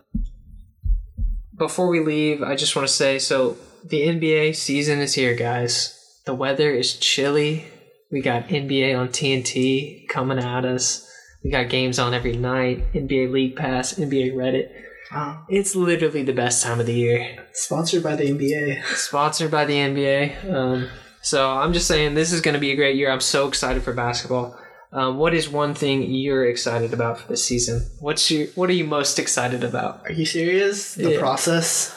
before 1.60 1.90
we 1.90 2.00
leave, 2.00 2.42
I 2.42 2.56
just 2.56 2.76
want 2.76 2.88
to 2.88 2.94
say 2.94 3.20
so 3.20 3.58
the 3.84 4.02
NBA 4.02 4.56
season 4.56 5.00
is 5.00 5.14
here, 5.14 5.36
guys. 5.36 5.96
The 6.26 6.34
weather 6.34 6.72
is 6.72 6.98
chilly. 6.98 7.66
We 8.12 8.22
got 8.22 8.48
NBA 8.48 8.98
on 8.98 9.10
TNT 9.10 10.08
coming 10.08 10.40
at 10.40 10.66
us. 10.66 11.06
We 11.44 11.52
got 11.52 11.70
games 11.70 12.00
on 12.00 12.14
every 12.14 12.36
night. 12.36 12.92
NBA 12.94 13.32
League 13.32 13.56
Pass, 13.56 13.94
NBA 13.94 14.34
Reddit. 14.34 14.70
Wow. 15.12 15.46
It's 15.50 15.76
literally 15.76 16.24
the 16.24 16.34
best 16.34 16.64
time 16.64 16.80
of 16.80 16.86
the 16.86 16.94
year. 16.94 17.46
Sponsored 17.54 18.04
by 18.04 18.16
the 18.16 18.26
NBA. 18.26 18.84
Sponsored 18.96 19.52
by 19.52 19.66
the 19.66 19.74
NBA. 19.76 20.54
Um, 20.54 20.88
so 21.22 21.52
I'm 21.52 21.74
just 21.74 21.88
saying 21.88 22.14
this 22.14 22.32
is 22.32 22.42
going 22.42 22.54
to 22.54 22.60
be 22.60 22.72
a 22.72 22.76
great 22.76 22.96
year. 22.96 23.12
I'm 23.12 23.22
so 23.22 23.48
excited 23.48 23.84
for 23.84 23.94
basketball. 23.94 24.59
Um, 24.92 25.18
what 25.18 25.34
is 25.36 25.48
one 25.48 25.74
thing 25.76 26.04
you're 26.04 26.46
excited 26.50 26.94
about 26.94 27.20
for 27.20 27.28
this 27.28 27.44
season? 27.44 27.86
What's 28.00 28.32
your 28.32 28.48
What 28.56 28.70
are 28.70 28.74
you 28.74 28.86
most 28.86 29.20
excited 29.20 29.64
about? 29.64 30.02
Are 30.06 30.12
you 30.12 30.26
serious? 30.26 30.96
The 30.96 31.12
Yeah. 31.14 31.20
process. 31.20 31.96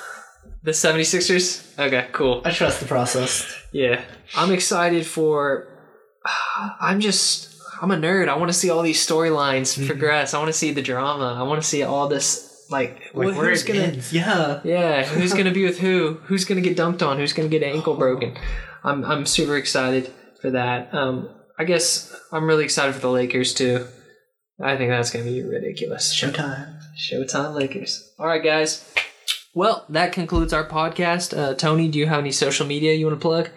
The 0.62 0.72
76ers? 0.72 1.62
Okay, 1.78 2.06
cool. 2.12 2.42
I 2.44 2.50
trust 2.50 2.80
the 2.80 2.86
process. 2.86 3.46
Yeah. 3.72 4.02
I'm 4.36 4.52
excited 4.52 5.06
for. 5.06 5.68
I'm 6.80 7.00
just. 7.00 7.48
I'm 7.80 7.90
a 7.90 7.96
nerd. 7.96 8.28
I 8.28 8.36
want 8.36 8.48
to 8.50 8.56
see 8.56 8.70
all 8.70 8.82
these 8.82 9.04
storylines 9.04 9.76
Mhm. 9.76 9.86
progress. 9.88 10.34
I 10.34 10.38
want 10.38 10.48
to 10.48 10.58
see 10.58 10.70
the 10.72 10.82
drama. 10.82 11.36
I 11.38 11.42
want 11.42 11.60
to 11.62 11.66
see 11.68 11.82
all 11.82 12.08
this. 12.08 12.48
Like, 12.70 13.10
Like 13.12 13.32
wh- 13.34 13.36
where 13.36 13.48
who's 13.50 13.64
it 13.64 13.66
gonna 13.68 13.80
ends. 13.80 14.12
Yeah. 14.12 14.60
Yeah, 14.64 15.02
who's 15.14 15.32
gonna 15.34 15.50
be 15.50 15.64
with 15.64 15.78
who? 15.80 16.18
Who's 16.26 16.44
gonna 16.44 16.60
get 16.60 16.76
dumped 16.76 17.02
on? 17.02 17.18
Who's 17.18 17.32
gonna 17.32 17.48
get 17.48 17.62
an 17.62 17.70
ankle 17.70 17.94
broken? 17.96 18.36
I'm 18.84 19.04
I'm 19.04 19.26
super 19.26 19.56
excited 19.56 20.10
for 20.40 20.50
that. 20.52 20.92
Um, 20.94 21.28
I 21.58 21.64
guess 21.64 22.14
I'm 22.32 22.46
really 22.46 22.64
excited 22.64 22.94
for 22.94 23.00
the 23.00 23.10
Lakers 23.10 23.54
too. 23.54 23.86
I 24.60 24.76
think 24.76 24.90
that's 24.90 25.10
gonna 25.10 25.24
be 25.24 25.42
ridiculous. 25.42 26.14
Showtime. 26.14 26.78
Showtime 26.96 27.54
Lakers. 27.54 28.12
All 28.18 28.26
right, 28.26 28.42
guys. 28.42 28.84
Well, 29.54 29.84
that 29.90 30.12
concludes 30.12 30.52
our 30.52 30.66
podcast. 30.66 31.36
Uh, 31.36 31.54
Tony, 31.54 31.88
do 31.88 31.98
you 31.98 32.06
have 32.06 32.20
any 32.20 32.32
social 32.32 32.66
media 32.66 32.94
you 32.94 33.06
want 33.06 33.18
to 33.18 33.22
plug? 33.22 33.50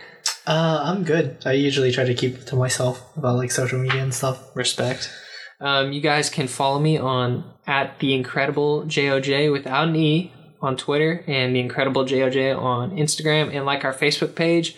Uh, 0.45 0.81
I'm 0.83 1.03
good. 1.03 1.37
I 1.45 1.53
usually 1.53 1.91
try 1.91 2.03
to 2.03 2.13
keep 2.13 2.45
to 2.45 2.55
myself 2.55 3.01
about 3.15 3.37
like 3.37 3.51
social 3.51 3.79
media 3.79 4.03
and 4.03 4.13
stuff. 4.13 4.55
Respect. 4.55 5.09
Um, 5.61 5.93
you 5.93 6.01
guys 6.01 6.29
can 6.29 6.47
follow 6.47 6.79
me 6.79 6.97
on 6.97 7.45
at 7.65 7.99
the 7.99 8.13
incredible 8.13 8.83
joj 8.83 9.51
without 9.51 9.87
an 9.87 9.95
e 9.95 10.33
on 10.61 10.75
Twitter 10.75 11.23
and 11.27 11.55
the 11.55 11.59
incredible 11.59 12.03
joj 12.03 12.57
on 12.59 12.91
Instagram 12.91 13.55
and 13.55 13.65
like 13.65 13.85
our 13.85 13.93
Facebook 13.93 14.35
page. 14.35 14.75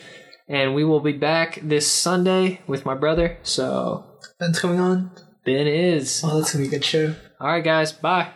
And 0.48 0.74
we 0.74 0.84
will 0.84 1.02
be 1.02 1.12
back 1.14 1.60
this 1.62 1.92
Sunday 1.92 2.62
with 2.68 2.86
my 2.86 2.96
brother. 2.96 3.38
So 3.44 4.06
Ben's 4.40 4.60
coming 4.60 4.80
on. 4.80 5.12
Ben 5.44 5.68
is. 5.68 6.22
Oh, 6.24 6.40
that's 6.40 6.54
gonna 6.54 6.64
be 6.64 6.68
a 6.68 6.72
good 6.72 6.86
show. 6.86 7.16
All 7.40 7.48
right, 7.48 7.64
guys. 7.64 7.92
Bye. 7.92 8.32